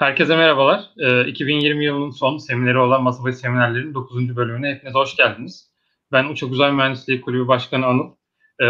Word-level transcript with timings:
Herkese 0.00 0.36
merhabalar. 0.36 0.90
2020 1.26 1.84
yılının 1.84 2.10
son 2.10 2.38
semineri 2.38 2.78
olan 2.78 3.02
Masa 3.02 3.24
Başı 3.24 3.38
Seminerlerin 3.38 3.94
9. 3.94 4.36
bölümüne 4.36 4.74
hepiniz 4.74 4.94
hoş 4.94 5.16
geldiniz. 5.16 5.70
Ben 6.12 6.24
Uçak 6.24 6.50
Uzay 6.50 6.72
Mühendisliği 6.72 7.20
Kulübü 7.20 7.48
Başkanı 7.48 7.86
Anıl. 7.86 8.10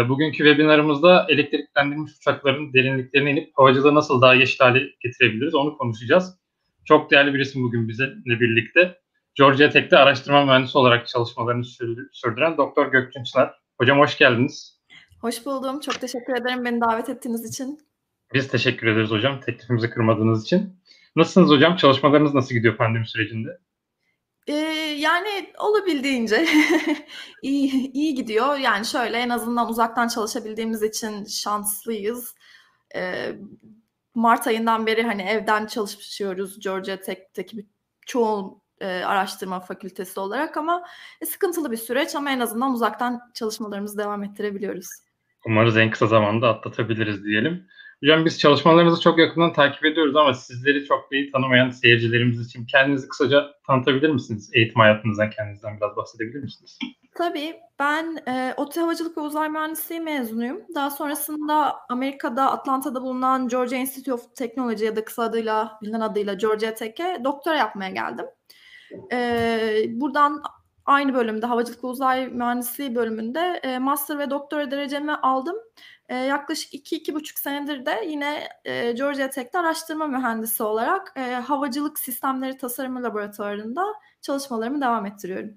Bugünkü 0.09 0.37
webinarımızda 0.37 1.25
elektriklendirilmiş 1.29 2.11
uçakların 2.17 2.73
derinliklerine 2.73 3.31
inip 3.31 3.51
havacılığı 3.53 3.95
nasıl 3.95 4.21
daha 4.21 4.33
yeşil 4.33 4.59
hale 4.59 4.79
getirebiliriz 4.99 5.55
onu 5.55 5.77
konuşacağız. 5.77 6.39
Çok 6.85 7.11
değerli 7.11 7.33
bir 7.33 7.39
isim 7.39 7.63
bugün 7.63 7.87
bizimle 7.87 8.39
birlikte. 8.39 8.97
Georgia 9.35 9.69
Tech'te 9.69 9.97
araştırma 9.97 10.45
mühendisi 10.45 10.77
olarak 10.77 11.07
çalışmalarını 11.07 11.63
sürdüren 12.11 12.57
Doktor 12.57 12.91
Gökçün 12.91 13.23
Çınar. 13.23 13.53
Hocam 13.77 13.99
hoş 13.99 14.17
geldiniz. 14.17 14.81
Hoş 15.21 15.45
buldum. 15.45 15.79
Çok 15.79 16.01
teşekkür 16.01 16.41
ederim 16.41 16.65
beni 16.65 16.81
davet 16.81 17.09
ettiğiniz 17.09 17.49
için. 17.49 17.79
Biz 18.33 18.47
teşekkür 18.47 18.87
ederiz 18.87 19.11
hocam 19.11 19.39
teklifimizi 19.39 19.89
kırmadığınız 19.89 20.43
için. 20.43 20.80
Nasılsınız 21.15 21.49
hocam? 21.49 21.75
Çalışmalarınız 21.75 22.33
nasıl 22.33 22.55
gidiyor 22.55 22.77
pandemi 22.77 23.07
sürecinde? 23.07 23.49
Ee, 24.47 24.53
yani 24.97 25.53
olabildiğince 25.59 26.47
iyi, 27.41 27.91
iyi 27.91 28.15
gidiyor. 28.15 28.57
Yani 28.57 28.85
şöyle 28.85 29.17
en 29.17 29.29
azından 29.29 29.69
uzaktan 29.69 30.07
çalışabildiğimiz 30.07 30.83
için 30.83 31.25
şanslıyız. 31.25 32.35
Ee, 32.95 33.35
Mart 34.15 34.47
ayından 34.47 34.85
beri 34.85 35.03
hani 35.03 35.21
evden 35.21 35.65
çalışıyoruz 35.65 36.59
Georgia 36.59 36.97
Tech'teki 36.97 37.65
çoğu 38.07 38.61
e, 38.81 38.87
araştırma 38.87 39.59
fakültesi 39.59 40.19
olarak 40.19 40.57
ama 40.57 40.83
e, 41.21 41.25
sıkıntılı 41.25 41.71
bir 41.71 41.77
süreç 41.77 42.15
ama 42.15 42.31
en 42.31 42.39
azından 42.39 42.73
uzaktan 42.73 43.19
çalışmalarımızı 43.33 43.97
devam 43.97 44.23
ettirebiliyoruz. 44.23 44.87
Umarız 45.45 45.77
en 45.77 45.91
kısa 45.91 46.07
zamanda 46.07 46.49
atlatabiliriz 46.49 47.23
diyelim. 47.23 47.67
Hocam 48.03 48.25
biz 48.25 48.39
çalışmalarınızı 48.39 49.01
çok 49.01 49.19
yakından 49.19 49.53
takip 49.53 49.85
ediyoruz 49.85 50.15
ama 50.15 50.33
sizleri 50.33 50.85
çok 50.85 51.07
iyi 51.11 51.31
tanımayan 51.31 51.69
seyircilerimiz 51.69 52.47
için 52.47 52.65
kendinizi 52.65 53.07
kısaca 53.07 53.51
tanıtabilir 53.67 54.09
misiniz? 54.09 54.49
Eğitim 54.53 54.81
hayatınızdan 54.81 55.29
kendinizden 55.29 55.77
biraz 55.77 55.95
bahsedebilir 55.95 56.43
misiniz? 56.43 56.79
Tabii. 57.15 57.53
Ben 57.79 58.17
e, 58.27 58.53
ODTÜ 58.57 58.79
Havacılık 58.79 59.17
ve 59.17 59.21
Uzay 59.21 59.49
Mühendisliği 59.49 60.01
mezunuyum. 60.01 60.61
Daha 60.75 60.89
sonrasında 60.89 61.75
Amerika'da 61.89 62.51
Atlanta'da 62.51 63.01
bulunan 63.01 63.47
Georgia 63.47 63.77
Institute 63.77 64.13
of 64.13 64.35
Technology 64.35 64.85
ya 64.85 64.95
da 64.95 65.05
kısa 65.05 65.23
adıyla 65.23 65.79
bilinen 65.81 66.01
adıyla 66.01 66.33
Georgia 66.33 66.73
Tech'e 66.73 67.21
doktora 67.23 67.55
yapmaya 67.55 67.89
geldim. 67.89 68.25
E, 69.11 69.85
buradan 69.87 70.43
aynı 70.85 71.13
bölümde 71.13 71.45
Havacılık 71.45 71.83
ve 71.83 71.87
Uzay 71.87 72.27
Mühendisliği 72.27 72.95
bölümünde 72.95 73.59
e, 73.63 73.79
master 73.79 74.19
ve 74.19 74.29
doktora 74.29 74.71
derecemi 74.71 75.13
aldım. 75.15 75.55
E, 76.11 76.15
yaklaşık 76.15 76.73
2-2,5 76.73 77.39
senedir 77.39 77.85
de 77.85 78.05
yine 78.07 78.47
e, 78.65 78.91
Georgia 78.91 79.29
Tech'te 79.29 79.59
araştırma 79.59 80.07
mühendisi 80.07 80.63
olarak 80.63 81.13
e, 81.17 81.21
havacılık 81.21 81.99
sistemleri 81.99 82.57
tasarımı 82.57 83.03
laboratuvarında 83.03 83.85
çalışmalarımı 84.21 84.81
devam 84.81 85.05
ettiriyorum. 85.05 85.49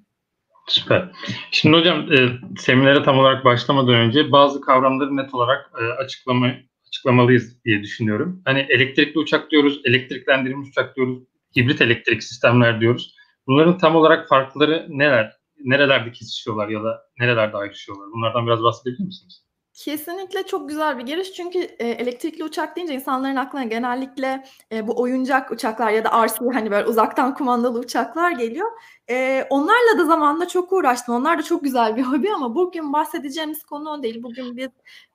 Süper. 0.69 1.11
Şimdi 1.51 1.77
hocam 1.77 2.13
e, 2.13 2.29
seminere 2.59 3.03
tam 3.03 3.19
olarak 3.19 3.45
başlamadan 3.45 3.95
önce 3.95 4.33
bazı 4.33 4.61
kavramları 4.61 5.17
net 5.17 5.35
olarak 5.35 5.71
e, 5.81 5.85
açıklama 5.85 6.51
açıklamalıyız 6.89 7.65
diye 7.65 7.83
düşünüyorum. 7.83 8.43
Hani 8.45 8.67
elektrikli 8.69 9.19
uçak 9.19 9.51
diyoruz, 9.51 9.81
elektriklendirilmiş 9.85 10.69
uçak 10.69 10.97
diyoruz, 10.97 11.19
hibrit 11.57 11.81
elektrik 11.81 12.23
sistemler 12.23 12.81
diyoruz. 12.81 13.15
Bunların 13.47 13.79
tam 13.79 13.97
olarak 13.97 14.29
farkları 14.29 14.87
neler? 14.89 15.33
Nerelerde 15.65 16.13
kesişiyorlar 16.13 16.69
ya 16.69 16.85
da 16.85 17.03
nerelerde 17.19 17.57
ayrışıyorlar? 17.57 18.09
Bunlardan 18.13 18.47
biraz 18.47 18.63
bahsedebilir 18.63 19.05
misiniz? 19.05 19.45
Kesinlikle 19.75 20.47
çok 20.47 20.69
güzel 20.69 20.99
bir 20.99 21.03
giriş 21.07 21.33
çünkü 21.33 21.59
e, 21.59 21.89
elektrikli 21.89 22.45
uçak 22.45 22.77
deyince 22.77 22.95
insanların 22.95 23.37
aklına 23.37 23.65
genellikle 23.65 24.45
e, 24.73 24.89
bu 24.89 25.01
oyuncak 25.03 25.51
uçaklar 25.51 25.91
ya 25.91 26.05
da 26.05 26.27
RC 26.27 26.35
hani 26.53 26.71
böyle 26.71 26.87
uzaktan 26.89 27.35
kumandalı 27.35 27.79
uçaklar 27.79 28.31
geliyor. 28.31 28.71
E, 29.11 29.47
onlarla 29.51 29.99
da 29.99 30.05
zamanında 30.05 30.49
çok 30.49 30.73
uğraştım. 30.73 31.15
Onlar 31.15 31.39
da 31.39 31.43
çok 31.43 31.65
güzel 31.65 31.97
bir 31.97 32.03
hobi 32.13 32.33
ama 32.35 32.55
bugün 32.55 32.93
bahsedeceğimiz 32.93 33.65
konu 33.65 33.91
o 33.91 34.03
değil. 34.03 34.23
Bugün 34.23 34.57
biz 34.57 34.69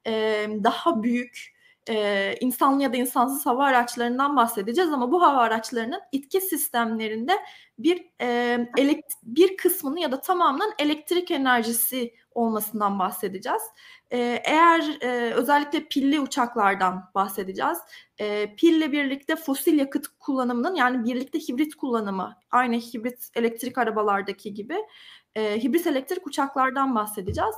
e, 0.08 0.12
daha 0.64 1.04
büyük 1.04 1.54
e, 1.90 2.36
insanlı 2.40 2.84
ya 2.84 2.94
da 2.94 2.98
insansız 2.98 3.46
hava 3.46 3.66
araçlarından 3.66 4.36
bahsedeceğiz 4.36 4.92
ama 4.92 5.12
bu 5.12 5.22
hava 5.22 5.40
araçlarının 5.40 6.02
itki 6.12 6.42
sistemlerinde 6.42 7.34
bir 7.80 8.06
e, 8.22 8.28
elekt- 8.78 9.14
bir 9.24 9.58
kısmını 9.58 10.00
ya 10.00 10.12
da 10.12 10.22
tamamının 10.22 10.74
elektrik 10.80 11.32
enerjisi 11.32 12.14
olmasından 12.40 13.00
bahsedeceğiz. 13.00 13.62
E, 14.12 14.18
eğer 14.46 14.98
e, 15.02 15.34
özellikle 15.34 15.88
pilli 15.88 16.20
uçaklardan 16.20 17.04
bahsedeceğiz. 17.16 17.78
E, 18.18 18.56
pille 18.56 18.92
birlikte 18.92 19.36
fosil 19.36 19.80
yakıt 19.80 20.08
kullanımının 20.20 20.76
yani 20.76 21.06
birlikte 21.06 21.40
hibrit 21.40 21.76
kullanımı 21.76 22.38
aynı 22.52 22.76
hibrit 22.76 23.30
elektrik 23.36 23.78
arabalardaki 23.78 24.54
gibi 24.54 24.76
e, 25.36 25.64
hibrit 25.64 25.88
elektrik 25.88 26.28
uçaklardan 26.28 26.96
bahsedeceğiz. 26.96 27.56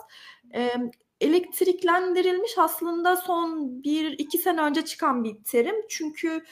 E, 0.55 0.75
elektriklendirilmiş 1.21 2.57
aslında 2.57 3.15
son 3.15 3.83
bir 3.83 4.11
iki 4.11 4.37
sene 4.37 4.61
önce 4.61 4.85
çıkan 4.85 5.23
bir 5.23 5.43
terim. 5.43 5.75
Çünkü 5.89 6.43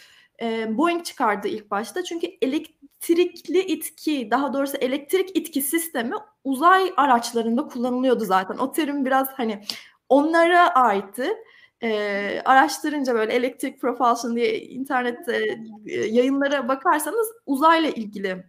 e, 0.42 0.78
Boeing 0.78 1.06
çıkardı 1.06 1.48
ilk 1.48 1.72
başta. 1.72 2.04
Çünkü 2.04 2.28
elektrikli 2.42 3.60
itki, 3.60 4.32
daha 4.32 4.54
doğrusu 4.54 4.78
elektrik 4.78 5.38
itki 5.38 5.62
sistemi 5.62 6.16
uzay 6.44 6.94
araçlarında 6.98 7.68
kullanılıyordu 7.68 8.26
zaten. 8.26 8.58
O 8.58 8.72
terim 8.72 9.06
biraz 9.06 9.28
hani 9.34 9.62
onlara 10.10 10.70
aitti. 10.76 11.34
E, 11.84 12.42
araştırınca 12.46 13.14
böyle 13.16 13.34
elektrik 13.34 13.82
propulsion 13.82 14.36
diye 14.36 14.62
internette 14.62 15.60
e, 15.86 15.96
yayınlara 15.96 16.68
bakarsanız 16.68 17.28
uzayla 17.46 17.90
ilgili 17.90 18.44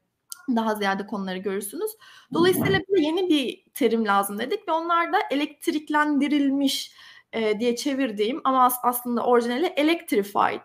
daha 0.57 0.75
ziyade 0.75 1.07
konuları 1.07 1.39
görürsünüz. 1.39 1.91
Dolayısıyla 2.35 2.81
bize 2.89 3.03
yeni 3.03 3.29
bir 3.29 3.65
terim 3.75 4.07
lazım 4.07 4.39
dedik 4.39 4.69
ve 4.69 4.73
onlar 4.73 5.13
da 5.13 5.19
elektriklendirilmiş 5.31 6.93
e, 7.33 7.61
diye 7.61 7.77
çevirdiğim 7.77 8.41
ama 8.45 8.65
as- 8.65 8.81
aslında 8.83 9.25
orijinali 9.25 9.67
electrified 9.67 10.61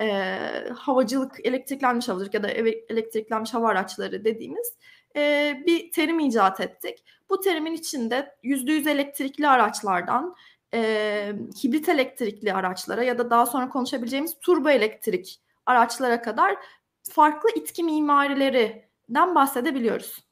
e, 0.00 0.38
havacılık, 0.76 1.46
elektriklenmiş 1.46 2.08
havacılık 2.08 2.34
ya 2.34 2.42
da 2.42 2.50
elektriklenmiş 2.88 3.54
hava 3.54 3.68
araçları 3.68 4.24
dediğimiz 4.24 4.72
e, 5.16 5.54
bir 5.66 5.92
terim 5.92 6.20
icat 6.20 6.60
ettik. 6.60 7.04
Bu 7.30 7.40
terimin 7.40 7.72
içinde 7.72 8.34
%100 8.44 8.90
elektrikli 8.90 9.48
araçlardan 9.48 10.34
e, 10.74 11.32
hibrit 11.64 11.88
elektrikli 11.88 12.54
araçlara 12.54 13.02
ya 13.02 13.18
da 13.18 13.30
daha 13.30 13.46
sonra 13.46 13.68
konuşabileceğimiz 13.68 14.38
turbo 14.40 14.70
elektrik 14.70 15.40
araçlara 15.66 16.22
kadar 16.22 16.56
farklı 17.10 17.48
itki 17.56 17.84
mimarilerinden 17.84 19.34
bahsedebiliyoruz. 19.34 20.24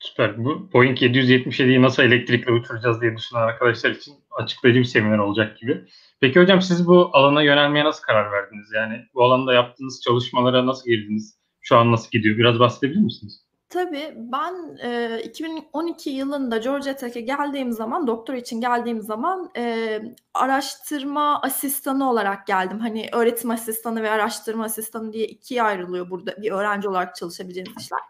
Süper. 0.00 0.44
Bu 0.44 0.72
Boeing 0.72 1.02
777'yi 1.02 1.82
nasıl 1.82 2.02
elektrikle 2.02 2.52
uçuracağız 2.52 3.00
diye 3.00 3.16
düşünen 3.16 3.40
arkadaşlar 3.40 3.90
için 3.90 4.14
açıklayıcı 4.42 4.80
bir 4.80 4.84
seminer 4.84 5.18
olacak 5.18 5.58
gibi. 5.58 5.84
Peki 6.20 6.40
hocam 6.40 6.62
siz 6.62 6.86
bu 6.86 7.10
alana 7.12 7.42
yönelmeye 7.42 7.84
nasıl 7.84 8.02
karar 8.02 8.32
verdiniz? 8.32 8.72
Yani 8.74 9.04
bu 9.14 9.24
alanda 9.24 9.54
yaptığınız 9.54 10.00
çalışmalara 10.04 10.66
nasıl 10.66 10.90
girdiniz? 10.90 11.38
Şu 11.60 11.76
an 11.76 11.92
nasıl 11.92 12.10
gidiyor? 12.10 12.38
Biraz 12.38 12.58
bahsedebilir 12.58 13.00
misiniz? 13.00 13.44
Tabii 13.70 14.14
ben 14.16 14.76
e, 14.82 15.22
2012 15.24 16.10
yılında 16.10 16.56
Georgia 16.56 16.96
Tech'e 16.96 17.20
geldiğim 17.20 17.72
zaman, 17.72 18.06
doktor 18.06 18.34
için 18.34 18.60
geldiğim 18.60 19.02
zaman 19.02 19.50
e, 19.56 20.02
araştırma 20.34 21.40
asistanı 21.42 22.10
olarak 22.10 22.46
geldim. 22.46 22.78
Hani 22.78 23.08
öğretim 23.12 23.50
asistanı 23.50 24.02
ve 24.02 24.10
araştırma 24.10 24.64
asistanı 24.64 25.12
diye 25.12 25.26
ikiye 25.26 25.62
ayrılıyor 25.62 26.10
burada 26.10 26.42
bir 26.42 26.52
öğrenci 26.52 26.88
olarak 26.88 27.16
çalışabileceğiniz 27.16 27.82
işler. 27.82 28.00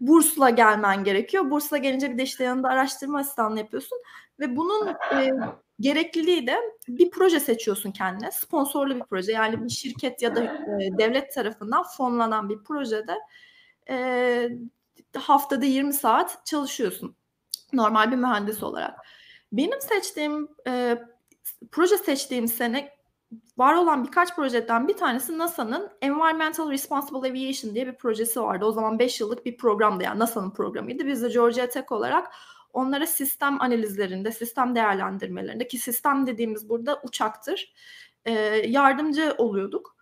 Bursla 0.00 0.50
gelmen 0.50 1.04
gerekiyor. 1.04 1.50
Bursla 1.50 1.76
gelince 1.76 2.12
bir 2.12 2.18
de 2.18 2.22
işte 2.22 2.44
yanında 2.44 2.68
araştırma 2.68 3.18
asistanlığı 3.18 3.58
yapıyorsun. 3.58 3.98
Ve 4.40 4.56
bunun 4.56 4.88
e, 4.88 5.30
gerekliliği 5.80 6.46
de 6.46 6.56
bir 6.88 7.10
proje 7.10 7.40
seçiyorsun 7.40 7.92
kendine. 7.92 8.30
Sponsorlu 8.30 8.94
bir 8.94 9.04
proje. 9.04 9.32
Yani 9.32 9.64
bir 9.64 9.68
şirket 9.68 10.22
ya 10.22 10.36
da 10.36 10.44
e, 10.44 10.98
devlet 10.98 11.34
tarafından 11.34 11.84
fonlanan 11.96 12.48
bir 12.48 12.58
projede 12.64 13.14
e, 13.88 14.48
haftada 15.16 15.64
20 15.64 15.92
saat 15.92 16.46
çalışıyorsun. 16.46 17.16
Normal 17.72 18.10
bir 18.10 18.16
mühendis 18.16 18.62
olarak. 18.62 18.98
Benim 19.52 19.80
seçtiğim 19.80 20.48
e, 20.66 20.98
proje 21.72 21.98
seçtiğim 21.98 22.48
sene 22.48 22.96
var 23.58 23.74
olan 23.74 24.04
birkaç 24.04 24.36
projeden 24.36 24.88
bir 24.88 24.96
tanesi 24.96 25.38
NASA'nın 25.38 25.90
Environmental 26.02 26.70
Responsible 26.70 27.30
Aviation 27.30 27.74
diye 27.74 27.86
bir 27.86 27.94
projesi 27.94 28.42
vardı. 28.42 28.64
O 28.64 28.72
zaman 28.72 28.98
5 28.98 29.20
yıllık 29.20 29.46
bir 29.46 29.56
programdı 29.56 30.04
yani 30.04 30.18
NASA'nın 30.18 30.50
programıydı. 30.50 31.06
Biz 31.06 31.22
de 31.22 31.28
Georgia 31.28 31.68
Tech 31.68 31.92
olarak 31.92 32.32
onlara 32.76 33.06
sistem 33.06 33.62
analizlerinde, 33.62 34.32
sistem 34.32 34.74
değerlendirmelerinde 34.74 35.68
ki 35.68 35.78
sistem 35.78 36.26
dediğimiz 36.26 36.68
burada 36.68 37.00
uçaktır. 37.04 37.74
E, 38.24 38.32
yardımcı 38.66 39.34
oluyorduk. 39.38 39.96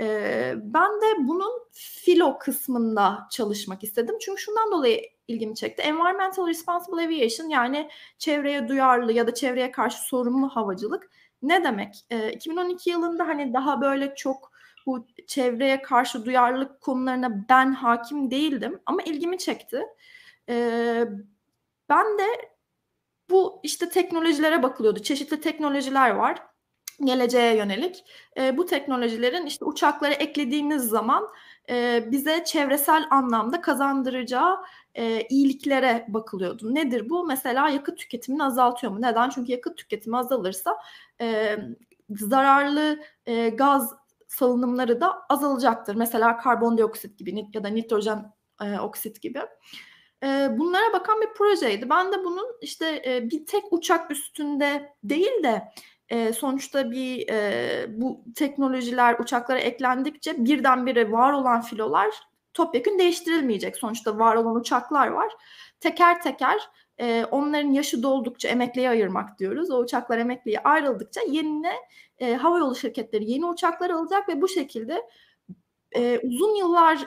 E, 0.00 0.54
ben 0.56 0.90
de 0.90 1.28
bunun 1.28 1.50
filo 1.72 2.38
kısmında 2.38 3.28
çalışmak 3.30 3.84
istedim. 3.84 4.16
Çünkü 4.20 4.42
şundan 4.42 4.72
dolayı 4.72 5.02
ilgimi 5.28 5.54
çekti. 5.54 5.82
Environmental 5.82 6.46
Responsible 6.46 7.04
Aviation 7.04 7.48
yani 7.48 7.90
çevreye 8.18 8.68
duyarlı 8.68 9.12
ya 9.12 9.26
da 9.26 9.34
çevreye 9.34 9.72
karşı 9.72 9.98
sorumlu 9.98 10.48
havacılık 10.48 11.10
ne 11.42 11.64
demek? 11.64 11.94
E, 12.10 12.32
2012 12.32 12.90
yılında 12.90 13.28
hani 13.28 13.54
daha 13.54 13.80
böyle 13.80 14.14
çok 14.14 14.50
bu 14.86 15.06
çevreye 15.26 15.82
karşı 15.82 16.24
duyarlılık 16.24 16.80
konularına 16.80 17.46
ben 17.48 17.72
hakim 17.72 18.30
değildim 18.30 18.80
ama 18.86 19.02
ilgimi 19.02 19.38
çekti. 19.38 19.82
Eee, 20.48 21.08
ben 21.90 22.18
de 22.18 22.24
bu 23.30 23.60
işte 23.62 23.88
teknolojilere 23.88 24.62
bakılıyordu. 24.62 25.02
Çeşitli 25.02 25.40
teknolojiler 25.40 26.10
var 26.10 26.42
geleceğe 27.04 27.56
yönelik. 27.56 28.04
Eee, 28.36 28.56
bu 28.58 28.66
teknolojilerin 28.66 29.46
işte 29.46 29.64
uçaklara 29.64 30.14
eklediğimiz 30.14 30.82
zaman 30.84 31.28
eee, 31.68 32.08
bize 32.10 32.44
çevresel 32.44 33.04
anlamda 33.10 33.60
kazandıracağı 33.60 34.56
eee, 34.96 35.26
iyiliklere 35.30 36.06
bakılıyordu. 36.08 36.74
Nedir 36.74 37.10
bu? 37.10 37.26
Mesela 37.26 37.68
yakıt 37.68 37.98
tüketimini 37.98 38.44
azaltıyor 38.44 38.92
mu? 38.92 39.02
Neden? 39.02 39.30
Çünkü 39.30 39.52
yakıt 39.52 39.76
tüketimi 39.78 40.16
azalırsa 40.18 40.76
eee, 41.20 41.58
zararlı 42.10 43.00
eee, 43.26 43.48
gaz 43.50 43.94
salınımları 44.28 45.00
da 45.00 45.14
azalacaktır. 45.28 45.94
Mesela 45.94 46.36
karbondioksit 46.38 47.18
gibi 47.18 47.46
ya 47.54 47.64
da 47.64 47.68
nitrojen 47.68 48.32
eee, 48.62 48.80
oksit 48.80 49.22
gibi. 49.22 49.40
Eee, 50.22 50.48
bunlara 50.58 50.92
bakan 50.92 51.20
bir 51.20 51.28
projeydi. 51.34 51.90
Ben 51.90 52.12
de 52.12 52.24
bunun 52.24 52.46
işte 52.62 53.02
eee, 53.06 53.30
bir 53.30 53.46
tek 53.46 53.64
uçak 53.72 54.10
üstünde 54.10 54.94
değil 55.04 55.42
de 55.42 55.62
eee, 56.10 56.32
sonuçta 56.32 56.90
bir 56.90 57.16
eee, 57.28 57.86
bu 57.88 58.24
teknolojiler 58.36 59.18
uçaklara 59.18 59.58
eklendikçe 59.58 60.44
birdenbire 60.44 61.12
var 61.12 61.32
olan 61.32 61.60
filolar 61.62 62.14
topyekün 62.54 62.98
değiştirilmeyecek. 62.98 63.76
Sonuçta 63.76 64.18
var 64.18 64.36
olan 64.36 64.56
uçaklar 64.56 65.06
var. 65.08 65.32
Teker 65.80 66.22
teker 66.22 66.60
eee, 67.00 67.24
onların 67.30 67.70
yaşı 67.72 68.02
doldukça 68.02 68.48
emekliye 68.48 68.90
ayırmak 68.90 69.38
diyoruz. 69.38 69.70
O 69.70 69.78
uçaklar 69.78 70.18
emekliye 70.18 70.58
ayrıldıkça 70.60 71.20
yenine 71.28 71.72
eee, 72.20 72.34
havayolu 72.34 72.74
şirketleri 72.76 73.30
yeni 73.30 73.46
uçaklar 73.46 73.90
alacak 73.90 74.28
ve 74.28 74.42
bu 74.42 74.48
şekilde 74.48 75.02
eee, 75.96 76.20
uzun 76.24 76.54
yıllar 76.56 76.98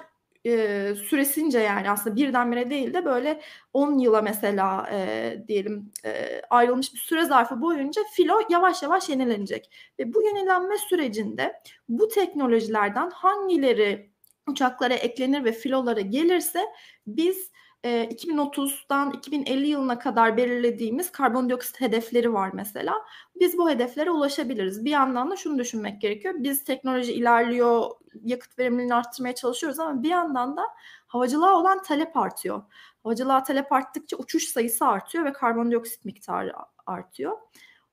eee, 0.44 0.96
süresince 0.96 1.60
yani 1.60 1.92
aslında 1.92 2.16
birdenbire 2.16 2.70
değil 2.70 2.94
de 2.94 3.06
böyle 3.06 3.42
10 3.74 3.98
yıla 4.00 4.22
mesela 4.22 4.90
eee, 4.92 5.46
diyelim 5.48 5.92
eee, 6.06 6.42
ayrılmış 6.50 6.94
bir 6.94 7.00
süre 7.00 7.26
zarfı 7.26 7.62
boyunca 7.62 8.02
filo 8.14 8.40
yavaş 8.50 8.84
yavaş 8.84 9.10
yenilenecek. 9.10 9.70
Ve 10.00 10.14
bu 10.14 10.22
yenilenme 10.24 10.78
sürecinde 10.78 11.54
bu 11.90 12.08
teknolojilerden 12.08 13.10
hangileri 13.10 14.10
uçaklara 14.48 14.94
eklenir 14.94 15.44
ve 15.46 15.52
filolara 15.52 16.02
gelirse 16.02 16.66
biz 17.08 17.52
eee, 17.84 18.10
2030'dan 18.12 19.12
2050 19.12 19.68
yılına 19.68 20.00
kadar 20.00 20.38
belirlediğimiz 20.38 21.12
karbondioksit 21.12 21.82
hedefleri 21.82 22.34
var 22.34 22.50
mesela. 22.54 22.94
Biz 23.40 23.58
bu 23.58 23.70
hedeflere 23.70 24.12
ulaşabiliriz. 24.12 24.86
Bir 24.86 24.92
yandan 24.92 25.32
da 25.32 25.36
şunu 25.36 25.60
düşünmek 25.60 26.02
gerekiyor. 26.02 26.34
Biz 26.38 26.64
teknoloji 26.64 27.14
ilerliyor, 27.14 27.92
yakıt 28.24 28.60
verimliliğini 28.60 28.96
arttırmaya 28.96 29.36
çalışıyoruz 29.36 29.80
ama 29.80 30.04
bir 30.04 30.10
yandan 30.10 30.58
da 30.58 30.64
havacılığa 31.08 31.60
olan 31.60 31.84
talep 31.84 32.18
artıyor. 32.18 32.64
Havacılığa 33.04 33.44
talep 33.44 33.72
arttıkça 33.72 34.18
uçuş 34.18 34.44
sayısı 34.48 34.86
artıyor 34.86 35.26
ve 35.26 35.34
karbondioksit 35.34 36.06
miktarı 36.06 36.54
artıyor. 36.86 37.38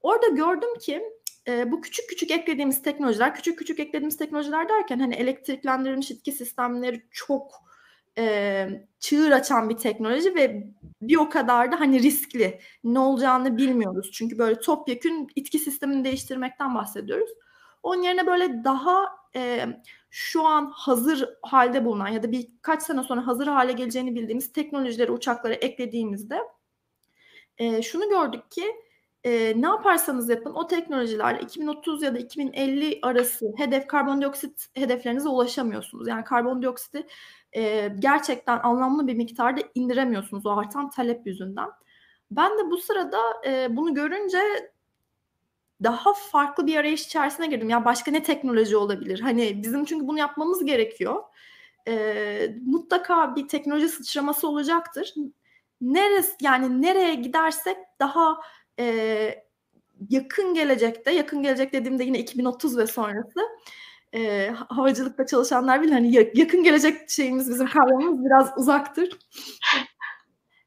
Orada 0.03 0.29
gördüm 0.29 0.79
ki 0.81 1.03
e, 1.49 1.73
bu 1.73 1.81
küçük 1.81 2.09
küçük 2.09 2.31
eklediğimiz 2.31 2.83
teknolojiler, 2.83 3.35
küçük 3.35 3.59
küçük 3.59 3.81
eklediğimiz 3.81 4.17
teknolojiler 4.17 4.69
derken 4.69 4.99
hani 4.99 5.15
elektriklendirilmiş 5.15 6.11
itki 6.11 6.33
sistemleri 6.33 7.07
çok 7.11 7.70
e, 8.21 8.87
çığır 9.01 9.31
açan 9.31 9.69
bir 9.69 9.77
teknoloji 9.77 10.35
ve 10.35 10.67
bir 11.03 11.17
o 11.17 11.29
kadar 11.29 11.73
da 11.73 11.81
hani 11.81 12.03
riskli. 12.03 12.61
Ne 12.85 12.99
olacağını 12.99 13.57
bilmiyoruz. 13.57 14.11
Çünkü 14.13 14.39
böyle 14.39 14.61
topyekün 14.61 15.29
itki 15.37 15.59
sistemini 15.59 16.05
değiştirmekten 16.05 16.75
bahsediyoruz. 16.75 17.31
Onun 17.83 18.03
yerine 18.03 18.27
böyle 18.27 18.65
daha 18.65 19.07
e, 19.37 19.67
şu 20.11 20.47
an 20.47 20.71
hazır 20.75 21.29
halde 21.43 21.85
bulunan 21.85 22.09
ya 22.09 22.23
da 22.23 22.33
birkaç 22.33 22.83
sene 22.83 23.03
sonra 23.03 23.27
hazır 23.27 23.47
hale 23.47 23.73
geleceğini 23.73 24.15
bildiğimiz 24.15 24.53
teknolojileri 24.53 25.13
uçaklara 25.13 25.55
eklediğimizde 25.55 26.39
e, 27.59 27.83
şunu 27.83 28.09
gördük 28.09 28.51
ki 28.51 28.65
e, 29.25 29.53
ne 29.57 29.67
yaparsanız 29.67 30.31
yapın 30.31 30.55
o 30.55 30.67
teknolojilerle 30.67 31.41
2030 31.41 32.03
ya 32.03 32.15
da 32.15 32.19
2050 32.19 32.99
arası 33.03 33.53
hedef 33.57 33.87
karbondioksit 33.87 34.67
hedeflerinize 34.75 35.29
ulaşamıyorsunuz. 35.29 36.09
Yani 36.09 36.25
karbondioksiti 36.25 37.07
e, 37.57 37.93
gerçekten 37.99 38.59
anlamlı 38.59 39.07
bir 39.07 39.15
miktarda 39.15 39.61
indiremiyorsunuz 39.75 40.47
o 40.47 40.51
artan 40.51 40.91
talep 40.91 41.27
yüzünden. 41.27 41.69
Ben 42.31 42.59
de 42.59 42.71
bu 42.71 42.79
sırada 42.79 43.19
e, 43.47 43.77
bunu 43.77 43.95
görünce 43.95 44.71
daha 45.83 46.13
farklı 46.15 46.67
bir 46.67 46.77
arayış 46.77 47.07
içerisine 47.07 47.47
girdim. 47.47 47.71
Ya 47.71 47.85
başka 47.85 48.11
ne 48.11 48.23
teknoloji 48.23 48.77
olabilir? 48.77 49.21
Hani 49.21 49.63
bizim 49.63 49.85
çünkü 49.85 50.09
bunu 50.09 50.19
yapmamız 50.19 50.65
gerekiyor. 50.65 51.23
E, 51.89 52.57
mutlaka 52.67 53.37
bir 53.37 53.49
teknoloji 53.49 53.89
sıçraması 53.89 54.49
olacaktır. 54.49 55.15
Neresi 55.81 56.33
yani 56.41 56.83
nereye 56.83 57.15
gidersek 57.15 57.77
daha 58.01 58.41
e, 58.79 59.45
yakın 60.11 60.55
gelecekte, 60.55 61.11
yakın 61.11 61.43
gelecek 61.43 61.73
dediğimde 61.73 62.05
yine 62.05 62.19
2030 62.19 62.79
ve 62.79 62.87
sonrası 62.87 63.41
e, 64.15 64.51
havacılıkta 64.69 65.27
çalışanlar 65.27 65.83
bilir 65.83 65.93
hani 65.93 66.15
yakın 66.35 66.63
gelecek 66.63 67.11
şeyimiz 67.11 67.51
bizim 67.51 67.67
kavramımız 67.67 68.25
biraz 68.25 68.53
uzaktır. 68.59 69.19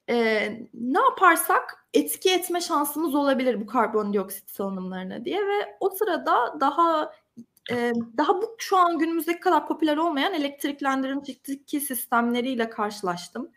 E, 0.09 0.47
ne 0.73 0.99
yaparsak 0.99 1.87
etki 1.93 2.31
etme 2.31 2.61
şansımız 2.61 3.15
olabilir 3.15 3.61
bu 3.61 3.65
karbondioksit 3.65 4.49
salınımlarına 4.49 5.25
diye 5.25 5.39
ve 5.39 5.77
o 5.79 5.89
sırada 5.89 6.59
daha 6.59 7.13
e, 7.71 7.91
daha 8.17 8.41
bu 8.41 8.55
şu 8.57 8.77
an 8.77 8.99
günümüzdeki 8.99 9.39
kadar 9.39 9.67
popüler 9.67 9.97
olmayan 9.97 10.33
elektriklendirilmiş 10.33 11.29
sistemleriyle 11.67 12.69
karşılaştım. 12.69 13.51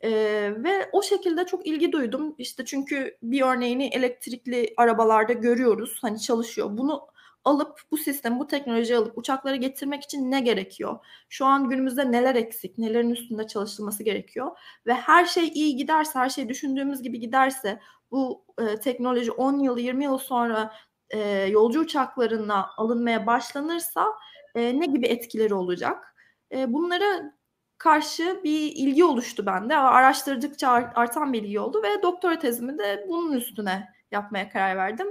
Ee, 0.00 0.52
ve 0.56 0.88
o 0.92 1.02
şekilde 1.02 1.46
çok 1.46 1.66
ilgi 1.66 1.92
duydum. 1.92 2.34
İşte 2.38 2.64
çünkü 2.64 3.16
bir 3.22 3.42
örneğini 3.42 3.86
elektrikli 3.86 4.74
arabalarda 4.76 5.32
görüyoruz. 5.32 5.98
Hani 6.02 6.20
çalışıyor. 6.20 6.68
Bunu 6.70 7.06
alıp 7.48 7.80
bu 7.90 7.96
sistem, 7.96 8.38
bu 8.38 8.46
teknolojiyi 8.46 8.98
alıp 8.98 9.18
uçaklara 9.18 9.56
getirmek 9.56 10.04
için 10.04 10.30
ne 10.30 10.40
gerekiyor? 10.40 10.98
Şu 11.28 11.46
an 11.46 11.68
günümüzde 11.68 12.12
neler 12.12 12.34
eksik, 12.34 12.78
nelerin 12.78 13.10
üstünde 13.10 13.46
çalışılması 13.46 14.02
gerekiyor? 14.02 14.58
Ve 14.86 14.94
her 14.94 15.24
şey 15.24 15.48
iyi 15.48 15.76
giderse, 15.76 16.18
her 16.18 16.28
şey 16.28 16.48
düşündüğümüz 16.48 17.02
gibi 17.02 17.20
giderse 17.20 17.80
bu 18.10 18.44
e, 18.58 18.80
teknoloji 18.80 19.32
10 19.32 19.58
yıl, 19.58 19.78
20 19.78 20.04
yıl 20.04 20.18
sonra 20.18 20.74
e, 21.10 21.18
yolcu 21.30 21.80
uçaklarına 21.80 22.70
alınmaya 22.76 23.26
başlanırsa 23.26 24.06
e, 24.54 24.80
ne 24.80 24.86
gibi 24.86 25.06
etkileri 25.06 25.54
olacak? 25.54 26.14
E, 26.52 26.72
bunları 26.72 27.32
karşı 27.78 28.40
bir 28.44 28.72
ilgi 28.76 29.04
oluştu 29.04 29.46
bende. 29.46 29.76
Araştırdıkça 29.76 30.70
artan 30.94 31.32
bir 31.32 31.42
ilgi 31.42 31.60
oldu 31.60 31.82
ve 31.82 32.02
doktora 32.02 32.38
tezimi 32.38 32.78
de 32.78 33.06
bunun 33.08 33.32
üstüne 33.32 33.88
yapmaya 34.10 34.50
karar 34.50 34.76
verdim 34.76 35.06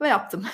ve 0.00 0.08
yaptım. 0.08 0.44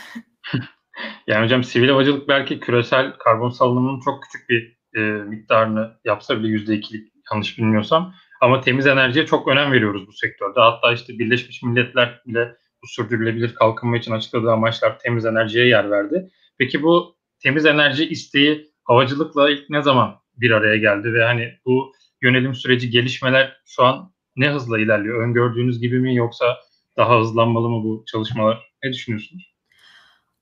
Yani 1.27 1.45
hocam 1.45 1.65
sivil 1.65 1.89
havacılık 1.89 2.29
belki 2.29 2.61
küresel 2.61 3.13
karbon 3.13 3.51
salınımının 3.51 4.01
çok 4.01 4.23
küçük 4.23 4.49
bir 4.49 4.79
e, 4.97 5.01
miktarını 5.01 5.93
yapsa 6.05 6.39
bile 6.39 6.49
yüzde 6.49 6.75
ikilik 6.75 7.13
yanlış 7.33 7.59
bilmiyorsam 7.59 8.15
ama 8.41 8.61
temiz 8.61 8.87
enerjiye 8.87 9.27
çok 9.27 9.49
önem 9.49 9.73
veriyoruz 9.73 10.07
bu 10.07 10.13
sektörde. 10.13 10.61
Hatta 10.61 10.93
işte 10.93 11.19
Birleşmiş 11.19 11.63
Milletler 11.63 12.23
bile 12.27 12.57
bu 12.83 12.87
sürdürülebilir 12.87 13.55
kalkınma 13.55 13.97
için 13.97 14.13
açıkladığı 14.13 14.53
amaçlar 14.53 14.99
temiz 14.99 15.25
enerjiye 15.25 15.67
yer 15.67 15.91
verdi. 15.91 16.31
Peki 16.59 16.83
bu 16.83 17.17
temiz 17.43 17.67
enerji 17.67 18.09
isteği 18.09 18.71
havacılıkla 18.85 19.51
ilk 19.51 19.71
ne 19.71 19.83
zaman 19.83 20.15
bir 20.37 20.51
araya 20.51 20.77
geldi 20.77 21.15
ve 21.15 21.25
hani 21.25 21.55
bu 21.67 21.93
yönelim 22.23 22.55
süreci 22.55 22.91
gelişmeler 22.91 23.57
şu 23.67 23.85
an 23.85 24.13
ne 24.37 24.51
hızla 24.51 24.79
ilerliyor? 24.79 25.23
Öngördüğünüz 25.23 25.81
gibi 25.81 26.01
mi 26.01 26.17
yoksa 26.17 26.57
daha 26.97 27.21
hızlanmalı 27.21 27.69
mı 27.69 27.85
bu 27.85 28.05
çalışmalar? 28.13 28.71
Ne 28.85 28.93
düşünüyorsunuz? 28.93 29.50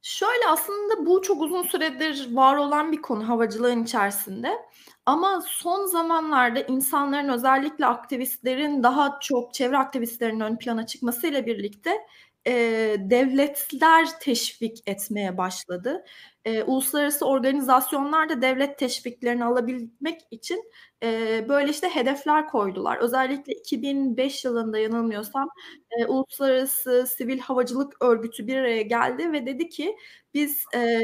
Şöyle 0.02 0.46
aslında 0.48 1.06
bu 1.06 1.22
çok 1.22 1.42
uzun 1.42 1.62
süredir 1.62 2.34
var 2.36 2.56
olan 2.56 2.92
bir 2.92 3.02
konu 3.02 3.28
havacılığın 3.28 3.84
içerisinde. 3.84 4.50
Ama 5.06 5.42
son 5.46 5.86
zamanlarda 5.86 6.60
insanların 6.60 7.28
özellikle 7.28 7.86
aktivistlerin 7.86 8.82
daha 8.82 9.18
çok 9.22 9.54
çevre 9.54 9.78
aktivistlerinin 9.78 10.40
ön 10.40 10.56
plana 10.58 10.86
çıkmasıyla 10.86 11.46
birlikte 11.46 11.90
e, 12.46 12.52
devletler 12.98 14.08
teşvik 14.20 14.78
etmeye 14.86 15.38
başladı. 15.38 16.04
E, 16.48 16.62
uluslararası 16.64 17.26
organizasyonlar 17.26 18.28
da 18.28 18.42
devlet 18.42 18.78
teşviklerini 18.78 19.44
alabilmek 19.44 20.20
için 20.30 20.64
e, 21.02 21.44
böyle 21.48 21.70
işte 21.70 21.88
hedefler 21.88 22.48
koydular. 22.48 22.96
Özellikle 22.96 23.52
2005 23.52 24.44
yılında 24.44 24.78
yanılmıyorsam 24.78 25.48
e, 25.90 26.06
Uluslararası 26.06 27.06
Sivil 27.16 27.38
Havacılık 27.38 28.04
Örgütü 28.04 28.46
bir 28.46 28.56
araya 28.56 28.82
geldi 28.82 29.32
ve 29.32 29.46
dedi 29.46 29.68
ki 29.68 29.96
biz 30.34 30.64
e, 30.74 31.00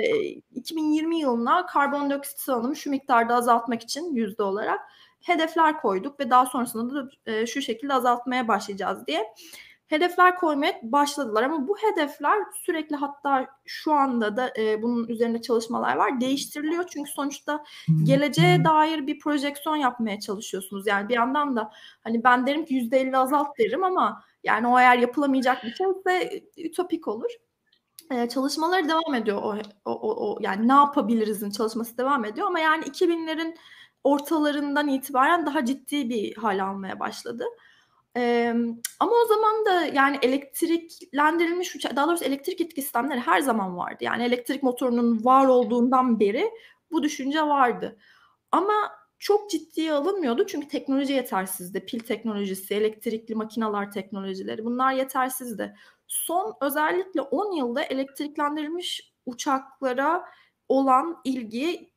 2020 0.55 1.21
yılına 1.21 1.67
karbondioksit 1.67 2.39
salınımı 2.39 2.77
şu 2.77 2.91
miktarda 2.91 3.35
azaltmak 3.35 3.83
için 3.83 4.15
yüzde 4.15 4.43
olarak 4.43 4.81
hedefler 5.23 5.81
koyduk 5.81 6.21
ve 6.21 6.31
daha 6.31 6.47
sonrasında 6.47 6.95
da 6.95 7.09
e, 7.27 7.47
şu 7.47 7.63
şekilde 7.63 7.95
azaltmaya 7.95 8.49
başlayacağız 8.49 9.07
diye. 9.07 9.35
Hedefler 9.87 10.37
koymaya 10.37 10.81
başladılar 10.83 11.43
ama 11.43 11.69
bu 11.69 11.77
hedefler 11.79 12.39
sürekli 12.67 12.97
hatta 12.97 13.47
şu 13.65 13.93
anda 13.93 14.37
da 14.37 14.53
e, 14.59 14.83
bunun 14.83 15.09
üzerinde 15.09 15.43
çalışmalar 15.43 15.97
var. 15.97 16.21
Değiştiriliyor 16.21 16.85
çünkü 16.87 17.11
sonuçta 17.11 17.65
geleceğe 18.03 18.65
dair 18.65 19.07
bir 19.07 19.19
projeksiyon 19.19 19.77
yapmaya 19.77 20.21
çalışıyorsunuz. 20.21 20.87
Yani 20.87 21.09
bir 21.09 21.15
yandan 21.15 21.57
da 21.57 21.71
hani 22.05 22.25
ben 22.25 22.47
derim 22.47 22.65
ki 22.65 22.75
yüzde 22.75 23.01
elli 23.01 23.17
azalt 23.17 23.59
derim 23.59 23.85
ama 23.85 24.23
yani 24.45 24.67
o 24.67 24.79
eğer 24.79 24.99
yapılamayacak 24.99 25.65
bir 25.65 25.75
şeyse 25.75 26.43
ütopik 26.57 27.09
olur. 27.09 27.31
E, 28.11 28.29
çalışmaları 28.29 28.89
devam 28.89 29.15
ediyor. 29.15 29.43
O, 29.43 29.57
o, 29.85 30.33
o 30.33 30.39
yani 30.41 30.69
ne 30.69 30.73
yapabilirizin 30.73 31.51
çalışması 31.51 31.99
devam 31.99 32.25
ediyor 32.25 32.47
ama 32.47 32.61
yani 32.61 32.85
2000'lerin 32.85 33.57
ortalarından 34.05 34.89
itibaren 34.89 35.47
daha 35.47 35.65
ciddi 35.65 36.09
bir 36.09 36.37
hal 36.37 36.65
almaya 36.65 37.01
başladı. 37.01 37.45
Ee, 38.17 38.55
ama 39.01 39.13
o 39.25 39.27
zaman 39.27 39.65
da 39.67 39.85
yani 39.85 40.19
elektriklendirilmiş 40.23 41.77
uçak, 41.77 41.97
daha 41.97 42.09
doğrusu 42.09 42.25
elektrik 42.25 42.61
etki 42.61 42.83
sistemleri 42.83 43.21
her 43.21 43.41
zaman 43.41 43.77
vardı. 43.77 44.05
Yani 44.05 44.23
elektrik 44.23 44.63
motorunun 44.63 45.25
var 45.25 45.47
olduğundan 45.47 46.21
beri 46.21 46.51
bu 46.91 47.03
düşünce 47.03 47.43
vardı. 47.43 47.99
Ama 48.53 48.75
çok 49.19 49.51
ciddiye 49.51 49.93
alınmıyordu 49.93 50.47
çünkü 50.47 50.69
teknoloji 50.69 51.13
yetersizdi. 51.13 51.87
Pil 51.87 51.99
teknolojisi, 52.01 52.75
elektrikli 52.75 53.35
makinalar 53.35 53.93
teknolojileri 53.93 54.65
bunlar 54.65 54.93
yetersizdi. 54.93 55.75
Son 56.07 56.57
özellikle 56.61 57.21
10 57.21 57.57
yılda 57.57 57.83
elektriklendirilmiş 57.83 59.15
uçaklara 59.27 60.25
olan 60.69 61.21
ilgi 61.25 61.91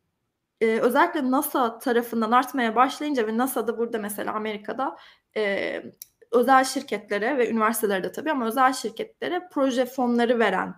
e, 0.61 0.79
özellikle 0.79 1.31
NASA 1.31 1.79
tarafından 1.79 2.31
artmaya 2.31 2.75
başlayınca 2.75 3.27
ve 3.27 3.37
NASA 3.37 3.67
da 3.67 3.77
burada 3.77 3.99
mesela 3.99 4.33
Amerika'da 4.33 4.97
e, 5.35 5.83
özel 6.31 6.63
şirketlere 6.63 7.37
ve 7.37 7.49
üniversitelere 7.49 8.03
de 8.03 8.11
tabii 8.11 8.31
ama 8.31 8.47
özel 8.47 8.73
şirketlere 8.73 9.47
proje 9.51 9.85
fonları 9.85 10.39
veren 10.39 10.73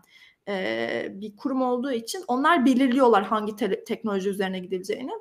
e, 0.47 1.07
bir 1.11 1.35
kurum 1.35 1.61
olduğu 1.61 1.91
için 1.91 2.23
onlar 2.27 2.65
belirliyorlar 2.65 3.23
hangi 3.23 3.55
te- 3.55 3.83
teknoloji 3.83 4.29
üzerine 4.29 4.59
gidileceğini. 4.59 5.11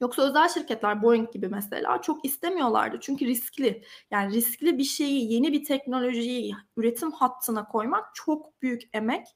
Yoksa 0.00 0.22
özel 0.22 0.48
şirketler 0.48 1.02
Boeing 1.02 1.32
gibi 1.32 1.48
mesela 1.48 2.02
çok 2.02 2.24
istemiyorlardı. 2.24 2.98
Çünkü 3.00 3.26
riskli. 3.26 3.84
Yani 4.10 4.34
riskli 4.34 4.78
bir 4.78 4.84
şeyi, 4.84 5.32
yeni 5.32 5.52
bir 5.52 5.64
teknolojiyi 5.64 6.54
üretim 6.76 7.12
hattına 7.12 7.68
koymak 7.68 8.14
çok 8.14 8.62
büyük 8.62 8.82
emek, 8.92 9.26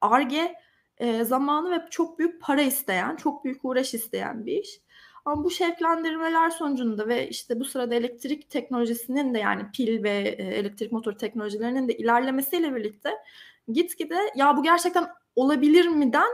arge 0.00 0.54
e, 0.98 1.24
zamanı 1.24 1.70
ve 1.70 1.84
çok 1.90 2.18
büyük 2.18 2.42
para 2.42 2.62
isteyen, 2.62 3.16
çok 3.16 3.44
büyük 3.44 3.64
uğraş 3.64 3.94
isteyen 3.94 4.46
bir 4.46 4.52
iş. 4.62 4.80
Ama 5.26 5.44
bu 5.44 5.50
şevklendirmeler 5.50 6.50
sonucunda 6.50 7.08
ve 7.08 7.28
işte 7.28 7.60
bu 7.60 7.64
sırada 7.64 7.94
elektrik 7.94 8.50
teknolojisinin 8.50 9.34
de 9.34 9.38
yani 9.38 9.70
pil 9.72 10.02
ve 10.02 10.10
e, 10.38 10.42
elektrik 10.42 10.92
motor 10.92 11.12
teknolojilerinin 11.12 11.88
de 11.88 11.96
ilerlemesiyle 11.96 12.74
birlikte 12.74 13.10
gitgide 13.68 14.18
ya 14.36 14.56
bu 14.56 14.62
gerçekten 14.62 15.08
olabilir 15.36 15.88
mi'den 15.88 16.30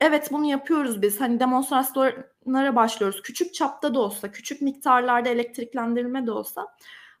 evet 0.00 0.28
bunu 0.32 0.44
yapıyoruz 0.44 1.02
biz. 1.02 1.20
Hani 1.20 1.40
demonstrasyonlara 1.40 2.76
başlıyoruz. 2.76 3.22
Küçük 3.22 3.54
çapta 3.54 3.94
da 3.94 4.00
olsa, 4.00 4.30
küçük 4.30 4.62
miktarlarda 4.62 5.28
elektriklendirme 5.28 6.26
de 6.26 6.32
olsa 6.32 6.74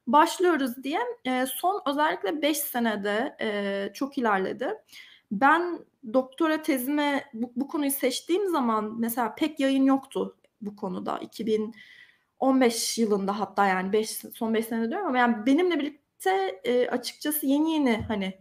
başlıyoruz 0.06 0.82
diye 0.82 1.00
e, 1.24 1.46
son 1.46 1.82
özellikle 1.86 2.42
5 2.42 2.58
senede 2.58 3.36
e, 3.40 3.90
çok 3.94 4.18
ilerledi. 4.18 4.74
Ben 5.32 5.78
doktora 6.12 6.62
tezime 6.62 7.24
bu, 7.34 7.52
bu 7.56 7.68
konuyu 7.68 7.90
seçtiğim 7.90 8.48
zaman 8.48 8.94
mesela 9.00 9.34
pek 9.34 9.60
yayın 9.60 9.84
yoktu 9.84 10.34
bu 10.60 10.76
konuda. 10.76 11.18
2015 11.18 12.98
yılında 12.98 13.40
hatta 13.40 13.66
yani 13.66 13.92
5 13.92 14.10
son 14.10 14.54
5 14.54 14.66
sene 14.66 14.90
diyorum 14.90 15.06
ama 15.06 15.18
yani 15.18 15.46
benimle 15.46 15.78
birlikte 15.78 16.60
e, 16.64 16.88
açıkçası 16.88 17.46
yeni 17.46 17.72
yeni 17.72 18.04
hani 18.08 18.40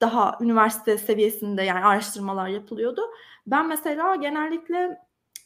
daha 0.00 0.38
üniversite 0.40 0.98
seviyesinde 0.98 1.62
yani 1.62 1.84
araştırmalar 1.84 2.48
yapılıyordu. 2.48 3.02
Ben 3.46 3.68
mesela 3.68 4.16
genellikle 4.16 4.98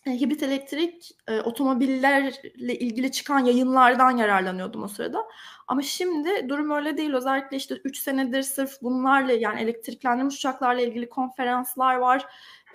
e, 0.06 0.10
hibrit 0.10 0.42
elektrik 0.42 1.10
e, 1.28 1.40
otomobillerle 1.40 2.78
ilgili 2.78 3.12
çıkan 3.12 3.38
yayınlardan 3.38 4.10
yararlanıyordum 4.10 4.82
o 4.82 4.88
sırada. 4.88 5.26
Ama 5.68 5.82
şimdi 5.82 6.48
durum 6.48 6.70
öyle 6.70 6.96
değil. 6.96 7.12
Özellikle 7.12 7.56
işte 7.56 7.74
3 7.84 7.98
senedir 7.98 8.42
sırf 8.42 8.82
bunlarla 8.82 9.32
yani 9.32 9.60
elektriklendirilmiş 9.60 10.36
uçaklarla 10.36 10.80
ilgili 10.80 11.08
konferanslar 11.08 11.96
var. 11.96 12.26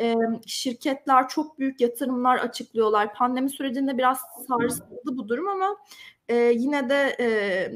E, 0.02 0.16
şirketler 0.46 1.30
çok 1.30 1.60
büyük 1.60 1.82
yatırımlar 1.82 2.38
açıklıyorlar. 2.38 3.14
Pandemi 3.14 3.50
sürecinde 3.50 3.98
biraz 3.98 4.20
sarsıldı 4.48 5.18
bu 5.18 5.28
durum 5.28 5.48
ama 5.48 5.78
e, 6.30 6.36
yine 6.36 6.90
de 6.90 7.16
e, 7.20 7.28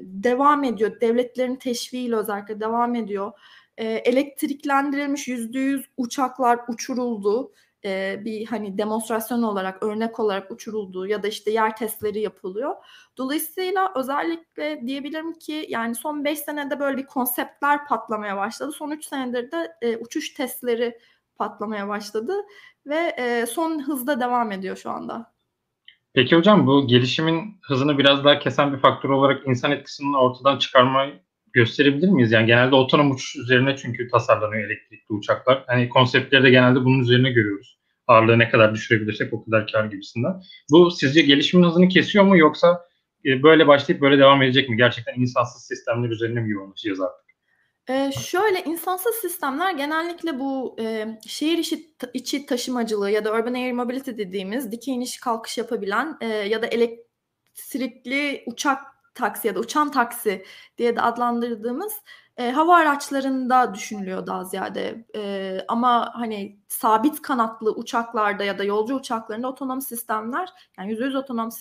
devam 0.01 0.63
ediyor. 0.63 1.01
Devletlerin 1.01 1.55
teşviğiyle 1.55 2.15
özellikle 2.15 2.59
devam 2.59 2.95
ediyor. 2.95 3.31
E, 3.77 3.85
elektriklendirilmiş 3.85 5.27
yüzde 5.27 5.59
yüz 5.59 5.85
uçaklar 5.97 6.59
uçuruldu 6.67 7.51
e, 7.85 8.21
bir 8.25 8.45
hani 8.45 8.77
demonstrasyon 8.77 9.43
olarak 9.43 9.83
örnek 9.83 10.19
olarak 10.19 10.51
uçurulduğu 10.51 11.07
ya 11.07 11.23
da 11.23 11.27
işte 11.27 11.51
yer 11.51 11.75
testleri 11.75 12.21
yapılıyor. 12.21 12.75
Dolayısıyla 13.17 13.91
özellikle 13.95 14.87
diyebilirim 14.87 15.33
ki 15.33 15.65
yani 15.69 15.95
son 15.95 16.25
5 16.25 16.39
senede 16.39 16.79
böyle 16.79 16.97
bir 16.97 17.05
konseptler 17.05 17.87
patlamaya 17.87 18.37
başladı. 18.37 18.71
Son 18.71 18.91
3 18.91 19.05
senedir 19.05 19.51
de 19.51 19.75
e, 19.81 19.97
uçuş 19.97 20.33
testleri 20.33 20.99
patlamaya 21.37 21.87
başladı 21.87 22.33
ve 22.85 23.15
e, 23.17 23.45
son 23.45 23.87
hızda 23.87 24.19
devam 24.19 24.51
ediyor 24.51 24.75
şu 24.75 24.89
anda. 24.89 25.35
Peki 26.13 26.35
hocam 26.35 26.67
bu 26.67 26.87
gelişimin 26.87 27.59
hızını 27.61 27.97
biraz 27.97 28.23
daha 28.23 28.39
kesen 28.39 28.73
bir 28.73 28.79
faktör 28.79 29.09
olarak 29.09 29.47
insan 29.47 29.71
etkisini 29.71 30.17
ortadan 30.17 30.57
çıkarmayı 30.57 31.13
gösterebilir 31.53 32.09
miyiz? 32.09 32.31
Yani 32.31 32.47
genelde 32.47 32.75
otonom 32.75 33.11
uçuş 33.11 33.35
üzerine 33.35 33.75
çünkü 33.77 34.07
tasarlanıyor 34.07 34.63
elektrikli 34.63 35.13
uçaklar. 35.13 35.63
Hani 35.67 35.89
konseptleri 35.89 36.43
de 36.43 36.49
genelde 36.49 36.85
bunun 36.85 36.99
üzerine 36.99 37.31
görüyoruz. 37.31 37.79
Ağırlığı 38.07 38.39
ne 38.39 38.49
kadar 38.49 38.73
düşürebilirsek 38.73 39.33
o 39.33 39.45
kadar 39.45 39.67
kar 39.71 39.85
gibisinden. 39.85 40.41
Bu 40.71 40.91
sizce 40.91 41.21
gelişimin 41.21 41.63
hızını 41.63 41.87
kesiyor 41.87 42.25
mu 42.25 42.37
yoksa 42.37 42.85
e, 43.25 43.43
böyle 43.43 43.67
başlayıp 43.67 44.01
böyle 44.01 44.17
devam 44.19 44.41
edecek 44.41 44.69
mi? 44.69 44.77
Gerçekten 44.77 45.13
insansız 45.21 45.67
sistemler 45.67 46.09
üzerine 46.09 46.39
mi 46.39 46.51
yoğunlaşacağız 46.51 47.01
artık? 47.01 47.24
Ee, 47.89 48.11
şöyle 48.11 48.63
insansız 48.63 49.15
sistemler 49.15 49.71
genellikle 49.71 50.39
bu 50.39 50.75
e, 50.79 51.07
şehir 51.27 51.57
içi, 51.57 51.95
içi 52.13 52.45
taşımacılığı 52.45 53.11
ya 53.11 53.25
da 53.25 53.31
urban 53.33 53.53
air 53.53 53.71
mobility 53.71 54.11
dediğimiz 54.11 54.71
dikey 54.71 54.95
iniş 54.95 55.19
kalkış 55.19 55.57
yapabilen 55.57 56.17
e, 56.21 56.27
ya 56.27 56.61
da 56.61 56.67
elektrikli 56.67 58.43
uçak 58.47 58.81
taksi 59.13 59.47
ya 59.47 59.55
da 59.55 59.59
uçan 59.59 59.91
taksi 59.91 60.45
diye 60.77 60.95
de 60.95 61.01
adlandırdığımız 61.01 61.93
e, 62.37 62.51
hava 62.51 62.75
araçlarında 62.75 63.73
düşünülüyor 63.73 64.27
daha 64.27 64.43
ziyade. 64.43 65.05
E, 65.15 65.59
ama 65.67 66.11
hani 66.13 66.59
sabit 66.67 67.21
kanatlı 67.21 67.71
uçaklarda 67.71 68.43
ya 68.43 68.57
da 68.57 68.63
yolcu 68.63 68.95
uçaklarında 68.95 69.47
otonom 69.47 69.81
sistemler 69.81 70.49
yani 70.79 70.91
%100 70.91 71.17
otonom 71.17 71.51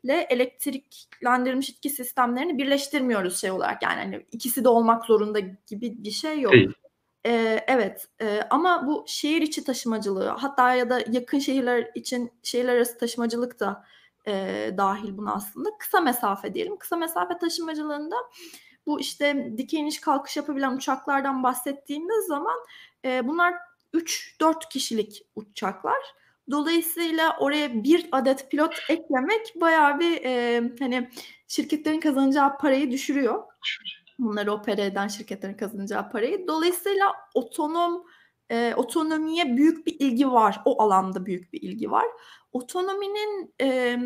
sistemlerle 0.00 0.26
elektriklendirilmiş 0.30 1.68
itki 1.68 1.90
sistemlerini 1.90 2.58
birleştirmiyoruz 2.58 3.40
şey 3.40 3.50
olarak. 3.50 3.82
Yani 3.82 4.00
hani 4.00 4.26
ikisi 4.32 4.64
de 4.64 4.68
olmak 4.68 5.04
zorunda 5.04 5.40
gibi 5.40 5.94
bir 6.04 6.10
şey 6.10 6.40
yok. 6.40 6.52
Değil. 6.52 6.72
Ee, 7.26 7.64
evet 7.66 8.08
e, 8.20 8.40
ama 8.50 8.86
bu 8.86 9.04
şehir 9.06 9.42
içi 9.42 9.64
taşımacılığı 9.64 10.28
hatta 10.28 10.74
ya 10.74 10.90
da 10.90 11.00
yakın 11.10 11.38
şehirler 11.38 11.90
için 11.94 12.32
şehirler 12.42 12.76
arası 12.76 12.98
taşımacılık 12.98 13.60
da 13.60 13.84
e, 14.26 14.70
dahil 14.76 15.16
buna 15.16 15.34
aslında. 15.34 15.68
Kısa 15.78 16.00
mesafe 16.00 16.54
diyelim. 16.54 16.76
Kısa 16.76 16.96
mesafe 16.96 17.38
taşımacılığında 17.38 18.16
bu 18.86 19.00
işte 19.00 19.52
dikey 19.58 19.80
iniş 19.80 20.00
kalkış 20.00 20.36
yapabilen 20.36 20.76
uçaklardan 20.76 21.42
bahsettiğimiz 21.42 22.26
zaman 22.26 22.56
e, 23.04 23.28
bunlar 23.28 23.54
3-4 23.94 24.68
kişilik 24.70 25.22
uçaklar. 25.34 26.19
Dolayısıyla 26.50 27.36
oraya 27.40 27.84
bir 27.84 28.08
adet 28.12 28.50
pilot 28.50 28.74
eklemek 28.88 29.52
bayağı 29.60 30.00
bir 30.00 30.24
e, 30.24 30.62
hani 30.78 31.10
şirketlerin 31.48 32.00
kazanacağı 32.00 32.58
parayı 32.58 32.90
düşürüyor. 32.90 33.42
Bunları 34.18 34.52
opere 34.52 34.84
eden 34.84 35.08
şirketlerin 35.08 35.54
kazanacağı 35.54 36.10
parayı. 36.10 36.48
Dolayısıyla 36.48 37.12
otonom 37.34 38.04
e, 38.50 38.74
otonomiye 38.76 39.56
büyük 39.56 39.86
bir 39.86 39.96
ilgi 40.00 40.30
var. 40.30 40.60
O 40.64 40.82
alanda 40.82 41.26
büyük 41.26 41.52
bir 41.52 41.62
ilgi 41.62 41.90
var. 41.90 42.06
Otonominin 42.52 43.54
e, 43.60 43.98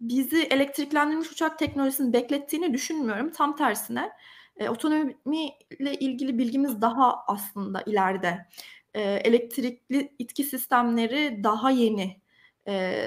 bizi 0.00 0.42
elektriklendirilmiş 0.42 1.32
uçak 1.32 1.58
teknolojisini 1.58 2.12
beklettiğini 2.12 2.72
düşünmüyorum. 2.72 3.30
Tam 3.30 3.56
tersine 3.56 4.12
e, 4.56 4.68
otonomiyle 4.68 5.94
ilgili 6.00 6.38
bilgimiz 6.38 6.82
daha 6.82 7.24
aslında 7.26 7.82
ileride. 7.86 8.48
E, 8.94 9.02
elektrikli 9.02 10.14
itki 10.18 10.44
sistemleri 10.44 11.44
daha 11.44 11.70
yeni. 11.70 12.20
E, 12.68 13.04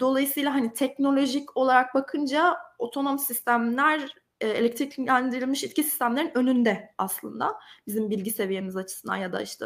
dolayısıyla 0.00 0.54
hani 0.54 0.72
teknolojik 0.74 1.56
olarak 1.56 1.94
bakınca 1.94 2.56
otonom 2.78 3.18
sistemler 3.18 4.14
e, 4.40 4.48
elektriklendirilmiş 4.48 5.64
itki 5.64 5.82
sistemlerin 5.82 6.38
önünde 6.38 6.94
aslında 6.98 7.58
bizim 7.86 8.10
bilgi 8.10 8.30
seviyemiz 8.30 8.76
açısından 8.76 9.16
ya 9.16 9.32
da 9.32 9.42
işte 9.42 9.64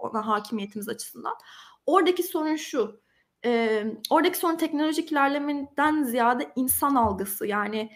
ona 0.00 0.26
hakimiyetimiz 0.26 0.88
açısından. 0.88 1.34
Oradaki 1.86 2.22
sorun 2.22 2.56
şu 2.56 3.00
e, 3.44 3.84
oradaki 4.10 4.38
sorun 4.38 4.56
teknolojik 4.56 5.12
ilerlemeden 5.12 6.02
ziyade 6.02 6.52
insan 6.56 6.94
algısı 6.94 7.46
yani 7.46 7.92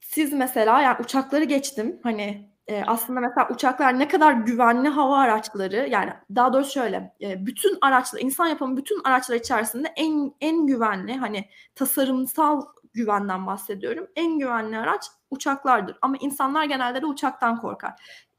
siz 0.00 0.32
mesela 0.32 0.82
yani 0.82 0.96
uçakları 1.00 1.44
geçtim. 1.44 2.00
Hani 2.02 2.55
e, 2.68 2.84
aslında 2.86 3.20
mesela 3.20 3.48
uçaklar 3.50 3.98
ne 3.98 4.08
kadar 4.08 4.32
güvenli 4.32 4.88
hava 4.88 5.18
araçları 5.18 5.88
yani 5.90 6.12
daha 6.34 6.52
doğrusu 6.52 6.72
şöyle 6.72 7.14
e, 7.20 7.46
bütün 7.46 7.78
araçlar 7.80 8.20
insan 8.20 8.46
yapımı 8.46 8.76
bütün 8.76 9.00
araçlar 9.04 9.36
içerisinde 9.36 9.92
en 9.96 10.34
en 10.40 10.66
güvenli 10.66 11.16
hani 11.16 11.48
tasarımsal 11.74 12.62
güvenden 12.94 13.46
bahsediyorum. 13.46 14.06
En 14.16 14.38
güvenli 14.38 14.78
araç 14.78 15.04
uçaklardır. 15.30 15.96
Ama 16.02 16.16
insanlar 16.20 16.64
genelde 16.64 17.02
de 17.02 17.06
uçaktan 17.06 17.60
korkar. 17.60 17.92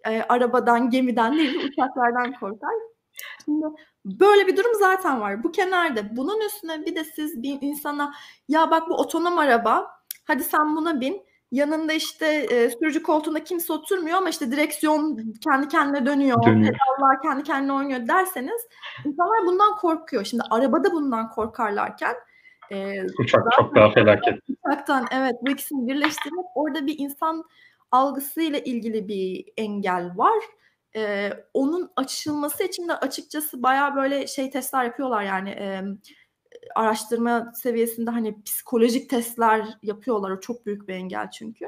E, 0.06 0.22
arabadan, 0.22 0.90
gemiden 0.90 1.38
değil 1.38 1.70
uçaklardan 1.72 2.34
korkar. 2.40 2.72
Şimdi 3.46 3.66
böyle 4.06 4.48
bir 4.48 4.58
durum 4.58 4.74
zaten 4.80 5.22
var. 5.22 5.44
Bu 5.44 5.52
kenarda. 5.52 6.18
Bunun 6.18 6.42
üstüne 6.42 6.86
bir 6.86 6.96
de 6.96 7.04
siz 7.04 7.44
bir 7.44 7.58
insana 7.62 8.14
ya 8.48 8.72
bak 8.72 8.90
bu 8.90 8.96
otonom 8.96 9.38
araba 9.38 9.88
hadi 10.26 10.44
sen 10.44 10.76
buna 10.76 11.02
bin 11.02 11.28
yanında 11.52 11.94
işte 11.94 12.26
e, 12.26 12.70
sürücü 12.70 13.04
koltuğunda 13.04 13.44
kimse 13.44 13.74
oturmuyor 13.74 14.18
ama 14.18 14.30
işte 14.30 14.52
direksiyon 14.52 15.34
kendi 15.44 15.68
kendine 15.68 16.06
dönüyor, 16.06 16.44
dönüyor. 16.44 16.74
pedallar 16.74 17.22
kendi 17.22 17.44
kendine 17.44 17.74
oynuyor 17.74 18.08
derseniz 18.08 18.68
insanlar 19.06 19.46
bundan 19.46 19.76
korkuyor. 19.76 20.24
Şimdi 20.24 20.44
arabada 20.50 20.92
bundan 20.92 21.30
korkarlarken 21.30 22.16
e, 22.72 23.04
uçak 23.20 23.44
çok 23.58 23.76
daha 23.76 23.92
felaket. 23.92 24.40
Uçaktan 24.66 25.06
evet 25.12 25.36
bu 25.42 25.52
ikisini 25.52 25.88
birleştirmek 25.88 26.46
orada 26.56 26.88
bir 26.88 26.96
insan 27.00 27.44
algısıyla 27.92 28.60
ilgili 28.60 29.08
bir 29.08 29.46
engel 29.58 30.12
var. 30.16 30.44
Ee, 30.96 31.30
onun 31.54 31.92
açılması 31.96 32.64
için 32.64 32.88
de 32.88 32.94
açıkçası 32.94 33.64
baya 33.64 33.96
böyle 33.96 34.28
şey 34.28 34.50
testler 34.50 34.84
yapıyorlar 34.84 35.24
yani 35.24 35.50
e, 35.50 35.82
araştırma 36.76 37.52
seviyesinde 37.56 38.12
hani 38.12 38.44
psikolojik 38.44 39.10
testler 39.10 39.68
yapıyorlar. 39.84 40.32
O 40.32 40.40
çok 40.40 40.66
büyük 40.66 40.88
bir 40.88 40.94
engel 40.94 41.32
çünkü. 41.32 41.66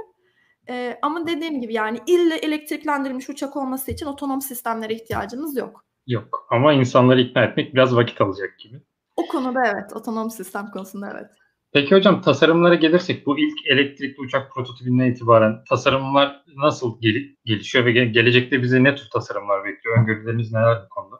Ee, 0.70 1.00
ama 1.02 1.28
dediğim 1.28 1.62
gibi 1.62 1.74
yani 1.74 2.00
ille 2.08 2.36
elektriklendirilmiş 2.36 3.30
uçak 3.30 3.56
olması 3.58 3.92
için 3.92 4.06
otonom 4.06 4.42
sistemlere 4.42 4.94
ihtiyacımız 4.94 5.58
yok. 5.58 5.86
Yok 6.08 6.48
ama 6.50 6.74
insanları 6.74 7.22
ikna 7.22 7.44
etmek 7.44 7.74
biraz 7.74 7.96
vakit 7.96 8.22
alacak 8.22 8.60
gibi. 8.60 8.82
O 9.16 9.28
konuda 9.28 9.60
evet. 9.66 9.94
Otonom 9.96 10.32
sistem 10.32 10.72
konusunda 10.74 11.10
evet. 11.14 11.30
Peki 11.72 11.96
hocam 11.96 12.22
tasarımlara 12.22 12.76
gelirsek 12.76 13.26
bu 13.26 13.40
ilk 13.40 13.68
elektrikli 13.68 14.22
uçak 14.22 14.52
prototipinden 14.54 15.06
itibaren 15.12 15.64
tasarımlar 15.70 16.44
nasıl 16.56 17.02
gel- 17.02 17.36
gelişiyor 17.46 17.86
ve 17.86 17.92
gelecekte 17.92 18.62
bize 18.62 18.84
ne 18.84 18.96
tür 18.96 19.10
tasarımlar 19.14 19.66
bekliyor? 19.66 19.98
Öngörüleriniz 19.98 20.52
neler 20.52 20.78
bu 20.86 20.90
konuda? 20.90 21.16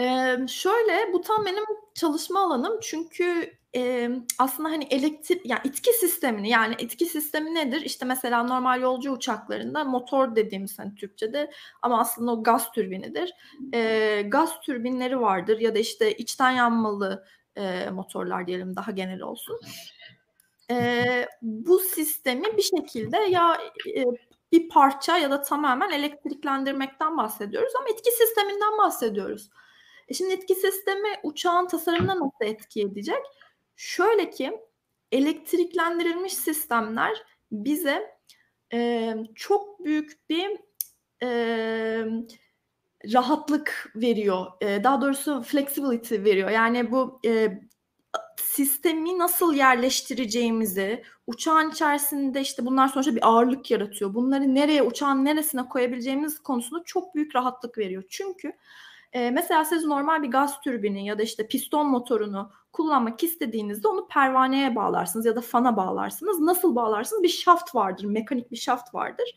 Ee, 0.00 0.36
şöyle 0.48 1.12
bu 1.12 1.20
tam 1.20 1.46
benim 1.46 1.64
çalışma 1.94 2.40
alanım 2.40 2.78
çünkü 2.82 3.56
e, 3.76 4.10
aslında 4.38 4.68
hani 4.68 4.84
elektrik 4.84 5.46
yani 5.46 5.60
itki 5.64 5.92
sistemini 5.92 6.48
yani 6.48 6.74
itki 6.78 7.06
sistemi 7.06 7.54
nedir? 7.54 7.80
İşte 7.80 8.04
mesela 8.04 8.42
normal 8.42 8.80
yolcu 8.80 9.12
uçaklarında 9.12 9.84
motor 9.84 10.36
dediğimiz 10.36 10.78
hani 10.78 10.94
Türkçe'de 10.94 11.50
ama 11.82 12.00
aslında 12.00 12.32
o 12.32 12.42
gaz 12.42 12.72
türbinidir. 12.72 13.32
E, 13.74 14.22
gaz 14.26 14.60
türbinleri 14.60 15.20
vardır 15.20 15.60
ya 15.60 15.74
da 15.74 15.78
işte 15.78 16.16
içten 16.16 16.50
yanmalı 16.50 17.24
e, 17.56 17.90
motorlar 17.90 18.46
diyelim 18.46 18.76
daha 18.76 18.90
genel 18.90 19.20
olsun. 19.20 19.60
E, 20.70 21.04
bu 21.42 21.78
sistemi 21.78 22.56
bir 22.56 22.62
şekilde 22.62 23.16
ya 23.16 23.58
e, 23.96 24.04
bir 24.52 24.68
parça 24.68 25.18
ya 25.18 25.30
da 25.30 25.42
tamamen 25.42 25.90
elektriklendirmekten 25.90 27.16
bahsediyoruz 27.16 27.72
ama 27.80 27.88
etki 27.88 28.10
sisteminden 28.10 28.78
bahsediyoruz. 28.78 29.50
E 30.08 30.14
şimdi 30.14 30.32
etki 30.32 30.54
sistemi 30.54 31.08
uçağın 31.22 31.66
tasarımına 31.66 32.14
nasıl 32.14 32.44
etki 32.44 32.82
edecek? 32.82 33.22
Şöyle 33.76 34.30
ki 34.30 34.60
elektriklendirilmiş 35.12 36.34
sistemler 36.34 37.22
bize 37.52 38.16
e, 38.72 39.14
çok 39.34 39.84
büyük 39.84 40.30
bir 40.30 40.58
e, 41.22 41.28
rahatlık 43.12 43.92
veriyor. 43.96 44.46
E, 44.60 44.84
daha 44.84 45.00
doğrusu 45.00 45.42
flexibility 45.42 46.14
veriyor. 46.14 46.50
Yani 46.50 46.90
bu 46.90 47.20
e, 47.26 47.60
sistemi 48.36 49.18
nasıl 49.18 49.54
yerleştireceğimizi, 49.54 51.02
uçağın 51.26 51.70
içerisinde 51.70 52.40
işte 52.40 52.66
bunlar 52.66 52.88
sonuçta 52.88 53.16
bir 53.16 53.28
ağırlık 53.28 53.70
yaratıyor. 53.70 54.14
Bunları 54.14 54.54
nereye, 54.54 54.82
uçağın 54.82 55.24
neresine 55.24 55.68
koyabileceğimiz 55.68 56.42
konusunda 56.42 56.82
çok 56.84 57.14
büyük 57.14 57.36
rahatlık 57.36 57.78
veriyor. 57.78 58.04
Çünkü 58.08 58.52
e, 59.16 59.30
mesela 59.30 59.64
siz 59.64 59.84
normal 59.84 60.22
bir 60.22 60.30
gaz 60.30 60.60
türbini 60.60 61.06
ya 61.06 61.18
da 61.18 61.22
işte 61.22 61.48
piston 61.48 61.86
motorunu 61.86 62.50
kullanmak 62.72 63.22
istediğinizde 63.22 63.88
onu 63.88 64.08
pervaneye 64.08 64.76
bağlarsınız 64.76 65.26
ya 65.26 65.36
da 65.36 65.40
fana 65.40 65.76
bağlarsınız. 65.76 66.40
Nasıl 66.40 66.76
bağlarsınız? 66.76 67.22
Bir 67.22 67.28
şaft 67.28 67.74
vardır, 67.74 68.04
mekanik 68.04 68.50
bir 68.50 68.56
şaft 68.56 68.94
vardır. 68.94 69.36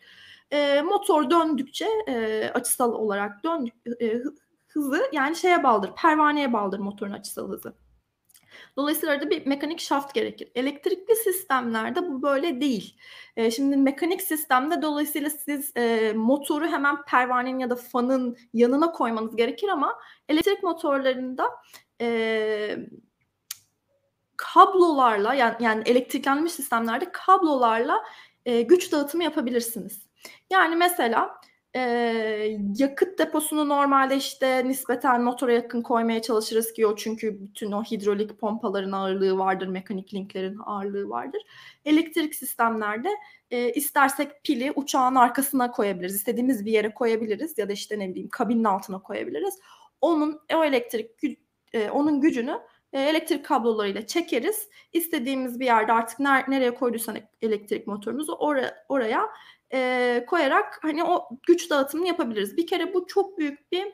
E, 0.51 0.81
motor 0.81 1.29
döndükçe 1.29 1.87
e, 2.07 2.49
açısal 2.53 2.93
olarak 2.93 3.43
dön 3.43 3.69
e, 4.01 4.21
hızı 4.67 5.01
yani 5.13 5.35
şeye 5.35 5.63
bağlıdır, 5.63 5.91
pervaneye 5.95 6.53
bağlıdır 6.53 6.79
motorun 6.79 7.11
açısal 7.11 7.49
hızı. 7.49 7.73
Dolayısıyla 8.77 9.15
arada 9.15 9.29
bir 9.29 9.45
mekanik 9.45 9.79
şaft 9.79 10.13
gerekir. 10.13 10.51
Elektrikli 10.55 11.15
sistemlerde 11.15 12.07
bu 12.07 12.21
böyle 12.21 12.61
değil. 12.61 12.95
E, 13.37 13.51
şimdi 13.51 13.77
mekanik 13.77 14.21
sistemde 14.21 14.81
dolayısıyla 14.81 15.29
siz 15.29 15.71
e, 15.77 16.13
motoru 16.15 16.67
hemen 16.67 17.03
pervanenin 17.03 17.59
ya 17.59 17.69
da 17.69 17.75
fanın 17.75 18.37
yanına 18.53 18.91
koymanız 18.91 19.35
gerekir 19.35 19.67
ama 19.67 19.99
elektrik 20.29 20.63
motorlarında 20.63 21.49
e, 22.01 22.77
kablolarla 24.37 25.33
yani, 25.33 25.55
yani 25.59 25.83
elektriklenmiş 25.85 26.53
sistemlerde 26.53 27.11
kablolarla 27.11 28.03
e, 28.45 28.61
güç 28.61 28.91
dağıtımı 28.91 29.23
yapabilirsiniz. 29.23 30.09
Yani 30.49 30.75
mesela 30.75 31.38
e, 31.75 31.79
yakıt 32.77 33.19
deposunu 33.19 33.69
normalde 33.69 34.17
işte 34.17 34.67
nispeten 34.67 35.21
motora 35.21 35.53
yakın 35.53 35.81
koymaya 35.81 36.21
çalışırız 36.21 36.73
ki 36.73 36.87
o 36.87 36.95
çünkü 36.95 37.41
bütün 37.41 37.71
o 37.71 37.83
hidrolik 37.83 38.39
pompaların 38.39 38.91
ağırlığı 38.91 39.37
vardır, 39.37 39.67
mekanik 39.67 40.13
linklerin 40.13 40.57
ağırlığı 40.65 41.09
vardır. 41.09 41.41
Elektrik 41.85 42.35
sistemlerde 42.35 43.09
e, 43.51 43.71
istersek 43.71 44.43
pili 44.43 44.71
uçağın 44.75 45.15
arkasına 45.15 45.71
koyabiliriz, 45.71 46.15
istediğimiz 46.15 46.65
bir 46.65 46.71
yere 46.71 46.93
koyabiliriz 46.93 47.57
ya 47.57 47.69
da 47.69 47.73
işte 47.73 47.99
ne 47.99 48.09
bileyim 48.09 48.29
kabinin 48.29 48.63
altına 48.63 48.99
koyabiliriz. 48.99 49.59
Onun 50.01 50.41
o 50.55 50.63
elektrik 50.63 51.11
e, 51.73 51.89
onun 51.89 52.21
gücünü 52.21 52.59
e, 52.93 53.01
elektrik 53.01 53.45
kablolarıyla 53.45 54.07
çekeriz. 54.07 54.69
İstediğimiz 54.93 55.59
bir 55.59 55.65
yerde 55.65 55.93
artık 55.93 56.19
ner- 56.19 56.51
nereye 56.51 56.73
koyduysan 56.73 57.17
elektrik 57.41 57.87
motorumuzu 57.87 58.33
oraya, 58.33 58.85
oraya 58.89 59.29
e, 59.73 60.25
koyarak 60.27 60.79
hani 60.81 61.03
o 61.03 61.29
güç 61.47 61.69
dağıtımını 61.69 62.07
yapabiliriz. 62.07 62.57
Bir 62.57 62.67
kere 62.67 62.93
bu 62.93 63.07
çok 63.07 63.37
büyük 63.37 63.71
bir 63.71 63.87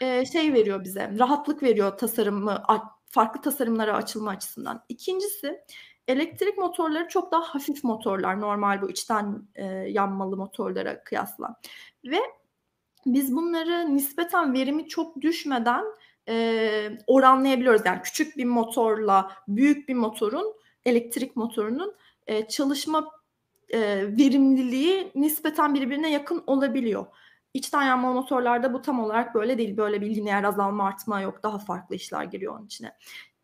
e, 0.00 0.26
şey 0.26 0.52
veriyor 0.52 0.84
bize. 0.84 1.10
Rahatlık 1.18 1.62
veriyor 1.62 1.98
tasarımı 1.98 2.62
farklı 3.06 3.40
tasarımlara 3.40 3.96
açılma 3.96 4.30
açısından. 4.30 4.84
İkincisi 4.88 5.60
elektrik 6.08 6.58
motorları 6.58 7.08
çok 7.08 7.32
daha 7.32 7.42
hafif 7.42 7.84
motorlar 7.84 8.40
normal 8.40 8.82
bu 8.82 8.90
içten 8.90 9.42
e, 9.54 9.64
yanmalı 9.66 10.36
motorlara 10.36 11.04
kıyasla. 11.04 11.56
Ve 12.04 12.18
biz 13.06 13.36
bunları 13.36 13.96
nispeten 13.96 14.54
verimi 14.54 14.88
çok 14.88 15.20
düşmeden 15.20 15.84
e, 16.28 16.98
oranlayabiliyoruz. 17.06 17.82
Yani 17.84 18.02
küçük 18.02 18.36
bir 18.36 18.44
motorla 18.44 19.32
büyük 19.48 19.88
bir 19.88 19.94
motorun 19.94 20.54
elektrik 20.84 21.36
motorunun 21.36 21.94
e, 22.26 22.48
çalışma 22.48 23.10
e, 23.68 23.78
verimliliği 24.18 25.12
nispeten 25.14 25.74
birbirine 25.74 26.10
yakın 26.10 26.44
olabiliyor. 26.46 27.06
İçten 27.54 27.82
yanmalı 27.82 28.14
motorlarda 28.14 28.72
bu 28.72 28.82
tam 28.82 29.00
olarak 29.00 29.34
böyle 29.34 29.58
değil. 29.58 29.76
Böyle 29.76 30.00
bir 30.00 30.16
lineer 30.16 30.44
azalma 30.44 30.86
artma 30.86 31.20
yok. 31.20 31.42
Daha 31.42 31.58
farklı 31.58 31.94
işler 31.94 32.24
giriyor 32.24 32.56
onun 32.56 32.66
içine. 32.66 32.96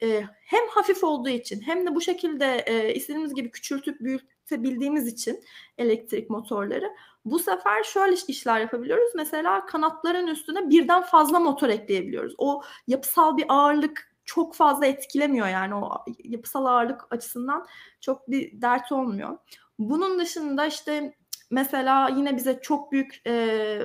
E, 0.02 0.24
hem 0.44 0.68
hafif 0.68 1.04
olduğu 1.04 1.28
için 1.28 1.60
hem 1.60 1.86
de 1.86 1.94
bu 1.94 2.00
şekilde 2.00 2.64
e, 2.66 2.94
istediğimiz 2.94 3.34
gibi 3.34 3.50
küçültüp 3.50 4.00
büyütebildiğimiz 4.50 5.06
için 5.06 5.44
elektrik 5.78 6.30
motorları 6.30 6.92
bu 7.24 7.38
sefer 7.38 7.82
şöyle 7.82 8.16
işler 8.28 8.60
yapabiliyoruz. 8.60 9.10
Mesela 9.14 9.66
kanatların 9.66 10.26
üstüne 10.26 10.70
birden 10.70 11.02
fazla 11.02 11.40
motor 11.40 11.68
ekleyebiliyoruz. 11.68 12.34
O 12.38 12.62
yapısal 12.86 13.36
bir 13.36 13.44
ağırlık 13.48 14.16
çok 14.24 14.54
fazla 14.54 14.86
etkilemiyor 14.86 15.48
yani 15.48 15.74
o 15.74 16.04
yapısal 16.24 16.64
ağırlık 16.64 17.00
açısından 17.10 17.66
çok 18.00 18.30
bir 18.30 18.62
dert 18.62 18.92
olmuyor. 18.92 19.38
Bunun 19.78 20.18
dışında 20.18 20.66
işte 20.66 21.14
mesela 21.50 22.08
yine 22.08 22.36
bize 22.36 22.60
çok 22.62 22.92
büyük 22.92 23.22
e, 23.26 23.78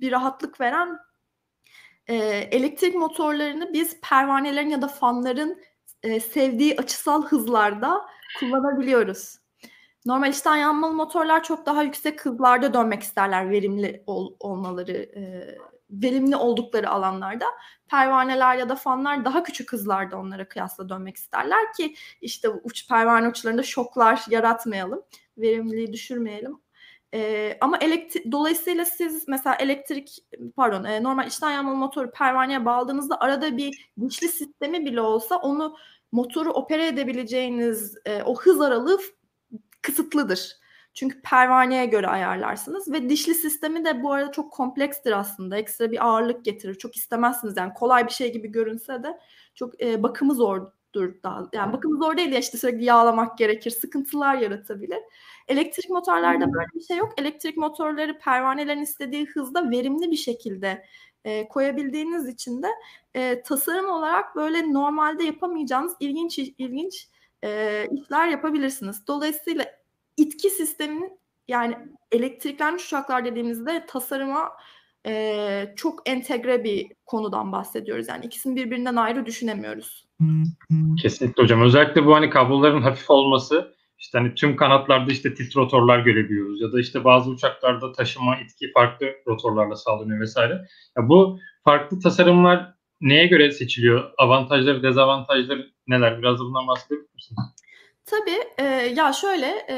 bir 0.00 0.12
rahatlık 0.12 0.60
veren 0.60 0.98
e, 2.06 2.16
elektrik 2.50 2.94
motorlarını 2.94 3.72
biz 3.72 4.00
pervanelerin 4.00 4.70
ya 4.70 4.82
da 4.82 4.88
fanların 4.88 5.62
e, 6.02 6.20
sevdiği 6.20 6.76
açısal 6.76 7.26
hızlarda 7.26 8.06
kullanabiliyoruz. 8.40 9.41
Normal 10.06 10.30
içten 10.30 10.56
yanmalı 10.56 10.94
motorlar 10.94 11.42
çok 11.42 11.66
daha 11.66 11.82
yüksek 11.82 12.24
hızlarda 12.24 12.74
dönmek 12.74 13.02
isterler 13.02 13.50
verimli 13.50 14.02
ol, 14.06 14.34
olmaları 14.40 14.92
e, 14.92 15.48
verimli 15.90 16.36
oldukları 16.36 16.90
alanlarda 16.90 17.44
pervaneler 17.90 18.56
ya 18.56 18.68
da 18.68 18.76
fanlar 18.76 19.24
daha 19.24 19.42
küçük 19.42 19.72
hızlarda 19.72 20.18
onlara 20.18 20.48
kıyasla 20.48 20.88
dönmek 20.88 21.16
isterler 21.16 21.72
ki 21.72 21.94
işte 22.20 22.48
uç 22.48 22.88
pervane 22.88 23.28
uçlarında 23.28 23.62
şoklar 23.62 24.24
yaratmayalım, 24.30 25.02
verimliliği 25.38 25.92
düşürmeyelim. 25.92 26.60
Ee, 27.14 27.58
ama 27.60 27.78
elektrik 27.78 28.32
dolayısıyla 28.32 28.84
siz 28.84 29.28
mesela 29.28 29.56
elektrik 29.56 30.18
pardon 30.56 30.84
e, 30.84 31.02
normal 31.02 31.26
içten 31.26 31.50
yanmalı 31.50 31.76
motoru 31.76 32.10
pervaneye 32.10 32.64
bağladığınızda 32.64 33.20
arada 33.20 33.56
bir 33.56 33.90
güçlü 33.96 34.28
sistemi 34.28 34.86
bile 34.86 35.00
olsa 35.00 35.36
onu 35.36 35.76
motoru 36.12 36.50
opere 36.52 36.86
edebileceğiniz 36.86 37.94
e, 38.04 38.22
o 38.22 38.36
hız 38.36 38.60
aralığı 38.60 38.98
kısıtlıdır. 39.82 40.62
Çünkü 40.94 41.22
pervaneye 41.22 41.86
göre 41.86 42.06
ayarlarsınız 42.06 42.92
ve 42.92 43.08
dişli 43.08 43.34
sistemi 43.34 43.84
de 43.84 44.02
bu 44.02 44.12
arada 44.12 44.32
çok 44.32 44.52
komplekstir 44.52 45.12
aslında. 45.12 45.56
Ekstra 45.56 45.90
bir 45.90 46.06
ağırlık 46.06 46.44
getirir. 46.44 46.74
Çok 46.74 46.96
istemezsiniz 46.96 47.56
yani 47.56 47.74
kolay 47.74 48.06
bir 48.06 48.12
şey 48.12 48.32
gibi 48.32 48.52
görünse 48.52 49.02
de 49.02 49.18
çok 49.54 49.82
e, 49.82 50.02
bakımı 50.02 50.34
zordur 50.34 51.22
daha. 51.22 51.48
Yani 51.52 51.72
bakımı 51.72 51.98
zor 51.98 52.16
değil 52.16 52.32
ya 52.32 52.38
işte 52.38 52.58
sürekli 52.58 52.84
yağlamak 52.84 53.38
gerekir. 53.38 53.70
Sıkıntılar 53.70 54.34
yaratabilir. 54.34 54.98
Elektrik 55.48 55.90
motorlarda 55.90 56.52
böyle 56.52 56.66
bir 56.74 56.80
şey 56.80 56.96
yok. 56.96 57.12
Elektrik 57.18 57.56
motorları 57.56 58.18
pervanelerin 58.18 58.82
istediği 58.82 59.26
hızda 59.26 59.70
verimli 59.70 60.10
bir 60.10 60.16
şekilde 60.16 60.84
e, 61.24 61.48
koyabildiğiniz 61.48 62.28
için 62.28 62.62
de 62.62 62.68
e, 63.14 63.42
tasarım 63.42 63.90
olarak 63.90 64.36
böyle 64.36 64.72
normalde 64.72 65.24
yapamayacağınız 65.24 65.92
ilginç 66.00 66.38
ilginç 66.38 67.08
e, 67.44 67.86
işler 67.92 68.28
yapabilirsiniz. 68.28 69.06
Dolayısıyla 69.06 69.64
itki 70.16 70.50
sisteminin 70.50 71.18
yani 71.48 71.78
elektriklenmiş 72.12 72.86
uçaklar 72.86 73.24
dediğimizde 73.24 73.86
tasarıma 73.86 74.52
e, 75.06 75.74
çok 75.76 76.08
entegre 76.08 76.64
bir 76.64 76.92
konudan 77.06 77.52
bahsediyoruz. 77.52 78.08
Yani 78.08 78.26
ikisini 78.26 78.56
birbirinden 78.56 78.96
ayrı 78.96 79.26
düşünemiyoruz. 79.26 80.08
Kesinlikle 81.02 81.42
hocam. 81.42 81.62
Özellikle 81.62 82.06
bu 82.06 82.14
hani 82.14 82.30
kabloların 82.30 82.82
hafif 82.82 83.10
olması 83.10 83.74
işte 83.98 84.18
hani 84.18 84.34
tüm 84.34 84.56
kanatlarda 84.56 85.12
işte 85.12 85.34
tilt 85.34 85.56
rotorlar 85.56 85.98
görebiliyoruz 85.98 86.60
ya 86.60 86.72
da 86.72 86.80
işte 86.80 87.04
bazı 87.04 87.30
uçaklarda 87.30 87.92
taşıma 87.92 88.36
itki 88.36 88.72
farklı 88.72 89.06
rotorlarla 89.26 89.76
sağlanıyor 89.76 90.20
vesaire. 90.20 90.52
Ya 90.96 91.08
bu 91.08 91.38
farklı 91.64 92.00
tasarımlar 92.00 92.71
neye 93.02 93.26
göre 93.26 93.52
seçiliyor? 93.52 94.12
Avantajları, 94.18 94.82
dezavantajları 94.82 95.70
neler? 95.86 96.18
Biraz 96.18 96.40
da 96.40 96.44
bundan 96.44 96.66
bahsedebilir 96.66 97.14
misiniz? 97.14 97.40
Tabii. 98.04 98.44
E, 98.58 98.64
ya 98.96 99.12
şöyle 99.12 99.66
e, 99.70 99.76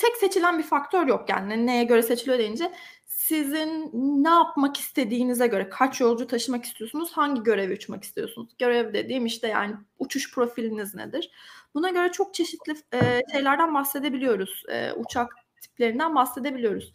tek 0.00 0.16
seçilen 0.16 0.58
bir 0.58 0.62
faktör 0.62 1.06
yok 1.06 1.28
yani 1.28 1.66
neye 1.66 1.84
göre 1.84 2.02
seçiliyor 2.02 2.38
deyince 2.38 2.72
sizin 3.06 3.90
ne 4.24 4.28
yapmak 4.28 4.76
istediğinize 4.76 5.46
göre 5.46 5.68
kaç 5.68 6.00
yolcu 6.00 6.26
taşımak 6.26 6.64
istiyorsunuz, 6.64 7.12
hangi 7.12 7.42
görevi 7.42 7.72
uçmak 7.74 8.04
istiyorsunuz? 8.04 8.50
Görev 8.58 8.94
dediğim 8.94 9.26
işte 9.26 9.48
yani 9.48 9.74
uçuş 9.98 10.34
profiliniz 10.34 10.94
nedir? 10.94 11.30
Buna 11.74 11.90
göre 11.90 12.12
çok 12.12 12.34
çeşitli 12.34 12.72
e, 12.94 13.20
şeylerden 13.32 13.74
bahsedebiliyoruz. 13.74 14.62
E, 14.68 14.92
uçak 14.92 15.32
tiplerinden 15.60 16.14
bahsedebiliyoruz. 16.14 16.92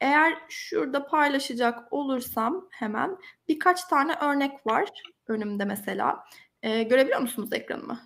Eğer 0.00 0.38
şurada 0.48 1.06
paylaşacak 1.06 1.92
olursam 1.92 2.68
hemen 2.70 3.18
birkaç 3.48 3.84
tane 3.84 4.14
örnek 4.14 4.66
var 4.66 4.88
önümde 5.28 5.64
mesela. 5.64 6.24
E, 6.62 6.82
görebiliyor 6.82 7.20
musunuz 7.20 7.52
ekranımı? 7.52 8.00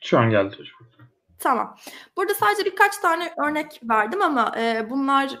Şu 0.00 0.18
an 0.18 0.30
geldi 0.30 0.56
hocam. 0.58 1.08
Tamam. 1.38 1.76
Burada 2.16 2.34
sadece 2.34 2.64
birkaç 2.64 2.98
tane 2.98 3.34
örnek 3.46 3.80
verdim 3.84 4.22
ama 4.22 4.52
e, 4.58 4.90
bunlar 4.90 5.38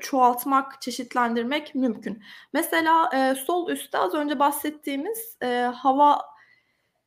çoğaltmak, 0.00 0.82
çeşitlendirmek 0.82 1.74
mümkün. 1.74 2.22
Mesela 2.52 3.10
e, 3.14 3.34
sol 3.34 3.70
üstte 3.70 3.98
az 3.98 4.14
önce 4.14 4.38
bahsettiğimiz 4.38 5.36
e, 5.42 5.72
hava 5.74 6.22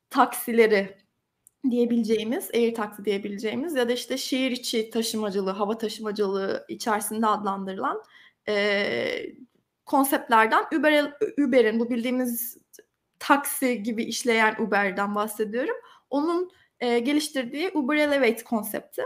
taksileri 0.09 1.02
diyebileceğimiz, 1.69 2.49
air 2.53 2.75
taksi 2.75 3.05
diyebileceğimiz 3.05 3.75
ya 3.75 3.89
da 3.89 3.93
işte 3.93 4.17
şehir 4.17 4.51
içi 4.51 4.89
taşımacılığı, 4.89 5.51
hava 5.51 5.77
taşımacılığı 5.77 6.65
içerisinde 6.67 7.27
adlandırılan 7.27 8.03
e, 8.47 9.35
konseptlerden 9.85 10.63
Uber, 10.79 11.13
Uber'in 11.39 11.79
bu 11.79 11.89
bildiğimiz 11.89 12.57
taksi 13.19 13.83
gibi 13.83 14.03
işleyen 14.03 14.55
Uber'den 14.59 15.15
bahsediyorum. 15.15 15.75
Onun 16.09 16.51
e, 16.79 16.99
geliştirdiği 16.99 17.71
Uber 17.73 17.95
Elevate 17.95 18.43
konsepti. 18.43 19.01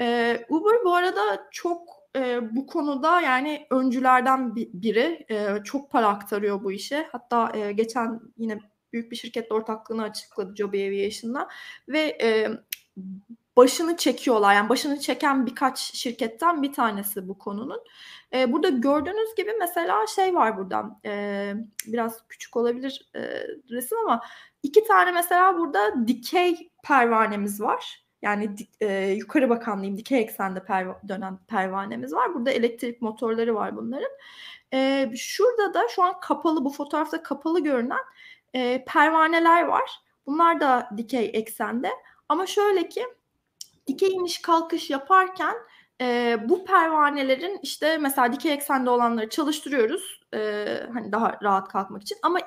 E, 0.00 0.38
Uber 0.48 0.84
bu 0.84 0.94
arada 0.94 1.48
çok 1.50 1.88
e, 2.16 2.56
bu 2.56 2.66
konuda 2.66 3.20
yani 3.20 3.66
öncülerden 3.70 4.56
biri. 4.56 5.26
E, 5.30 5.62
çok 5.64 5.90
para 5.90 6.08
aktarıyor 6.08 6.64
bu 6.64 6.72
işe. 6.72 7.08
Hatta 7.12 7.52
e, 7.56 7.72
geçen 7.72 8.20
yine 8.36 8.58
büyük 8.92 9.10
bir 9.10 9.16
şirketle 9.16 9.54
ortaklığını 9.54 10.02
açıkladı 10.02 10.56
Joby 10.56 10.88
Aviation'la 10.88 11.48
ve 11.88 12.18
e, 12.22 12.48
başını 13.56 13.96
çekiyorlar. 13.96 14.54
Yani 14.54 14.68
başını 14.68 15.00
çeken 15.00 15.46
birkaç 15.46 15.78
şirketten 15.78 16.62
bir 16.62 16.72
tanesi 16.72 17.28
bu 17.28 17.38
konunun. 17.38 17.80
E, 18.34 18.52
burada 18.52 18.68
gördüğünüz 18.68 19.34
gibi 19.36 19.52
mesela 19.58 20.06
şey 20.06 20.34
var 20.34 20.58
buradan. 20.58 21.00
E, 21.04 21.54
biraz 21.86 22.28
küçük 22.28 22.56
olabilir 22.56 23.10
e, 23.14 23.20
resim 23.70 23.98
ama 23.98 24.20
iki 24.62 24.84
tane 24.84 25.12
mesela 25.12 25.58
burada 25.58 26.08
dikey 26.08 26.70
pervanemiz 26.84 27.60
var. 27.60 28.04
Yani 28.22 28.54
e, 28.80 29.08
yukarı 29.10 29.50
bakan 29.50 29.78
diyeyim 29.80 29.98
dikey 29.98 30.20
eksende 30.20 30.64
per, 30.64 31.08
dönen 31.08 31.38
pervanemiz 31.46 32.12
var. 32.12 32.34
Burada 32.34 32.50
elektrik 32.50 33.02
motorları 33.02 33.54
var 33.54 33.76
bunların. 33.76 34.10
E, 34.72 35.10
şurada 35.16 35.74
da 35.74 35.88
şu 35.88 36.02
an 36.02 36.20
kapalı 36.20 36.64
bu 36.64 36.70
fotoğrafta 36.70 37.22
kapalı 37.22 37.60
görünen 37.60 38.04
e, 38.54 38.84
pervaneler 38.84 39.62
var. 39.62 39.90
Bunlar 40.26 40.60
da 40.60 40.90
dikey 40.96 41.30
eksende. 41.34 41.90
Ama 42.28 42.46
şöyle 42.46 42.88
ki 42.88 43.06
dikey 43.86 44.12
iniş 44.12 44.42
kalkış 44.42 44.90
yaparken 44.90 45.54
e, 46.00 46.36
bu 46.44 46.64
pervanelerin 46.64 47.58
işte 47.62 47.98
mesela 47.98 48.32
dikey 48.32 48.52
eksende 48.52 48.90
olanları 48.90 49.28
çalıştırıyoruz. 49.28 50.20
E, 50.34 50.66
hani 50.92 51.12
daha 51.12 51.38
rahat 51.42 51.68
kalkmak 51.68 52.02
için. 52.02 52.18
Ama 52.22 52.38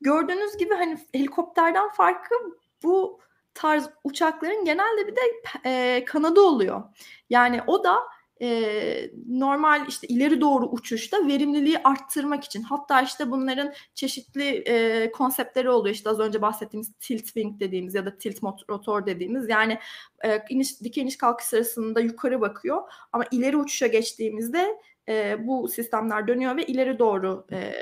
gördüğünüz 0.00 0.56
gibi 0.56 0.74
hani 0.74 0.98
helikopterden 1.14 1.88
farkı 1.88 2.34
bu 2.82 3.20
tarz 3.54 3.90
uçakların 4.04 4.64
genelde 4.64 5.06
bir 5.06 5.16
de 5.16 5.20
e, 5.64 6.04
kanadı 6.04 6.40
oluyor. 6.40 6.82
Yani 7.30 7.60
o 7.66 7.84
da 7.84 7.98
e, 8.42 9.10
normal 9.28 9.88
işte 9.88 10.06
ileri 10.06 10.40
doğru 10.40 10.66
uçuşta 10.66 11.26
verimliliği 11.26 11.78
arttırmak 11.84 12.44
için. 12.44 12.62
Hatta 12.62 13.02
işte 13.02 13.30
bunların 13.30 13.72
çeşitli 13.94 14.62
e, 14.66 15.10
konseptleri 15.12 15.70
oluyor. 15.70 15.94
İşte 15.94 16.10
az 16.10 16.20
önce 16.20 16.42
bahsettiğimiz 16.42 16.92
tilt 17.00 17.24
wing 17.24 17.60
dediğimiz 17.60 17.94
ya 17.94 18.06
da 18.06 18.18
tilt 18.18 18.42
rotor 18.70 19.06
dediğimiz. 19.06 19.48
Yani 19.48 19.78
e, 20.24 20.42
iniş, 20.50 20.80
dikey 20.80 21.02
iniş 21.02 21.18
kalkış 21.18 21.46
sırasında 21.46 22.00
yukarı 22.00 22.40
bakıyor 22.40 22.82
ama 23.12 23.24
ileri 23.30 23.56
uçuşa 23.56 23.86
geçtiğimizde 23.86 24.80
e, 25.08 25.46
bu 25.46 25.68
sistemler 25.68 26.28
dönüyor 26.28 26.56
ve 26.56 26.66
ileri 26.66 26.98
doğru 26.98 27.46
e, 27.52 27.72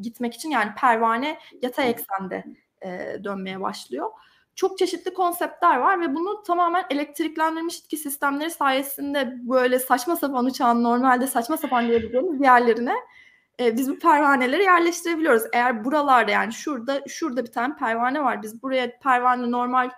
gitmek 0.00 0.34
için 0.34 0.50
yani 0.50 0.70
pervane 0.80 1.38
yatay 1.62 1.90
eksende 1.90 2.44
e, 2.84 3.18
dönmeye 3.24 3.60
başlıyor 3.60 4.10
çok 4.54 4.78
çeşitli 4.78 5.14
konseptler 5.14 5.76
var 5.76 6.00
ve 6.00 6.14
bunu 6.14 6.42
tamamen 6.42 6.84
elektriklendirilmiş 6.90 7.78
itki 7.78 7.96
sistemleri 7.96 8.50
sayesinde 8.50 9.38
böyle 9.42 9.78
saçma 9.78 10.16
sapan 10.16 10.44
uçağın 10.44 10.82
normalde 10.82 11.26
saçma 11.26 11.56
sapan 11.56 11.88
diyebileceğimiz 11.88 12.40
yerlerine 12.40 12.94
e, 13.60 13.76
biz 13.76 13.90
bu 13.90 13.98
pervaneleri 13.98 14.62
yerleştirebiliyoruz. 14.62 15.42
Eğer 15.52 15.84
buralarda 15.84 16.30
yani 16.30 16.52
şurada 16.52 17.02
şurada 17.08 17.44
bir 17.44 17.52
tane 17.52 17.76
pervane 17.76 18.22
var. 18.22 18.42
Biz 18.42 18.62
buraya 18.62 18.98
pervane 18.98 19.50
normal 19.50 19.90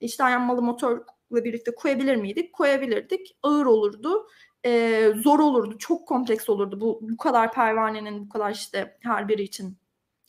içten 0.00 0.28
yanmalı 0.28 0.62
motorla 0.62 1.04
birlikte 1.30 1.74
koyabilir 1.74 2.16
miydik? 2.16 2.52
Koyabilirdik. 2.52 3.36
Ağır 3.42 3.66
olurdu. 3.66 4.26
E, 4.64 5.12
zor 5.16 5.38
olurdu. 5.38 5.78
Çok 5.78 6.08
kompleks 6.08 6.48
olurdu. 6.48 6.80
Bu 6.80 6.98
bu 7.02 7.16
kadar 7.16 7.52
pervanenin 7.52 8.24
bu 8.24 8.28
kadar 8.28 8.50
işte 8.50 8.96
her 9.00 9.28
biri 9.28 9.42
için 9.42 9.76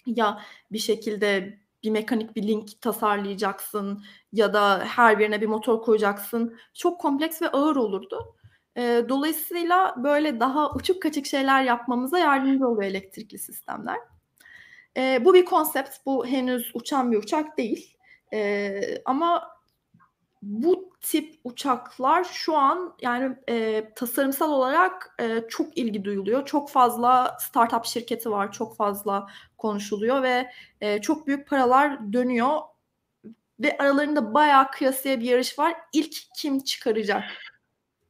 ya 0.05 0.41
bir 0.71 0.77
şekilde 0.79 1.59
bir 1.85 1.91
mekanik 1.91 2.35
bir 2.35 2.43
link 2.43 2.81
tasarlayacaksın 2.81 4.03
ya 4.31 4.53
da 4.53 4.85
her 4.85 5.19
birine 5.19 5.41
bir 5.41 5.47
motor 5.47 5.81
koyacaksın. 5.81 6.57
Çok 6.73 7.01
kompleks 7.01 7.41
ve 7.41 7.49
ağır 7.49 7.75
olurdu. 7.75 8.35
E, 8.77 9.05
dolayısıyla 9.09 9.95
böyle 10.03 10.39
daha 10.39 10.73
uçuk 10.73 11.01
kaçık 11.01 11.25
şeyler 11.25 11.63
yapmamıza 11.63 12.19
yardımcı 12.19 12.67
oluyor 12.67 12.89
elektrikli 12.89 13.37
sistemler. 13.37 13.97
E, 14.97 15.25
bu 15.25 15.33
bir 15.33 15.45
konsept. 15.45 15.95
Bu 16.05 16.25
henüz 16.25 16.71
uçan 16.73 17.11
bir 17.11 17.17
uçak 17.17 17.57
değil. 17.57 17.97
E, 18.33 18.81
ama 19.05 19.54
bu 20.45 20.89
tip 21.01 21.39
uçaklar 21.43 22.23
şu 22.23 22.57
an 22.57 22.95
yani 23.01 23.35
e, 23.49 23.85
tasarımsal 23.95 24.51
olarak 24.51 25.15
e, 25.19 25.41
çok 25.49 25.77
ilgi 25.77 26.03
duyuluyor. 26.03 26.45
Çok 26.45 26.69
fazla 26.69 27.37
startup 27.41 27.85
şirketi 27.85 28.31
var, 28.31 28.51
çok 28.51 28.77
fazla 28.77 29.27
konuşuluyor 29.57 30.23
ve 30.23 30.51
e, 30.81 31.01
çok 31.01 31.27
büyük 31.27 31.47
paralar 31.47 32.13
dönüyor 32.13 32.59
ve 33.59 33.77
aralarında 33.77 34.33
bayağı 34.33 34.71
kıyasıya 34.71 35.19
bir 35.19 35.25
yarış 35.25 35.59
var. 35.59 35.75
İlk 35.93 36.15
kim 36.37 36.59
çıkaracak 36.59 37.23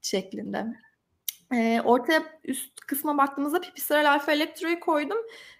şeklinde. 0.02 0.66
Eee, 1.52 1.82
ortaya 1.86 2.24
üst 2.44 2.80
kısma 2.80 3.18
baktığımızda 3.18 3.62
Pipistrel 3.62 4.12
Alfa 4.12 4.32
Elektro'yu 4.32 4.80
koydum. 4.80 5.18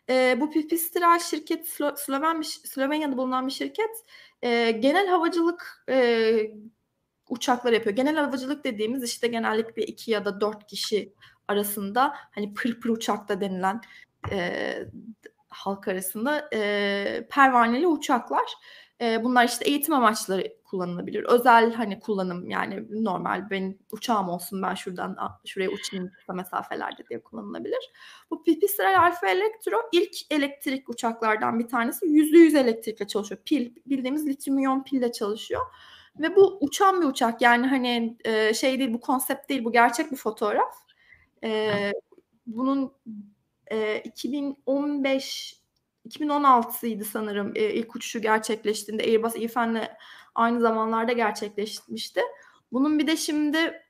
Eee, 0.10 0.38
bu 0.42 0.52
Pipistrel 0.52 1.20
şirket 1.20 1.70
Slo 1.70 1.96
Sloven 1.96 2.40
bir 2.40 2.46
Slovenya'da 2.46 3.18
bulunan 3.18 3.48
bir 3.48 3.52
şirket. 3.52 4.06
Eee, 4.46 4.72
genel 4.72 5.08
havacılık, 5.08 5.86
eee, 5.90 6.54
uçakları 7.30 7.76
yapıyor. 7.76 7.98
Genel 7.98 8.16
havacılık 8.18 8.66
dediğimiz 8.66 9.04
işte 9.04 9.28
genellikle 9.28 9.84
2 9.86 10.12
ya 10.12 10.26
da 10.26 10.42
4 10.42 10.68
kişi 10.68 11.14
arasında 11.50 12.16
hani 12.32 12.56
pır 12.56 12.82
pır 12.82 12.90
uçakta 12.90 13.42
denilen 13.42 13.82
eee, 14.32 14.90
halk 15.50 15.90
arasında 15.90 16.50
eee, 16.54 17.28
pervaneli 17.32 17.88
uçaklar. 17.88 18.54
Eee, 19.02 19.22
bunlar 19.24 19.46
işte 19.46 19.66
eğitim 19.66 19.94
amaçları 19.94 20.54
kullanılabilir. 20.64 21.24
Özel 21.24 21.74
hani 21.74 22.00
kullanım 22.00 22.50
yani 22.50 23.04
normal 23.04 23.50
benim 23.50 23.80
uçağım 23.92 24.30
olsun 24.30 24.62
ben 24.62 24.76
şuradan 24.76 25.18
şuraya 25.46 25.70
uçayım 25.70 26.12
kısa 26.12 26.34
mesafelerde 26.34 27.04
diye 27.10 27.22
kullanılabilir. 27.24 27.92
Bu 28.32 28.44
Pipistrel 28.44 29.02
Alfa 29.02 29.28
Elektro 29.28 29.78
ilk 29.92 30.16
elektrik 30.30 30.90
uçaklardan 30.90 31.60
bir 31.60 31.68
tanesi. 31.68 32.06
%100 32.06 32.58
elektrikle 32.58 33.08
çalışıyor. 33.08 33.42
Pil 33.46 33.76
bildiğimiz 33.86 34.28
lityum 34.28 34.60
iyon 34.60 34.84
pille 34.84 35.12
çalışıyor. 35.12 35.62
Ve 36.20 36.36
bu 36.36 36.58
uçan 36.62 37.02
bir 37.02 37.06
uçak 37.06 37.42
yani 37.42 37.68
hani 37.68 38.18
e, 38.26 38.54
şey 38.54 38.80
değil 38.80 38.94
bu 38.94 39.00
konsept 39.00 39.50
değil 39.50 39.64
bu 39.64 39.72
gerçek 39.72 40.12
bir 40.12 40.18
fotoğraf. 40.18 40.76
E, 41.44 41.72
bunun 42.48 42.94
e, 43.72 44.00
2015 44.00 45.65
2016'ydı 46.06 47.04
sanırım 47.04 47.52
e, 47.56 47.74
ilk 47.74 47.96
uçuşu 47.96 48.22
gerçekleştiğinde 48.22 49.04
Airbus 49.04 49.36
İFEN'le 49.36 49.88
aynı 50.36 50.62
zamanlarda 50.62 51.12
gerçekleşmişti. 51.12 52.22
Bunun 52.72 53.00
bir 53.00 53.08
de 53.08 53.18
şimdi 53.18 53.82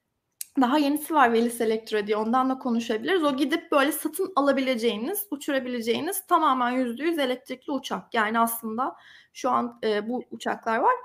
daha 0.61 0.77
yenisi 0.77 1.13
var 1.13 1.33
Velis 1.33 1.61
Elektro 1.61 2.07
diye 2.07 2.17
ondan 2.17 2.49
da 2.49 2.57
konuşabiliriz. 2.57 3.23
O 3.23 3.37
gidip 3.37 3.71
böyle 3.71 3.91
satın 3.91 4.33
alabileceğiniz, 4.35 5.27
uçurabileceğiniz 5.31 6.27
tamamen 6.27 6.71
%100 6.71 7.21
elektrikli 7.21 7.71
uçak. 7.71 8.13
Yani 8.13 8.39
aslında 8.39 8.95
şu 9.33 9.49
an 9.49 9.79
e, 9.83 10.09
bu 10.09 10.23
uçaklar 10.31 10.77
var. 10.77 10.95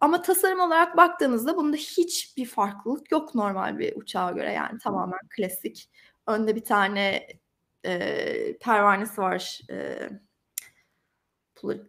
Ama 0.00 0.22
tasarım 0.22 0.60
olarak 0.60 0.96
baktığınızda 0.96 1.56
bunda 1.56 1.76
hiçbir 1.76 2.46
farklılık 2.46 3.12
yok 3.12 3.34
normal 3.34 3.78
bir 3.78 3.96
uçağa 3.96 4.30
göre. 4.30 4.52
Yani 4.52 4.78
tamamen 4.78 5.20
klasik. 5.36 5.90
Önde 6.26 6.56
bir 6.56 6.64
tane 6.64 7.26
e, 7.84 8.58
pervanesi 8.58 9.20
var. 9.20 9.60
E, 9.70 10.08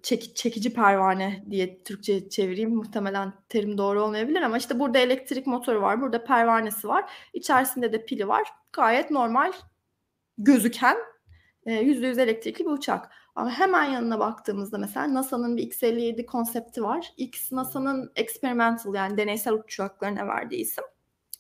çek, 0.04 0.36
çekici 0.36 0.74
pervane 0.74 1.44
diye 1.50 1.84
Türkçe 1.84 2.30
çevireyim. 2.30 2.76
Muhtemelen 2.76 3.34
terim 3.50 3.78
doğru 3.78 4.04
olmayabilir 4.04 4.42
ama 4.42 4.58
işte 4.58 4.80
burada 4.80 4.98
elektrik 5.00 5.48
motoru 5.48 5.82
var. 5.82 6.02
Burada 6.02 6.24
pervanesi 6.24 6.88
var. 6.88 7.12
İçerisinde 7.34 7.94
de 7.94 8.06
pili 8.06 8.28
var. 8.28 8.48
Gayet 8.74 9.12
normal 9.12 9.52
gözüken 10.38 10.98
%100 11.66 12.22
elektrikli 12.22 12.66
bir 12.66 12.72
uçak. 12.72 13.10
Ama 13.36 13.50
hemen 13.50 13.84
yanına 13.84 14.20
baktığımızda 14.20 14.78
mesela 14.78 15.14
NASA'nın 15.14 15.58
bir 15.58 15.64
X-57 15.64 16.26
konsepti 16.26 16.84
var. 16.84 17.14
X 17.18 17.52
NASA'nın 17.52 18.12
experimental 18.16 18.96
yani 18.96 19.18
deneysel 19.18 19.54
uçaklarına 19.54 20.28
verdiği 20.28 20.62
isim. 20.62 20.84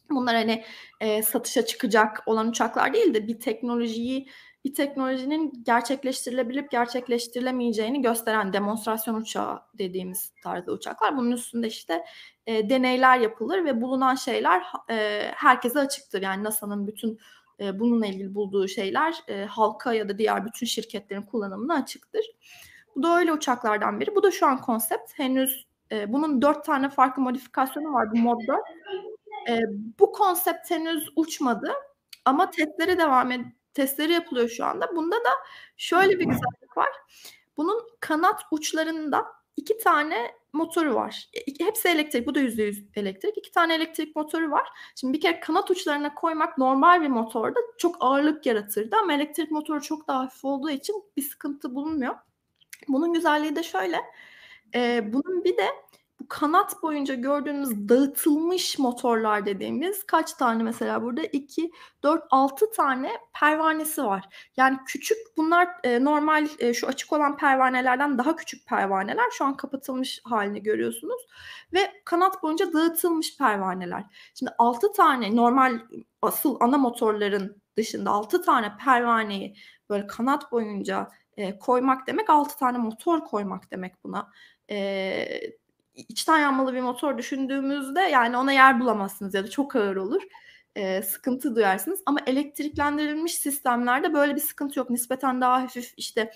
Bunlar 0.10 0.36
hani 0.36 0.63
e, 1.00 1.24
satışa 1.24 1.65
çıkacak 1.65 2.24
olan 2.26 2.48
uçaklar 2.48 2.93
değil 2.93 3.13
de 3.13 3.28
bir 3.28 3.39
teknolojiyi 3.39 4.28
bir 4.65 4.73
teknolojinin 4.73 5.63
gerçekleştirilebilip 5.65 6.71
gerçekleştirilemeyeceğini 6.71 8.02
gösteren 8.02 8.54
demonstrasyon 8.54 9.15
uçağı 9.15 9.62
dediğimiz 9.78 10.34
tarzda 10.43 10.71
uçaklar. 10.71 11.17
Bunun 11.17 11.32
üstünde 11.32 11.67
işte 11.67 12.06
e, 12.47 12.69
deneyler 12.69 13.19
yapılır 13.19 13.65
ve 13.65 13.82
bulunan 13.82 14.15
şeyler 14.15 14.63
e, 14.89 15.28
herkese 15.36 15.80
açıktır. 15.80 16.21
Yani 16.21 16.43
NASA'nın 16.43 16.88
bütün 16.88 17.19
e, 17.60 17.80
bununla 17.80 18.08
ilgili 18.08 18.36
bulduğu 18.36 18.67
şeyler 18.67 19.15
e, 19.28 19.45
halka 19.45 19.93
ya 19.93 20.10
da 20.10 20.17
diğer 20.17 20.45
bütün 20.45 20.65
şirketlerin 20.65 21.21
kullanımına 21.21 21.73
açıktır. 21.73 22.26
Bu 22.95 23.04
da 23.04 23.17
öyle 23.17 23.34
uçaklardan 23.34 23.99
biri. 23.99 24.15
Bu 24.15 24.23
da 24.23 24.32
şu 24.32 24.47
an 24.47 24.62
konsept. 24.62 25.12
Henüz 25.15 25.67
e, 25.91 26.13
bunun 26.13 26.41
dört 26.41 26.65
tane 26.65 26.89
farklı 26.89 27.21
modifikasyonu 27.21 27.93
var 27.93 28.12
bu 28.12 28.17
modda. 28.17 28.58
E, 29.49 29.60
bu 29.99 30.12
konsept 30.12 30.71
henüz 30.71 31.10
uçmadı 31.15 31.71
ama 32.26 32.49
testleri 32.49 32.97
devam 32.97 33.32
ed 33.32 33.45
testleri 33.73 34.13
yapılıyor 34.13 34.49
şu 34.49 34.65
anda. 34.65 34.95
Bunda 34.95 35.15
da 35.15 35.29
şöyle 35.77 36.19
bir 36.19 36.25
güzellik 36.25 36.77
var. 36.77 36.89
Bunun 37.57 37.88
kanat 37.99 38.41
uçlarında 38.51 39.25
iki 39.57 39.77
tane 39.77 40.36
motoru 40.53 40.95
var. 40.95 41.29
E, 41.33 41.65
hepsi 41.65 41.88
elektrik. 41.88 42.27
Bu 42.27 42.36
da 42.36 42.39
%100 42.39 42.86
elektrik. 42.95 43.38
İki 43.38 43.51
tane 43.51 43.75
elektrik 43.75 44.15
motoru 44.15 44.51
var. 44.51 44.67
Şimdi 44.95 45.13
bir 45.13 45.21
kere 45.21 45.39
kanat 45.39 45.71
uçlarına 45.71 46.15
koymak 46.15 46.57
normal 46.57 47.01
bir 47.01 47.07
motorda 47.07 47.59
çok 47.77 47.95
ağırlık 47.99 48.45
yaratırdı 48.45 48.95
ama 48.95 49.13
elektrik 49.13 49.51
motoru 49.51 49.81
çok 49.81 50.07
daha 50.07 50.19
hafif 50.19 50.45
olduğu 50.45 50.69
için 50.69 51.03
bir 51.17 51.21
sıkıntı 51.21 51.75
bulunmuyor. 51.75 52.15
Bunun 52.88 53.13
güzelliği 53.13 53.55
de 53.55 53.63
şöyle. 53.63 54.01
E, 54.75 55.13
bunun 55.13 55.43
bir 55.43 55.57
de 55.57 55.67
bu 56.23 56.27
kanat 56.27 56.83
boyunca 56.83 57.15
gördüğümüz 57.15 57.89
dağıtılmış 57.89 58.79
motorlar 58.79 59.45
dediğimiz 59.45 60.03
kaç 60.03 60.33
tane 60.33 60.63
mesela 60.63 61.01
burada 61.01 61.21
2, 61.23 61.71
4, 62.03 62.23
6 62.31 62.71
tane 62.71 63.12
pervanesi 63.33 64.03
var. 64.03 64.29
Yani 64.57 64.77
küçük 64.88 65.17
bunlar 65.38 65.67
e, 65.83 66.03
normal 66.03 66.47
e, 66.59 66.73
şu 66.73 66.88
açık 66.88 67.13
olan 67.13 67.38
pervanelerden 67.38 68.17
daha 68.17 68.36
küçük 68.36 68.67
pervaneler. 68.67 69.31
Şu 69.31 69.45
an 69.45 69.57
kapatılmış 69.57 70.21
halini 70.23 70.63
görüyorsunuz. 70.63 71.21
Ve 71.73 71.91
kanat 72.05 72.43
boyunca 72.43 72.73
dağıtılmış 72.73 73.38
pervaneler. 73.38 74.03
Şimdi 74.33 74.51
6 74.57 74.91
tane 74.93 75.36
normal 75.36 75.79
asıl 76.21 76.57
ana 76.59 76.77
motorların 76.77 77.62
dışında 77.77 78.12
6 78.12 78.41
tane 78.41 78.77
pervaneyi 78.86 79.55
böyle 79.89 80.07
kanat 80.07 80.51
boyunca 80.51 81.07
e, 81.38 81.59
koymak 81.59 82.07
demek 82.07 82.29
6 82.29 82.57
tane 82.57 82.77
motor 82.77 83.19
koymak 83.19 83.71
demek 83.71 84.03
buna. 84.03 84.31
Eee 84.69 85.62
içten 85.95 86.39
yanmalı 86.39 86.73
bir 86.73 86.82
motor 86.82 87.17
düşündüğümüzde 87.17 88.01
yani 88.01 88.38
ona 88.38 88.51
yer 88.51 88.79
bulamazsınız 88.79 89.34
ya 89.34 89.43
da 89.43 89.49
çok 89.49 89.75
ağır 89.75 89.95
olur. 89.95 90.21
E, 90.75 91.01
sıkıntı 91.01 91.56
duyarsınız. 91.56 92.01
Ama 92.06 92.19
elektriklendirilmiş 92.27 93.36
sistemlerde 93.36 94.13
böyle 94.13 94.36
bir 94.36 94.41
sıkıntı 94.41 94.79
yok. 94.79 94.89
Nispeten 94.89 95.41
daha 95.41 95.62
hafif 95.62 95.93
işte 95.97 96.32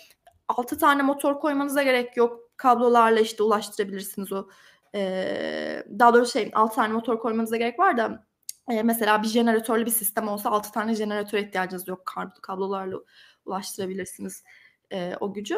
6 0.48 0.78
tane 0.78 1.04
motor 1.04 1.40
koymanıza 1.40 1.84
gerek 1.84 2.18
yok. 2.18 2.58
Kablolarla 2.58 3.20
işte 3.20 3.44
ulaştırabilirsiniz 3.44 4.32
o. 4.32 4.50
E, 4.96 5.84
daha 6.00 6.14
doğrusu 6.14 6.32
şey 6.32 6.52
6 6.54 6.76
tane 6.76 6.94
motor 6.94 7.20
koymanıza 7.20 7.58
gerek 7.58 7.80
var 7.80 7.98
da 7.98 8.28
e, 8.72 8.84
mesela 8.84 9.24
bir 9.24 9.28
jeneratörlü 9.28 9.86
bir 9.86 9.92
sistem 9.92 10.28
olsa 10.28 10.50
6 10.50 10.72
tane 10.72 10.96
jeneratör 10.96 11.38
ihtiyacınız 11.38 11.88
yok. 11.88 12.06
Kablolarla 12.42 12.98
ulaştırabilirsiniz 13.46 14.44
e, 14.92 15.16
o 15.20 15.34
gücü. 15.34 15.56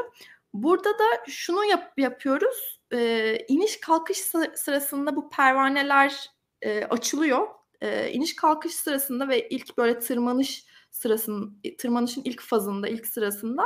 Burada 0.54 0.90
da 0.90 1.04
şunu 1.28 1.66
yap 1.66 1.94
yapıyoruz. 1.98 2.80
Eee, 2.94 3.46
iniş 3.48 3.80
kalkış 3.80 4.18
sırasında 4.56 5.16
bu 5.16 5.30
pervaneler, 5.30 6.30
eee, 6.66 6.84
açılıyor. 6.90 7.48
Eee, 7.82 8.12
iniş 8.14 8.36
kalkış 8.36 8.74
sırasında 8.76 9.28
ve 9.30 9.50
ilk 9.50 9.78
böyle 9.78 10.00
tırmanış 10.00 10.66
sırasın 10.92 11.62
tırmanışın 11.78 12.22
ilk 12.26 12.42
fazında, 12.42 12.88
ilk 12.88 13.08
sırasında 13.08 13.64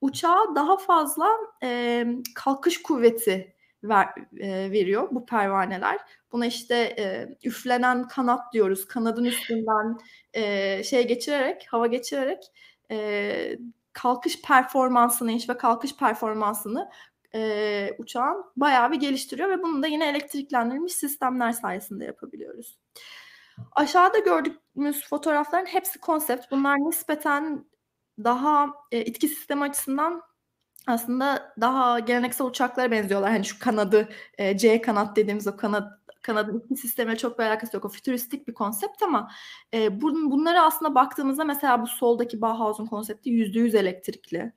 uçağa 0.00 0.38
daha 0.54 0.76
fazla, 0.76 1.28
emm, 1.62 2.22
kalkış 2.34 2.82
kuvveti 2.82 3.54
ver 3.84 4.08
eee, 4.32 4.70
veriyor 4.72 5.08
bu 5.10 5.26
pervaneler. 5.26 5.98
Buna 6.32 6.46
işte, 6.46 6.94
eee, 6.98 7.38
üflenen 7.44 8.08
kanat 8.08 8.52
diyoruz. 8.52 8.86
Kanadın 8.86 9.24
üstünden, 9.24 9.98
eee, 10.34 10.82
şey 10.84 11.06
geçirerek, 11.08 11.66
hava 11.70 11.86
geçirerek, 11.86 12.44
eee 12.90 13.58
kalkış 13.92 14.42
performansını, 14.42 15.32
iniş 15.32 15.48
ve 15.48 15.56
kalkış 15.56 15.96
performansını 15.96 16.90
e, 17.34 17.90
uçağın 17.98 18.44
bayağı 18.56 18.92
bir 18.92 19.00
geliştiriyor 19.00 19.48
ve 19.50 19.62
bunu 19.62 19.82
da 19.82 19.86
yine 19.86 20.08
elektriklendirilmiş 20.08 20.92
sistemler 20.92 21.52
sayesinde 21.52 22.04
yapabiliyoruz. 22.04 22.78
Aşağıda 23.72 24.18
gördüğümüz 24.18 25.08
fotoğrafların 25.08 25.66
hepsi 25.66 26.00
konsept. 26.00 26.50
Bunlar 26.50 26.76
nispeten 26.76 27.64
daha 28.24 28.66
e, 28.92 29.04
itki 29.04 29.28
sistemi 29.28 29.62
açısından 29.62 30.22
aslında 30.86 31.54
daha 31.60 31.98
geleneksel 31.98 32.46
uçaklara 32.46 32.90
benziyorlar. 32.90 33.30
Hani 33.30 33.44
şu 33.44 33.58
kanadı 33.58 34.08
e, 34.38 34.58
C 34.58 34.80
kanat 34.80 35.16
dediğimiz 35.16 35.46
o 35.46 35.56
kanat 35.56 35.99
kanadın 36.22 36.60
iki 36.64 36.76
sistemle 36.76 37.16
çok 37.16 37.38
bir 37.38 37.44
alakası 37.44 37.76
yok. 37.76 37.84
O 37.84 37.88
fütüristik 37.88 38.48
bir 38.48 38.54
konsept 38.54 39.02
ama 39.02 39.30
e, 39.74 40.00
bun, 40.00 40.30
bunları 40.30 40.60
aslında 40.60 40.94
baktığımızda 40.94 41.44
mesela 41.44 41.82
bu 41.82 41.86
soldaki 41.86 42.40
Bauhaus'un 42.40 42.86
konsepti 42.86 43.30
%100 43.30 43.76
elektrikli 43.76 44.52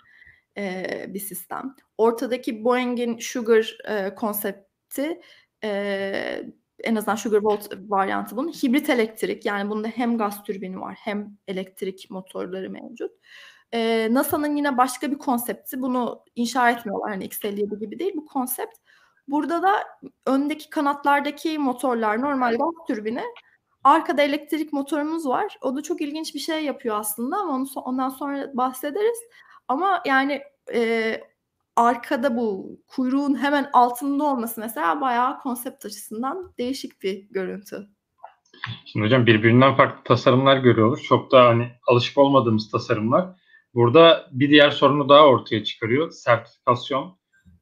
e, 0.58 1.06
bir 1.10 1.19
sistem. 1.19 1.76
Ortadaki 1.97 2.63
Boeing'in 2.63 3.17
Sugar 3.19 3.78
e, 3.89 4.15
konsepti 4.15 5.21
e, 5.63 6.43
en 6.84 6.95
azından 6.95 7.15
Sugar 7.15 7.41
Volt 7.41 7.69
varyantı 7.88 8.38
bunun. 8.38 8.52
Hibrit 8.52 8.89
elektrik 8.89 9.45
yani 9.45 9.69
bunda 9.69 9.88
hem 9.88 10.17
gaz 10.17 10.43
türbini 10.43 10.82
var 10.82 10.97
hem 10.99 11.38
elektrik 11.47 12.08
motorları 12.10 12.69
mevcut. 12.69 13.12
Ee, 13.73 14.08
NASA'nın 14.12 14.56
yine 14.56 14.78
başka 14.78 15.12
bir 15.12 15.17
konsepti. 15.17 15.82
Bunu 15.82 16.26
inşa 16.36 16.69
etmiyorlar. 16.69 17.10
Hani 17.10 17.26
X-57 17.26 17.80
gibi 17.80 17.99
değil. 17.99 18.12
Bu 18.15 18.26
konsept 18.26 18.78
Burada 19.27 19.63
da 19.63 19.83
öndeki 20.25 20.69
kanatlardaki 20.69 21.59
motorlar 21.59 22.21
normal 22.21 22.57
gaz 22.57 22.88
türbini. 22.88 23.23
arkada 23.83 24.21
elektrik 24.21 24.73
motorumuz 24.73 25.27
var. 25.27 25.57
O 25.62 25.75
da 25.75 25.83
çok 25.83 26.01
ilginç 26.01 26.36
bir 26.36 26.39
şey 26.39 26.65
yapıyor 26.65 26.95
aslında 26.99 27.38
ama 27.38 27.53
onu 27.53 27.67
ondan 27.75 28.09
sonra 28.09 28.51
bahsederiz. 28.53 29.17
Ama 29.67 30.01
yani 30.05 30.41
e, 30.73 31.21
arkada 31.75 32.38
bu 32.38 32.77
kuyruğun 32.88 33.43
hemen 33.43 33.69
altında 33.73 34.23
olması 34.23 34.62
mesela 34.62 35.01
bayağı 35.01 35.39
konsept 35.39 35.86
açısından 35.86 36.53
değişik 36.57 37.01
bir 37.01 37.27
görüntü. 37.29 37.88
Şimdi 38.86 39.05
hocam 39.05 39.25
birbirinden 39.25 39.75
farklı 39.75 40.03
tasarımlar 40.03 40.57
görüyoruz. 40.57 41.03
Çok 41.03 41.31
da 41.31 41.45
hani 41.45 41.71
alışık 41.88 42.17
olmadığımız 42.17 42.71
tasarımlar. 42.71 43.25
Burada 43.73 44.27
bir 44.31 44.49
diğer 44.49 44.71
sorunu 44.71 45.09
daha 45.09 45.27
ortaya 45.27 45.63
çıkarıyor. 45.63 46.12
Sertifikasyon. 46.12 47.17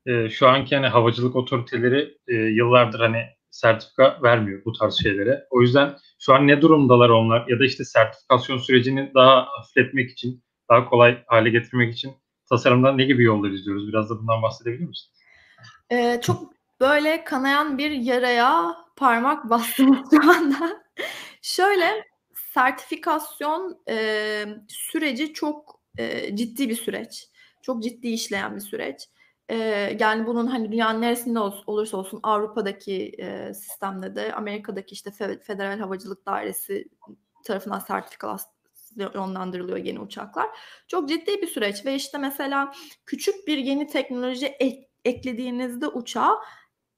E, 0.05 0.29
şu 0.29 0.47
anki 0.47 0.75
hani 0.75 0.87
havacılık 0.87 1.35
otoriteleri 1.35 2.17
e, 2.27 2.33
yıllardır 2.33 2.99
hani 2.99 3.25
sertifika 3.51 4.19
vermiyor 4.23 4.65
bu 4.65 4.73
tarz 4.73 4.99
şeylere. 5.03 5.47
O 5.49 5.61
yüzden 5.61 5.97
şu 6.19 6.33
an 6.33 6.47
ne 6.47 6.61
durumdalar 6.61 7.09
onlar 7.09 7.47
ya 7.47 7.59
da 7.59 7.65
işte 7.65 7.85
sertifikasyon 7.85 8.57
sürecini 8.57 9.11
daha 9.15 9.47
hafifletmek 9.47 10.11
için, 10.11 10.43
daha 10.69 10.85
kolay 10.85 11.23
hale 11.27 11.49
getirmek 11.49 11.93
için 11.93 12.11
tasarımda 12.49 12.91
ne 12.91 13.03
gibi 13.03 13.23
yollar 13.23 13.49
izliyoruz? 13.49 13.87
Biraz 13.87 14.09
da 14.09 14.19
bundan 14.19 14.41
bahsedebilir 14.41 14.87
misin? 14.87 15.11
Ee, 15.91 16.19
çok 16.23 16.53
böyle 16.79 17.23
kanayan 17.23 17.77
bir 17.77 17.91
yaraya 17.91 18.75
parmak 18.95 19.43
bastım 19.49 20.03
şu 20.11 20.31
anda. 20.31 20.83
Şöyle 21.41 22.05
sertifikasyon 22.53 23.77
e, 23.89 24.45
süreci 24.67 25.33
çok 25.33 25.81
e, 25.97 26.35
ciddi 26.35 26.69
bir 26.69 26.75
süreç. 26.75 27.27
Çok 27.61 27.83
ciddi 27.83 28.07
işleyen 28.07 28.55
bir 28.55 28.61
süreç. 28.61 29.07
E, 29.51 29.57
yani 29.99 30.27
bunun 30.27 30.47
hani 30.47 30.71
dünyanın 30.71 31.01
neresinde 31.01 31.39
olursa 31.39 31.97
olsun 31.97 32.19
Avrupa'daki 32.23 33.11
e, 33.19 33.53
sistemde 33.53 34.15
de 34.15 34.33
Amerika'daki 34.33 34.93
işte 34.93 35.11
Federal 35.43 35.79
Havacılık 35.79 36.25
Dairesi 36.25 36.85
tarafından 37.45 37.79
sertifikasyonlandırılıyor 37.79 39.77
yeni 39.77 39.99
uçaklar. 39.99 40.47
Çok 40.87 41.09
ciddi 41.09 41.41
bir 41.41 41.47
süreç 41.47 41.85
ve 41.85 41.95
işte 41.95 42.17
mesela 42.17 42.71
küçük 43.05 43.47
bir 43.47 43.57
yeni 43.57 43.87
teknoloji 43.87 44.45
ek, 44.45 44.89
eklediğinizde 45.05 45.87
uçağa 45.87 46.39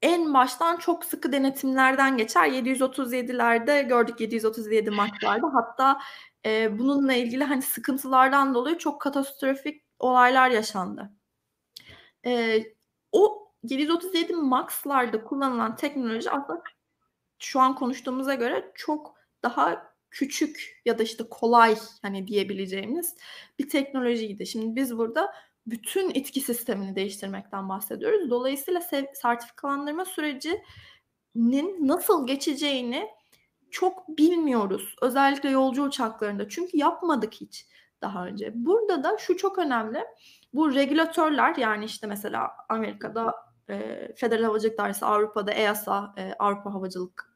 en 0.02 0.34
baştan 0.34 0.76
çok 0.76 1.04
sıkı 1.04 1.32
denetimlerden 1.32 2.16
geçer. 2.16 2.48
737'lerde 2.48 3.88
gördük 3.88 4.20
737 4.20 4.90
Max'larda. 4.90 5.54
Hatta 5.54 5.98
e, 6.46 6.78
bununla 6.78 7.12
ilgili 7.14 7.44
hani 7.44 7.62
sıkıntılardan 7.62 8.54
dolayı 8.54 8.78
çok 8.78 9.00
katastrofik 9.00 9.84
olaylar 9.98 10.50
yaşandı. 10.50 11.10
E, 12.26 12.62
o 13.12 13.52
737 13.62 14.34
Max'larda 14.34 15.24
kullanılan 15.24 15.76
teknoloji 15.76 16.30
aslında 16.30 16.62
şu 17.38 17.60
an 17.60 17.74
konuştuğumuza 17.74 18.34
göre 18.34 18.72
çok 18.74 19.14
daha 19.42 19.94
küçük 20.10 20.82
ya 20.84 20.98
da 20.98 21.02
işte 21.02 21.24
kolay 21.30 21.76
hani 22.02 22.26
diyebileceğimiz 22.26 23.16
bir 23.58 23.68
teknolojiydi. 23.68 24.46
Şimdi 24.46 24.76
biz 24.76 24.98
burada 24.98 25.34
bütün 25.66 26.10
itki 26.10 26.40
sistemini 26.40 26.96
değiştirmekten 26.96 27.68
bahsediyoruz. 27.68 28.30
Dolayısıyla 28.30 28.80
sertifikalandırma 29.14 30.04
sürecinin 30.04 31.88
nasıl 31.88 32.26
geçeceğini 32.26 33.08
çok 33.70 34.08
bilmiyoruz. 34.08 34.96
Özellikle 35.02 35.50
yolcu 35.50 35.82
uçaklarında. 35.82 36.48
Çünkü 36.48 36.76
yapmadık 36.76 37.34
hiç 37.34 37.66
daha 38.00 38.26
önce. 38.26 38.52
Burada 38.54 39.04
da 39.04 39.18
şu 39.18 39.36
çok 39.36 39.58
önemli. 39.58 40.04
Bu 40.54 40.74
regülatörler 40.74 41.56
yani 41.56 41.84
işte 41.84 42.06
mesela 42.06 42.50
Amerika'da 42.68 43.34
e, 43.70 44.08
Federal 44.16 44.44
Havacılık 44.44 44.78
Dairesi, 44.78 45.04
Avrupa'da 45.04 45.52
EASA, 45.52 46.14
e, 46.16 46.34
Avrupa 46.38 46.74
Havacılık 46.74 47.34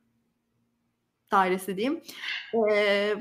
Dairesi 1.31 1.77
diyeyim. 1.77 2.03
E, 2.71 3.15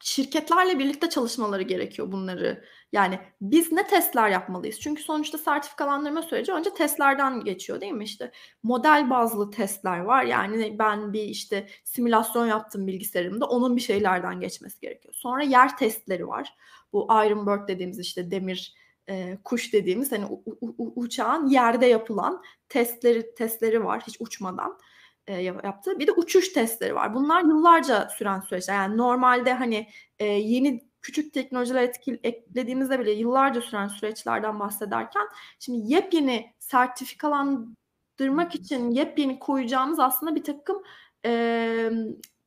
şirketlerle 0.00 0.78
birlikte 0.78 1.08
çalışmaları 1.08 1.62
gerekiyor 1.62 2.12
bunları. 2.12 2.64
Yani 2.92 3.18
biz 3.40 3.72
ne 3.72 3.86
testler 3.86 4.28
yapmalıyız? 4.30 4.80
Çünkü 4.80 5.02
sonuçta 5.02 5.38
sertifikalandırma 5.38 6.22
süreci 6.22 6.52
önce 6.52 6.74
testlerden 6.74 7.44
geçiyor 7.44 7.80
değil 7.80 7.92
mi? 7.92 8.04
İşte 8.04 8.32
model 8.62 9.10
bazlı 9.10 9.50
testler 9.50 9.98
var. 9.98 10.24
Yani 10.24 10.78
ben 10.78 11.12
bir 11.12 11.22
işte 11.22 11.66
simülasyon 11.84 12.46
yaptım 12.46 12.86
bilgisayarımda. 12.86 13.46
Onun 13.46 13.76
bir 13.76 13.80
şeylerden 13.80 14.40
geçmesi 14.40 14.80
gerekiyor. 14.80 15.14
Sonra 15.14 15.42
yer 15.42 15.76
testleri 15.76 16.28
var. 16.28 16.54
Bu 16.92 17.08
Iron 17.26 17.46
Bird 17.46 17.68
dediğimiz 17.68 17.98
işte 17.98 18.30
demir 18.30 18.74
e, 19.08 19.38
kuş 19.44 19.72
dediğimiz 19.72 20.12
hani 20.12 20.24
u- 20.26 20.42
u- 20.60 20.92
uçağın 20.96 21.46
yerde 21.46 21.86
yapılan 21.86 22.42
testleri 22.68 23.34
testleri 23.34 23.84
var 23.84 24.02
hiç 24.06 24.16
uçmadan 24.20 24.78
e, 25.26 25.34
yaptığı. 25.42 25.98
Bir 25.98 26.06
de 26.06 26.12
uçuş 26.12 26.48
testleri 26.52 26.94
var. 26.94 27.14
Bunlar 27.14 27.42
yıllarca 27.42 28.08
süren 28.18 28.40
süreçler. 28.40 28.74
Yani 28.74 28.96
normalde 28.96 29.52
hani 29.52 29.88
e, 30.18 30.24
yeni 30.26 30.87
küçük 31.08 31.34
teknolojiler 31.34 31.82
etkil, 31.82 32.18
eklediğimizde 32.22 33.00
bile 33.00 33.10
yıllarca 33.10 33.60
süren 33.60 33.88
süreçlerden 33.88 34.60
bahsederken 34.60 35.22
şimdi 35.58 35.92
yepyeni 35.92 36.54
sertifikalandırmak 36.58 38.54
için 38.54 38.90
yepyeni 38.90 39.38
koyacağımız 39.38 40.00
aslında 40.00 40.34
bir 40.34 40.44
takım 40.44 40.82
e, 41.24 41.90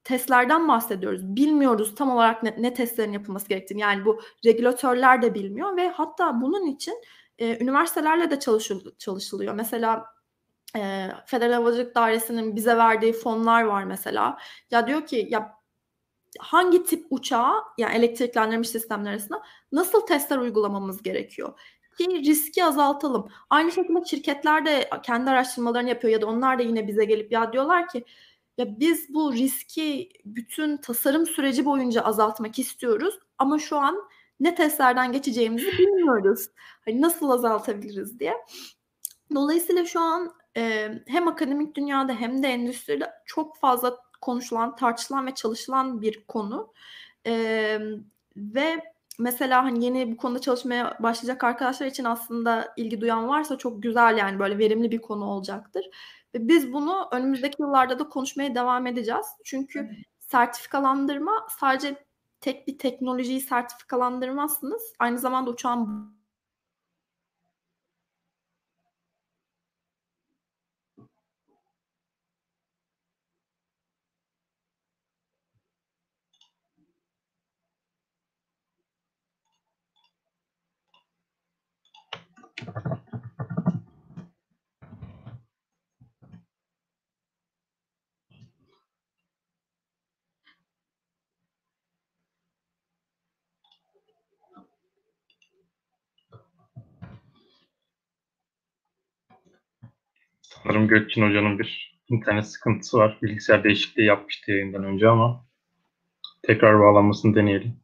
testlerden 0.04 0.68
bahsediyoruz. 0.68 1.36
Bilmiyoruz 1.36 1.96
tam 1.96 2.12
olarak 2.12 2.44
ne, 2.44 2.56
ne 2.58 2.74
testlerin 2.74 3.14
yapılması 3.14 3.50
gerektiğini. 3.50 3.82
Yani 3.82 4.06
bu 4.06 4.22
regülatörler 4.46 5.22
de 5.22 5.34
bilmiyor 5.34 5.78
ve 5.78 5.90
hatta 5.90 6.42
bunun 6.42 6.66
için 6.66 7.02
e, 7.40 7.64
üniversitelerle 7.64 8.32
de 8.32 8.40
çalışıl, 8.40 8.92
çalışılıyor. 8.98 9.54
Mesela 9.54 10.06
e, 10.78 11.08
Federal 11.26 11.54
Havacılık 11.54 11.96
Dairesi'nin 11.96 12.56
bize 12.56 12.78
verdiği 12.78 13.14
fonlar 13.14 13.64
var 13.64 13.84
mesela. 13.84 14.38
Ya 14.72 14.88
diyor 14.88 15.06
ki 15.06 15.28
ya 15.30 15.61
hangi 16.40 16.84
tip 16.84 17.06
uçağa 17.10 17.64
yani 17.78 17.96
elektriklendirilmiş 17.96 18.70
sistemler 18.70 19.12
arasında 19.12 19.44
nasıl 19.72 20.02
testler 20.02 20.38
uygulamamız 20.38 21.04
gerekiyor? 21.04 21.60
Ki 21.98 22.08
riski 22.10 22.66
azaltalım. 22.66 23.30
Aynı 23.50 23.72
şekilde 23.72 24.06
şirketler 24.06 24.66
de 24.66 24.90
kendi 25.04 25.30
araştırmalarını 25.30 25.90
yapıyor 25.90 26.14
ya 26.14 26.22
da 26.22 26.26
onlar 26.26 26.60
da 26.60 26.64
yine 26.64 26.88
bize 26.88 27.06
gelip 27.06 27.32
ya 27.32 27.54
diyorlar 27.54 27.88
ki 27.88 28.06
ya 28.58 28.80
biz 28.80 29.14
bu 29.14 29.34
riski 29.34 30.10
bütün 30.26 30.78
tasarım 30.78 31.28
süreci 31.28 31.66
boyunca 31.66 32.02
azaltmak 32.02 32.60
istiyoruz 32.60 33.20
ama 33.38 33.60
şu 33.60 33.78
an 33.78 34.10
ne 34.40 34.56
testlerden 34.56 35.12
geçeceğimizi 35.12 35.72
bilmiyoruz. 35.72 36.48
Hani 36.86 37.02
nasıl 37.02 37.30
azaltabiliriz 37.30 38.20
diye. 38.20 38.34
Dolayısıyla 39.36 39.86
şu 39.86 40.00
an 40.00 40.34
e, 40.58 40.92
hem 41.08 41.28
akademik 41.28 41.76
dünyada 41.76 42.14
hem 42.14 42.44
de 42.44 42.48
endüstride 42.48 43.12
çok 43.26 43.58
fazla 43.58 43.98
konuşulan, 44.22 44.76
tartışılan 44.76 45.28
ve 45.28 45.36
çalışılan 45.36 46.02
bir 46.02 46.24
konu. 46.24 46.74
E, 47.28 47.34
ve 48.38 48.84
mesela 49.20 49.64
hani 49.64 49.86
yeni 49.86 50.12
bu 50.12 50.18
konuda 50.18 50.42
çalışmaya 50.42 50.98
başlayacak 51.00 51.44
arkadaşlar 51.44 51.88
için 51.88 52.04
aslında 52.04 52.74
ilgi 52.78 53.02
duyan 53.02 53.28
varsa 53.28 53.58
çok 53.58 53.84
güzel 53.84 54.18
yani 54.18 54.40
böyle 54.40 54.58
verimli 54.58 54.92
bir 54.92 55.02
konu 55.02 55.26
olacaktır. 55.26 55.86
Ve 56.36 56.48
biz 56.48 56.74
bunu 56.74 57.08
önümüzdeki 57.12 57.62
yıllarda 57.62 58.00
da 58.00 58.10
konuşmaya 58.10 58.56
devam 58.56 58.88
edeceğiz. 58.88 59.26
Çünkü 59.44 59.80
evet. 59.80 60.06
sertifikalandırma 60.20 61.48
sadece 61.60 62.06
tek 62.42 62.68
bir 62.68 62.78
teknolojiyi 62.78 63.42
sertifikalandırmazsınız. 63.42 64.82
Aynı 65.00 65.20
zamanda 65.20 65.50
uçağın 65.50 66.14
Sanırım 100.42 100.88
Gökçin 100.88 101.22
Hoca'nın 101.22 101.60
bir 101.60 102.00
internet 102.10 102.48
sıkıntısı 102.48 102.98
var. 102.98 103.20
Bilgisayar 103.22 103.64
değişikliği 103.64 104.06
yapmıştı 104.06 104.52
yayından 104.52 104.84
önce 104.84 105.10
ama 105.10 105.46
tekrar 106.44 106.80
bağlanmasını 106.80 107.36
deneyelim. 107.36 107.81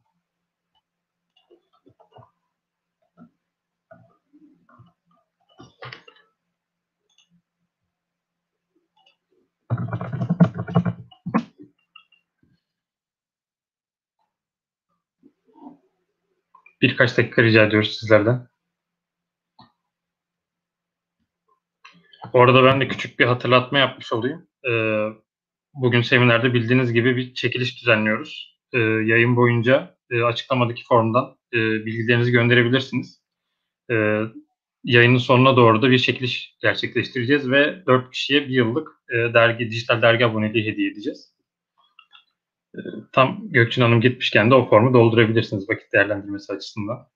Birkaç 16.82 17.18
dakika 17.18 17.42
rica 17.42 17.66
ediyoruz 17.66 17.96
sizlerden. 18.00 18.48
Orada 22.32 22.64
ben 22.64 22.80
de 22.80 22.88
küçük 22.88 23.18
bir 23.18 23.24
hatırlatma 23.24 23.78
yapmış 23.78 24.12
olayım. 24.12 24.48
Ee, 24.70 25.08
bugün 25.74 26.02
seminerde 26.02 26.54
bildiğiniz 26.54 26.92
gibi 26.92 27.16
bir 27.16 27.34
çekiliş 27.34 27.80
düzenliyoruz. 27.80 28.58
E, 28.72 28.78
yayın 28.78 29.36
boyunca 29.36 29.96
e, 30.10 30.22
açıklamadaki 30.22 30.84
formdan 30.84 31.36
e, 31.54 31.58
bilgilerinizi 31.58 32.32
gönderebilirsiniz. 32.32 33.22
E, 33.90 34.20
yayının 34.84 35.18
sonuna 35.18 35.56
doğru 35.56 35.82
da 35.82 35.90
bir 35.90 35.98
çekiliş 35.98 36.56
gerçekleştireceğiz 36.60 37.50
ve 37.50 37.86
4 37.86 38.10
kişiye 38.10 38.42
bir 38.42 38.54
yıllık 38.54 38.88
e, 39.10 39.34
dergi, 39.34 39.70
dijital 39.70 40.02
dergi 40.02 40.26
aboneliği 40.26 40.72
hediye 40.72 40.90
edeceğiz. 40.90 41.37
Tam 43.12 43.52
Gökçin 43.52 43.82
Hanım 43.82 44.00
gitmişken 44.00 44.50
de 44.50 44.54
o 44.54 44.68
formu 44.68 44.94
doldurabilirsiniz 44.94 45.70
vakit 45.70 45.92
değerlendirmesi 45.92 46.52
açısından. 46.52 47.08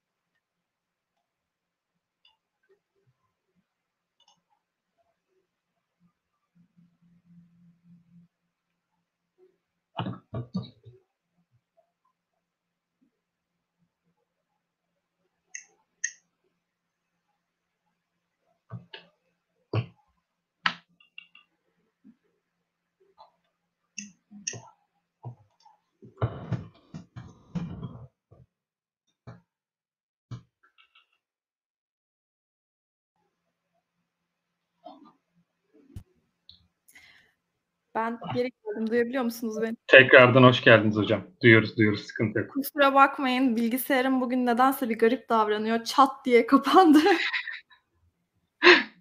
Ben 37.94 38.18
geri 38.34 38.50
geldim. 38.64 38.90
Duyabiliyor 38.90 39.24
musunuz 39.24 39.56
beni? 39.62 39.76
Tekrardan 39.86 40.42
hoş 40.42 40.64
geldiniz 40.64 40.96
hocam. 40.96 41.22
Duyuyoruz, 41.42 41.76
duyuyoruz. 41.76 42.06
Sıkıntı 42.06 42.38
yok. 42.38 42.50
Kusura 42.50 42.94
bakmayın. 42.94 43.56
Bilgisayarım 43.56 44.20
bugün 44.20 44.46
nedense 44.46 44.88
bir 44.88 44.98
garip 44.98 45.28
davranıyor. 45.28 45.84
Çat 45.84 46.10
diye 46.24 46.46
kapandı. 46.46 46.98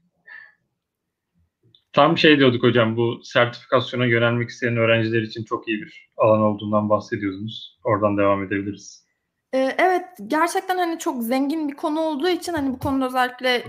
Tam 1.93 2.17
şey 2.17 2.39
diyorduk 2.39 2.63
hocam, 2.63 2.97
bu 2.97 3.23
sertifikasyona 3.23 4.05
yönelmek 4.05 4.49
isteyen 4.49 4.77
öğrenciler 4.77 5.21
için 5.21 5.43
çok 5.43 5.67
iyi 5.67 5.81
bir 5.81 6.09
alan 6.17 6.41
olduğundan 6.41 6.89
bahsediyordunuz. 6.89 7.79
Oradan 7.83 8.17
devam 8.17 8.43
edebiliriz. 8.43 9.05
Ee, 9.53 9.75
evet, 9.77 10.05
gerçekten 10.27 10.77
hani 10.77 10.99
çok 10.99 11.23
zengin 11.23 11.67
bir 11.67 11.75
konu 11.75 11.99
olduğu 11.99 12.29
için 12.29 12.53
hani 12.53 12.73
bu 12.73 12.79
konuda 12.79 13.05
özellikle 13.05 13.63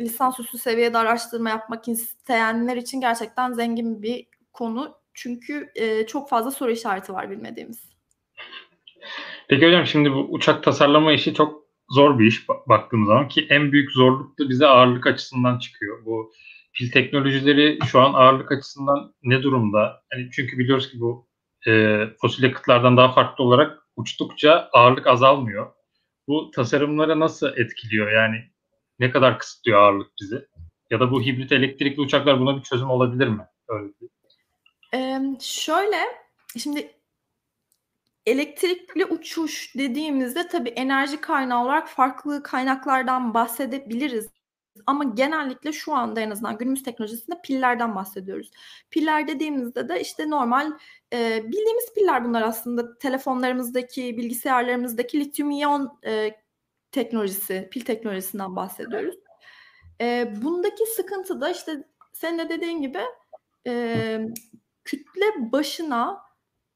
lisansüstü 0.00 0.58
seviyede 0.58 0.98
araştırma 0.98 1.50
yapmak 1.50 1.88
isteyenler 1.88 2.76
için 2.76 3.00
gerçekten 3.00 3.52
zengin 3.52 4.02
bir 4.02 4.26
konu. 4.52 4.94
Çünkü 5.14 5.70
e, 5.74 6.06
çok 6.06 6.28
fazla 6.28 6.50
soru 6.50 6.70
işareti 6.70 7.12
var 7.12 7.30
bilmediğimiz. 7.30 7.92
Peki 9.48 9.66
hocam 9.66 9.86
şimdi 9.86 10.12
bu 10.12 10.26
uçak 10.30 10.62
tasarlama 10.62 11.12
işi 11.12 11.34
çok 11.34 11.62
zor 11.90 12.18
bir 12.18 12.26
iş 12.26 12.48
baktığımız 12.48 13.08
zaman 13.08 13.28
ki 13.28 13.46
en 13.50 13.72
büyük 13.72 13.92
zorluk 13.92 14.38
da 14.38 14.48
bize 14.48 14.66
ağırlık 14.66 15.06
açısından 15.06 15.58
çıkıyor. 15.58 16.04
Bu 16.04 16.32
pil 16.72 16.90
teknolojileri 16.90 17.78
şu 17.86 18.00
an 18.00 18.14
ağırlık 18.14 18.52
açısından 18.52 19.14
ne 19.22 19.42
durumda? 19.42 20.02
Yani 20.12 20.28
çünkü 20.32 20.58
biliyoruz 20.58 20.90
ki 20.90 21.00
bu 21.00 21.28
e, 21.66 22.00
fosil 22.20 22.42
yakıtlardan 22.42 22.96
daha 22.96 23.12
farklı 23.12 23.44
olarak 23.44 23.78
uçtukça 23.96 24.68
ağırlık 24.72 25.06
azalmıyor. 25.06 25.72
Bu 26.28 26.50
tasarımlara 26.50 27.20
nasıl 27.20 27.56
etkiliyor? 27.56 28.10
Yani 28.10 28.36
ne 28.98 29.10
kadar 29.10 29.38
kısıtlıyor 29.38 29.78
ağırlık 29.78 30.10
bizi? 30.20 30.46
Ya 30.90 31.00
da 31.00 31.10
bu 31.10 31.22
hibrit 31.22 31.52
elektrikli 31.52 32.00
uçaklar 32.00 32.40
buna 32.40 32.56
bir 32.56 32.62
çözüm 32.62 32.90
olabilir 32.90 33.28
mi? 33.28 33.46
Öyle 33.68 33.92
ee, 34.94 35.20
şöyle, 35.40 35.98
şimdi 36.58 36.94
elektrikli 38.26 39.04
uçuş 39.04 39.76
dediğimizde 39.76 40.48
tabii 40.48 40.68
enerji 40.68 41.20
kaynağı 41.20 41.64
olarak 41.64 41.88
farklı 41.88 42.42
kaynaklardan 42.42 43.34
bahsedebiliriz. 43.34 44.28
Ama 44.86 45.04
genellikle 45.04 45.72
şu 45.72 45.94
anda 45.94 46.20
en 46.20 46.30
azından 46.30 46.58
günümüz 46.58 46.82
teknolojisinde 46.82 47.36
pillerden 47.44 47.94
bahsediyoruz. 47.94 48.50
Piller 48.90 49.28
dediğimizde 49.28 49.88
de 49.88 50.00
işte 50.00 50.30
normal 50.30 50.72
e, 51.12 51.44
bildiğimiz 51.44 51.94
piller 51.94 52.24
bunlar 52.24 52.42
aslında 52.42 52.98
telefonlarımızdaki, 52.98 54.16
bilgisayarlarımızdaki 54.16 55.20
lityum 55.20 55.50
iyon 55.50 55.98
e, 56.06 56.30
teknolojisi, 56.92 57.68
pil 57.70 57.80
teknolojisinden 57.80 58.56
bahsediyoruz. 58.56 59.14
E, 60.00 60.32
bundaki 60.42 60.86
sıkıntı 60.96 61.40
da 61.40 61.50
işte 61.50 61.88
senin 62.12 62.38
de 62.38 62.48
dediğin 62.48 62.82
gibi 62.82 63.00
e, 63.66 64.20
kütle 64.84 65.52
başına 65.52 66.22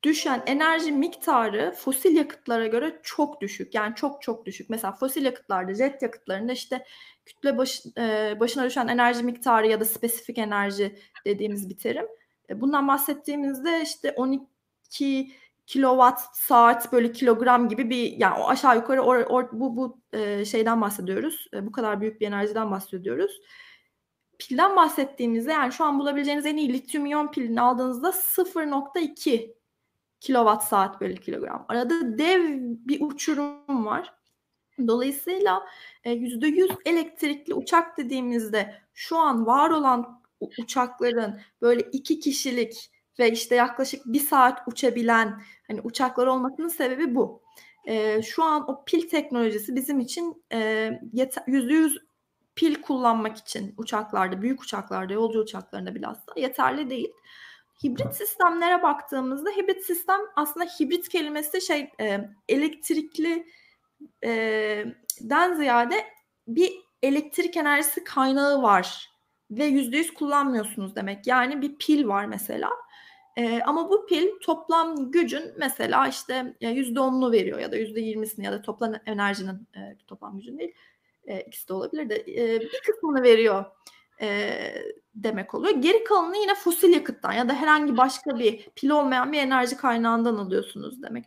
düşen 0.03 0.43
enerji 0.47 0.93
miktarı 0.93 1.75
fosil 1.79 2.17
yakıtlara 2.17 2.67
göre 2.67 3.01
çok 3.03 3.41
düşük. 3.41 3.75
Yani 3.75 3.95
çok 3.95 4.23
çok 4.23 4.47
düşük. 4.47 4.71
Mesela 4.71 4.93
fosil 4.93 5.25
yakıtlarda, 5.25 5.75
jet 5.75 6.03
yakıtlarında 6.03 6.53
işte 6.53 6.85
kütle 7.25 7.59
baş, 7.59 7.83
e, 7.99 8.37
başına 8.41 8.65
düşen 8.65 8.89
enerji 8.89 9.25
miktarı 9.25 9.67
ya 9.67 9.81
da 9.81 9.85
spesifik 9.85 10.39
enerji 10.39 10.99
dediğimiz 11.25 11.69
bir 11.69 11.79
terim. 11.79 12.07
E, 12.51 12.61
bundan 12.61 12.89
bahsettiğimizde 12.89 13.83
işte 13.83 14.13
12 14.17 15.33
kilowatt 15.67 16.21
saat 16.33 16.93
böyle 16.93 17.13
kilogram 17.13 17.69
gibi 17.69 17.91
bir 17.91 18.13
yani 18.13 18.39
o 18.39 18.49
aşağı 18.49 18.77
yukarı 18.77 19.03
or, 19.03 19.17
or, 19.17 19.49
bu 19.53 19.77
bu 19.77 20.01
e, 20.13 20.45
şeyden 20.45 20.81
bahsediyoruz. 20.81 21.49
E, 21.55 21.67
bu 21.67 21.73
kadar 21.73 22.01
büyük 22.01 22.21
bir 22.21 22.27
enerjiden 22.27 22.71
bahsediyoruz. 22.71 23.41
Pilden 24.39 24.77
bahsettiğimizde 24.77 25.53
yani 25.53 25.73
şu 25.73 25.85
an 25.85 25.99
bulabileceğiniz 25.99 26.47
en 26.47 26.57
iyi 26.57 26.73
lityum 26.73 27.07
iyon 27.07 27.31
pilini 27.31 27.61
aldığınızda 27.61 28.09
0.2 28.09 29.55
kilowatt 30.21 30.65
saat 30.65 31.01
bölü 31.01 31.17
kilogram. 31.17 31.65
Arada 31.69 32.19
dev 32.19 32.59
bir 32.61 33.01
uçurum 33.01 33.87
var. 33.87 34.15
Dolayısıyla 34.87 35.67
%100 36.05 36.73
e, 36.73 36.91
elektrikli 36.91 37.55
uçak 37.55 37.99
dediğimizde 37.99 38.75
şu 38.95 39.17
an 39.17 39.47
var 39.47 39.71
olan 39.71 40.23
uçakların 40.41 41.41
böyle 41.63 41.81
iki 41.81 42.21
kişilik 42.21 42.91
ve 43.19 43.33
işte 43.33 43.55
yaklaşık 43.55 44.07
bir 44.07 44.21
saat 44.21 44.69
uçabilen 44.69 45.43
hani 45.67 45.81
uçaklar 45.81 46.27
olmasının 46.27 46.69
sebebi 46.69 47.15
bu. 47.15 47.43
E, 47.85 48.23
şu 48.23 48.45
an 48.45 48.71
o 48.71 48.85
pil 48.85 49.09
teknolojisi 49.09 49.77
bizim 49.77 50.01
için 50.01 50.45
e, 50.53 50.91
yeter, 51.13 51.43
%100 51.47 51.99
pil 52.57 52.83
kullanmak 52.83 53.37
için 53.37 53.75
uçaklarda, 53.77 54.43
büyük 54.43 54.63
uçaklarda, 54.63 55.13
yolcu 55.13 55.41
uçaklarında 55.41 55.95
bilhassa 55.95 56.33
yeterli 56.37 56.91
değil. 56.91 57.13
Hibrit 57.85 58.15
sistemlere 58.15 58.83
baktığımızda 58.83 59.51
hibrit 59.51 59.85
sistem 59.85 60.21
aslında 60.37 60.67
hibrit 60.67 61.09
kelimesi 61.09 61.61
şey 61.61 61.91
e, 62.01 62.31
elektrikli 62.49 63.47
e, 64.25 64.31
den 65.21 65.55
ziyade 65.55 66.05
bir 66.49 66.73
elektrik 67.03 67.57
enerjisi 67.57 68.05
kaynağı 68.05 68.63
var 68.63 69.11
ve 69.51 69.65
yüzde 69.65 69.97
yüz 69.97 70.15
kullanmıyorsunuz 70.15 70.97
demek. 70.97 71.27
Yani 71.27 71.63
bir 71.63 71.77
pil 71.79 72.07
var 72.07 72.25
mesela. 72.25 72.71
E, 73.37 73.63
ama 73.63 73.91
bu 73.91 74.07
pil 74.07 74.27
toplam 74.43 75.11
gücün 75.11 75.53
mesela 75.59 76.09
işte 76.09 76.55
yüzde 76.61 77.01
onunu 77.01 77.33
veriyor 77.33 77.59
ya 77.59 77.73
da 77.73 77.77
yüzde 77.77 78.01
yirmisini 78.01 78.45
ya 78.45 78.53
da 78.53 78.63
toplam 78.63 78.93
enerjinin 79.07 79.69
e, 79.77 79.97
toplam 80.07 80.37
gücün 80.37 80.59
değil 80.59 80.75
e, 81.27 81.41
ikisi 81.41 81.69
de 81.69 81.73
olabilir 81.73 82.09
de 82.09 82.17
e, 82.17 82.61
bir 82.61 82.81
kısmını 82.87 83.23
veriyor 83.23 83.65
e, 84.21 84.59
demek 85.15 85.55
oluyor. 85.55 85.77
Geri 85.77 86.05
kalanını 86.05 86.37
yine 86.37 86.55
fosil 86.55 86.93
yakıttan 86.93 87.33
ya 87.33 87.49
da 87.49 87.55
herhangi 87.55 87.97
başka 87.97 88.39
bir 88.39 88.69
pil 88.77 88.91
olmayan 88.91 89.33
bir 89.33 89.39
enerji 89.39 89.77
kaynağından 89.77 90.37
alıyorsunuz 90.37 91.03
demek. 91.03 91.25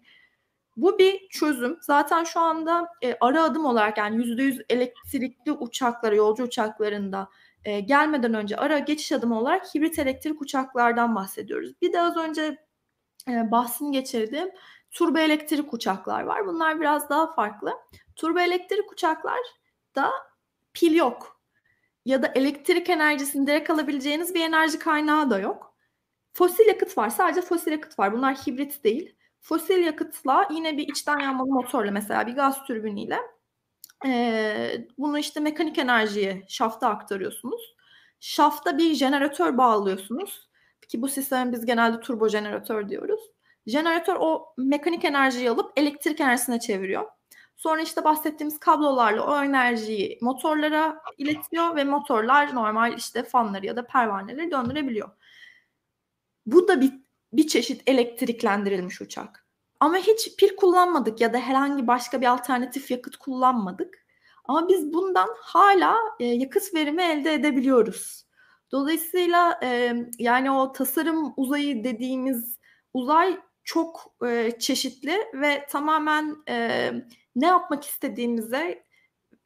Bu 0.77 0.99
bir 0.99 1.29
çözüm. 1.29 1.77
Zaten 1.81 2.23
şu 2.23 2.39
anda 2.39 2.87
e, 3.03 3.17
ara 3.21 3.43
adım 3.43 3.65
olarak 3.65 3.97
yani 3.97 4.23
%100 4.23 4.65
elektrikli 4.69 5.51
uçaklara, 5.51 6.15
yolcu 6.15 6.43
uçaklarında 6.43 7.29
e, 7.65 7.79
gelmeden 7.79 8.33
önce 8.33 8.57
ara 8.57 8.79
geçiş 8.79 9.11
adımı 9.11 9.39
olarak 9.39 9.75
hibrit 9.75 9.99
elektrik 9.99 10.41
uçaklardan 10.41 11.15
bahsediyoruz. 11.15 11.81
Bir 11.81 11.93
de 11.93 12.01
az 12.01 12.17
önce 12.17 12.57
e, 13.27 13.51
bahsini 13.51 13.91
geçirdiğim 13.91 14.49
turbo 14.91 15.19
elektrik 15.19 15.73
uçaklar 15.73 16.23
var. 16.23 16.47
Bunlar 16.47 16.79
biraz 16.81 17.09
daha 17.09 17.33
farklı. 17.33 17.73
Turbo 18.15 18.39
elektrik 18.39 18.91
uçaklar 18.91 19.39
da 19.95 20.11
pil 20.73 20.95
yok 20.95 21.41
ya 22.05 22.23
da 22.23 22.31
elektrik 22.35 22.89
enerjisini 22.89 23.47
direkt 23.47 23.69
alabileceğiniz 23.69 24.35
bir 24.35 24.41
enerji 24.41 24.79
kaynağı 24.79 25.29
da 25.29 25.39
yok. 25.39 25.75
Fosil 26.33 26.67
yakıt 26.67 26.97
var. 26.97 27.09
Sadece 27.09 27.41
fosil 27.41 27.71
yakıt 27.71 27.99
var. 27.99 28.13
Bunlar 28.13 28.35
hibrit 28.35 28.83
değil. 28.83 29.15
Fosil 29.41 29.83
yakıtla 29.83 30.47
yine 30.51 30.77
bir 30.77 30.87
içten 30.87 31.19
yanmalı 31.19 31.49
motorla 31.49 31.91
mesela 31.91 32.27
bir 32.27 32.35
gaz 32.35 32.63
türbiniyle 32.63 33.19
e, 34.05 34.87
bunu 34.97 35.19
işte 35.19 35.39
mekanik 35.39 35.77
enerjiye 35.77 36.43
şafta 36.47 36.89
aktarıyorsunuz. 36.89 37.75
Şafta 38.19 38.77
bir 38.77 38.93
jeneratör 38.95 39.57
bağlıyorsunuz. 39.57 40.49
Ki 40.89 41.01
bu 41.01 41.07
sisteme 41.07 41.51
biz 41.51 41.65
genelde 41.65 41.99
turbo 41.99 42.29
jeneratör 42.29 42.89
diyoruz. 42.89 43.21
Jeneratör 43.67 44.17
o 44.19 44.45
mekanik 44.57 45.05
enerjiyi 45.05 45.49
alıp 45.49 45.71
elektrik 45.75 46.19
enerjisine 46.19 46.59
çeviriyor. 46.59 47.05
Sonra 47.59 47.81
işte 47.81 48.03
bahsettiğimiz 48.03 48.59
kablolarla 48.59 49.23
o 49.23 49.43
enerjiyi 49.43 50.17
motorlara 50.21 51.01
iletiyor 51.17 51.75
ve 51.75 51.83
motorlar 51.83 52.55
normal 52.55 52.97
işte 52.97 53.23
fanları 53.23 53.65
ya 53.65 53.75
da 53.75 53.87
pervaneleri 53.87 54.51
döndürebiliyor. 54.51 55.09
Bu 56.45 56.67
da 56.67 56.81
bir 56.81 56.93
bir 57.33 57.47
çeşit 57.47 57.81
elektriklendirilmiş 57.89 59.01
uçak. 59.01 59.45
Ama 59.79 59.97
hiç 59.97 60.35
pil 60.37 60.55
kullanmadık 60.55 61.21
ya 61.21 61.33
da 61.33 61.37
herhangi 61.37 61.87
başka 61.87 62.21
bir 62.21 62.25
alternatif 62.25 62.91
yakıt 62.91 63.17
kullanmadık. 63.17 64.05
Ama 64.45 64.67
biz 64.67 64.93
bundan 64.93 65.29
hala 65.39 65.95
e, 66.19 66.25
yakıt 66.25 66.73
verimi 66.73 67.03
elde 67.03 67.33
edebiliyoruz. 67.33 68.25
Dolayısıyla 68.71 69.59
e, 69.63 69.95
yani 70.19 70.51
o 70.51 70.71
tasarım 70.71 71.33
uzayı 71.37 71.83
dediğimiz 71.83 72.59
uzay 72.93 73.39
çok 73.63 74.15
e, 74.27 74.51
çeşitli 74.59 75.17
ve 75.33 75.65
tamamen 75.69 76.35
e, 76.49 76.91
ne 77.35 77.47
yapmak 77.47 77.85
istediğimize, 77.85 78.83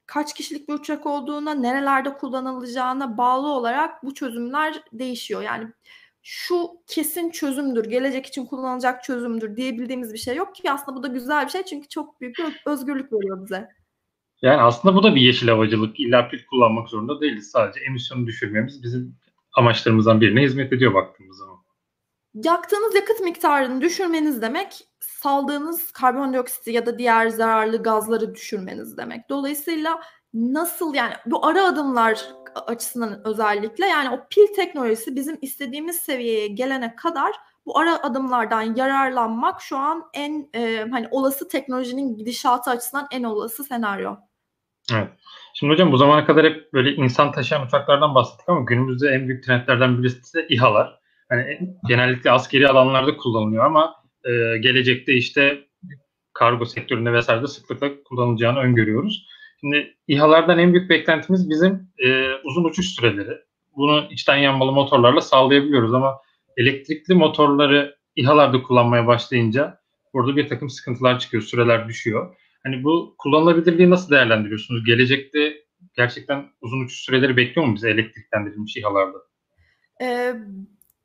kaç 0.05 0.33
kişilik 0.33 0.69
bir 0.69 0.73
uçak 0.73 1.05
olduğuna, 1.05 1.53
nerelerde 1.53 2.13
kullanılacağına 2.13 3.17
bağlı 3.17 3.47
olarak 3.47 4.03
bu 4.03 4.13
çözümler 4.13 4.83
değişiyor. 4.93 5.41
Yani 5.41 5.67
şu 6.21 6.71
kesin 6.87 7.29
çözümdür, 7.29 7.85
gelecek 7.85 8.25
için 8.25 8.45
kullanılacak 8.45 9.03
çözümdür 9.03 9.57
diyebildiğimiz 9.57 10.13
bir 10.13 10.17
şey 10.17 10.35
yok 10.35 10.55
ki 10.55 10.71
aslında 10.71 10.97
bu 10.97 11.03
da 11.03 11.07
güzel 11.07 11.45
bir 11.45 11.51
şey 11.51 11.63
çünkü 11.63 11.87
çok 11.87 12.21
büyük 12.21 12.37
bir 12.37 12.61
özgürlük 12.65 13.13
veriyor 13.13 13.45
bize. 13.45 13.69
Yani 14.41 14.61
aslında 14.61 14.95
bu 14.95 15.03
da 15.03 15.15
bir 15.15 15.21
yeşil 15.21 15.47
havacılık. 15.47 15.99
İlla 15.99 16.29
pil 16.29 16.45
kullanmak 16.45 16.89
zorunda 16.89 17.21
değiliz. 17.21 17.51
Sadece 17.51 17.79
emisyonu 17.79 18.27
düşürmemiz 18.27 18.83
bizim 18.83 19.15
amaçlarımızdan 19.53 20.21
birine 20.21 20.41
hizmet 20.41 20.73
ediyor 20.73 20.93
baktığımız 20.93 21.37
zaman. 21.37 21.57
Yaktığınız 22.33 22.95
yakıt 22.95 23.19
miktarını 23.19 23.81
düşürmeniz 23.81 24.41
demek 24.41 24.87
saldığınız 25.23 25.91
karbondioksiti 25.91 26.71
ya 26.71 26.85
da 26.85 26.99
diğer 26.99 27.27
zararlı 27.27 27.83
gazları 27.83 28.35
düşürmeniz 28.35 28.97
demek. 28.97 29.29
Dolayısıyla 29.29 30.01
nasıl 30.33 30.93
yani 30.93 31.13
bu 31.25 31.45
ara 31.45 31.65
adımlar 31.65 32.19
açısından 32.67 33.27
özellikle 33.27 33.85
yani 33.85 34.09
o 34.09 34.27
pil 34.29 34.53
teknolojisi 34.55 35.15
bizim 35.15 35.37
istediğimiz 35.41 35.95
seviyeye 35.95 36.47
gelene 36.47 36.95
kadar 36.95 37.31
bu 37.65 37.79
ara 37.79 38.03
adımlardan 38.03 38.75
yararlanmak 38.75 39.61
şu 39.61 39.77
an 39.77 40.03
en 40.13 40.49
e, 40.55 40.85
hani 40.91 41.07
olası 41.11 41.47
teknolojinin 41.47 42.17
gidişatı 42.17 42.71
açısından 42.71 43.07
en 43.11 43.23
olası 43.23 43.63
senaryo. 43.63 44.15
Evet. 44.93 45.09
Şimdi 45.53 45.73
hocam 45.73 45.91
bu 45.91 45.97
zamana 45.97 46.25
kadar 46.25 46.45
hep 46.45 46.73
böyle 46.73 46.95
insan 46.95 47.31
taşıyan 47.31 47.65
uçaklardan 47.65 48.15
bahsettik 48.15 48.49
ama 48.49 48.61
günümüzde 48.61 49.09
en 49.09 49.27
büyük 49.27 49.43
trendlerden 49.43 49.97
birisi 49.97 50.33
de 50.33 50.47
İHA'lar. 50.47 50.99
Hani 51.29 51.75
genellikle 51.87 52.31
askeri 52.31 52.67
alanlarda 52.67 53.17
kullanılıyor 53.17 53.65
ama 53.65 54.02
e, 54.25 54.57
gelecekte 54.57 55.13
işte 55.13 55.67
kargo 56.33 56.65
sektöründe 56.65 57.13
vesairede 57.13 57.47
sıklıkla 57.47 58.03
kullanılacağını 58.03 58.59
öngörüyoruz. 58.59 59.27
Şimdi 59.59 59.95
İHA'lardan 60.07 60.59
en 60.59 60.73
büyük 60.73 60.89
beklentimiz 60.89 61.49
bizim 61.49 61.87
e, 62.05 62.33
uzun 62.43 62.63
uçuş 62.63 62.87
süreleri. 62.87 63.37
Bunu 63.75 64.07
içten 64.11 64.37
yanmalı 64.37 64.71
motorlarla 64.71 65.21
sağlayabiliyoruz 65.21 65.93
ama 65.93 66.17
elektrikli 66.57 67.13
motorları 67.13 67.95
İHA'larda 68.15 68.63
kullanmaya 68.63 69.07
başlayınca 69.07 69.79
burada 70.13 70.35
bir 70.35 70.47
takım 70.47 70.69
sıkıntılar 70.69 71.19
çıkıyor, 71.19 71.43
süreler 71.43 71.87
düşüyor. 71.87 72.35
Hani 72.63 72.83
bu 72.83 73.15
kullanılabilirliği 73.17 73.89
nasıl 73.89 74.11
değerlendiriyorsunuz? 74.11 74.85
Gelecekte 74.85 75.63
gerçekten 75.93 76.45
uzun 76.61 76.85
uçuş 76.85 76.99
süreleri 76.99 77.37
bekliyor 77.37 77.67
mu 77.67 77.75
bize 77.75 77.89
elektriklendirilmiş 77.89 78.77
İHA'larda? 78.77 79.17
Ee, 80.01 80.33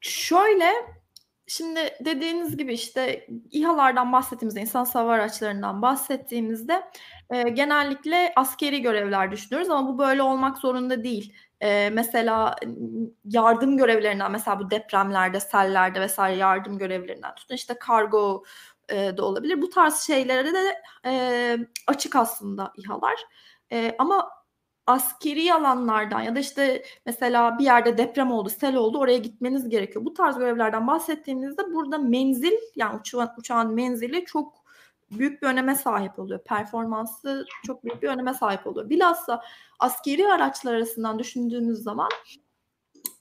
şöyle 0.01 0.71
Şimdi 1.49 1.81
dediğiniz 2.01 2.57
gibi 2.57 2.75
işte 2.75 3.27
İHA'lardan 3.51 4.13
bahsettiğimizde, 4.13 4.61
insan 4.61 4.85
hava 4.85 5.13
araçlarından 5.13 5.83
bahsettiğimizde 5.83 6.83
e, 7.31 7.43
genellikle 7.43 8.33
askeri 8.37 8.83
görevler 8.83 9.31
düşünüyoruz 9.31 9.71
ama 9.71 9.89
bu 9.89 9.99
böyle 9.99 10.23
olmak 10.23 10.59
zorunda 10.59 11.05
değil. 11.05 11.35
E, 11.61 11.91
mesela 11.91 12.57
yardım 13.25 13.77
görevlerinden, 13.77 14.33
mesela 14.33 14.61
bu 14.61 14.71
depremlerde, 14.71 15.41
sellerde 15.41 16.01
vesaire 16.01 16.37
yardım 16.37 16.79
görevlerinden 16.79 17.35
tutun 17.35 17.55
işte 17.55 17.75
kargo 17.81 18.43
e, 18.89 19.17
da 19.17 19.25
olabilir. 19.25 19.63
Bu 19.63 19.71
tarz 19.71 20.01
şeylere 20.01 20.53
de 20.55 20.83
e, 21.07 21.57
açık 21.87 22.17
aslında 22.17 22.73
İHA'lar. 22.77 23.17
E, 23.73 23.95
ama 23.99 24.31
askeri 24.89 25.55
alanlardan 25.55 26.20
ya 26.20 26.34
da 26.34 26.39
işte 26.39 26.82
mesela 27.07 27.59
bir 27.59 27.64
yerde 27.64 27.99
deprem 27.99 28.32
oldu, 28.32 28.49
sel 28.49 28.76
oldu 28.76 28.99
oraya 28.99 29.18
gitmeniz 29.18 29.68
gerekiyor. 29.68 30.05
Bu 30.05 30.14
tarz 30.14 30.39
görevlerden 30.39 30.86
bahsettiğimizde 30.86 31.72
burada 31.72 31.99
menzil 31.99 32.53
yani 32.76 33.01
uçağın, 33.01 33.30
uçağın 33.39 33.74
menzili 33.74 34.24
çok 34.24 34.64
büyük 35.11 35.43
bir 35.43 35.47
öneme 35.47 35.74
sahip 35.74 36.18
oluyor. 36.18 36.41
Performansı 36.45 37.47
çok 37.66 37.84
büyük 37.84 38.03
bir 38.03 38.09
öneme 38.09 38.34
sahip 38.34 38.66
oluyor. 38.66 38.91
Bilhassa 38.91 39.43
askeri 39.78 40.32
araçlar 40.32 40.74
arasından 40.74 41.18
düşündüğünüz 41.18 41.78
zaman 41.78 42.09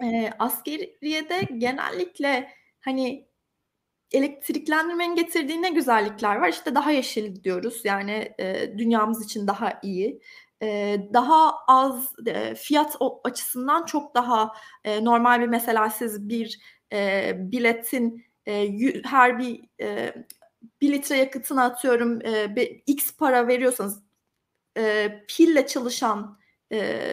e, 0.04 0.30
askeriyede 0.40 1.42
genellikle 1.58 2.52
hani 2.80 3.28
elektriklendirmenin 4.12 5.16
getirdiği 5.16 5.62
ne 5.62 5.70
güzellikler 5.70 6.36
var? 6.36 6.50
İşte 6.50 6.76
daha 6.76 6.92
yeşil 6.92 7.44
diyoruz. 7.44 7.82
Yani 7.84 8.34
e, 8.40 8.78
dünyamız 8.78 9.26
için 9.26 9.48
daha 9.48 9.80
iyi 9.84 10.22
daha 11.14 11.54
az 11.68 12.14
fiyat 12.58 12.98
açısından 13.24 13.86
çok 13.86 14.16
daha 14.16 14.52
normal 15.02 15.42
bir 15.42 15.48
mesela 15.48 15.90
siz 15.90 16.30
bir 16.30 16.60
biletin 17.36 18.26
her 19.06 19.40
bir 19.40 19.62
bir 20.82 20.92
litre 20.92 21.18
yakıtını 21.18 21.64
atıyorum 21.64 22.20
x 22.86 23.18
para 23.18 23.48
veriyorsanız 23.48 24.04
pille 25.28 25.68
çalışan 25.68 26.40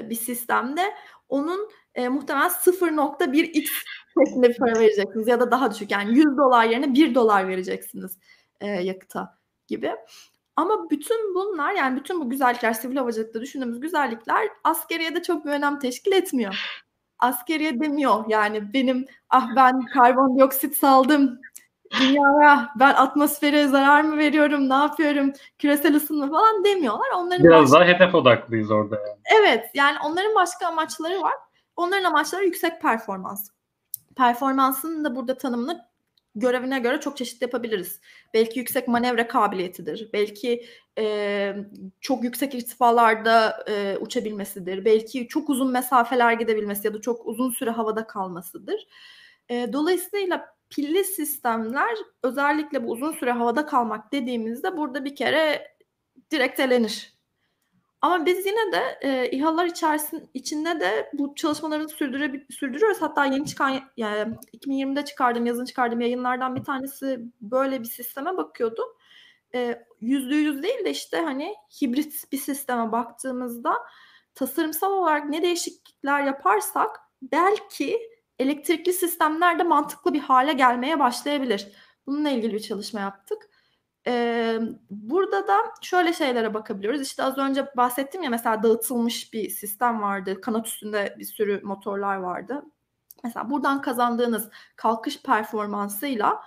bir 0.08 0.14
sistemde 0.14 0.94
onun 1.28 1.68
muhtemelen 1.96 2.48
0.1x 2.48 3.68
şeklinde 4.18 4.48
bir 4.48 4.56
para 4.56 4.80
vereceksiniz 4.80 5.28
ya 5.28 5.40
da 5.40 5.50
daha 5.50 5.70
düşük 5.70 5.90
yani 5.90 6.18
100 6.18 6.24
dolar 6.24 6.64
yerine 6.64 6.94
1 6.94 7.14
dolar 7.14 7.48
vereceksiniz 7.48 8.18
yakıta 8.62 9.38
gibi. 9.66 9.92
Ama 10.56 10.90
bütün 10.90 11.34
bunlar 11.34 11.72
yani 11.72 11.96
bütün 12.00 12.20
bu 12.20 12.30
güzellikler 12.30 12.72
sivil 12.72 12.96
havacılıkta 12.96 13.40
düşündüğümüz 13.40 13.80
güzellikler 13.80 14.48
askeriye 14.64 15.14
de 15.14 15.22
çok 15.22 15.44
bir 15.44 15.50
önem 15.50 15.78
teşkil 15.78 16.12
etmiyor. 16.12 16.84
Askeriye 17.18 17.80
demiyor 17.80 18.24
yani 18.28 18.72
benim 18.72 19.06
ah 19.30 19.56
ben 19.56 19.86
karbondioksit 19.86 20.76
saldım 20.76 21.40
dünyaya 22.00 22.72
ben 22.78 22.94
atmosfere 22.94 23.68
zarar 23.68 24.02
mı 24.02 24.18
veriyorum 24.18 24.68
ne 24.68 24.74
yapıyorum 24.74 25.32
küresel 25.58 25.96
ısınma 25.96 26.30
falan 26.30 26.64
demiyorlar. 26.64 27.06
Onların 27.16 27.44
Biraz 27.44 27.62
başka... 27.62 27.80
daha 27.80 27.84
hedef 27.84 28.14
odaklıyız 28.14 28.70
orada 28.70 28.96
yani. 28.96 29.18
Evet 29.40 29.70
yani 29.74 29.96
onların 30.04 30.34
başka 30.34 30.66
amaçları 30.66 31.22
var. 31.22 31.34
Onların 31.76 32.04
amaçları 32.04 32.44
yüksek 32.44 32.82
performans. 32.82 33.50
Performansın 34.16 35.04
da 35.04 35.16
burada 35.16 35.38
tanımını 35.38 35.84
görevine 36.34 36.78
göre 36.78 37.00
çok 37.00 37.16
çeşitli 37.16 37.44
yapabiliriz. 37.44 38.00
Belki 38.34 38.58
yüksek 38.58 38.88
manevra 38.88 39.28
kabiliyetidir. 39.28 40.10
Belki 40.12 40.66
e, 40.98 41.56
çok 42.00 42.24
yüksek 42.24 42.54
irtifalarda 42.54 43.64
e, 43.68 43.96
uçabilmesidir. 44.00 44.84
Belki 44.84 45.28
çok 45.28 45.50
uzun 45.50 45.70
mesafeler 45.70 46.32
gidebilmesi 46.32 46.86
ya 46.86 46.94
da 46.94 47.00
çok 47.00 47.26
uzun 47.26 47.50
süre 47.50 47.70
havada 47.70 48.06
kalmasıdır. 48.06 48.86
E, 49.48 49.72
dolayısıyla 49.72 50.54
pilli 50.70 51.04
sistemler 51.04 51.96
özellikle 52.22 52.86
bu 52.86 52.90
uzun 52.90 53.12
süre 53.12 53.30
havada 53.30 53.66
kalmak 53.66 54.12
dediğimizde 54.12 54.76
burada 54.76 55.04
bir 55.04 55.16
kere 55.16 55.74
direkt 56.30 56.60
elenir. 56.60 57.13
Ama 58.04 58.26
biz 58.26 58.46
yine 58.46 58.72
de 58.72 58.98
e, 59.00 59.30
İHA'lar 59.30 59.64
içerisin, 59.66 60.30
içinde 60.34 60.80
de 60.80 61.10
bu 61.12 61.34
çalışmalarını 61.34 61.88
sürdürüyoruz. 62.50 63.02
Hatta 63.02 63.24
yeni 63.24 63.46
çıkan 63.46 63.80
yani 63.96 64.34
2020'de 64.56 65.04
çıkardığım, 65.04 65.46
yazın 65.46 65.64
çıkardığım 65.64 66.00
yayınlardan 66.00 66.56
bir 66.56 66.64
tanesi 66.64 67.20
böyle 67.40 67.80
bir 67.80 67.84
sisteme 67.84 68.36
bakıyordu. 68.36 68.82
Yüzde 70.00 70.36
yüz 70.36 70.62
değil 70.62 70.84
de 70.84 70.90
işte 70.90 71.16
hani 71.16 71.54
hibrit 71.82 72.32
bir 72.32 72.38
sisteme 72.38 72.92
baktığımızda 72.92 73.74
tasarımsal 74.34 74.92
olarak 74.92 75.28
ne 75.28 75.42
değişiklikler 75.42 76.24
yaparsak 76.24 77.00
belki 77.22 78.00
elektrikli 78.38 78.92
sistemler 78.92 79.58
de 79.58 79.62
mantıklı 79.62 80.14
bir 80.14 80.20
hale 80.20 80.52
gelmeye 80.52 80.98
başlayabilir. 80.98 81.68
Bununla 82.06 82.30
ilgili 82.30 82.54
bir 82.54 82.60
çalışma 82.60 83.00
yaptık. 83.00 83.50
Ee, 84.06 84.58
burada 84.90 85.48
da 85.48 85.56
şöyle 85.82 86.12
şeylere 86.12 86.54
bakabiliyoruz. 86.54 87.02
İşte 87.02 87.22
az 87.22 87.38
önce 87.38 87.66
bahsettim 87.76 88.22
ya 88.22 88.30
mesela 88.30 88.62
dağıtılmış 88.62 89.32
bir 89.32 89.50
sistem 89.50 90.02
vardı. 90.02 90.40
Kanat 90.40 90.66
üstünde 90.66 91.16
bir 91.18 91.24
sürü 91.24 91.60
motorlar 91.62 92.16
vardı. 92.16 92.62
Mesela 93.24 93.50
buradan 93.50 93.82
kazandığınız 93.82 94.48
kalkış 94.76 95.22
performansıyla 95.22 96.42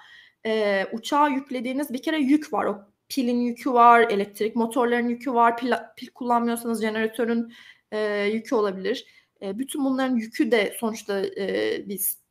e, 0.46 0.86
uçağa 0.94 1.28
yüklediğiniz 1.28 1.94
bir 1.94 2.02
kere 2.02 2.20
yük 2.20 2.54
var. 2.54 2.66
O 2.66 2.82
pilin 3.10 3.42
yükü 3.42 3.74
var, 3.74 4.02
elektrik 4.02 4.56
motorların 4.56 5.08
yükü 5.08 5.34
var. 5.34 5.58
Pil, 5.58 5.74
pil 5.98 6.08
kullanmıyorsanız 6.08 6.82
jeneratörün 6.82 7.54
e, 7.92 8.24
yükü 8.24 8.56
olabilir. 8.56 9.06
E, 9.42 9.60
bütün 9.60 9.86
bunların 9.86 10.16
yükü 10.16 10.52
de 10.52 10.76
sonuçta 10.80 11.20
e, 11.20 11.84
biz 11.90 12.22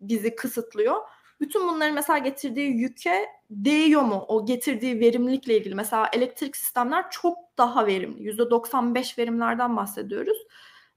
bizi 0.00 0.36
kısıtlıyor. 0.36 0.96
Bütün 1.40 1.68
bunların 1.68 1.94
mesela 1.94 2.18
getirdiği 2.18 2.70
yüke 2.70 3.26
değiyor 3.50 4.02
mu? 4.02 4.24
O 4.28 4.46
getirdiği 4.46 5.00
verimlilikle 5.00 5.56
ilgili. 5.56 5.74
Mesela 5.74 6.10
elektrik 6.12 6.56
sistemler 6.56 7.10
çok 7.10 7.38
daha 7.58 7.86
verimli. 7.86 8.22
%95 8.22 9.18
verimlerden 9.18 9.76
bahsediyoruz. 9.76 10.38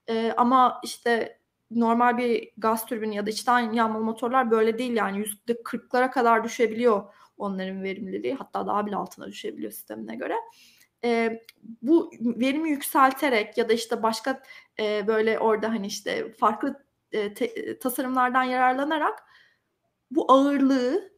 Ee, 0.09 0.33
ama 0.37 0.81
işte 0.83 1.39
normal 1.71 2.17
bir 2.17 2.51
gaz 2.57 2.85
türbini 2.85 3.15
ya 3.15 3.25
da 3.25 3.29
içten 3.29 3.71
yanmalı 3.73 4.03
motorlar 4.03 4.51
böyle 4.51 4.77
değil 4.77 4.95
yani 4.95 5.17
yüzde 5.17 5.63
kırklara 5.63 6.11
kadar 6.11 6.43
düşebiliyor 6.43 7.13
onların 7.37 7.83
verimliliği 7.83 8.33
hatta 8.33 8.67
daha 8.67 8.85
bile 8.85 8.95
altına 8.95 9.27
düşebiliyor 9.27 9.71
sistemine 9.71 10.15
göre. 10.15 10.35
E, 11.03 11.41
bu 11.81 12.11
verimi 12.21 12.69
yükselterek 12.69 13.57
ya 13.57 13.69
da 13.69 13.73
işte 13.73 14.03
başka 14.03 14.43
e, 14.79 15.07
böyle 15.07 15.39
orada 15.39 15.69
hani 15.69 15.87
işte 15.87 16.33
farklı 16.33 16.85
e, 17.11 17.33
te, 17.33 17.79
tasarımlardan 17.79 18.43
yararlanarak 18.43 19.23
bu 20.11 20.31
ağırlığı 20.31 21.11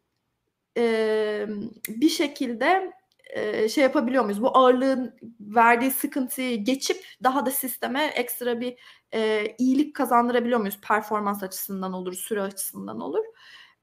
e, 0.78 1.46
bir 1.88 2.10
şekilde 2.10 2.94
e, 3.30 3.70
şey 3.70 3.84
yapabiliyor 3.84 4.24
muyuz? 4.24 4.42
Bu 4.42 4.58
ağırlığın 4.58 5.16
verdiği 5.40 5.92
sıkıntıyı 5.92 6.64
geçip 6.64 7.06
daha 7.24 7.46
da 7.46 7.52
sisteme 7.52 8.06
ekstra 8.06 8.60
bir 8.60 8.78
e, 9.14 9.46
iyilik 9.58 9.96
kazandırabiliyor 9.96 10.60
muyuz? 10.60 10.80
Performans 10.82 11.44
açısından 11.44 11.94
olur, 11.94 12.14
süre 12.14 12.42
açısından 12.42 13.00
olur. 13.00 13.24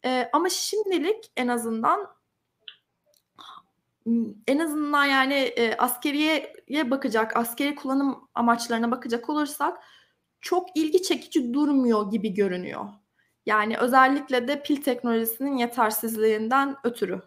E, 0.05 0.31
ama 0.33 0.49
şimdilik 0.49 1.33
en 1.37 1.49
azından 1.49 2.19
en 4.47 4.59
azından 4.59 5.05
yani 5.05 5.35
e, 5.35 5.77
askeriyeye 5.77 6.91
bakacak, 6.91 7.37
askeri 7.37 7.75
kullanım 7.75 8.29
amaçlarına 8.35 8.91
bakacak 8.91 9.31
olursak 9.31 9.79
çok 10.41 10.77
ilgi 10.77 11.03
çekici 11.03 11.55
durmuyor 11.55 12.11
gibi 12.11 12.35
görünüyor. 12.35 12.85
Yani 13.49 13.77
özellikle 13.77 14.49
de 14.49 14.63
pil 14.63 14.77
teknolojisinin 14.77 15.57
yetersizliğinden 15.57 16.77
ötürü. 16.85 17.21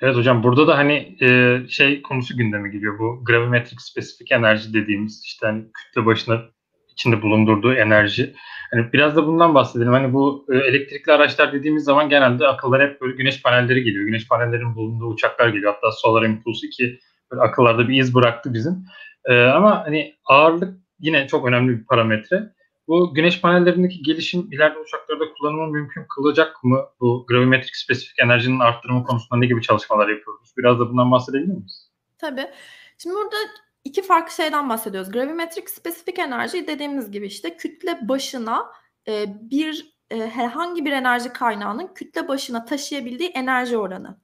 Evet 0.00 0.16
hocam 0.16 0.42
burada 0.42 0.66
da 0.66 0.78
hani 0.78 1.16
e, 1.20 1.58
şey 1.68 2.02
konusu 2.02 2.36
gündeme 2.36 2.68
geliyor 2.68 2.98
bu 2.98 3.24
gravimetrik 3.24 3.80
spesifik 3.82 4.32
enerji 4.32 4.74
dediğimiz 4.74 5.22
işte 5.24 5.46
hani 5.46 5.64
kütle 5.72 6.06
başına 6.06 6.42
içinde 6.88 7.22
bulundurduğu 7.22 7.74
enerji. 7.74 8.34
Hani 8.70 8.92
biraz 8.92 9.16
da 9.16 9.26
bundan 9.26 9.54
bahsedelim. 9.54 9.92
Hani 9.92 10.12
bu 10.12 10.46
e, 10.52 10.56
elektrikli 10.56 11.12
araçlar 11.12 11.52
dediğimiz 11.52 11.84
zaman 11.84 12.08
genelde 12.08 12.46
akıllara 12.46 12.82
hep 12.82 13.00
böyle 13.00 13.16
güneş 13.16 13.42
panelleri 13.42 13.84
geliyor. 13.84 14.04
Güneş 14.04 14.28
panellerinin 14.28 14.74
bulunduğu 14.74 15.06
uçaklar 15.06 15.48
geliyor. 15.48 15.74
Hatta 15.74 15.92
Solar 15.92 16.22
Impulse 16.22 16.66
2 16.66 16.98
böyle 17.30 17.42
akıllarda 17.42 17.88
bir 17.88 18.00
iz 18.00 18.14
bıraktı 18.14 18.54
bizim. 18.54 18.84
E, 19.24 19.42
ama 19.42 19.84
hani 19.84 20.14
ağırlık 20.24 20.74
yine 20.98 21.26
çok 21.26 21.46
önemli 21.46 21.78
bir 21.78 21.86
parametre. 21.86 22.52
Bu 22.88 23.14
güneş 23.14 23.40
panellerindeki 23.40 24.02
gelişim 24.02 24.48
ileride 24.52 24.78
uçaklarda 24.78 25.24
kullanımı 25.32 25.66
mümkün 25.66 26.06
kılacak 26.14 26.64
mı? 26.64 26.80
Bu 27.00 27.26
gravimetrik 27.28 27.76
spesifik 27.76 28.18
enerjinin 28.18 28.60
arttırımı 28.60 29.04
konusunda 29.04 29.36
ne 29.36 29.46
gibi 29.46 29.62
çalışmalar 29.62 30.08
yapıyoruz? 30.08 30.54
Biraz 30.56 30.80
da 30.80 30.90
bundan 30.90 31.10
bahsedebilir 31.10 31.54
miyiz? 31.54 31.90
Tabii. 32.18 32.50
Şimdi 32.98 33.16
burada 33.16 33.36
iki 33.84 34.02
farklı 34.02 34.34
şeyden 34.34 34.68
bahsediyoruz. 34.68 35.12
Gravimetrik 35.12 35.70
spesifik 35.70 36.18
enerji 36.18 36.66
dediğimiz 36.66 37.10
gibi 37.10 37.26
işte 37.26 37.56
kütle 37.56 38.08
başına 38.08 38.72
e, 39.08 39.24
bir 39.50 39.94
e, 40.10 40.16
herhangi 40.30 40.84
bir 40.84 40.92
enerji 40.92 41.32
kaynağının 41.32 41.94
kütle 41.94 42.28
başına 42.28 42.64
taşıyabildiği 42.64 43.28
enerji 43.28 43.76
oranı. 43.76 44.21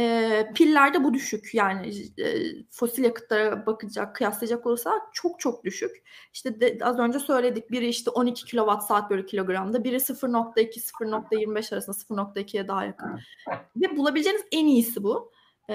E, 0.00 0.52
pillerde 0.54 1.04
bu 1.04 1.14
düşük 1.14 1.54
yani 1.54 1.92
e, 2.18 2.36
fosil 2.70 3.04
yakıtlara 3.04 3.66
bakacak 3.66 4.16
kıyaslayacak 4.16 4.66
olursak 4.66 5.02
çok 5.12 5.40
çok 5.40 5.64
düşük. 5.64 6.02
İşte 6.32 6.60
de, 6.60 6.78
az 6.82 6.98
önce 6.98 7.18
söyledik 7.18 7.70
biri 7.70 7.88
işte 7.88 8.10
12 8.10 8.44
kilowatt 8.44 8.82
saat 8.84 9.10
bölü 9.10 9.26
kilogramda 9.26 9.84
biri 9.84 9.96
0.2 9.96 10.80
0.25 10.80 11.74
arasında 11.74 11.96
0.2'ye 11.96 12.68
daha 12.68 12.84
yakın. 12.84 13.20
Ve 13.76 13.96
bulabileceğiniz 13.96 14.44
en 14.52 14.66
iyisi 14.66 15.02
bu. 15.02 15.32
E, 15.70 15.74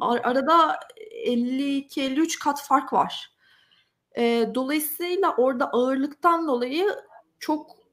ar- 0.00 0.20
arada 0.24 0.80
52-53 1.26 2.38
kat 2.44 2.62
fark 2.62 2.92
var. 2.92 3.30
E, 4.16 4.50
dolayısıyla 4.54 5.34
orada 5.36 5.70
ağırlıktan 5.70 6.48
dolayı 6.48 6.88
çok 7.38 7.83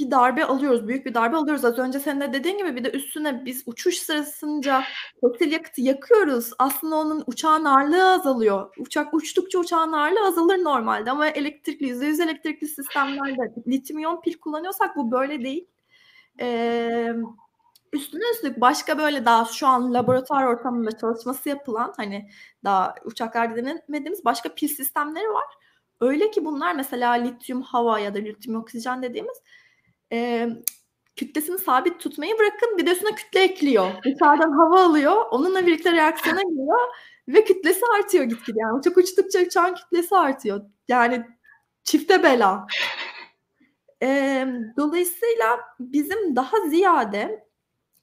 bir 0.00 0.10
darbe 0.10 0.44
alıyoruz. 0.44 0.88
Büyük 0.88 1.06
bir 1.06 1.14
darbe 1.14 1.36
alıyoruz. 1.36 1.64
Az 1.64 1.78
önce 1.78 2.00
senin 2.00 2.20
de 2.20 2.32
dediğin 2.32 2.58
gibi 2.58 2.76
bir 2.76 2.84
de 2.84 2.90
üstüne 2.90 3.44
biz 3.44 3.62
uçuş 3.66 3.98
sırasınca 3.98 4.82
fosil 5.20 5.52
yakıtı 5.52 5.80
yakıyoruz. 5.80 6.50
Aslında 6.58 6.96
onun 6.96 7.24
uçağın 7.26 7.64
ağırlığı 7.64 8.12
azalıyor. 8.12 8.74
Uçak 8.78 9.14
uçtukça 9.14 9.58
uçağın 9.58 9.92
ağırlığı 9.92 10.26
azalır 10.26 10.64
normalde 10.64 11.10
ama 11.10 11.26
elektrikli, 11.28 11.86
%100 11.86 12.22
elektrikli 12.22 12.68
sistemlerde 12.68 13.54
lityum 13.68 13.98
iyon 13.98 14.20
pil 14.20 14.38
kullanıyorsak 14.38 14.96
bu 14.96 15.10
böyle 15.12 15.44
değil. 15.44 15.66
Ee, 16.40 17.12
üstüne 17.92 18.22
üstlük 18.34 18.60
başka 18.60 18.98
böyle 18.98 19.24
daha 19.24 19.44
şu 19.44 19.66
an 19.66 19.94
laboratuvar 19.94 20.44
ortamında 20.44 20.98
çalışması 20.98 21.48
yapılan 21.48 21.94
hani 21.96 22.30
daha 22.64 22.94
uçaklarda 23.04 23.56
denemediğimiz 23.56 24.24
başka 24.24 24.54
pil 24.54 24.68
sistemleri 24.68 25.28
var. 25.28 25.44
Öyle 26.00 26.30
ki 26.30 26.44
bunlar 26.44 26.74
mesela 26.74 27.12
lityum 27.12 27.62
hava 27.62 27.98
ya 27.98 28.14
da 28.14 28.18
lityum 28.18 28.56
oksijen 28.56 29.02
dediğimiz 29.02 29.42
e, 30.12 30.48
kütlesini 31.16 31.58
sabit 31.58 32.00
tutmayı 32.00 32.38
bırakın 32.38 32.78
bir 32.78 32.86
de 32.86 32.92
üstüne 32.92 33.14
kütle 33.14 33.40
ekliyor. 33.42 33.90
Dışarıdan 34.04 34.52
hava 34.52 34.80
alıyor. 34.84 35.16
Onunla 35.30 35.66
birlikte 35.66 35.92
reaksiyona 35.92 36.42
giriyor 36.42 36.78
ve 37.28 37.44
kütlesi 37.44 37.80
artıyor 37.98 38.24
gitgide. 38.24 38.58
Yani 38.60 38.78
uçak 38.78 38.96
uçtukça 38.96 39.40
uçağın 39.40 39.74
kütlesi 39.74 40.16
artıyor. 40.16 40.60
Yani 40.88 41.26
çifte 41.84 42.22
bela. 42.22 42.66
E, 44.02 44.46
dolayısıyla 44.76 45.60
bizim 45.80 46.36
daha 46.36 46.68
ziyade 46.68 47.44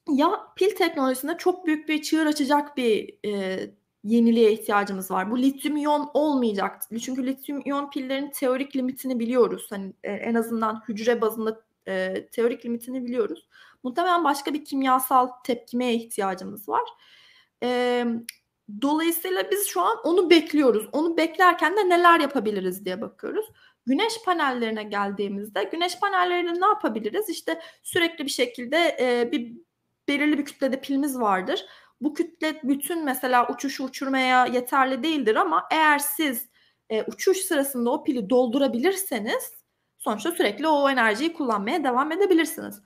ya 0.08 0.40
pil 0.56 0.70
teknolojisinde 0.70 1.36
çok 1.38 1.66
büyük 1.66 1.88
bir 1.88 2.02
çığır 2.02 2.26
açacak 2.26 2.76
bir 2.76 3.18
e, 3.26 3.60
yeniliğe 4.04 4.52
ihtiyacımız 4.52 5.10
var. 5.10 5.30
Bu 5.30 5.38
lityum 5.42 5.76
iyon 5.76 6.10
olmayacak. 6.14 6.82
Çünkü 7.02 7.26
lityum 7.26 7.62
iyon 7.64 7.90
pillerin 7.90 8.30
teorik 8.30 8.76
limitini 8.76 9.18
biliyoruz. 9.18 9.66
Hani 9.70 9.92
e, 10.02 10.12
en 10.12 10.34
azından 10.34 10.82
hücre 10.88 11.20
bazında 11.20 11.60
e, 11.88 12.26
teorik 12.32 12.64
limitini 12.64 13.04
biliyoruz. 13.04 13.48
Muhtemelen 13.82 14.24
başka 14.24 14.54
bir 14.54 14.64
kimyasal 14.64 15.28
tepkimeye 15.44 15.94
ihtiyacımız 15.94 16.68
var. 16.68 16.82
E, 17.62 18.04
dolayısıyla 18.82 19.50
biz 19.50 19.66
şu 19.66 19.80
an 19.80 19.96
onu 20.04 20.30
bekliyoruz. 20.30 20.88
Onu 20.92 21.16
beklerken 21.16 21.76
de 21.76 21.88
neler 21.88 22.20
yapabiliriz 22.20 22.84
diye 22.84 23.00
bakıyoruz. 23.00 23.46
Güneş 23.86 24.22
panellerine 24.24 24.82
geldiğimizde 24.82 25.64
güneş 25.64 25.98
panellerinde 25.98 26.60
ne 26.60 26.66
yapabiliriz? 26.66 27.28
İşte 27.28 27.60
sürekli 27.82 28.24
bir 28.24 28.30
şekilde 28.30 28.96
e, 29.00 29.32
bir 29.32 29.52
belirli 30.08 30.38
bir 30.38 30.44
kütlede 30.44 30.80
pilimiz 30.80 31.20
vardır. 31.20 31.66
Bu 32.00 32.14
kütle 32.14 32.60
bütün 32.62 33.04
mesela 33.04 33.48
uçuşu 33.48 33.84
uçurmaya 33.84 34.46
yeterli 34.46 35.02
değildir 35.02 35.36
ama 35.36 35.68
eğer 35.70 35.98
siz 35.98 36.48
e, 36.90 37.02
uçuş 37.02 37.38
sırasında 37.38 37.90
o 37.90 38.04
pili 38.04 38.30
doldurabilirseniz 38.30 39.57
sonuçta 39.98 40.32
sürekli 40.32 40.68
o 40.68 40.90
enerjiyi 40.90 41.32
kullanmaya 41.32 41.84
devam 41.84 42.12
edebilirsiniz. 42.12 42.82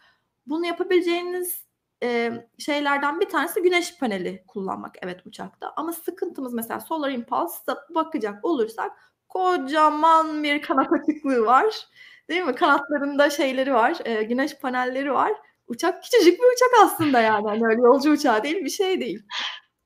Bunu 0.46 0.66
yapabileceğiniz 0.66 1.66
e, 2.02 2.32
şeylerden 2.58 3.20
bir 3.20 3.28
tanesi 3.28 3.62
güneş 3.62 3.98
paneli 3.98 4.44
kullanmak 4.46 4.94
evet 5.02 5.26
uçakta. 5.26 5.72
Ama 5.76 5.92
sıkıntımız 5.92 6.54
mesela 6.54 6.80
Solar 6.80 7.10
Impulse'da 7.10 7.86
bakacak 7.94 8.44
olursak 8.44 8.92
kocaman 9.28 10.42
bir 10.42 10.62
kanat 10.62 10.92
açıklığı 10.92 11.46
var. 11.46 11.86
Değil 12.28 12.42
mi? 12.42 12.54
Kanatlarında 12.54 13.30
şeyleri 13.30 13.74
var, 13.74 13.98
e, 14.04 14.22
güneş 14.22 14.58
panelleri 14.58 15.12
var. 15.12 15.32
Uçak 15.66 16.02
küçücük 16.02 16.40
bir 16.40 16.44
uçak 16.54 16.84
aslında 16.84 17.20
yani. 17.20 17.48
yani 17.48 17.66
öyle 17.66 17.82
yolcu 17.82 18.10
uçağı 18.10 18.42
değil, 18.42 18.64
bir 18.64 18.70
şey 18.70 19.00
değil. 19.00 19.22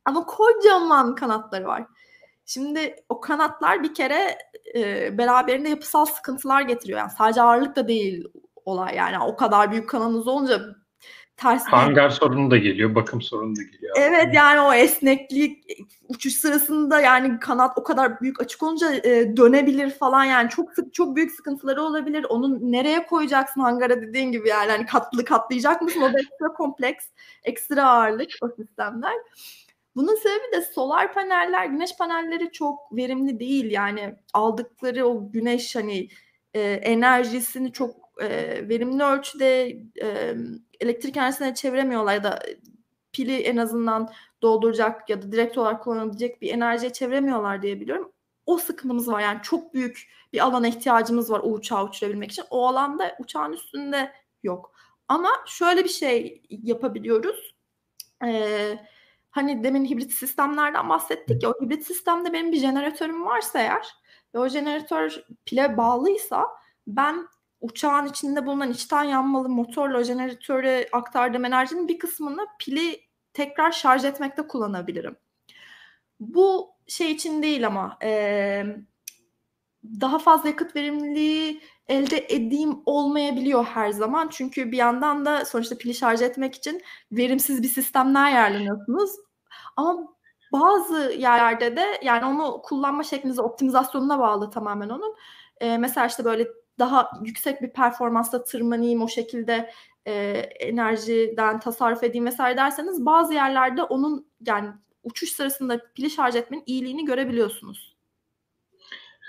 Ama 0.05 0.27
kocaman 0.27 1.15
kanatları 1.15 1.65
var. 1.65 1.87
Şimdi 2.47 2.97
o 3.09 3.21
kanatlar 3.21 3.83
bir 3.83 3.95
kere 3.95 4.39
e, 4.75 5.19
beraberinde 5.19 5.69
yapısal 5.69 6.05
sıkıntılar 6.05 6.63
getiriyor. 6.63 6.99
Yani 6.99 7.11
sadece 7.19 7.43
ağırlık 7.43 7.77
da 7.77 7.89
değil 7.89 8.25
olay 8.65 8.97
yani 8.97 9.19
o 9.19 9.37
kadar 9.37 9.73
büyük 9.73 9.89
kanalınız 9.89 10.29
olunca 10.29 10.61
ters 11.37 11.65
hangar 11.65 12.11
sorunu 12.11 12.51
da 12.51 12.57
geliyor, 12.57 12.95
bakım 12.95 13.23
sorunu 13.23 13.57
da 13.57 13.63
geliyor. 13.63 13.97
Evet 13.99 14.35
yani 14.35 14.61
o 14.61 14.73
esneklik 14.73 15.65
uçuş 16.09 16.35
sırasında 16.35 17.01
yani 17.01 17.39
kanat 17.41 17.79
o 17.79 17.83
kadar 17.83 18.21
büyük 18.21 18.41
açık 18.41 18.63
olunca 18.63 18.95
e, 18.95 19.37
dönebilir 19.37 19.91
falan 19.91 20.25
yani 20.25 20.51
çok 20.51 20.73
sık 20.73 20.95
çok 20.95 21.17
büyük 21.17 21.33
sıkıntıları 21.33 21.83
olabilir. 21.83 22.27
Onu 22.29 22.73
nereye 22.73 23.07
koyacaksın 23.07 23.61
hangara 23.61 24.03
dediğin 24.03 24.33
gibi 24.33 24.49
yani 24.49 24.71
hani 24.71 24.87
katlı 24.87 25.25
katlayacak 25.25 25.83
mısın? 25.83 26.01
O 26.01 26.13
da 26.13 26.19
ekstra 26.21 26.49
kompleks, 26.49 27.05
ekstra 27.45 27.85
ağırlık 27.91 28.31
o 28.41 28.49
sistemler. 28.49 29.15
Bunun 29.97 30.15
sebebi 30.15 30.53
de 30.53 30.63
solar 30.63 31.15
paneller, 31.15 31.67
güneş 31.67 31.97
panelleri 31.97 32.53
çok 32.53 32.97
verimli 32.97 33.41
değil. 33.41 33.71
Yani 33.71 34.17
aldıkları 34.35 35.07
o 35.07 35.33
güneş 35.33 35.77
hani 35.77 36.09
e, 36.55 36.61
enerjisini 36.63 37.73
çok 37.73 37.97
e, 38.23 38.29
verimli 38.69 39.03
ölçüde 39.03 39.69
e, 40.03 40.35
elektrik 40.81 41.17
enerjisine 41.17 41.55
çeviremiyorlar 41.55 42.15
ya 42.15 42.25
da 42.25 42.43
pili 43.13 43.37
en 43.37 43.57
azından 43.57 44.13
dolduracak 44.43 45.11
ya 45.11 45.23
da 45.23 45.33
direkt 45.33 45.59
olarak 45.59 45.85
kullanabilecek 45.85 46.43
bir 46.43 46.51
enerjiye 46.51 46.93
çeviremiyorlar 46.93 47.63
diye 47.63 47.81
biliyorum. 47.81 48.13
O 48.47 48.59
sıkıntımız 48.59 49.09
var 49.09 49.21
yani 49.21 49.43
çok 49.43 49.75
büyük 49.75 50.09
bir 50.33 50.45
alana 50.45 50.69
ihtiyacımız 50.69 51.31
var 51.31 51.41
o 51.41 51.53
uçağı 51.53 51.85
uçurabilmek 51.85 52.33
için. 52.33 52.45
O 52.51 52.67
alanda 52.67 53.17
uçağın 53.21 53.53
üstünde 53.53 54.13
yok. 54.43 54.73
Ama 55.09 55.29
şöyle 55.47 55.85
bir 55.85 55.89
şey 55.89 56.43
yapabiliyoruz. 56.51 57.55
Ee, 58.25 58.79
hani 59.37 59.65
demin 59.65 59.85
hibrit 59.85 60.13
sistemlerden 60.13 60.89
bahsettik 60.89 61.43
ya 61.43 61.51
o 61.51 61.65
hibrit 61.65 61.87
sistemde 61.87 62.33
benim 62.33 62.53
bir 62.53 62.59
jeneratörüm 62.59 63.25
varsa 63.25 63.59
eğer 63.59 63.87
ve 64.35 64.39
o 64.39 64.49
jeneratör 64.49 65.25
pile 65.45 65.77
bağlıysa 65.77 66.47
ben 66.87 67.29
uçağın 67.61 68.07
içinde 68.07 68.47
bulunan 68.47 68.71
içten 68.71 69.05
yanmalı 69.05 69.49
motorla 69.49 70.05
jeneratöre 70.05 70.89
aktardığım 70.93 71.45
enerjinin 71.45 71.89
bir 71.89 71.99
kısmını 71.99 72.47
pili 72.59 73.01
tekrar 73.33 73.73
şarj 73.73 74.05
etmekte 74.05 74.43
kullanabilirim. 74.43 75.17
Bu 76.21 76.71
şey 76.87 77.11
için 77.11 77.43
değil 77.43 77.67
ama 77.67 77.99
e, 78.03 78.63
daha 80.01 80.19
fazla 80.19 80.49
yakıt 80.49 80.77
verimliliği 80.77 81.61
elde 81.89 82.27
edeyim 82.29 82.79
olmayabiliyor 82.87 83.65
her 83.65 83.91
zaman. 83.91 84.29
Çünkü 84.29 84.73
bir 84.73 84.77
yandan 84.77 85.25
da 85.25 85.45
sonuçta 85.45 85.79
pili 85.79 85.95
şarj 85.95 86.23
etmek 86.23 86.55
için 86.55 86.83
verimsiz 87.13 87.63
bir 87.63 87.69
sistemler 87.69 88.31
yerleniyorsunuz. 88.31 89.11
Ama 89.77 90.17
bazı 90.53 91.13
yerlerde 91.19 91.77
de 91.77 91.85
yani 92.03 92.25
onu 92.25 92.63
kullanma 92.63 93.03
şeklinize, 93.03 93.43
optimizasyonuna 93.43 94.19
bağlı 94.19 94.51
tamamen 94.51 94.89
onun. 94.89 95.17
E, 95.61 95.79
mesela 95.79 96.07
işte 96.07 96.25
böyle 96.25 96.49
daha 96.79 97.11
yüksek 97.25 97.63
bir 97.63 97.71
performansla 97.71 98.45
tırmanayım 98.45 99.03
o 99.03 99.09
şekilde 99.09 99.71
e, 100.07 100.13
enerjiden 100.61 101.61
tasarruf 101.61 102.03
edeyim 102.03 102.27
vesaire 102.27 102.57
derseniz 102.57 103.07
bazı 103.07 103.35
yerlerde 103.35 103.83
onun 103.83 104.27
yani 104.47 104.69
uçuş 105.03 105.31
sırasında 105.33 105.81
pili 105.95 106.11
şarj 106.11 106.37
etmenin 106.37 106.63
iyiliğini 106.67 107.05
görebiliyorsunuz. 107.05 107.97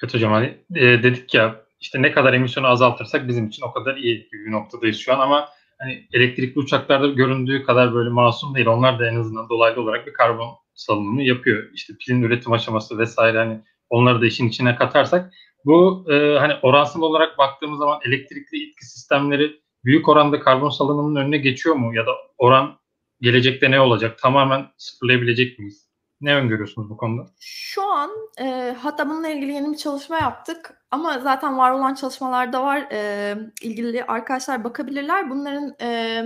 Evet 0.03 0.13
hocam 0.13 0.31
hani 0.31 0.57
dedik 0.69 1.33
ya 1.33 1.66
işte 1.79 2.01
ne 2.01 2.11
kadar 2.11 2.33
emisyonu 2.33 2.67
azaltırsak 2.67 3.27
bizim 3.27 3.47
için 3.47 3.63
o 3.63 3.71
kadar 3.71 3.95
iyi 3.95 4.29
bir 4.31 4.51
noktadayız 4.51 4.97
şu 4.97 5.13
an 5.13 5.19
ama 5.19 5.49
hani 5.79 6.07
elektrikli 6.13 6.59
uçaklarda 6.59 7.07
göründüğü 7.07 7.63
kadar 7.63 7.93
böyle 7.93 8.09
masum 8.09 8.55
değil. 8.55 8.67
Onlar 8.67 8.99
da 8.99 9.07
en 9.07 9.15
azından 9.15 9.49
dolaylı 9.49 9.81
olarak 9.81 10.07
bir 10.07 10.13
karbon 10.13 10.49
salınımı 10.73 11.23
yapıyor. 11.23 11.63
İşte 11.73 11.93
pilin 11.99 12.23
üretim 12.23 12.53
aşaması 12.53 12.97
vesaire 12.97 13.37
hani 13.37 13.61
onları 13.89 14.21
da 14.21 14.25
işin 14.25 14.49
içine 14.49 14.75
katarsak 14.75 15.33
bu 15.65 16.05
e, 16.11 16.37
hani 16.39 16.53
oransal 16.61 17.01
olarak 17.01 17.37
baktığımız 17.37 17.79
zaman 17.79 17.99
elektrikli 18.05 18.57
itki 18.57 18.85
sistemleri 18.85 19.61
büyük 19.85 20.09
oranda 20.09 20.39
karbon 20.39 20.69
salınımının 20.69 21.21
önüne 21.21 21.37
geçiyor 21.37 21.75
mu? 21.75 21.95
Ya 21.95 22.05
da 22.05 22.11
oran 22.37 22.79
gelecekte 23.21 23.71
ne 23.71 23.79
olacak? 23.79 24.19
Tamamen 24.19 24.67
sıfırlayabilecek 24.77 25.59
miyiz? 25.59 25.86
Ne 26.21 26.35
öngörüyorsunuz 26.35 26.89
bu 26.89 26.97
konuda? 26.97 27.29
Şu 27.39 27.91
an 27.91 28.11
e, 28.39 28.75
hatta 28.81 29.09
bununla 29.09 29.27
ilgili 29.27 29.51
yeni 29.51 29.71
bir 29.71 29.77
çalışma 29.77 30.17
yaptık. 30.17 30.81
Ama 30.91 31.19
zaten 31.19 31.57
var 31.57 31.71
olan 31.71 31.93
çalışmalarda 31.93 32.63
var. 32.63 32.87
E, 32.91 33.35
ilgili 33.61 34.03
arkadaşlar 34.03 34.63
bakabilirler. 34.63 35.29
Bunların 35.29 35.75
e, 35.81 36.23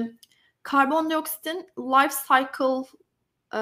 karbondioksitin 0.64 1.68
life 1.78 2.16
cycle 2.28 2.88
e, 3.54 3.60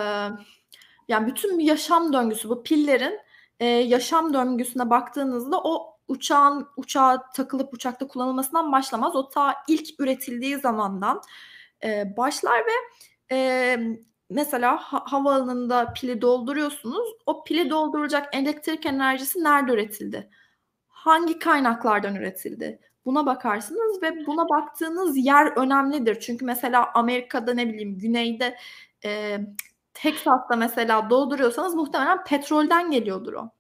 yani 1.07 1.27
bütün 1.27 1.59
yaşam 1.59 2.13
döngüsü 2.13 2.49
bu 2.49 2.63
pillerin 2.63 3.19
e, 3.59 3.65
yaşam 3.65 4.33
döngüsüne 4.33 4.89
baktığınızda 4.89 5.61
o 5.63 5.97
uçağın 6.07 6.67
uçağa 6.77 7.29
takılıp 7.35 7.73
uçakta 7.73 8.07
kullanılmasından 8.07 8.71
başlamaz. 8.71 9.15
O 9.15 9.29
ta 9.29 9.55
ilk 9.67 9.99
üretildiği 9.99 10.57
zamandan 10.57 11.21
e, 11.83 12.17
başlar 12.17 12.59
ve 12.59 12.71
e, 13.35 13.77
mesela 14.29 14.77
ha- 14.77 15.03
havaalanında 15.07 15.93
pili 15.93 16.21
dolduruyorsunuz. 16.21 17.09
O 17.25 17.43
pili 17.43 17.69
dolduracak 17.69 18.35
elektrik 18.35 18.85
enerjisi 18.85 19.43
nerede 19.43 19.71
üretildi? 19.73 20.29
Hangi 20.87 21.39
kaynaklardan 21.39 22.15
üretildi? 22.15 22.79
Buna 23.05 23.25
bakarsınız 23.25 24.03
ve 24.03 24.25
buna 24.27 24.49
baktığınız 24.49 25.17
yer 25.17 25.45
önemlidir. 25.57 26.19
Çünkü 26.19 26.45
mesela 26.45 26.91
Amerika'da 26.93 27.53
ne 27.53 27.67
bileyim 27.69 27.97
güneyde 27.99 28.57
e, 29.05 29.39
Texas'ta 29.93 30.55
mesela 30.55 31.09
dolduruyorsanız 31.09 31.75
muhtemelen 31.75 32.23
petrolden 32.23 32.91
geliyordur 32.91 33.33
o. 33.33 33.51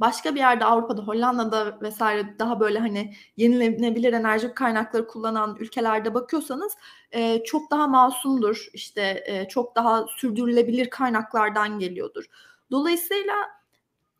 Başka 0.00 0.34
bir 0.34 0.40
yerde 0.40 0.64
Avrupa'da, 0.64 1.02
Hollanda'da 1.02 1.78
vesaire 1.82 2.38
daha 2.38 2.60
böyle 2.60 2.78
hani 2.78 3.14
yenilenebilir 3.36 4.12
enerji 4.12 4.54
kaynakları 4.54 5.06
kullanan 5.06 5.56
ülkelerde 5.58 6.14
bakıyorsanız 6.14 6.76
e, 7.12 7.44
çok 7.44 7.70
daha 7.70 7.86
masumdur. 7.86 8.66
İşte 8.72 9.24
e, 9.26 9.48
çok 9.48 9.76
daha 9.76 10.06
sürdürülebilir 10.06 10.90
kaynaklardan 10.90 11.78
geliyordur. 11.78 12.24
Dolayısıyla 12.70 13.34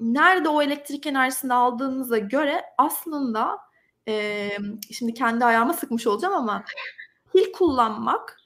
nerede 0.01 0.49
o 0.49 0.62
elektrik 0.62 1.07
enerjisini 1.07 1.55
aldığınıza 1.55 2.18
göre 2.18 2.64
aslında 2.78 3.59
e, 4.09 4.49
şimdi 4.91 5.14
kendi 5.14 5.45
ayağıma 5.45 5.72
sıkmış 5.72 6.07
olacağım 6.07 6.35
ama 6.35 6.64
pil 7.33 7.53
kullanmak 7.53 8.37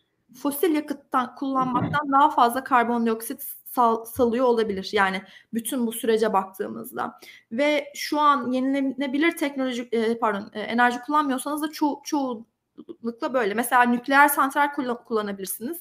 fosil 0.43 0.75
yakıttan 0.75 1.35
kullanmaktan 1.35 2.13
daha 2.13 2.31
fazla 2.31 2.65
karbondioksit 2.65 3.43
sal, 3.75 4.05
salıyor 4.05 4.45
olabilir. 4.45 4.89
Yani 4.93 5.23
bütün 5.55 5.87
bu 5.87 5.93
sürece 5.93 6.33
baktığımızda 6.33 7.19
ve 7.53 7.93
şu 7.95 8.21
an 8.21 8.51
yenilenebilir 8.51 9.37
teknoloji 9.37 9.89
e, 9.93 10.19
pardon 10.19 10.51
e, 10.53 10.61
enerji 10.61 11.01
kullanmıyorsanız 11.01 11.63
da 11.63 11.71
ço 11.73 12.01
çoğunlukla 12.05 13.35
böyle. 13.35 13.55
Mesela 13.55 13.83
nükleer 13.83 14.29
santral 14.29 14.73
kullan 14.73 15.05
kullanabilirsiniz. 15.05 15.81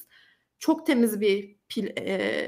Çok 0.58 0.86
temiz 0.86 1.20
bir 1.20 1.56
pil 1.68 1.86
e, 1.96 2.02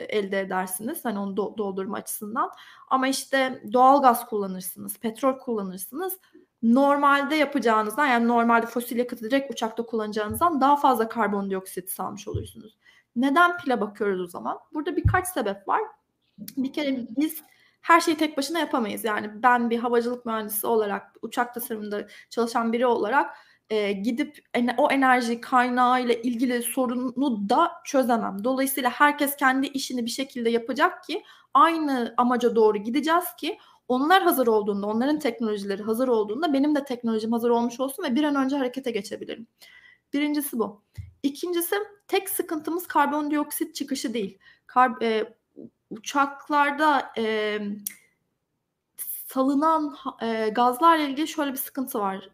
elde 0.09 0.41
edersiniz. 0.41 1.05
Hani 1.05 1.19
onu 1.19 1.37
do 1.37 1.55
doldurma 1.59 1.97
açısından. 1.97 2.51
Ama 2.89 3.09
işte 3.09 3.63
doğal 3.73 4.03
gaz 4.03 4.27
kullanırsınız, 4.27 4.99
petrol 4.99 5.39
kullanırsınız 5.39 6.19
normalde 6.63 7.35
yapacağınızdan 7.35 8.07
yani 8.07 8.29
normalde 8.29 8.67
fosil 8.67 8.99
yakıtı 8.99 9.25
direkt 9.25 9.51
uçakta 9.51 9.87
kullanacağınızdan 9.87 10.61
daha 10.61 10.77
fazla 10.77 11.09
karbondioksit 11.09 11.91
salmış 11.91 12.29
olursunuz. 12.29 12.77
Neden 13.17 13.57
pile 13.57 13.81
bakıyoruz 13.81 14.21
o 14.21 14.27
zaman? 14.27 14.59
Burada 14.75 14.97
birkaç 14.97 15.29
sebep 15.29 15.69
var. 15.69 15.81
Bir 16.57 16.73
kere 16.73 17.07
biz 17.17 17.43
her 17.81 18.01
şeyi 18.01 18.17
tek 18.17 18.37
başına 18.37 18.59
yapamayız. 18.59 19.05
Yani 19.05 19.31
ben 19.43 19.71
bir 19.71 19.79
havacılık 19.79 20.27
mühendisi 20.27 20.67
olarak, 20.67 21.17
uçak 21.23 21.55
tasarımında 21.55 22.07
çalışan 22.31 22.73
biri 22.73 22.87
olarak 22.87 23.37
e, 23.71 23.93
gidip 23.93 24.39
en, 24.55 24.75
o 24.77 24.91
enerji 24.91 25.41
kaynağı 25.41 26.03
ile 26.03 26.23
ilgili 26.23 26.63
sorunu 26.63 27.49
da 27.49 27.73
çözemem. 27.85 28.45
Dolayısıyla 28.45 28.91
herkes 28.91 29.37
kendi 29.37 29.67
işini 29.67 30.05
bir 30.05 30.11
şekilde 30.11 30.51
yapacak 30.51 31.05
ki 31.05 31.23
aynı 31.55 32.15
amaca 32.17 32.57
doğru 32.57 32.79
gideceğiz 32.79 33.25
ki 33.39 33.59
onlar 33.89 34.23
hazır 34.23 34.47
olduğunda, 34.47 34.87
onların 34.87 35.19
teknolojileri 35.19 35.83
hazır 35.83 36.09
olduğunda 36.09 36.53
benim 36.53 36.75
de 36.75 36.85
teknolojim 36.85 37.33
hazır 37.33 37.51
olmuş 37.51 37.81
olsun 37.81 38.05
ve 38.05 38.15
bir 38.15 38.25
an 38.25 38.35
önce 38.35 38.57
harekete 38.57 38.91
geçebilirim. 38.91 39.47
Birincisi 40.13 40.59
bu. 40.59 40.83
İkincisi 41.27 41.77
tek 42.09 42.29
sıkıntımız 42.29 42.87
karbondioksit 42.87 43.75
çıkışı 43.75 44.15
değil. 44.15 44.39
Kar, 44.67 45.03
e, 45.03 45.35
uçaklarda 45.91 47.13
e, 47.19 47.59
salınan 49.27 49.97
e, 50.23 50.49
gazlarla 50.49 51.05
ilgili 51.05 51.29
şöyle 51.29 51.53
bir 51.53 51.59
sıkıntı 51.59 51.99
var 51.99 52.31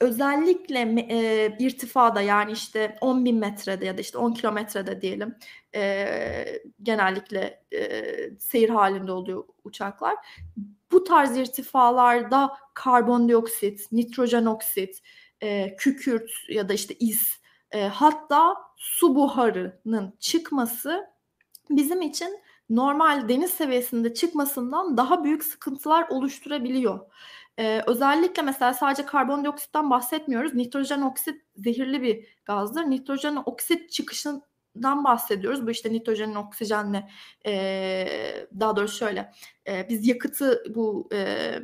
özellikle 0.00 1.06
e, 1.10 1.56
irtifada 1.58 2.20
yani 2.20 2.52
işte 2.52 2.98
10 3.00 3.24
bin 3.24 3.36
metrede 3.36 3.86
ya 3.86 3.96
da 3.96 4.00
işte 4.00 4.18
10 4.18 4.32
kilometrede 4.32 5.00
diyelim 5.00 5.36
e, 5.74 6.62
genellikle 6.82 7.64
e, 7.72 8.04
seyir 8.38 8.68
halinde 8.68 9.12
oluyor 9.12 9.44
uçaklar. 9.64 10.14
Bu 10.92 11.04
tarz 11.04 11.36
irtifalarda 11.36 12.56
karbondioksit, 12.74 13.92
nitrojen 13.92 14.46
oksit, 14.46 15.02
e, 15.40 15.76
kükürt 15.76 16.30
ya 16.48 16.68
da 16.68 16.72
işte 16.72 16.94
is 16.94 17.39
e, 17.72 17.88
hatta 17.88 18.56
su 18.76 19.14
buharının 19.14 20.16
çıkması 20.20 21.06
bizim 21.70 22.02
için 22.02 22.40
normal 22.70 23.28
deniz 23.28 23.50
seviyesinde 23.50 24.14
çıkmasından 24.14 24.96
daha 24.96 25.24
büyük 25.24 25.44
sıkıntılar 25.44 26.08
oluşturabiliyor. 26.08 27.00
Ee, 27.58 27.82
özellikle 27.86 28.42
mesela 28.42 28.74
sadece 28.74 29.06
karbondioksitten 29.06 29.90
bahsetmiyoruz. 29.90 30.54
Nitrojen 30.54 31.00
oksit 31.00 31.42
zehirli 31.56 32.02
bir 32.02 32.26
gazdır. 32.44 32.82
Nitrojen 32.82 33.42
oksit 33.46 33.92
çıkışından 33.92 35.04
bahsediyoruz. 35.04 35.66
Bu 35.66 35.70
işte 35.70 35.92
nitrojenin 35.92 36.34
oksijenle 36.34 37.08
e, 37.46 38.48
daha 38.60 38.76
doğrusu 38.76 38.96
şöyle 38.96 39.32
e, 39.68 39.88
biz 39.88 40.08
yakıtı 40.08 40.64
bu 40.74 41.08
e, 41.12 41.54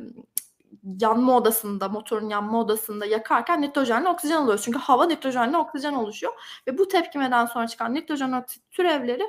yanma 1.01 1.37
odasında, 1.37 1.89
motorun 1.89 2.29
yanma 2.29 2.59
odasında 2.59 3.05
yakarken 3.05 3.61
nitrojenle 3.61 4.09
oksijen 4.09 4.35
alıyoruz. 4.35 4.65
Çünkü 4.65 4.79
hava 4.79 5.05
nitrojenle 5.05 5.57
oksijen 5.57 5.93
oluşuyor. 5.93 6.33
Ve 6.67 6.77
bu 6.77 6.87
tepkimeden 6.87 7.45
sonra 7.45 7.67
çıkan 7.67 7.93
nitrojen 7.93 8.31
oksit 8.31 8.71
türevleri 8.71 9.23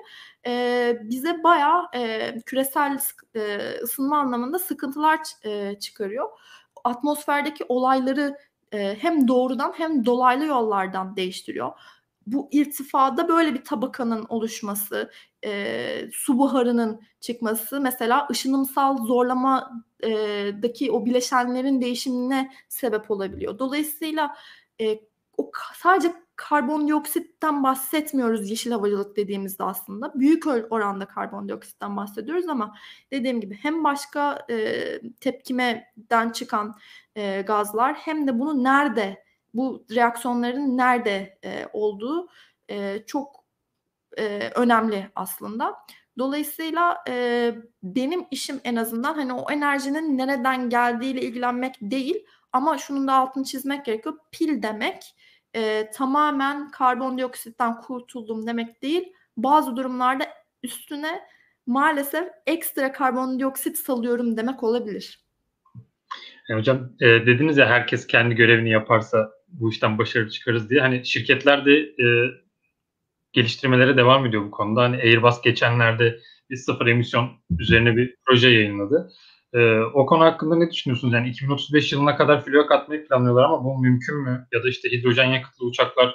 e, 0.47 0.99
bize 1.03 1.43
bayağı 1.45 1.89
e, 1.95 2.35
küresel 2.47 2.99
e, 3.35 3.59
ısınma 3.83 4.19
anlamında 4.19 4.59
sıkıntılar 4.59 5.19
e, 5.45 5.79
çıkarıyor. 5.79 6.29
Atmosferdeki 6.85 7.65
olayları 7.69 8.39
e, 8.73 8.97
hem 9.01 9.29
doğrudan 9.29 9.73
hem 9.77 10.07
dolaylı 10.07 10.45
yollardan 10.45 11.17
değiştiriyor 11.17 11.73
bu 12.33 12.49
irtifada 12.53 13.29
böyle 13.29 13.55
bir 13.55 13.65
tabakanın 13.65 14.27
oluşması, 14.29 15.11
e, 15.45 16.11
su 16.13 16.39
buharının 16.39 17.01
çıkması 17.21 17.81
mesela 17.81 18.29
ışınımsal 18.31 19.07
zorlamadaki 19.07 20.91
o 20.93 21.07
bileşenlerin 21.07 21.81
değişimine 21.81 22.53
sebep 22.69 23.11
olabiliyor. 23.11 23.59
Dolayısıyla 23.59 24.37
e, 24.81 25.01
o 25.37 25.51
sadece 25.75 26.13
karbondioksitten 26.37 27.63
bahsetmiyoruz 27.63 28.51
yeşil 28.51 28.71
havacılık 28.71 29.17
dediğimizde 29.17 29.65
aslında. 29.65 30.13
Büyük 30.15 30.47
oranda 30.47 31.07
karbondioksitten 31.07 31.97
bahsediyoruz 31.97 32.49
ama 32.49 32.75
dediğim 33.11 33.41
gibi 33.41 33.59
hem 33.63 33.85
başka 33.85 34.47
e, 34.51 35.01
tepkimeden 35.21 36.31
çıkan 36.33 36.75
e, 37.17 37.43
gazlar 37.43 37.95
hem 37.95 38.27
de 38.27 38.39
bunu 38.39 38.65
nerede, 38.65 39.25
bu 39.59 39.87
reaksiyonların 39.95 40.79
nerede 40.79 41.39
e, 41.45 41.67
olduğu 41.73 42.29
e, 42.71 43.03
çok 43.07 43.45
e, 44.19 44.51
önemli 44.55 45.11
aslında. 45.15 45.75
Dolayısıyla 46.19 47.05
e, 47.09 47.55
benim 47.83 48.27
işim 48.31 48.61
en 48.65 48.77
azından 48.77 49.15
hani 49.15 49.33
o 49.33 49.51
enerjinin 49.53 50.19
nereden 50.19 50.71
geldiğiyle 50.71 51.23
ilgilenmek 51.23 51.75
değil 51.81 52.27
ama 52.53 52.79
şunun 52.79 53.09
da 53.09 53.15
altını 53.15 53.45
çizmek 53.45 53.85
gerekiyor. 53.85 54.15
Pil 54.33 54.63
demek 54.63 55.15
e, 55.55 55.91
tamamen 55.91 56.71
karbondioksitten 56.71 57.81
kurtuldum 57.81 58.47
demek 58.47 58.83
değil. 58.83 59.13
Bazı 59.37 59.77
durumlarda 59.77 60.25
üstüne 60.63 61.21
maalesef 61.67 62.29
ekstra 62.47 62.93
karbondioksit 62.93 63.79
salıyorum 63.79 64.37
demek 64.37 64.63
olabilir. 64.63 65.25
Yani 66.49 66.61
hocam 66.61 66.93
e, 67.01 67.07
dediniz 67.07 67.57
ya 67.57 67.67
herkes 67.67 68.07
kendi 68.07 68.35
görevini 68.35 68.71
yaparsa 68.71 69.38
bu 69.49 69.71
işten 69.71 69.99
başarı 69.99 70.31
çıkarız 70.31 70.71
diye. 70.71 70.81
Hani 70.81 71.07
şirketler 71.07 71.65
de 71.65 71.73
e, 71.73 72.07
geliştirmelere 73.33 73.97
devam 73.97 74.27
ediyor 74.27 74.45
bu 74.45 74.51
konuda. 74.51 74.83
Hani 74.83 74.97
Airbus 74.97 75.43
geçenlerde 75.43 76.21
bir 76.51 76.57
sıfır 76.57 76.87
emisyon 76.87 77.31
üzerine 77.59 77.97
bir 77.97 78.17
proje 78.27 78.49
yayınladı. 78.49 79.13
Ee, 79.53 79.81
o 79.95 80.07
konu 80.07 80.25
hakkında 80.25 80.57
ne 80.57 80.71
düşünüyorsunuz? 80.71 81.15
Yani 81.15 81.29
2035 81.29 81.93
yılına 81.93 82.17
kadar 82.17 82.45
flok 82.45 82.73
atmayı 82.73 83.09
planlıyorlar 83.09 83.45
ama 83.45 83.65
bu 83.65 83.79
mümkün 83.79 84.17
mü? 84.17 84.47
Ya 84.53 84.63
da 84.63 84.69
işte 84.69 84.91
hidrojen 84.91 85.25
yakıtlı 85.25 85.67
uçaklar 85.67 86.15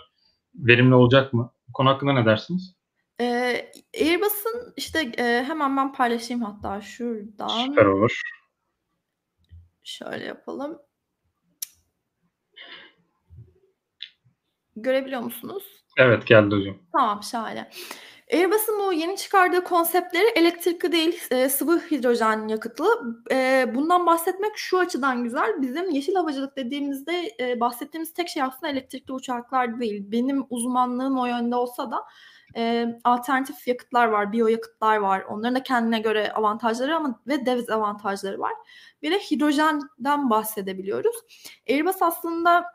verimli 0.55 0.95
olacak 0.95 1.33
mı? 1.33 1.53
Bu 1.67 1.73
konu 1.73 1.89
hakkında 1.89 2.13
ne 2.13 2.25
dersiniz? 2.25 2.75
Ee, 3.21 3.71
Airbus'un 4.01 4.73
işte 4.77 5.11
e, 5.17 5.23
hemen 5.23 5.77
ben 5.77 5.93
paylaşayım 5.93 6.43
hatta 6.43 6.81
şuradan. 6.81 7.65
Süper 7.65 7.85
olur. 7.85 8.21
Şöyle 9.83 10.25
yapalım. 10.25 10.79
Görebiliyor 14.75 15.21
musunuz? 15.21 15.63
Evet 15.97 16.27
geldi 16.27 16.55
hocam. 16.55 16.75
Tamam 16.91 17.23
şahane. 17.23 17.69
Airbus'un 18.33 18.79
bu 18.79 18.93
yeni 18.93 19.17
çıkardığı 19.17 19.63
konseptleri 19.63 20.27
elektrikli 20.35 20.91
değil 20.91 21.21
e, 21.31 21.49
sıvı 21.49 21.79
hidrojen 21.79 22.47
yakıtlı. 22.47 22.85
E, 23.31 23.65
bundan 23.75 24.05
bahsetmek 24.05 24.51
şu 24.55 24.79
açıdan 24.79 25.23
güzel. 25.23 25.61
Bizim 25.61 25.89
yeşil 25.89 26.15
havacılık 26.15 26.57
dediğimizde 26.57 27.35
e, 27.39 27.59
bahsettiğimiz 27.59 28.13
tek 28.13 28.29
şey 28.29 28.43
aslında 28.43 28.67
elektrikli 28.71 29.11
uçaklar 29.11 29.79
değil. 29.79 30.11
Benim 30.11 30.45
uzmanlığım 30.49 31.17
o 31.19 31.25
yönde 31.25 31.55
olsa 31.55 31.91
da 31.91 32.03
e, 32.55 32.87
alternatif 33.03 33.67
yakıtlar 33.67 34.07
var, 34.07 34.31
biyo 34.31 34.47
yakıtlar 34.47 34.97
var. 34.97 35.21
Onların 35.21 35.55
da 35.55 35.63
kendine 35.63 35.99
göre 35.99 36.33
avantajları 36.33 36.95
ama 36.95 37.19
ve 37.27 37.45
dezavantajları 37.45 38.39
var. 38.39 38.53
Bir 39.01 39.11
de 39.11 39.19
hidrojenden 39.19 40.29
bahsedebiliyoruz. 40.29 41.15
Airbus 41.69 42.01
aslında 42.01 42.65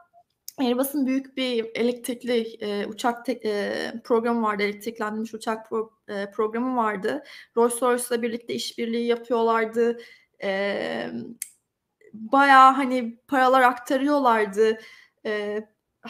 Airbus'un 0.59 1.07
büyük 1.07 1.37
bir 1.37 1.71
elektrikli 1.75 2.57
e, 2.61 2.87
uçak 2.87 3.25
te, 3.25 3.33
e, 3.45 3.93
programı 4.05 4.43
vardı, 4.43 4.63
elektriklenmiş 4.63 5.35
uçak 5.35 5.69
pro, 5.69 5.91
e, 6.09 6.31
programı 6.31 6.77
vardı. 6.77 7.23
Rolls-Royce'la 7.57 8.23
birlikte 8.23 8.55
işbirliği 8.55 9.07
yapıyorlardı. 9.07 10.01
E, 10.43 11.11
bayağı 12.13 12.73
hani 12.73 13.19
paralar 13.29 13.63
aktarıyorlardı. 13.63 14.79
E, 15.27 15.61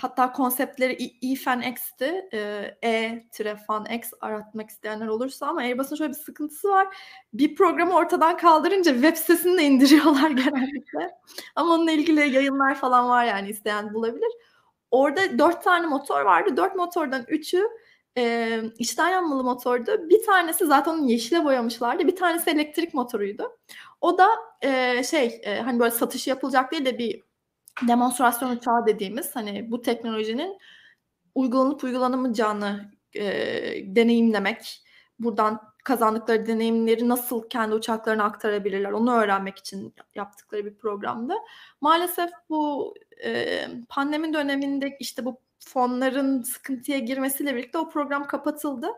hatta 0.00 0.32
konseptleri 0.32 1.10
E-Fan 1.22 1.62
X'ti. 1.62 2.28
E-Fan 2.82 3.86
X 3.86 4.10
aratmak 4.20 4.70
isteyenler 4.70 5.06
olursa 5.06 5.46
ama 5.46 5.60
Airbus'un 5.60 5.96
şöyle 5.96 6.10
bir 6.12 6.18
sıkıntısı 6.18 6.68
var. 6.68 6.96
Bir 7.32 7.54
programı 7.54 7.94
ortadan 7.94 8.36
kaldırınca 8.36 8.92
web 8.92 9.16
sitesini 9.16 9.58
de 9.58 9.62
indiriyorlar 9.62 10.30
genellikle. 10.44 11.10
ama 11.56 11.74
onunla 11.74 11.90
ilgili 11.90 12.34
yayınlar 12.34 12.74
falan 12.74 13.08
var 13.08 13.24
yani 13.24 13.48
isteyen 13.48 13.94
bulabilir. 13.94 14.32
Orada 14.90 15.38
dört 15.38 15.64
tane 15.64 15.86
motor 15.86 16.22
vardı. 16.22 16.56
Dört 16.56 16.76
motordan 16.76 17.24
üçü 17.28 17.68
e, 18.18 18.60
içten 18.78 19.08
yanmalı 19.08 19.44
motordu. 19.44 20.08
Bir 20.08 20.26
tanesi 20.26 20.66
zaten 20.66 20.92
onu 20.92 21.10
yeşile 21.10 21.44
boyamışlardı. 21.44 22.06
Bir 22.06 22.16
tanesi 22.16 22.50
elektrik 22.50 22.94
motoruydu. 22.94 23.58
O 24.00 24.18
da 24.18 24.28
e, 24.62 25.02
şey 25.04 25.40
e, 25.44 25.60
hani 25.60 25.80
böyle 25.80 25.90
satış 25.90 26.26
yapılacak 26.26 26.72
değil 26.72 26.84
de 26.84 26.98
bir 26.98 27.27
demonstrasyon 27.88 28.50
uçağı 28.50 28.86
dediğimiz 28.86 29.36
hani 29.36 29.70
bu 29.70 29.82
teknolojinin 29.82 30.58
uygulanıp 31.34 31.84
uygulanamayacağını 31.84 32.92
e, 33.14 33.24
deneyimlemek, 33.96 34.84
buradan 35.18 35.60
kazandıkları 35.84 36.46
deneyimleri 36.46 37.08
nasıl 37.08 37.48
kendi 37.48 37.74
uçaklarına 37.74 38.24
aktarabilirler 38.24 38.90
onu 38.90 39.14
öğrenmek 39.14 39.58
için 39.58 39.94
yaptıkları 40.14 40.64
bir 40.64 40.74
programdı. 40.74 41.34
Maalesef 41.80 42.30
bu 42.48 42.94
e, 43.24 43.64
pandemi 43.88 44.32
döneminde 44.32 44.96
işte 45.00 45.24
bu 45.24 45.40
fonların 45.58 46.42
sıkıntıya 46.42 46.98
girmesiyle 46.98 47.56
birlikte 47.56 47.78
o 47.78 47.88
program 47.88 48.26
kapatıldı. 48.26 48.88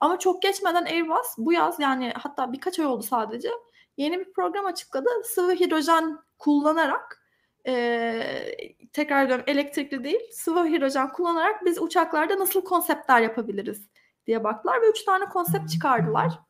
Ama 0.00 0.18
çok 0.18 0.42
geçmeden 0.42 0.84
Airbus 0.84 1.26
bu 1.38 1.52
yaz 1.52 1.80
yani 1.80 2.12
hatta 2.16 2.52
birkaç 2.52 2.78
ay 2.78 2.86
oldu 2.86 3.02
sadece 3.02 3.50
yeni 3.96 4.18
bir 4.18 4.32
program 4.32 4.66
açıkladı. 4.66 5.08
Sıvı 5.24 5.52
hidrojen 5.52 6.18
kullanarak 6.38 7.25
e, 7.66 8.56
tekrar 8.92 9.28
diyorum 9.28 9.44
elektrikli 9.46 10.04
değil 10.04 10.20
sıvı 10.32 10.66
hidrojen 10.66 11.12
kullanarak 11.12 11.64
biz 11.64 11.82
uçaklarda 11.82 12.38
nasıl 12.38 12.64
konseptler 12.64 13.20
yapabiliriz 13.20 13.88
diye 14.26 14.44
baktılar 14.44 14.82
ve 14.82 14.90
üç 14.90 15.04
tane 15.04 15.24
konsept 15.24 15.70
çıkardılar. 15.70 16.45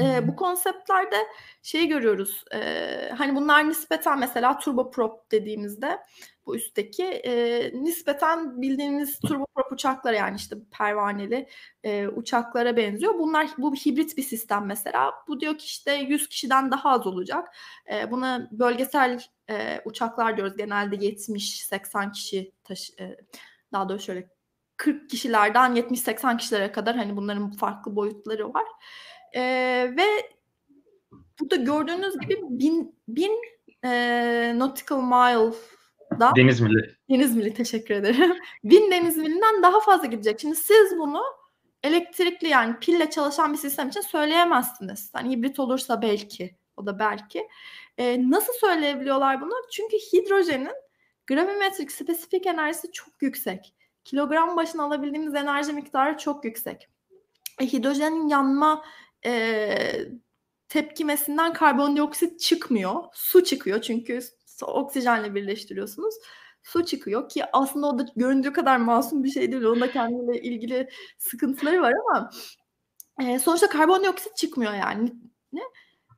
E, 0.00 0.28
bu 0.28 0.36
konseptlerde 0.36 1.16
şey 1.62 1.88
görüyoruz. 1.88 2.44
E, 2.54 3.10
hani 3.18 3.36
bunlar 3.36 3.68
nispeten 3.68 4.18
mesela 4.18 4.58
turboprop 4.58 5.32
dediğimizde 5.32 5.98
bu 6.46 6.56
üstteki 6.56 7.04
e, 7.04 7.70
nispeten 7.82 8.62
bildiğimiz 8.62 9.20
turboprop 9.20 9.72
uçaklar 9.72 10.12
yani 10.12 10.36
işte 10.36 10.56
pervaneli 10.78 11.48
e, 11.84 12.08
uçaklara 12.08 12.76
benziyor. 12.76 13.18
Bunlar 13.18 13.48
bu 13.58 13.72
bir 13.72 13.78
hibrit 13.78 14.16
bir 14.16 14.22
sistem 14.22 14.66
mesela. 14.66 15.14
Bu 15.28 15.40
diyor 15.40 15.58
ki 15.58 15.64
işte 15.64 15.94
100 15.94 16.28
kişiden 16.28 16.70
daha 16.70 16.90
az 16.90 17.06
olacak. 17.06 17.48
E, 17.92 18.10
buna 18.10 18.48
bölgesel 18.52 19.20
e, 19.50 19.80
uçaklar 19.84 20.36
diyoruz. 20.36 20.56
Genelde 20.56 20.96
70-80 20.96 22.12
kişi 22.12 22.52
taşı 22.64 22.92
e, 23.00 23.16
daha 23.72 23.88
doğrusu 23.88 24.04
şöyle 24.04 24.28
40 24.76 25.10
kişilerden 25.10 25.76
70-80 25.76 26.38
kişilere 26.38 26.72
kadar 26.72 26.96
hani 26.96 27.16
bunların 27.16 27.50
farklı 27.50 27.96
boyutları 27.96 28.54
var. 28.54 28.64
E, 29.36 29.42
ve 29.96 30.06
burada 31.40 31.56
gördüğünüz 31.56 32.18
gibi 32.18 32.36
bin, 32.42 32.94
bin 33.08 33.32
e, 33.84 34.52
nautical 34.56 35.02
mile 35.02 35.56
da 36.20 36.32
deniz 36.36 36.60
mili. 36.60 36.96
Deniz 37.10 37.36
mili 37.36 37.54
teşekkür 37.54 37.94
ederim. 37.94 38.36
bin 38.64 38.90
deniz 38.90 39.16
milinden 39.16 39.62
daha 39.62 39.80
fazla 39.80 40.06
gidecek. 40.06 40.40
Şimdi 40.40 40.56
siz 40.56 40.98
bunu 40.98 41.22
elektrikli 41.82 42.48
yani 42.48 42.78
pille 42.80 43.10
çalışan 43.10 43.52
bir 43.52 43.58
sistem 43.58 43.88
için 43.88 44.00
söyleyemezsiniz. 44.00 45.10
Hani 45.14 45.30
hibrit 45.30 45.58
olursa 45.58 46.02
belki 46.02 46.56
o 46.76 46.86
da 46.86 46.98
belki. 46.98 47.48
E, 47.98 48.30
nasıl 48.30 48.52
söyleyebiliyorlar 48.52 49.40
bunu? 49.40 49.54
Çünkü 49.72 49.96
hidrojenin 49.96 50.72
gravimetrik 51.26 51.92
spesifik 51.92 52.46
enerjisi 52.46 52.92
çok 52.92 53.22
yüksek. 53.22 53.74
Kilogram 54.04 54.56
başına 54.56 54.84
alabildiğimiz 54.84 55.34
enerji 55.34 55.72
miktarı 55.72 56.18
çok 56.18 56.44
yüksek. 56.44 56.88
E, 57.60 57.66
hidrojenin 57.66 58.28
yanma 58.28 58.84
e, 59.26 60.08
tepkimesinden 60.68 61.52
karbondioksit 61.52 62.40
çıkmıyor. 62.40 63.04
Su 63.12 63.44
çıkıyor 63.44 63.80
çünkü 63.80 64.20
oksijenle 64.62 65.34
birleştiriyorsunuz. 65.34 66.14
Su 66.62 66.84
çıkıyor 66.84 67.28
ki 67.28 67.44
aslında 67.52 67.86
o 67.86 67.98
da 67.98 68.06
göründüğü 68.16 68.52
kadar 68.52 68.76
masum 68.76 69.24
bir 69.24 69.30
şey 69.30 69.52
değil. 69.52 69.64
Onun 69.64 69.80
da 69.80 69.90
kendiyle 69.90 70.42
ilgili 70.42 70.88
sıkıntıları 71.18 71.82
var 71.82 71.92
ama 71.92 72.30
e, 73.22 73.38
sonuçta 73.38 73.68
karbondioksit 73.68 74.36
çıkmıyor 74.36 74.74
yani. 74.74 75.12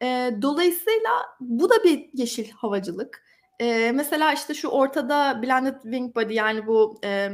E, 0.02 0.30
dolayısıyla 0.42 1.10
bu 1.40 1.70
da 1.70 1.84
bir 1.84 2.10
yeşil 2.12 2.50
havacılık. 2.50 3.24
E, 3.60 3.92
mesela 3.92 4.32
işte 4.32 4.54
şu 4.54 4.68
ortada 4.68 5.42
blended 5.42 5.82
wing 5.82 6.16
body 6.16 6.34
yani 6.34 6.66
bu 6.66 7.00
e, 7.04 7.30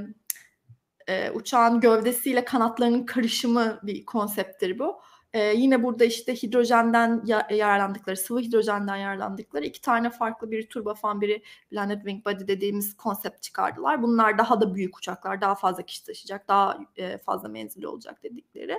e, 1.08 1.30
uçağın 1.30 1.80
gövdesiyle 1.80 2.44
kanatlarının 2.44 3.06
karışımı 3.06 3.80
bir 3.82 4.04
konsepttir 4.04 4.78
bu. 4.78 5.00
Ee, 5.34 5.54
yine 5.56 5.82
burada 5.82 6.04
işte 6.04 6.34
hidrojenden 6.34 7.22
ya- 7.24 7.46
yararlandıkları, 7.50 8.16
sıvı 8.16 8.40
hidrojenden 8.40 8.96
yararlandıkları 8.96 9.64
iki 9.64 9.80
tane 9.80 10.10
farklı 10.10 10.50
bir 10.50 10.68
turbofan, 10.68 11.20
biri 11.20 11.42
blended 11.72 11.96
wing 11.98 12.26
body 12.26 12.46
dediğimiz 12.46 12.96
konsept 12.96 13.42
çıkardılar. 13.42 14.02
Bunlar 14.02 14.38
daha 14.38 14.60
da 14.60 14.74
büyük 14.74 14.98
uçaklar, 14.98 15.40
daha 15.40 15.54
fazla 15.54 15.82
kişi 15.82 16.04
taşıyacak, 16.04 16.48
daha 16.48 16.78
e, 16.96 17.18
fazla 17.18 17.48
menzili 17.48 17.88
olacak 17.88 18.22
dedikleri. 18.22 18.78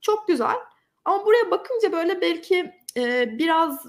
Çok 0.00 0.28
güzel. 0.28 0.56
Ama 1.04 1.26
buraya 1.26 1.50
bakınca 1.50 1.92
böyle 1.92 2.20
belki 2.20 2.72
e, 2.96 3.38
biraz 3.38 3.86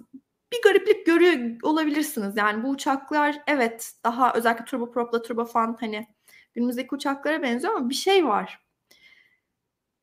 bir 0.51 0.61
gariplik 0.63 1.05
görüyor 1.05 1.57
olabilirsiniz. 1.63 2.37
Yani 2.37 2.63
bu 2.63 2.69
uçaklar 2.69 3.41
evet 3.47 3.91
daha 4.03 4.33
özellikle 4.33 4.65
turbopropla 4.65 5.21
turbofan 5.21 5.77
hani 5.79 6.07
günümüzdeki 6.53 6.95
uçaklara 6.95 7.41
benziyor 7.41 7.75
ama 7.75 7.89
bir 7.89 7.95
şey 7.95 8.25
var. 8.27 8.68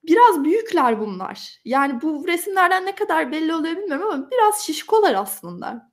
Biraz 0.06 0.44
büyükler 0.44 1.00
bunlar. 1.00 1.60
Yani 1.64 2.02
bu 2.02 2.26
resimlerden 2.26 2.86
ne 2.86 2.94
kadar 2.94 3.32
belli 3.32 3.54
oluyor 3.54 3.76
bilmiyorum 3.76 4.08
ama 4.12 4.30
biraz 4.30 4.66
şişkolar 4.66 5.14
aslında. 5.14 5.90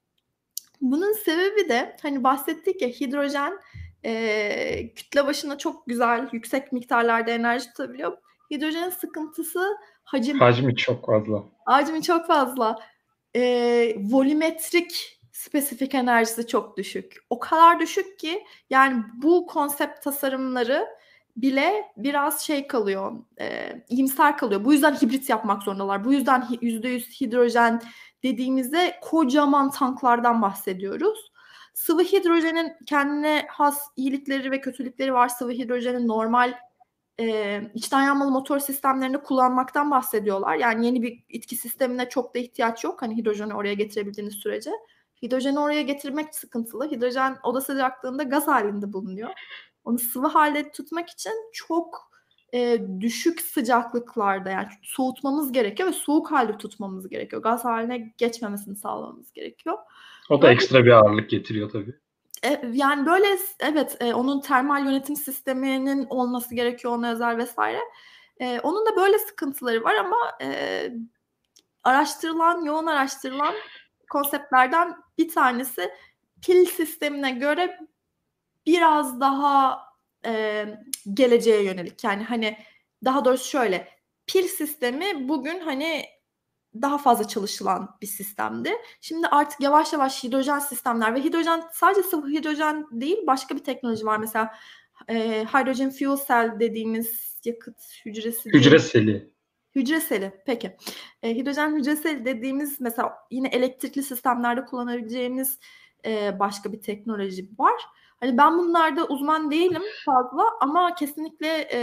Bunun 0.82 1.14
sebebi 1.14 1.70
de 1.70 1.98
hani 2.02 2.24
bahsettik 2.24 2.82
ya 2.82 2.88
hidrojen 2.88 3.60
e, 4.06 4.94
kütle 4.96 5.28
başına 5.28 5.58
çok 5.58 5.88
güzel 5.88 6.30
yüksek 6.32 6.72
miktarlarda 6.72 7.32
enerji 7.32 7.66
tutabiliyor. 7.66 8.18
Hidrojenin 8.52 8.90
sıkıntısı 8.90 9.78
hacim. 10.04 10.40
Hacmi 10.40 10.76
çok 10.76 11.06
fazla. 11.06 11.44
Hacmi 11.66 12.04
çok 12.04 12.28
fazla. 12.28 12.80
E, 13.36 13.42
volümetrik 14.00 15.20
spesifik 15.32 15.96
enerjisi 15.96 16.48
çok 16.48 16.78
düşük. 16.78 17.16
O 17.30 17.40
kadar 17.40 17.80
düşük 17.80 18.20
ki 18.20 18.44
yani 18.70 19.04
bu 19.14 19.46
konsept 19.46 20.04
tasarımları 20.04 20.88
bile 21.36 21.92
biraz 21.98 22.42
şey 22.42 22.68
kalıyor, 22.68 23.12
e, 23.40 23.76
iyimser 23.90 24.38
kalıyor. 24.38 24.66
Bu 24.66 24.74
yüzden 24.74 24.96
hibrit 24.96 25.30
yapmak 25.30 25.64
zorundalar. 25.64 26.06
Bu 26.06 26.14
yüzden 26.14 26.48
%100 26.62 27.22
hidrojen 27.22 27.82
dediğimizde 28.24 29.00
kocaman 29.02 29.72
tanklardan 29.72 30.42
bahsediyoruz. 30.42 31.32
Sıvı 31.74 32.02
hidrojenin 32.02 32.74
kendine 32.86 33.46
has 33.50 33.82
iyilikleri 33.96 34.52
ve 34.52 34.62
kötülükleri 34.62 35.14
var. 35.14 35.28
Sıvı 35.28 35.52
hidrojenin 35.52 36.08
normal 36.08 36.54
e, 37.20 37.62
içten 37.74 38.02
yanmalı 38.02 38.32
motor 38.32 38.60
sistemlerini 38.60 39.18
kullanmaktan 39.18 39.92
bahsediyorlar. 39.92 40.56
Yani 40.56 40.86
yeni 40.86 41.02
bir 41.02 41.24
itki 41.30 41.56
sistemine 41.56 42.10
çok 42.10 42.36
da 42.36 42.40
ihtiyaç 42.40 42.84
yok. 42.84 43.02
Hani 43.02 43.18
hidrojeni 43.18 43.54
oraya 43.54 43.74
getirebildiğiniz 43.74 44.34
sürece. 44.36 44.72
Hidrojeni 45.22 45.60
oraya 45.60 45.82
getirmek 45.82 46.36
sıkıntılı. 46.36 46.92
Hidrojen 46.92 47.38
oda 47.44 47.62
sıcaklığında 47.62 48.24
gaz 48.24 48.48
halinde 48.48 48.94
bulunuyor. 48.94 49.30
Onu 49.84 50.00
sıvı 50.00 50.28
halde 50.28 50.72
tutmak 50.72 51.10
için 51.10 51.34
çok 51.54 52.12
e, 52.54 52.82
düşük 53.00 53.42
sıcaklıklarda 53.42 54.50
yani 54.50 54.68
soğutmamız 54.84 55.52
gerekiyor 55.52 55.90
ve 55.90 55.94
soğuk 55.94 56.32
halde 56.32 56.58
tutmamız 56.58 57.10
gerekiyor. 57.10 57.42
Gaz 57.42 57.66
haline 57.66 58.14
geçmemesini 58.18 58.76
sağlamamız 58.76 59.34
gerekiyor. 59.34 59.78
O 60.30 60.38
da 60.38 60.42
böyle, 60.42 60.54
ekstra 60.54 60.86
bir 60.86 60.92
ağırlık 60.92 61.30
getiriyor 61.30 61.70
tabii. 61.70 61.96
E, 62.44 62.62
yani 62.74 63.06
böyle 63.06 63.28
evet 63.60 63.98
e, 64.00 64.14
onun 64.14 64.42
termal 64.42 64.86
yönetim 64.86 65.16
sisteminin 65.16 66.06
olması 66.10 66.56
gerekiyor 66.56 66.94
ona 66.94 67.12
özel 67.12 67.38
vesaire. 67.38 67.80
E, 68.40 68.60
onun 68.60 68.86
da 68.86 68.96
böyle 68.96 69.20
sıkıntıları 69.20 69.84
var 69.84 69.96
ama 69.96 70.18
e, 70.42 70.90
araştırılan, 71.84 72.66
yoğun 72.66 72.86
araştırılan 72.86 73.54
konseptlerden 74.10 74.96
bir 75.18 75.30
tanesi 75.30 75.92
pil 76.42 76.66
sistemine 76.66 77.32
göre 77.32 77.80
biraz 78.66 79.20
daha 79.20 79.80
e, 80.26 80.66
geleceğe 81.14 81.64
yönelik. 81.64 82.04
Yani 82.04 82.24
hani 82.24 82.58
daha 83.06 83.26
doğrusu 83.26 83.50
şöyle 83.50 83.88
pil 84.28 84.48
sistemi 84.48 85.30
bugün 85.30 85.60
hani 85.60 86.06
daha 86.82 86.98
fazla 86.98 87.28
çalışılan 87.28 87.98
bir 88.02 88.08
sistemdi. 88.08 88.72
Şimdi 89.02 89.28
artık 89.28 89.62
yavaş 89.62 89.94
yavaş 89.94 90.24
hidrojen 90.24 90.60
sistemler 90.60 91.16
ve 91.16 91.24
hidrojen 91.24 91.64
sadece 91.74 92.04
sıvı 92.04 92.30
hidrojen 92.30 92.88
değil 92.92 93.18
başka 93.28 93.56
bir 93.56 93.64
teknoloji 93.64 94.06
var. 94.06 94.18
Mesela 94.18 94.54
e, 95.08 95.46
hydrogen 95.46 95.92
fuel 95.92 96.18
cell 96.28 96.60
dediğimiz 96.60 97.40
yakıt 97.46 97.78
hücresi. 98.06 98.50
Hücre 98.50 98.80
seli. 98.80 99.34
Hücre 99.76 100.02
seli. 100.02 100.42
Peki. 100.46 100.78
E, 101.24 101.36
hidrojen 101.36 101.76
hücre 101.76 101.96
seli 101.96 102.26
dediğimiz 102.26 102.82
mesela 102.82 103.14
yine 103.32 103.48
elektrikli 103.48 104.04
sistemlerde 104.04 104.66
kullanabileceğimiz 104.66 105.60
e, 106.06 106.40
başka 106.40 106.74
bir 106.74 106.82
teknoloji 106.82 107.50
var. 107.58 107.82
Hani 108.24 108.38
ben 108.38 108.58
bunlarda 108.58 109.06
uzman 109.08 109.52
değilim 109.52 109.82
fazla 110.06 110.44
ama 110.62 110.96
kesinlikle 110.96 111.68
e, 111.74 111.82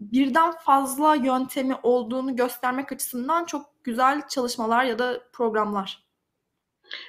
birden 0.00 0.52
fazla 0.52 1.14
yöntemi 1.14 1.74
olduğunu 1.82 2.36
göstermek 2.36 2.92
açısından 2.92 3.44
çok 3.44 3.66
güzel 3.84 4.28
çalışmalar 4.28 4.84
ya 4.84 4.98
da 4.98 5.20
programlar. 5.32 6.02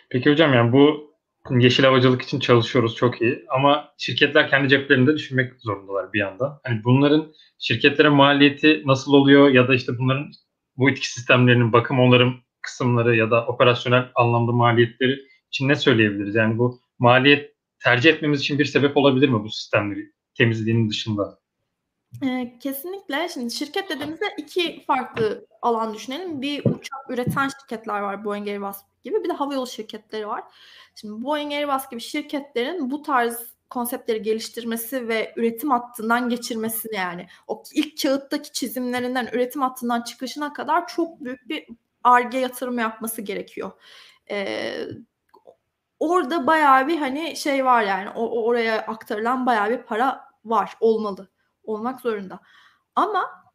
Peki 0.10 0.32
hocam 0.32 0.54
yani 0.54 0.72
bu 0.72 1.14
yeşil 1.60 1.84
havacılık 1.84 2.22
için 2.22 2.40
çalışıyoruz 2.40 2.96
çok 2.96 3.22
iyi 3.22 3.46
ama 3.50 3.94
şirketler 3.98 4.50
kendi 4.50 4.70
ceplerinde 4.70 5.14
düşünmek 5.14 5.54
zorundalar 5.62 6.14
bir 6.14 6.20
yandan. 6.20 6.60
Hani 6.64 6.84
bunların 6.84 7.34
şirketlere 7.60 8.10
maliyeti 8.10 8.84
nasıl 8.86 9.14
oluyor 9.14 9.50
ya 9.50 9.68
da 9.68 9.76
işte 9.76 9.98
bunların 9.98 10.32
bu 10.78 10.90
itki 10.90 11.12
sistemlerinin 11.12 11.74
bakım 11.74 12.00
onarım 12.00 12.36
kısımları 12.62 13.16
ya 13.16 13.32
da 13.32 13.46
operasyonel 13.46 14.06
anlamda 14.16 14.52
maliyetleri 14.52 15.20
için 15.52 15.68
ne 15.68 15.76
söyleyebiliriz? 15.76 16.36
Yani 16.36 16.58
bu 16.58 16.80
maliyet 17.00 17.57
tercih 17.88 18.14
etmemiz 18.14 18.40
için 18.40 18.60
bir 18.60 18.66
sebep 18.66 18.98
olabilir 18.98 19.30
mi 19.30 19.44
bu 19.44 19.50
sistemleri 19.50 20.12
temizliğinin 20.38 20.90
dışında? 20.90 21.40
Ee, 22.24 22.58
kesinlikle. 22.60 23.30
Şimdi 23.30 23.54
şirket 23.54 23.90
dediğimizde 23.90 24.26
iki 24.38 24.84
farklı 24.88 25.48
alan 25.62 25.94
düşünelim. 25.94 26.42
Bir 26.42 26.60
uçak 26.60 27.10
üreten 27.10 27.50
şirketler 27.62 28.00
var 28.00 28.26
Boeing 28.26 28.48
Airbus 28.48 28.78
gibi. 29.04 29.24
Bir 29.24 29.30
de 29.30 29.34
havayolu 29.34 29.68
şirketleri 29.68 30.28
var. 30.28 30.44
Şimdi 30.96 31.24
Boeing 31.24 31.54
Airbus 31.54 31.90
gibi 31.90 32.02
şirketlerin 32.02 32.92
bu 32.92 33.02
tarz 33.02 33.58
konseptleri 33.70 34.22
geliştirmesi 34.22 35.08
ve 35.08 35.34
üretim 35.36 35.72
hattından 35.72 36.30
geçirmesini 36.30 36.96
yani 36.96 37.28
o 37.48 37.64
ilk 37.74 38.02
kağıttaki 38.02 38.52
çizimlerinden 38.52 39.30
üretim 39.34 39.62
hattından 39.62 40.02
çıkışına 40.02 40.54
kadar 40.54 40.88
çok 40.88 41.24
büyük 41.24 41.50
bir 41.50 41.68
arge 42.04 42.38
yatırım 42.38 42.80
yapması 42.80 43.22
gerekiyor. 43.22 43.72
Ee, 44.30 44.88
orada 46.00 46.48
bayağı 46.48 46.88
bir 46.88 46.98
hani 46.98 47.36
şey 47.36 47.66
var 47.66 47.84
yani 47.84 48.10
o, 48.10 48.44
oraya 48.44 48.78
aktarılan 48.82 49.46
bayağı 49.46 49.70
bir 49.70 49.78
para 49.78 50.28
var 50.46 50.78
olmalı 50.80 51.30
olmak 51.64 52.02
zorunda 52.02 52.40
ama 52.96 53.48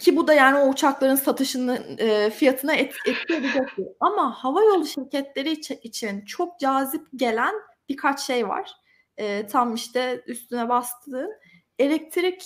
ki 0.00 0.16
bu 0.16 0.26
da 0.26 0.34
yani 0.34 0.58
o 0.58 0.68
uçakların 0.68 1.14
satışının 1.14 1.98
e, 1.98 2.30
fiyatına 2.30 2.74
et, 2.74 2.94
etki 3.06 3.34
edecektir. 3.34 3.86
Ama 4.00 4.44
hava 4.44 4.62
yolu 4.62 4.86
şirketleri 4.86 5.52
için 5.82 6.24
çok 6.24 6.58
cazip 6.60 7.06
gelen 7.16 7.54
birkaç 7.88 8.20
şey 8.20 8.48
var. 8.48 8.70
E, 9.16 9.46
tam 9.46 9.74
işte 9.74 10.22
üstüne 10.26 10.68
bastığın 10.68 11.32
elektrik 11.78 12.42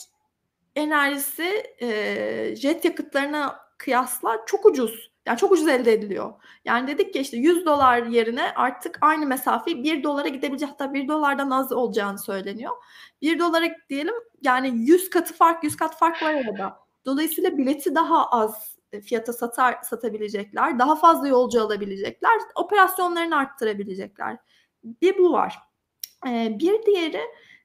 enerjisi 0.76 1.74
e, 1.82 2.56
jet 2.56 2.84
yakıtlarına 2.84 3.60
kıyasla 3.78 4.38
çok 4.46 4.66
ucuz. 4.66 5.15
Yani 5.26 5.38
çok 5.38 5.52
ucuz 5.52 5.68
elde 5.68 5.92
ediliyor. 5.92 6.32
Yani 6.64 6.88
dedik 6.88 7.12
ki 7.12 7.18
işte 7.18 7.36
100 7.36 7.66
dolar 7.66 8.02
yerine 8.02 8.54
artık 8.54 8.98
aynı 9.00 9.26
mesafeyi 9.26 9.84
1 9.84 10.02
dolara 10.02 10.28
gidebilecek 10.28 10.68
hatta 10.68 10.94
1 10.94 11.08
dolardan 11.08 11.50
az 11.50 11.72
olacağını 11.72 12.18
söyleniyor. 12.18 12.72
1 13.22 13.38
dolara 13.38 13.66
diyelim 13.88 14.14
yani 14.42 14.68
100 14.74 15.10
katı 15.10 15.34
fark 15.34 15.64
100 15.64 15.76
kat 15.76 15.98
fark 15.98 16.22
var 16.22 16.34
arada. 16.34 16.76
Dolayısıyla 17.06 17.58
bileti 17.58 17.94
daha 17.94 18.30
az 18.30 18.76
e, 18.92 19.00
fiyata 19.00 19.32
satar 19.32 19.78
satabilecekler. 19.82 20.78
Daha 20.78 20.96
fazla 20.96 21.28
yolcu 21.28 21.62
alabilecekler. 21.62 22.40
Operasyonlarını 22.54 23.36
arttırabilecekler. 23.36 24.36
Bir 24.84 25.18
bu 25.18 25.32
var. 25.32 25.58
Ee, 26.26 26.56
bir 26.58 26.86
diğeri 26.86 27.20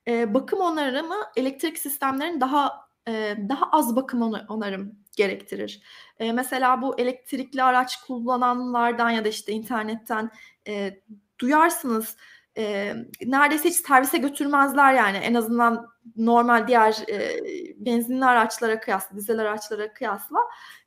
e, 0.08 0.34
bakım 0.34 0.60
onarımı 0.60 1.16
elektrik 1.36 1.78
sistemlerin 1.78 2.42
daha 2.42 2.88
e, 3.08 3.38
daha 3.50 3.70
az 3.72 3.96
bakım 3.96 4.22
onarım 4.50 5.01
gerektirir. 5.16 5.82
E, 6.20 6.32
mesela 6.32 6.82
bu 6.82 7.00
elektrikli 7.00 7.64
araç 7.64 7.98
kullananlardan 7.98 9.10
ya 9.10 9.26
da 9.26 9.30
işte 9.30 9.52
internetten 9.52 10.32
e, 10.68 11.02
duyarsınız 11.40 12.18
e, 12.58 12.94
neredeyse 13.26 13.70
hiç 13.70 13.76
servise 13.76 14.18
götürmezler 14.18 14.94
yani 14.94 15.18
en 15.18 15.34
azından 15.34 15.88
normal 16.16 16.68
diğer 16.68 16.98
e, 17.10 17.40
benzinli 17.76 18.26
araçlara 18.26 18.80
kıyasla, 18.80 19.18
dizel 19.18 19.40
araçlara 19.40 19.94
kıyasla. 19.94 20.38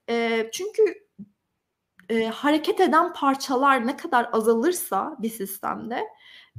E, 0.09 0.49
çünkü 0.53 1.05
e, 2.09 2.27
hareket 2.27 2.81
eden 2.81 3.13
parçalar 3.13 3.87
ne 3.87 3.97
kadar 3.97 4.29
azalırsa 4.33 5.17
bir 5.19 5.31
sistemde 5.31 6.05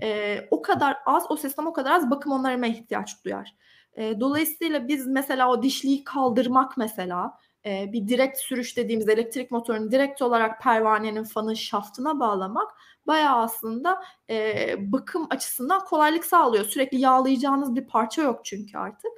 e, 0.01 0.39
o 0.51 0.61
kadar 0.61 0.97
az, 1.05 1.23
o 1.29 1.37
sistem 1.37 1.67
o 1.67 1.73
kadar 1.73 1.91
az 1.91 2.09
bakım 2.09 2.31
onarıma 2.31 2.67
ihtiyaç 2.67 3.25
duyar. 3.25 3.55
E, 3.93 4.19
dolayısıyla 4.19 4.87
biz 4.87 5.07
mesela 5.07 5.49
o 5.49 5.63
dişliği 5.63 6.03
kaldırmak 6.03 6.77
mesela 6.77 7.37
e, 7.65 7.93
bir 7.93 8.07
direkt 8.07 8.37
sürüş 8.37 8.77
dediğimiz 8.77 9.09
elektrik 9.09 9.51
motorunu 9.51 9.91
direkt 9.91 10.21
olarak 10.21 10.61
pervanenin 10.61 11.23
fanın 11.23 11.53
şaftına 11.53 12.19
bağlamak 12.19 12.71
bayağı 13.07 13.37
aslında 13.37 14.03
e, 14.29 14.75
bakım 14.91 15.27
açısından 15.29 15.85
kolaylık 15.85 16.25
sağlıyor. 16.25 16.65
Sürekli 16.65 16.99
yağlayacağınız 16.99 17.75
bir 17.75 17.87
parça 17.87 18.21
yok 18.21 18.45
çünkü 18.45 18.77
artık. 18.77 19.11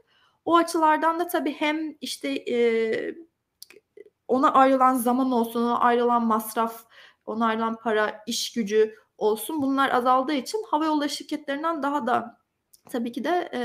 O 0.46 0.58
açılardan 0.58 1.20
da 1.20 1.28
tabii 1.28 1.54
hem 1.54 1.96
işte 2.02 2.30
e, 2.30 3.16
ona 4.28 4.54
ayrılan 4.54 4.94
zaman 4.94 5.32
olsun, 5.32 5.64
ona 5.64 5.80
ayrılan 5.80 6.26
masraf, 6.26 6.86
ona 7.26 7.46
ayrılan 7.46 7.76
para, 7.76 8.24
iş 8.28 8.54
gücü 8.54 8.96
olsun 9.18 9.62
bunlar 9.62 9.90
azaldığı 9.90 10.34
için 10.34 10.64
havayolu 10.72 11.10
şirketlerinden 11.10 11.84
daha 11.84 12.08
da 12.08 12.38
tabii 12.90 13.12
ki 13.12 13.24
de 13.24 13.50
e, 13.54 13.62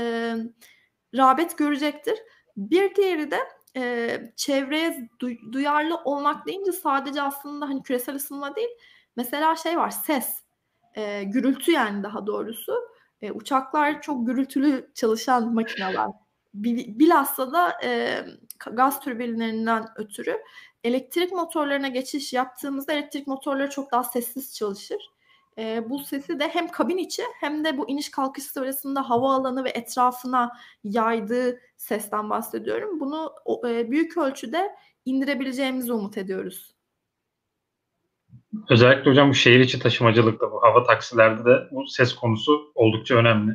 rağbet 1.17 1.57
görecektir. 1.57 2.19
Bir 2.57 2.95
diğeri 2.95 3.31
de 3.31 3.39
e, 3.77 4.19
çevreye 4.35 5.09
du- 5.19 5.51
duyarlı 5.51 5.95
olmak 5.95 6.47
deyince 6.47 6.71
sadece 6.71 7.21
aslında 7.21 7.69
hani 7.69 7.83
küresel 7.83 8.15
ısınma 8.15 8.55
değil. 8.55 8.69
Mesela 9.15 9.55
şey 9.55 9.77
var 9.77 9.89
ses, 9.89 10.43
e, 10.95 11.23
gürültü 11.23 11.71
yani 11.71 12.03
daha 12.03 12.27
doğrusu. 12.27 12.73
E, 13.21 13.31
uçaklar 13.31 14.01
çok 14.01 14.27
gürültülü 14.27 14.91
çalışan 14.93 15.53
makineler. 15.53 16.07
Bilhassa 16.53 17.51
da 17.51 17.77
e, 17.83 18.19
gaz 18.71 18.99
türbinlerinden 18.99 19.85
ötürü 19.95 20.37
elektrik 20.83 21.31
motorlarına 21.31 21.87
geçiş 21.87 22.33
yaptığımızda 22.33 22.93
elektrik 22.93 23.27
motorları 23.27 23.69
çok 23.69 23.91
daha 23.91 24.03
sessiz 24.03 24.55
çalışır. 24.55 25.11
E, 25.57 25.89
bu 25.89 25.99
sesi 25.99 26.39
de 26.39 26.49
hem 26.49 26.67
kabin 26.67 26.97
içi 26.97 27.23
hem 27.39 27.65
de 27.65 27.77
bu 27.77 27.89
iniş 27.89 28.11
kalkış 28.11 28.43
sırasında 28.43 29.09
hava 29.09 29.35
alanı 29.35 29.63
ve 29.63 29.69
etrafına 29.69 30.51
yaydığı 30.83 31.59
sesten 31.77 32.29
bahsediyorum. 32.29 32.99
Bunu 32.99 33.33
e, 33.67 33.91
büyük 33.91 34.17
ölçüde 34.17 34.71
indirebileceğimizi 35.05 35.93
umut 35.93 36.17
ediyoruz. 36.17 36.73
Özellikle 38.69 39.11
hocam 39.11 39.29
bu 39.29 39.33
şehir 39.33 39.59
içi 39.59 39.79
taşımacılıkta 39.79 40.51
bu 40.51 40.63
hava 40.63 40.83
taksilerde 40.83 41.45
de 41.45 41.67
bu 41.71 41.87
ses 41.87 42.15
konusu 42.15 42.71
oldukça 42.75 43.15
önemli. 43.15 43.51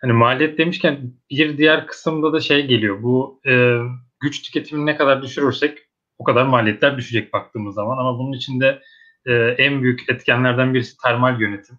Hani 0.00 0.12
maliyet 0.12 0.58
demişken 0.58 1.12
bir 1.30 1.58
diğer 1.58 1.86
kısımda 1.86 2.32
da 2.32 2.40
şey 2.40 2.66
geliyor. 2.66 3.02
Bu 3.02 3.40
e, 3.46 3.78
güç 4.20 4.42
tüketimini 4.42 4.86
ne 4.86 4.96
kadar 4.96 5.22
düşürürsek 5.22 5.78
o 6.18 6.24
kadar 6.24 6.46
maliyetler 6.46 6.96
düşecek 6.96 7.32
baktığımız 7.32 7.74
zaman. 7.74 7.98
Ama 7.98 8.18
bunun 8.18 8.32
içinde 8.32 8.82
e, 9.26 9.32
en 9.34 9.82
büyük 9.82 10.10
etkenlerden 10.10 10.74
birisi 10.74 10.96
termal 10.96 11.40
yönetim. 11.40 11.78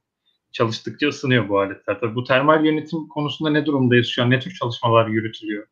Çalıştıkça 0.52 1.08
ısınıyor 1.08 1.50
bu 1.50 1.60
aletler. 1.60 2.00
Tabii 2.00 2.16
bu 2.16 2.24
termal 2.24 2.66
yönetim 2.66 3.08
konusunda 3.08 3.50
ne 3.50 3.66
durumdayız 3.66 4.08
şu 4.08 4.24
an? 4.24 4.30
Ne 4.30 4.40
tür 4.40 4.54
çalışmalar 4.54 5.08
yürütülüyor? 5.08 5.68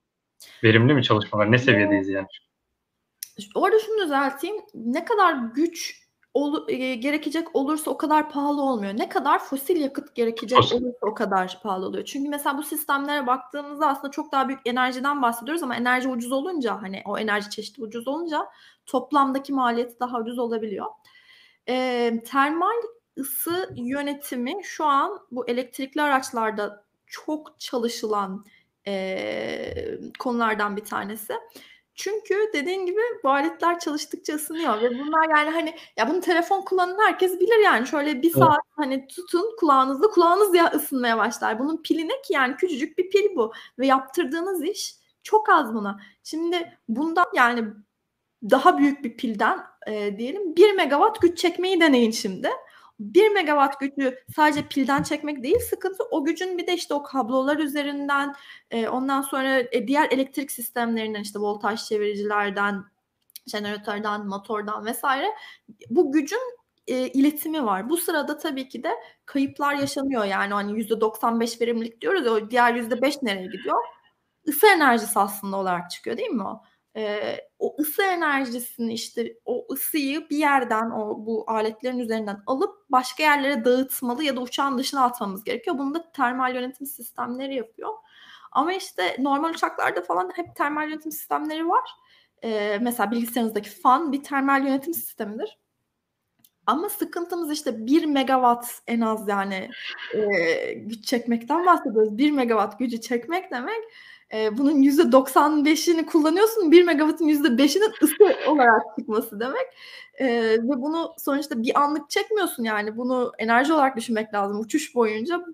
Verimli 0.64 0.94
mi 0.94 1.04
çalışmalar? 1.04 1.52
Ne 1.52 1.58
seviyedeyiz 1.58 2.10
yani? 2.10 2.28
Orada 3.56 3.80
şunu 3.80 4.04
düzelteyim. 4.04 4.56
Ne 4.74 5.06
kadar 5.06 5.34
güç 5.56 6.10
ol, 6.34 6.68
e, 6.68 6.96
gerekecek 6.96 7.56
olursa 7.56 7.92
o 7.92 7.98
kadar 7.98 8.30
pahalı 8.30 8.62
olmuyor. 8.62 8.94
Ne 8.98 9.10
kadar 9.10 9.40
fosil 9.40 9.82
yakıt 9.82 10.16
gerekecek 10.16 10.58
fosil. 10.58 10.76
olursa 10.76 10.98
o 11.02 11.14
kadar 11.14 11.60
pahalı 11.64 11.86
oluyor. 11.86 12.06
Çünkü 12.06 12.30
mesela 12.30 12.58
bu 12.58 12.64
sistemlere 12.64 13.28
baktığımızda 13.28 13.88
aslında 13.88 14.12
çok 14.12 14.32
daha 14.32 14.48
büyük 14.48 14.62
enerjiden 14.66 15.22
bahsediyoruz 15.22 15.64
ama 15.64 15.76
enerji 15.76 16.10
ucuz 16.10 16.32
olunca 16.32 16.82
hani 16.82 17.02
o 17.06 17.18
enerji 17.18 17.50
çeşidi 17.50 17.82
ucuz 17.82 18.08
olunca 18.08 18.48
toplamdaki 18.86 19.54
maliyeti 19.54 20.00
daha 20.00 20.20
ucuz 20.20 20.40
olabiliyor. 20.40 20.86
E, 21.70 22.14
termal 22.26 22.82
ısı 23.18 23.74
yönetimi 23.76 24.54
şu 24.64 24.86
an 24.86 25.20
bu 25.32 25.48
elektrikli 25.48 26.02
araçlarda 26.02 26.86
çok 27.08 27.60
çalışılan 27.60 28.46
e, 28.88 29.74
konulardan 30.20 30.78
bir 30.78 30.84
tanesi. 30.84 31.34
Çünkü 31.96 32.50
dediğin 32.54 32.86
gibi 32.86 33.02
bu 33.24 33.30
aletler 33.30 33.80
çalıştıkça 33.80 34.34
ısınıyor 34.34 34.82
ve 34.82 34.90
bunlar 35.00 35.38
yani 35.38 35.50
hani 35.50 35.76
ya 35.98 36.10
bunu 36.10 36.22
telefon 36.22 36.62
kullanan 36.62 36.98
herkes 37.08 37.40
bilir 37.40 37.64
yani 37.64 37.88
şöyle 37.88 38.22
bir 38.22 38.32
saat 38.32 38.52
evet. 38.52 38.76
hani 38.76 39.08
tutun 39.08 39.56
kulağınızda 39.60 40.08
kulağınız 40.08 40.56
ya 40.56 40.72
ısınmaya 40.72 41.18
başlar. 41.18 41.60
Bunun 41.60 41.82
pili 41.82 42.08
ne 42.08 42.22
ki 42.22 42.34
yani 42.34 42.56
küçücük 42.56 42.98
bir 42.98 43.10
pil 43.10 43.36
bu 43.36 43.54
ve 43.80 43.88
yaptırdığınız 43.88 44.64
iş 44.64 44.96
çok 45.24 45.50
az 45.50 45.74
buna. 45.74 46.00
Şimdi 46.24 46.78
bundan 46.88 47.26
yani 47.34 47.66
daha 48.44 48.78
büyük 48.78 49.04
bir 49.04 49.18
pilden 49.18 49.60
e, 49.90 50.18
diyelim 50.18 50.56
1 50.56 50.74
megawatt 50.76 51.22
güç 51.22 51.38
çekmeyi 51.38 51.82
deneyin 51.82 52.12
şimdi. 52.12 52.50
1 53.00 53.30
megawatt 53.30 53.80
gücü 53.80 54.20
sadece 54.36 54.68
pilden 54.68 55.04
çekmek 55.04 55.44
değil 55.44 55.60
sıkıntı. 55.70 56.04
O 56.12 56.26
gücün 56.26 56.58
bir 56.58 56.68
de 56.68 56.74
işte 56.74 56.94
o 56.94 57.04
kablolar 57.04 57.58
üzerinden 57.58 58.36
e, 58.72 58.88
ondan 58.90 59.22
sonra 59.22 59.60
e, 59.60 59.88
diğer 59.88 60.12
elektrik 60.12 60.52
sistemlerinden 60.52 61.22
işte 61.22 61.40
voltaj 61.40 61.86
çeviricilerden, 61.86 62.84
jeneratörden, 63.48 64.28
motordan 64.28 64.86
vesaire 64.86 65.28
bu 65.90 66.12
gücün 66.12 66.60
e, 66.88 67.08
iletimi 67.08 67.66
var. 67.66 67.90
Bu 67.90 67.98
sırada 67.98 68.38
tabii 68.38 68.68
ki 68.70 68.84
de 68.84 68.90
kayıplar 69.26 69.76
yaşanıyor. 69.76 70.26
Yani 70.26 70.54
hani 70.54 70.72
%95 70.72 71.62
verimlilik 71.62 72.02
diyoruz 72.02 72.26
ya 72.26 72.32
o 72.32 72.52
diğer 72.52 72.74
%5 72.74 73.24
nereye 73.24 73.48
gidiyor? 73.48 73.78
Isı 74.46 74.68
enerjisi 74.68 75.20
aslında 75.20 75.58
olarak 75.58 75.92
çıkıyor 75.92 76.18
değil 76.18 76.30
mi 76.30 76.44
o? 76.44 76.64
E, 77.00 77.36
o 77.60 77.76
ısı 77.80 78.04
enerjisini 78.04 78.94
işte 78.94 79.34
o 79.46 79.68
ısıyı 79.72 80.30
bir 80.30 80.38
yerden 80.38 80.92
o 80.92 81.26
bu 81.26 81.44
aletlerin 81.48 82.00
üzerinden 82.00 82.44
alıp 82.48 82.76
başka 82.90 83.24
yerlere 83.24 83.66
dağıtmalı 83.66 84.24
ya 84.24 84.36
da 84.36 84.42
uçağın 84.42 84.78
dışına 84.78 85.04
atmamız 85.04 85.44
gerekiyor. 85.44 85.78
Bunu 85.78 85.94
da 85.94 86.12
termal 86.12 86.56
yönetim 86.56 86.88
sistemleri 86.88 87.56
yapıyor. 87.56 87.94
Ama 88.52 88.74
işte 88.74 89.16
normal 89.20 89.50
uçaklarda 89.50 90.02
falan 90.02 90.32
hep 90.36 90.56
termal 90.56 90.90
yönetim 90.90 91.12
sistemleri 91.12 91.70
var. 91.70 91.90
E, 92.44 92.78
mesela 92.82 93.12
bilgisayarınızdaki 93.12 93.70
fan 93.70 94.12
bir 94.12 94.24
termal 94.24 94.66
yönetim 94.66 94.94
sistemidir. 94.94 95.58
Ama 96.66 96.90
sıkıntımız 96.90 97.52
işte 97.52 97.86
1 97.86 98.06
megawatt 98.06 98.66
en 98.88 99.02
az 99.02 99.28
yani 99.28 99.70
e, 100.14 100.74
güç 100.74 101.06
çekmekten 101.06 101.66
bahsediyoruz. 101.66 102.18
1 102.18 102.32
megawatt 102.32 102.80
gücü 102.80 103.02
çekmek 103.02 103.52
demek 103.52 103.84
e, 104.34 104.58
bunun 104.58 104.82
%95'ini 104.82 106.06
kullanıyorsun. 106.06 106.72
1 106.72 106.84
megawattın 106.84 107.28
%5'inin 107.28 107.94
ısı 108.04 108.50
olarak 108.50 108.82
çıkması 109.00 109.40
demek. 109.40 109.66
E, 110.14 110.28
ve 110.54 110.82
bunu 110.82 111.14
sonuçta 111.18 111.62
bir 111.62 111.82
anlık 111.82 112.10
çekmiyorsun 112.10 112.64
yani. 112.64 112.98
Bunu 112.98 113.32
enerji 113.38 113.74
olarak 113.74 113.98
düşünmek 113.98 114.34
lazım. 114.34 114.60
Uçuş 114.60 114.96
boyunca 114.96 115.46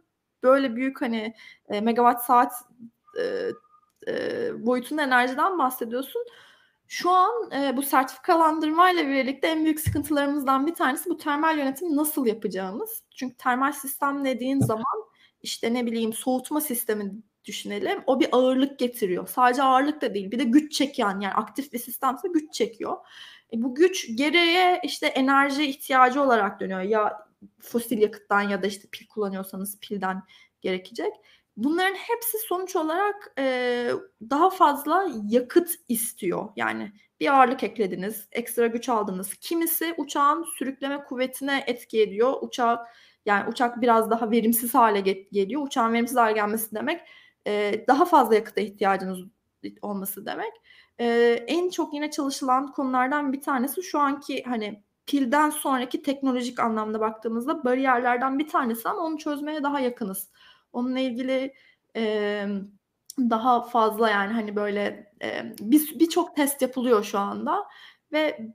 böyle 0.44 0.76
büyük 0.76 1.02
hani 1.02 1.34
e, 1.70 1.82
megawatt 1.82 2.26
saat 2.26 2.54
e, 3.20 3.50
e, 4.08 4.66
boyutunda 4.66 5.04
enerjiden 5.04 5.60
bahsediyorsun. 5.60 6.26
Şu 6.88 7.10
an 7.10 7.52
e, 7.52 7.78
bu 7.78 7.82
sertifikalandırma 7.82 8.92
ile 8.92 9.08
birlikte 9.08 9.48
en 9.48 9.64
büyük 9.64 9.80
sıkıntılarımızdan 9.80 10.68
bir 10.68 10.76
tanesi 10.76 11.10
bu 11.10 11.18
termal 11.18 11.58
yönetimi 11.58 11.96
nasıl 11.96 12.26
yapacağımız. 12.26 13.04
Çünkü 13.16 13.38
termal 13.38 13.72
sistem 13.72 14.26
dediğin 14.26 14.60
zaman 14.60 15.04
işte 15.42 15.74
ne 15.74 15.86
bileyim 15.86 16.14
soğutma 16.14 16.62
sistemi 16.62 17.12
düşünelim. 17.46 18.04
O 18.08 18.20
bir 18.20 18.28
ağırlık 18.32 18.80
getiriyor. 18.80 19.28
Sadece 19.28 19.64
ağırlık 19.64 20.02
da 20.02 20.14
değil 20.14 20.32
bir 20.32 20.40
de 20.40 20.44
güç 20.44 20.74
çeken 20.74 21.20
yani 21.20 21.34
aktif 21.34 21.74
bir 21.74 21.80
sistemse 21.80 22.28
güç 22.28 22.54
çekiyor. 22.54 22.98
E, 23.54 23.64
bu 23.64 23.76
güç 23.76 24.18
geriye 24.18 24.80
işte 24.84 25.08
enerji 25.08 25.66
ihtiyacı 25.66 26.22
olarak 26.22 26.60
dönüyor. 26.60 26.82
Ya 26.82 27.28
fosil 27.62 27.98
yakıttan 27.98 28.42
ya 28.42 28.64
da 28.64 28.68
işte 28.68 28.88
pil 28.92 29.08
kullanıyorsanız 29.08 29.80
pilden 29.80 30.24
gerekecek. 30.62 31.14
Bunların 31.58 31.96
hepsi 31.96 32.38
sonuç 32.48 32.76
olarak 32.76 33.34
e, 33.40 33.92
daha 34.30 34.50
fazla 34.50 35.08
yakıt 35.30 35.70
istiyor. 35.90 36.50
Yani 36.56 36.92
bir 37.20 37.34
ağırlık 37.34 37.64
eklediniz, 37.64 38.28
ekstra 38.32 38.68
güç 38.68 38.90
aldınız. 38.90 39.34
Kimisi 39.34 39.94
uçağın 39.98 40.44
sürükleme 40.58 41.04
kuvvetine 41.04 41.64
etki 41.68 42.02
ediyor. 42.02 42.34
Uçak 42.42 42.88
yani 43.26 43.50
uçak 43.50 43.82
biraz 43.82 44.10
daha 44.12 44.32
verimsiz 44.32 44.74
hale 44.74 45.00
geliyor. 45.32 45.62
Uçağın 45.62 45.94
verimsiz 45.94 46.18
hale 46.18 46.34
gelmesi 46.34 46.76
demek 46.76 47.02
e, 47.48 47.86
daha 47.88 48.06
fazla 48.06 48.36
yakıta 48.36 48.62
ihtiyacınız 48.62 49.20
olması 49.82 50.26
demek. 50.26 50.54
E, 51.00 51.06
en 51.48 51.70
çok 51.70 51.94
yine 51.94 52.12
çalışılan 52.12 52.72
konulardan 52.72 53.34
bir 53.34 53.42
tanesi 53.42 53.84
şu 53.84 54.00
anki 54.00 54.44
hani 54.44 54.84
pilden 55.06 55.50
sonraki 55.50 56.02
teknolojik 56.02 56.60
anlamda 56.60 57.00
baktığımızda 57.00 57.64
bariyerlerden 57.64 58.40
bir 58.40 58.48
tanesi 58.48 58.90
ama 58.90 59.02
onu 59.02 59.18
çözmeye 59.18 59.64
daha 59.64 59.80
yakınız. 59.80 60.30
Onunla 60.74 61.00
ilgili 61.00 61.54
e, 61.96 62.46
daha 63.20 63.62
fazla 63.62 64.10
yani 64.10 64.34
hani 64.34 64.56
böyle 64.56 65.12
e, 65.22 65.56
birçok 66.00 66.36
test 66.36 66.62
yapılıyor 66.62 67.04
şu 67.04 67.20
anda 67.20 67.66
ve 68.12 68.48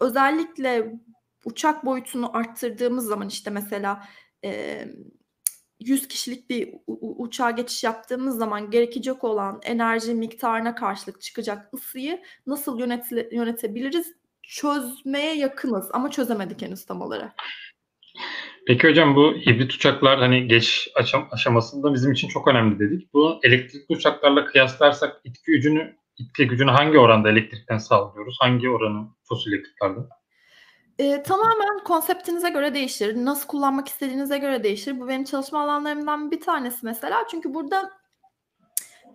özellikle 0.00 1.00
uçak 1.44 1.84
boyutunu 1.84 2.36
arttırdığımız 2.36 3.06
zaman 3.06 3.28
işte 3.28 3.50
mesela 3.50 4.04
e, 4.44 4.84
100 5.86 6.08
kişilik 6.08 6.50
bir 6.50 6.74
uçağa 7.00 7.50
geçiş 7.50 7.84
yaptığımız 7.84 8.38
zaman 8.38 8.70
gerekecek 8.70 9.24
olan 9.24 9.60
enerji 9.62 10.14
miktarına 10.14 10.74
karşılık 10.74 11.20
çıkacak 11.20 11.74
ısıyı 11.74 12.22
nasıl 12.46 12.78
yönet 12.78 13.12
yönetebiliriz 13.32 14.12
çözmeye 14.42 15.34
yakınız 15.36 15.90
ama 15.92 16.10
çözemedik 16.10 16.62
henüz 16.62 16.86
tam 16.86 17.02
olarak. 17.02 17.32
Peki 18.66 18.88
hocam 18.88 19.16
bu 19.16 19.34
hibrit 19.34 19.72
uçaklar 19.72 20.18
hani 20.18 20.48
geç 20.48 20.88
aşam 20.94 21.28
aşamasında 21.30 21.94
bizim 21.94 22.12
için 22.12 22.28
çok 22.28 22.48
önemli 22.48 22.78
dedik. 22.78 23.14
Bu 23.14 23.40
elektrikli 23.42 23.94
uçaklarla 23.94 24.44
kıyaslarsak 24.44 25.20
itki 25.24 25.52
gücünü 25.52 25.96
itki 26.18 26.46
gücünü 26.46 26.70
hangi 26.70 26.98
oranda 26.98 27.30
elektrikten 27.30 27.78
sağlıyoruz? 27.78 28.36
Hangi 28.40 28.70
oranı 28.70 29.08
fosil 29.28 29.52
yakıtlardan? 29.52 30.08
Eee, 31.02 31.22
tamamen 31.22 31.78
konseptinize 31.84 32.50
göre 32.50 32.74
değişir. 32.74 33.16
Nasıl 33.24 33.46
kullanmak 33.48 33.88
istediğinize 33.88 34.38
göre 34.38 34.64
değişir. 34.64 35.00
Bu 35.00 35.08
benim 35.08 35.24
çalışma 35.24 35.62
alanlarımdan 35.62 36.30
bir 36.30 36.40
tanesi 36.40 36.78
mesela. 36.86 37.24
Çünkü 37.30 37.54
burada 37.54 37.90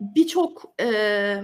birçok, 0.02 0.64
eee, 0.80 1.42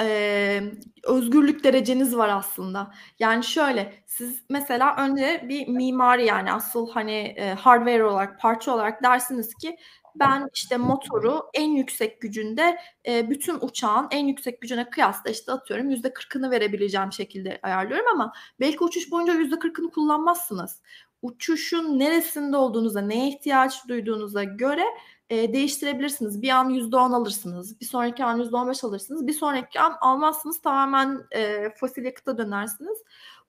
eee, 0.00 0.72
özgürlük 1.04 1.64
dereceniz 1.64 2.16
var 2.16 2.28
aslında. 2.28 2.90
Yani 3.18 3.44
şöyle, 3.44 3.94
siz 4.06 4.44
mesela 4.50 4.96
önce 4.98 5.46
bir 5.48 5.68
mimari 5.68 6.26
yani 6.26 6.52
asıl 6.52 6.90
hani, 6.90 7.12
eee, 7.12 7.54
hardware 7.54 8.04
olarak, 8.04 8.40
parça 8.40 8.74
olarak 8.74 9.02
dersiniz 9.02 9.54
ki, 9.54 9.76
ben 10.16 10.48
işte 10.54 10.76
motoru 10.76 11.42
en 11.54 11.70
yüksek 11.70 12.20
gücünde 12.20 12.78
e, 13.08 13.30
bütün 13.30 13.58
uçağın 13.60 14.08
en 14.10 14.26
yüksek 14.26 14.60
gücüne 14.60 14.90
kıyasla 14.90 15.30
işte 15.30 15.52
atıyorum 15.52 15.90
yüzde 15.90 16.12
kırkını 16.12 16.50
verebileceğim 16.50 17.12
şekilde 17.12 17.60
ayarlıyorum 17.62 18.06
ama 18.12 18.32
belki 18.60 18.84
uçuş 18.84 19.10
boyunca 19.10 19.34
yüzde 19.34 19.58
kırkını 19.58 19.90
kullanmazsınız. 19.90 20.80
Uçuşun 21.22 21.98
neresinde 21.98 22.56
olduğunuza, 22.56 23.00
neye 23.00 23.28
ihtiyaç 23.28 23.88
duyduğunuza 23.88 24.44
göre 24.44 24.84
e, 25.30 25.52
değiştirebilirsiniz. 25.52 26.42
Bir 26.42 26.48
an 26.48 26.70
%10 26.70 27.14
alırsınız, 27.14 27.80
bir 27.80 27.86
sonraki 27.86 28.24
an 28.24 28.38
%15 28.40 28.86
alırsınız, 28.86 29.26
bir 29.26 29.32
sonraki 29.32 29.80
an 29.80 29.96
almazsınız 30.00 30.60
tamamen 30.60 31.20
e, 31.30 31.70
fosil 31.76 32.04
yakıta 32.04 32.38
dönersiniz. 32.38 32.98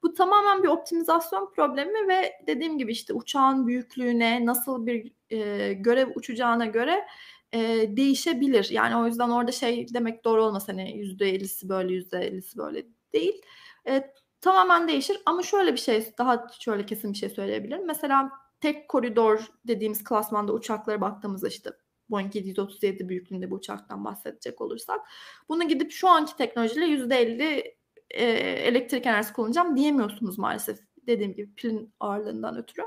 Bu 0.03 0.14
tamamen 0.14 0.64
bir 0.64 0.68
optimizasyon 0.68 1.52
problemi 1.52 2.07
ve 2.07 2.34
dediğim 2.48 2.78
gibi 2.78 2.91
işte 2.91 3.14
uçağın 3.14 3.68
büyüklüğüne, 3.68 4.45
nasıl 4.45 4.86
bir 4.86 5.11
e, 5.30 5.73
görev 5.73 6.11
uçacağına 6.15 6.65
göre 6.65 7.07
e, 7.53 7.60
değişebilir. 7.98 8.69
Yani 8.69 8.95
o 8.95 9.07
yüzden 9.07 9.30
orada 9.30 9.52
şey 9.52 9.94
demek 9.94 10.26
doğru 10.26 10.44
olmaz 10.44 10.68
hani 10.68 10.82
%50'si 10.82 11.69
böyle 11.69 11.94
%50'si 11.94 12.57
böyle 12.57 12.86
değil. 13.14 13.41
E, 13.88 14.14
tamamen 14.41 14.88
değişir 14.88 15.22
ama 15.26 15.44
şöyle 15.44 15.73
bir 15.73 15.80
şey 15.80 16.14
daha 16.18 16.48
şöyle 16.60 16.86
kesin 16.86 17.14
bir 17.14 17.18
şey 17.18 17.30
söyleyebilirim. 17.30 17.88
Mesela 17.88 18.32
tek 18.61 18.90
koridor 18.90 19.52
dediğimiz 19.68 20.03
klasmanda 20.03 20.53
uçaklara 20.53 21.02
baktığımızda 21.02 21.48
işte 21.48 21.69
Boeing 22.10 22.36
737 22.36 23.10
büyüklüğünde 23.10 23.52
bu 23.52 23.56
uçaktan 23.56 24.06
bahsedecek 24.06 24.61
olursak 24.61 25.02
bunu 25.49 25.68
gidip 25.68 25.91
şu 25.91 26.07
anki 26.07 26.36
teknolojiyle 26.36 26.86
%50 26.86 27.76
e, 28.13 28.25
elektrik 28.67 29.05
enerjisi 29.05 29.33
kullanacağım 29.33 29.75
diyemiyorsunuz 29.75 30.38
maalesef. 30.38 30.79
Dediğim 31.07 31.33
gibi 31.33 31.55
pilin 31.55 31.93
ağırlığından 31.99 32.57
ötürü. 32.57 32.81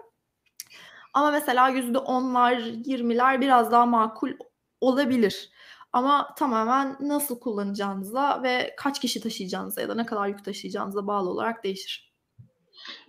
Ama 1.14 1.30
mesela 1.30 1.70
%10'lar, 1.70 2.82
20'ler 2.84 3.40
biraz 3.40 3.72
daha 3.72 3.86
makul 3.86 4.32
olabilir. 4.80 5.50
Ama 5.92 6.34
tamamen 6.38 6.96
nasıl 7.00 7.40
kullanacağınıza 7.40 8.42
ve 8.42 8.74
kaç 8.76 9.00
kişi 9.00 9.20
taşıyacağınıza 9.20 9.80
ya 9.80 9.88
da 9.88 9.94
ne 9.94 10.06
kadar 10.06 10.28
yük 10.28 10.44
taşıyacağınıza 10.44 11.06
bağlı 11.06 11.30
olarak 11.30 11.64
değişir. 11.64 12.14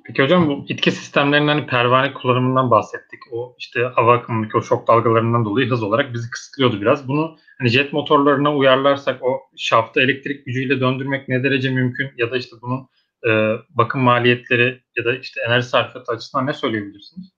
Peki 0.03 0.23
hocam 0.23 0.49
bu 0.49 0.65
itki 0.69 0.91
sistemlerinin 0.91 1.47
hani 1.47 1.67
pervane 1.67 2.13
kullanımından 2.13 2.71
bahsettik. 2.71 3.19
O 3.31 3.55
işte 3.59 3.91
hava 3.95 4.13
akımındaki 4.13 4.57
o 4.57 4.61
şok 4.61 4.87
dalgalarından 4.87 5.45
dolayı 5.45 5.69
hız 5.69 5.83
olarak 5.83 6.13
bizi 6.13 6.29
kısıtlıyordu 6.29 6.81
biraz. 6.81 7.07
Bunu 7.07 7.37
hani 7.57 7.69
jet 7.69 7.93
motorlarına 7.93 8.55
uyarlarsak 8.55 9.23
o 9.23 9.41
şaftı 9.57 10.01
elektrik 10.01 10.45
gücüyle 10.45 10.79
döndürmek 10.79 11.29
ne 11.29 11.43
derece 11.43 11.69
mümkün 11.69 12.11
ya 12.17 12.31
da 12.31 12.37
işte 12.37 12.55
bunun 12.61 12.87
e, 13.27 13.59
bakım 13.69 14.01
maliyetleri 14.01 14.83
ya 14.97 15.05
da 15.05 15.15
işte 15.17 15.41
enerji 15.47 15.67
sarfiyatı 15.67 16.11
açısından 16.11 16.47
ne 16.47 16.53
söyleyebilirsiniz? 16.53 17.31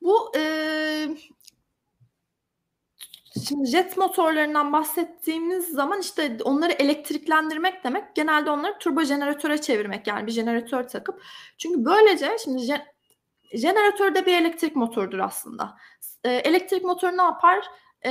Bu 0.00 0.32
e, 0.36 0.42
Şimdi 3.48 3.70
jet 3.70 3.96
motorlarından 3.96 4.72
bahsettiğimiz 4.72 5.68
zaman 5.68 6.00
işte 6.00 6.38
onları 6.44 6.72
elektriklendirmek 6.72 7.84
demek 7.84 8.14
genelde 8.14 8.50
onları 8.50 8.78
turbo 8.78 9.02
jeneratöre 9.02 9.60
çevirmek 9.60 10.06
yani 10.06 10.26
bir 10.26 10.32
jeneratör 10.32 10.88
takıp. 10.88 11.22
Çünkü 11.58 11.84
böylece 11.84 12.36
şimdi 12.44 12.62
je, 12.62 12.86
jeneratör 13.54 14.14
de 14.14 14.26
bir 14.26 14.36
elektrik 14.36 14.76
motorudur 14.76 15.18
aslında. 15.18 15.76
E, 16.24 16.30
elektrik 16.30 16.84
motoru 16.84 17.16
ne 17.16 17.22
yapar? 17.22 17.66
E, 18.06 18.10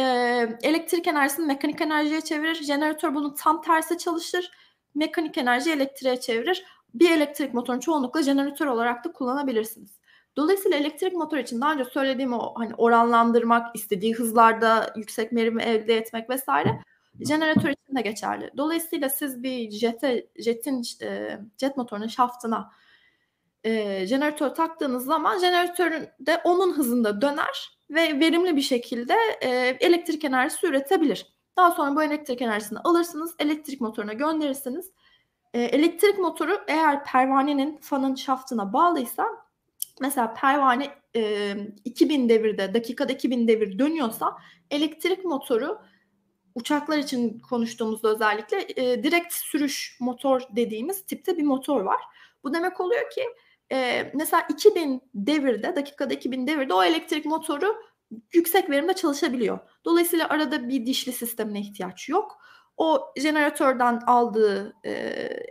elektrik 0.63 1.07
enerjisini 1.07 1.45
mekanik 1.45 1.81
enerjiye 1.81 2.21
çevirir. 2.21 2.55
Jeneratör 2.55 3.15
bunun 3.15 3.35
tam 3.35 3.61
tersi 3.61 3.97
çalışır. 3.97 4.51
Mekanik 4.95 5.37
enerji 5.37 5.71
elektriğe 5.71 6.19
çevirir. 6.19 6.63
Bir 6.93 7.11
elektrik 7.11 7.53
motorunu 7.53 7.81
çoğunlukla 7.81 8.21
jeneratör 8.23 8.65
olarak 8.65 9.05
da 9.05 9.11
kullanabilirsiniz. 9.11 10.01
Dolayısıyla 10.35 10.77
elektrik 10.77 11.13
motor 11.13 11.37
için 11.37 11.61
daha 11.61 11.73
önce 11.73 11.85
söylediğim 11.85 12.33
o 12.33 12.53
hani 12.57 12.75
oranlandırmak, 12.75 13.75
istediği 13.75 14.13
hızlarda 14.13 14.93
yüksek 14.95 15.33
verimi 15.33 15.63
elde 15.63 15.97
etmek 15.97 16.29
vesaire 16.29 16.81
jeneratör 17.27 17.69
için 17.69 17.95
de 17.95 18.01
geçerli. 18.01 18.51
Dolayısıyla 18.57 19.09
siz 19.09 19.43
bir 19.43 19.71
jete, 19.71 20.27
jetin 20.35 20.81
jet 21.57 21.77
motorunun 21.77 22.07
şaftına 22.07 22.71
e, 23.63 24.05
jeneratör 24.07 24.49
taktığınız 24.49 25.05
zaman 25.05 25.39
jeneratörün 25.39 26.09
de 26.19 26.41
onun 26.43 26.73
hızında 26.73 27.21
döner 27.21 27.79
ve 27.91 28.19
verimli 28.19 28.55
bir 28.55 28.61
şekilde 28.61 29.15
e, 29.41 29.49
elektrik 29.79 30.23
enerjisi 30.23 30.67
üretebilir. 30.67 31.25
Daha 31.57 31.71
sonra 31.71 31.95
bu 31.95 32.03
elektrik 32.03 32.41
enerjisini 32.41 32.79
alırsınız, 32.79 33.35
elektrik 33.39 33.81
motoruna 33.81 34.13
gönderirsiniz. 34.13 34.91
E, 35.53 35.61
elektrik 35.61 36.19
motoru 36.19 36.61
eğer 36.67 37.05
pervanenin 37.05 37.77
fanın 37.81 38.15
şaftına 38.15 38.73
bağlıysa 38.73 39.25
mesela 40.01 40.33
pervane 40.33 40.89
e, 41.15 41.53
2000 41.85 42.29
devirde 42.29 42.73
dakikada 42.73 43.13
2000 43.13 43.47
devir 43.47 43.79
dönüyorsa 43.79 44.37
elektrik 44.71 45.25
motoru 45.25 45.81
uçaklar 46.55 46.97
için 46.97 47.39
konuştuğumuzda 47.39 48.09
özellikle 48.09 48.67
e, 48.75 49.03
direkt 49.03 49.33
sürüş 49.33 49.97
motor 49.99 50.41
dediğimiz 50.55 51.05
tipte 51.05 51.37
bir 51.37 51.43
motor 51.43 51.81
var. 51.81 52.01
Bu 52.43 52.53
demek 52.53 52.79
oluyor 52.79 53.09
ki 53.09 53.23
e, 53.71 54.11
mesela 54.13 54.43
2000 54.49 55.01
devirde 55.13 55.75
dakikada 55.75 56.13
2000 56.13 56.47
devirde 56.47 56.73
o 56.73 56.83
elektrik 56.83 57.25
motoru 57.25 57.75
yüksek 58.33 58.69
verimde 58.69 58.93
çalışabiliyor. 58.93 59.59
Dolayısıyla 59.85 60.29
arada 60.29 60.69
bir 60.69 60.85
dişli 60.85 61.11
sistemine 61.11 61.59
ihtiyaç 61.59 62.09
yok. 62.09 62.37
O 62.77 63.13
jeneratörden 63.17 64.01
aldığı 64.07 64.75
e, 64.83 64.91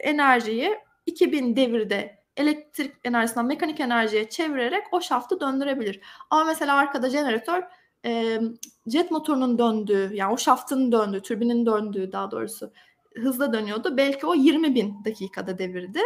enerjiyi 0.00 0.78
2000 1.06 1.56
devirde 1.56 2.20
elektrik 2.36 2.94
enerjisinden 3.04 3.46
mekanik 3.46 3.80
enerjiye 3.80 4.28
çevirerek 4.28 4.84
o 4.92 5.00
şaftı 5.00 5.40
döndürebilir. 5.40 6.00
Ama 6.30 6.44
mesela 6.44 6.76
arkada 6.76 7.10
jeneratör 7.10 7.62
e, 8.04 8.40
jet 8.86 9.10
motorunun 9.10 9.58
döndüğü 9.58 10.10
yani 10.14 10.32
o 10.32 10.36
şaftın 10.36 10.92
döndüğü, 10.92 11.22
türbinin 11.22 11.66
döndüğü 11.66 12.12
daha 12.12 12.30
doğrusu 12.30 12.72
hızla 13.14 13.52
dönüyordu. 13.52 13.96
Belki 13.96 14.26
o 14.26 14.34
20 14.34 14.74
bin 14.74 15.04
dakikada 15.04 15.58
devirdi. 15.58 16.00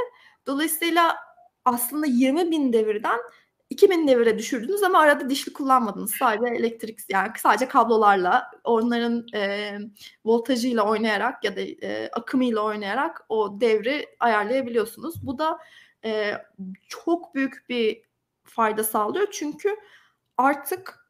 Dolayısıyla 0.47 1.17
aslında 1.65 2.07
20 2.07 2.51
bin 2.51 2.73
devirden 2.73 3.21
2000 3.71 4.09
devire 4.09 4.39
düşürdünüz 4.39 4.83
ama 4.83 4.99
arada 4.99 5.31
dişli 5.31 5.53
kullanmadınız. 5.53 6.11
Sadece 6.19 6.55
elektrik 6.55 6.99
yani 7.09 7.31
sadece 7.39 7.69
kablolarla 7.69 8.51
onların 8.65 9.27
e, 9.35 9.73
voltajıyla 10.25 10.83
oynayarak 10.83 11.45
ya 11.45 11.57
da 11.57 11.61
e, 11.61 12.11
akımıyla 12.13 12.63
oynayarak 12.63 13.25
o 13.29 13.61
devri 13.61 14.07
ayarlayabiliyorsunuz. 14.21 15.27
Bu 15.27 15.39
da 15.39 15.59
e, 16.05 16.33
çok 16.89 17.35
büyük 17.35 17.69
bir 17.69 18.03
fayda 18.45 18.85
sağlıyor. 18.85 19.29
Çünkü 19.33 19.77
artık 20.39 21.09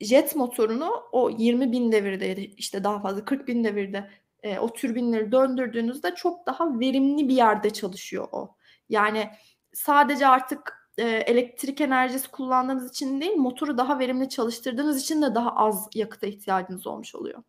jet 0.00 0.36
motorunu 0.36 0.90
o 1.12 1.30
20 1.30 1.72
bin 1.72 1.92
devirde 1.92 2.36
işte 2.36 2.84
daha 2.84 3.00
fazla 3.00 3.24
40 3.24 3.48
bin 3.48 3.64
devirde 3.64 4.10
e, 4.42 4.58
o 4.58 4.72
türbinleri 4.72 5.32
döndürdüğünüzde 5.32 6.14
çok 6.14 6.46
daha 6.46 6.80
verimli 6.80 7.28
bir 7.28 7.34
yerde 7.34 7.70
çalışıyor 7.70 8.28
o. 8.32 8.56
Yani 8.88 9.30
sadece 9.76 10.26
artık 10.26 10.90
e, 10.98 11.02
elektrik 11.02 11.80
enerjisi 11.80 12.30
kullandığınız 12.30 12.90
için 12.90 13.20
değil 13.20 13.36
motoru 13.36 13.78
daha 13.78 13.98
verimli 13.98 14.28
çalıştırdığınız 14.28 15.02
için 15.02 15.22
de 15.22 15.34
daha 15.34 15.56
az 15.56 15.88
yakıta 15.94 16.26
ihtiyacınız 16.26 16.86
olmuş 16.86 17.14
oluyor. 17.14 17.42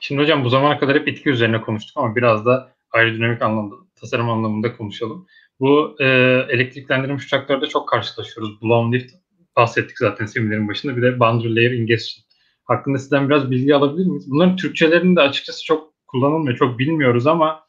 Şimdi 0.00 0.22
hocam 0.22 0.44
bu 0.44 0.48
zamana 0.48 0.78
kadar 0.78 0.98
hep 0.98 1.08
etki 1.08 1.30
üzerine 1.30 1.60
konuştuk 1.60 1.96
ama 1.96 2.16
biraz 2.16 2.46
da 2.46 2.72
aerodinamik 2.90 3.42
anlamda 3.42 3.74
tasarım 3.94 4.30
anlamında 4.30 4.76
konuşalım. 4.76 5.26
Bu 5.60 5.96
e, 6.00 6.06
elektriklendirilmiş 6.48 7.24
uçaklarda 7.24 7.66
çok 7.66 7.88
karşılaşıyoruz. 7.88 8.62
Blown 8.62 8.92
lift 8.92 9.14
bahsettik 9.56 9.98
zaten 9.98 10.26
seminerin 10.26 10.68
başında. 10.68 10.96
Bir 10.96 11.02
de 11.02 11.20
boundary 11.20 11.56
layer 11.56 11.70
ingestion. 11.70 12.24
Hakkında 12.64 12.98
sizden 12.98 13.28
biraz 13.28 13.50
bilgi 13.50 13.74
alabilir 13.74 14.06
miyiz? 14.06 14.30
Bunların 14.30 14.56
Türkçelerini 14.56 15.16
de 15.16 15.20
açıkçası 15.20 15.64
çok 15.64 15.92
kullanılmıyor. 16.06 16.58
Çok 16.58 16.78
bilmiyoruz 16.78 17.26
ama 17.26 17.64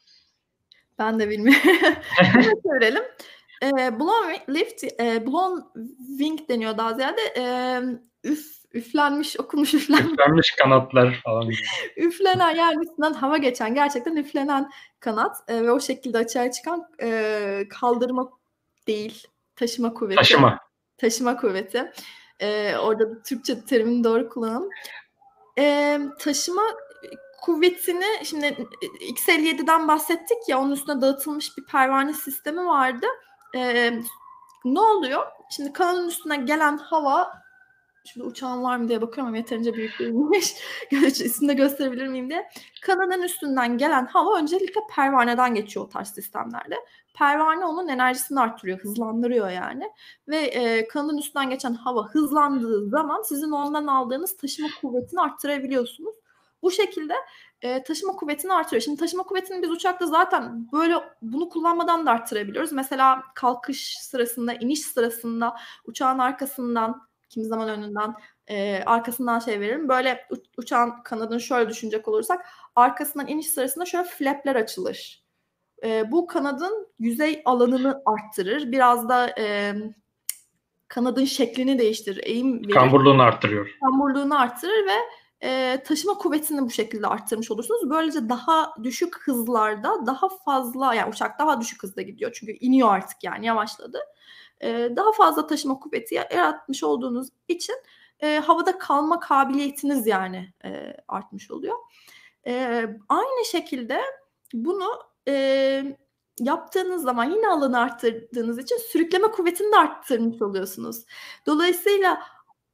ben 0.98 1.20
de 1.20 1.30
bilmiyorum. 1.30 1.62
evet, 2.36 2.64
görelim. 2.64 3.02
E, 3.62 4.00
blown 4.00 4.52
lift, 4.54 4.84
e, 4.84 5.26
blown 5.26 5.60
wing 6.18 6.48
deniyor 6.48 6.78
daha 6.78 6.94
ziyade. 6.94 7.20
E, 7.36 7.44
üf 8.24 8.64
üflenmiş, 8.74 9.40
okunmuş 9.40 9.74
üflenmiş. 9.74 10.12
Üflenmiş 10.12 10.50
kanatlar 10.50 11.20
falan. 11.24 11.50
üflenen 11.96 12.54
yani 12.54 12.84
üstünden 12.84 13.12
hava 13.12 13.36
geçen 13.36 13.74
gerçekten 13.74 14.16
üflenen 14.16 14.70
kanat 15.00 15.36
e, 15.48 15.62
ve 15.62 15.72
o 15.72 15.80
şekilde 15.80 16.18
açığa 16.18 16.50
çıkan 16.50 16.88
e, 17.02 17.64
kaldırma 17.70 18.30
değil, 18.86 19.26
taşıma 19.56 19.94
kuvveti. 19.94 20.16
Taşıma. 20.16 20.58
Taşıma 20.98 21.36
kuvveti. 21.36 21.92
E, 22.40 22.76
orada 22.76 23.22
Türkçe 23.22 23.64
terimini 23.64 24.04
doğru 24.04 24.28
kullanalım. 24.28 24.70
E, 25.58 25.98
taşıma 26.18 26.62
kuvvetini 27.44 28.24
şimdi 28.24 28.46
X57'den 29.00 29.88
bahsettik 29.88 30.48
ya 30.48 30.60
onun 30.60 30.72
üstüne 30.72 31.00
dağıtılmış 31.00 31.58
bir 31.58 31.64
pervane 31.64 32.12
sistemi 32.12 32.66
vardı. 32.66 33.06
E, 33.56 33.92
ne 34.64 34.80
oluyor? 34.80 35.22
Şimdi 35.50 35.72
kanalın 35.72 36.08
üstüne 36.08 36.36
gelen 36.36 36.76
hava 36.76 37.44
Şurada 38.06 38.28
uçağım 38.28 38.62
var 38.62 38.76
mı 38.76 38.88
diye 38.88 39.02
bakıyorum 39.02 39.28
ama 39.28 39.36
yeterince 39.36 39.74
büyük 39.74 39.98
değilmiş. 39.98 40.54
Üstünde 40.92 41.54
gösterebilir 41.54 42.06
miyim 42.06 42.30
diye. 42.30 42.48
Kanadın 42.82 43.22
üstünden 43.22 43.78
gelen 43.78 44.06
hava 44.06 44.38
öncelikle 44.38 44.80
pervaneden 44.94 45.54
geçiyor 45.54 45.86
o 45.86 45.88
tarz 45.88 46.08
sistemlerde. 46.08 46.76
Pervane 47.14 47.64
onun 47.64 47.88
enerjisini 47.88 48.40
arttırıyor, 48.40 48.78
hızlandırıyor 48.78 49.50
yani. 49.50 49.90
Ve 50.28 50.36
e, 50.36 50.88
kanadın 50.88 51.18
üstünden 51.18 51.50
geçen 51.50 51.74
hava 51.74 52.08
hızlandığı 52.08 52.88
zaman 52.88 53.22
sizin 53.22 53.50
ondan 53.50 53.86
aldığınız 53.86 54.36
taşıma 54.36 54.68
kuvvetini 54.80 55.20
arttırabiliyorsunuz. 55.20 56.14
Bu 56.64 56.70
şekilde 56.70 57.14
e, 57.62 57.82
taşıma 57.82 58.12
kuvvetini 58.12 58.52
artırıyor. 58.52 58.82
Şimdi 58.82 59.00
taşıma 59.00 59.22
kuvvetini 59.22 59.62
biz 59.62 59.70
uçakta 59.70 60.06
zaten 60.06 60.72
böyle 60.72 60.94
bunu 61.22 61.48
kullanmadan 61.48 62.06
da 62.06 62.10
arttırabiliyoruz. 62.10 62.72
Mesela 62.72 63.22
kalkış 63.34 63.96
sırasında, 63.98 64.54
iniş 64.54 64.80
sırasında 64.80 65.56
uçağın 65.84 66.18
arkasından, 66.18 67.08
kimi 67.28 67.46
zaman 67.46 67.68
önünden, 67.68 68.14
e, 68.46 68.82
arkasından 68.86 69.38
şey 69.38 69.60
veririm. 69.60 69.88
Böyle 69.88 70.28
uçağın 70.58 71.02
kanadını 71.02 71.40
şöyle 71.40 71.70
düşünecek 71.70 72.08
olursak 72.08 72.46
arkasından 72.76 73.26
iniş 73.26 73.48
sırasında 73.48 73.84
şöyle 73.84 74.04
flapler 74.04 74.56
açılır. 74.56 75.24
E, 75.84 76.12
bu 76.12 76.26
kanadın 76.26 76.88
yüzey 76.98 77.42
alanını 77.44 78.02
arttırır. 78.06 78.72
Biraz 78.72 79.08
da 79.08 79.34
e, 79.38 79.74
kanadın 80.88 81.24
şeklini 81.24 81.78
değiştirir. 81.78 82.20
Eğim 82.24 82.64
verir. 82.64 82.74
Kamburluğunu 82.74 83.22
arttırıyor. 83.22 83.70
Kamburluğunu 83.80 84.40
arttırır 84.40 84.86
ve 84.86 85.23
e, 85.44 85.82
taşıma 85.84 86.14
kuvvetini 86.14 86.62
bu 86.62 86.70
şekilde 86.70 87.06
arttırmış 87.06 87.50
olursunuz. 87.50 87.90
Böylece 87.90 88.28
daha 88.28 88.74
düşük 88.82 89.18
hızlarda 89.18 90.06
daha 90.06 90.28
fazla 90.28 90.94
yani 90.94 91.10
uçak 91.10 91.38
daha 91.38 91.60
düşük 91.60 91.82
hızda 91.82 92.02
gidiyor 92.02 92.32
çünkü 92.34 92.52
iniyor 92.52 92.88
artık 92.88 93.24
yani 93.24 93.46
yavaşladı. 93.46 93.98
E, 94.60 94.88
daha 94.96 95.12
fazla 95.12 95.46
taşıma 95.46 95.78
kuvveti 95.78 96.14
yaratmış 96.14 96.84
olduğunuz 96.84 97.28
için 97.48 97.76
e, 98.20 98.38
havada 98.38 98.78
kalma 98.78 99.20
kabiliyetiniz 99.20 100.06
yani 100.06 100.52
e, 100.64 100.96
artmış 101.08 101.50
oluyor. 101.50 101.76
E, 102.46 102.86
aynı 103.08 103.44
şekilde 103.44 104.00
bunu 104.54 104.88
e, 105.28 105.96
yaptığınız 106.40 107.02
zaman 107.02 107.24
yine 107.24 107.48
alanı 107.48 107.78
arttırdığınız 107.78 108.58
için 108.58 108.76
sürükleme 108.76 109.30
kuvvetini 109.30 109.72
de 109.72 109.76
arttırmış 109.76 110.42
oluyorsunuz. 110.42 111.04
Dolayısıyla 111.46 112.22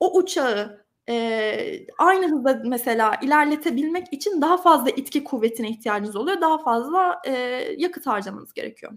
o 0.01 0.17
uçağı 0.19 0.85
e, 1.11 1.87
aynı 1.99 2.31
hızda 2.31 2.63
mesela 2.65 3.17
ilerletebilmek 3.23 4.13
için 4.13 4.41
daha 4.41 4.57
fazla 4.57 4.91
itki 4.91 5.25
kuvvetine 5.25 5.69
ihtiyacınız 5.69 6.17
oluyor. 6.17 6.41
Daha 6.41 6.59
fazla 6.59 7.21
e, 7.27 7.33
yakıt 7.79 8.07
harcamanız 8.07 8.55
gerekiyor 8.55 8.93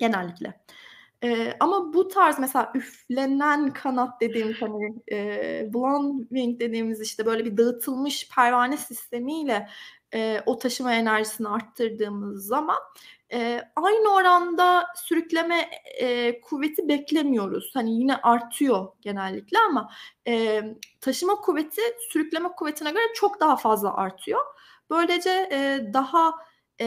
genellikle. 0.00 0.60
E, 1.24 1.56
ama 1.60 1.92
bu 1.92 2.08
tarz 2.08 2.38
mesela 2.38 2.72
üflenen 2.74 3.72
kanat 3.72 4.20
dediğimiz 4.20 4.62
hani 4.62 4.94
e, 5.12 5.70
blown 5.74 6.22
wing 6.22 6.60
dediğimiz 6.60 7.00
işte 7.00 7.26
böyle 7.26 7.44
bir 7.44 7.56
dağıtılmış 7.56 8.28
pervane 8.34 8.76
sistemiyle 8.76 9.68
e, 10.14 10.40
o 10.46 10.58
taşıma 10.58 10.94
enerjisini 10.94 11.48
arttırdığımız 11.48 12.46
zaman 12.46 12.78
e, 13.32 13.60
aynı 13.76 14.14
oranda 14.14 14.86
sürükleme 14.96 15.70
e, 16.00 16.40
kuvveti 16.40 16.88
beklemiyoruz. 16.88 17.70
Hani 17.74 18.00
yine 18.00 18.16
artıyor 18.16 18.88
genellikle 19.00 19.58
ama 19.58 19.90
e, 20.28 20.62
taşıma 21.00 21.34
kuvveti 21.34 21.82
sürükleme 22.10 22.48
kuvvetine 22.48 22.90
göre 22.90 23.04
çok 23.14 23.40
daha 23.40 23.56
fazla 23.56 23.96
artıyor. 23.96 24.40
Böylece 24.90 25.48
e, 25.52 25.80
daha 25.92 26.34
e, 26.80 26.86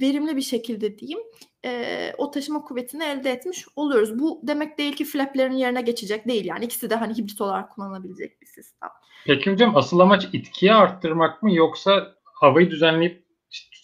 verimli 0.00 0.36
bir 0.36 0.42
şekilde 0.42 0.98
diyeyim 0.98 1.20
e, 1.64 2.12
o 2.18 2.30
taşıma 2.30 2.62
kuvvetini 2.62 3.04
elde 3.04 3.30
etmiş 3.30 3.66
oluyoruz. 3.76 4.18
Bu 4.18 4.40
demek 4.42 4.78
değil 4.78 4.96
ki 4.96 5.04
flaplerin 5.04 5.52
yerine 5.52 5.82
geçecek 5.82 6.28
değil 6.28 6.44
yani 6.44 6.64
ikisi 6.64 6.90
de 6.90 6.94
hani 6.94 7.18
hibrit 7.18 7.40
olarak 7.40 7.70
kullanılabilecek 7.74 8.40
bir 8.42 8.46
sistem. 8.46 8.88
Peki 9.26 9.52
hocam 9.52 9.76
asıl 9.76 10.00
amaç 10.00 10.28
itkiyi 10.32 10.74
arttırmak 10.74 11.42
mı 11.42 11.54
yoksa 11.54 12.14
havayı 12.24 12.70
düzenleyip 12.70 13.23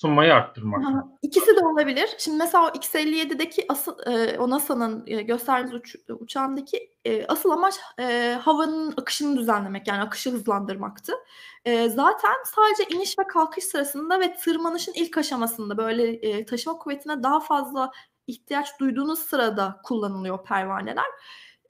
tutunmayı 0.01 0.35
arttırmak 0.35 0.81
mı? 0.81 1.17
İkisi 1.23 1.57
de 1.57 1.67
olabilir. 1.67 2.11
Şimdi 2.19 2.37
mesela 2.37 2.67
o 2.67 2.69
X-57'deki 2.77 3.67
asıl 3.69 3.99
e, 4.07 4.39
o 4.39 4.51
NASA'nın 4.51 5.05
e, 5.07 5.23
gösterdiğimiz 5.23 5.75
uç, 5.75 5.97
uçağındaki 6.21 6.91
e, 7.05 7.27
asıl 7.27 7.51
amaç 7.51 7.75
e, 7.99 8.39
havanın 8.43 8.95
akışını 8.97 9.39
düzenlemek 9.39 9.89
yani 9.89 10.03
akışı 10.03 10.31
hızlandırmaktı. 10.31 11.13
E, 11.65 11.89
zaten 11.89 12.35
sadece 12.45 12.97
iniş 12.97 13.19
ve 13.19 13.27
kalkış 13.27 13.65
sırasında 13.65 14.21
ve 14.21 14.35
tırmanışın 14.35 14.93
ilk 14.95 15.19
aşamasında 15.19 15.77
böyle 15.77 16.13
e, 16.13 16.45
taşıma 16.45 16.79
kuvvetine 16.79 17.23
daha 17.23 17.41
fazla 17.41 17.91
ihtiyaç 18.27 18.81
duyduğunuz 18.81 19.19
sırada 19.19 19.81
kullanılıyor 19.85 20.45
pervaneler 20.45 21.07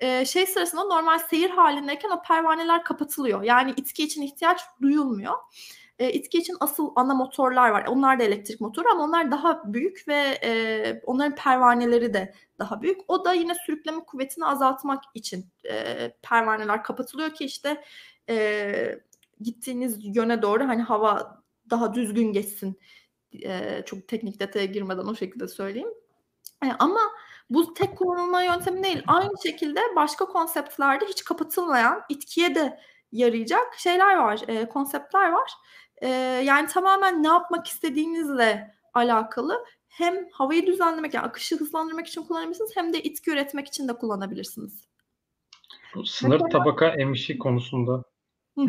e, 0.00 0.24
şey 0.24 0.46
sırasında 0.46 0.84
normal 0.84 1.18
seyir 1.18 1.50
halindeyken 1.50 2.10
o 2.10 2.22
pervaneler 2.22 2.84
kapatılıyor. 2.84 3.42
Yani 3.42 3.74
itki 3.76 4.04
için 4.04 4.22
ihtiyaç 4.22 4.60
duyulmuyor. 4.82 5.34
E, 6.00 6.12
itki 6.12 6.38
için 6.38 6.56
asıl 6.60 6.92
ana 6.96 7.14
motorlar 7.14 7.70
var. 7.70 7.86
Onlar 7.86 8.18
da 8.18 8.22
elektrik 8.22 8.60
motoru 8.60 8.88
ama 8.92 9.04
onlar 9.04 9.30
daha 9.30 9.72
büyük 9.72 10.08
ve 10.08 10.38
e, 10.44 11.02
onların 11.06 11.34
pervaneleri 11.34 12.14
de 12.14 12.34
daha 12.58 12.82
büyük. 12.82 13.00
O 13.08 13.24
da 13.24 13.32
yine 13.32 13.54
sürükleme 13.54 14.04
kuvvetini 14.04 14.44
azaltmak 14.46 15.04
için 15.14 15.46
e, 15.70 16.10
pervaneler 16.22 16.82
kapatılıyor 16.82 17.34
ki 17.34 17.44
işte 17.44 17.84
e, 18.28 19.00
gittiğiniz 19.40 20.16
yöne 20.16 20.42
doğru 20.42 20.68
hani 20.68 20.82
hava 20.82 21.42
daha 21.70 21.94
düzgün 21.94 22.32
geçsin. 22.32 22.80
E, 23.44 23.82
çok 23.86 24.08
teknik 24.08 24.40
detaya 24.40 24.66
girmeden 24.66 25.04
o 25.04 25.14
şekilde 25.14 25.48
söyleyeyim. 25.48 25.94
E, 26.64 26.66
ama 26.78 27.00
bu 27.50 27.74
tek 27.74 27.98
kullanılma 27.98 28.42
yöntemi 28.42 28.82
değil. 28.84 29.02
Aynı 29.06 29.32
şekilde 29.42 29.80
başka 29.96 30.24
konseptlerde 30.24 31.04
hiç 31.04 31.24
kapatılmayan, 31.24 32.02
itkiye 32.08 32.54
de 32.54 32.80
yarayacak 33.12 33.74
şeyler 33.78 34.16
var, 34.16 34.40
e, 34.48 34.68
konseptler 34.68 35.32
var. 35.32 35.52
E, 36.00 36.08
yani 36.44 36.66
tamamen 36.66 37.22
ne 37.22 37.28
yapmak 37.28 37.66
istediğinizle 37.66 38.74
alakalı 38.94 39.64
hem 39.88 40.28
havayı 40.32 40.66
düzenlemek 40.66 41.14
yani 41.14 41.26
akışı 41.26 41.56
hızlandırmak 41.56 42.06
için 42.06 42.22
kullanabilirsiniz 42.22 42.70
hem 42.74 42.92
de 42.92 43.02
itki 43.02 43.30
üretmek 43.30 43.66
için 43.66 43.88
de 43.88 43.92
kullanabilirsiniz. 43.92 44.84
Bu 45.94 46.06
sınır 46.06 46.40
Mesela, 46.40 46.48
tabaka 46.48 46.88
emişi 46.88 47.38
konusunda 47.38 47.92
hı. 48.58 48.62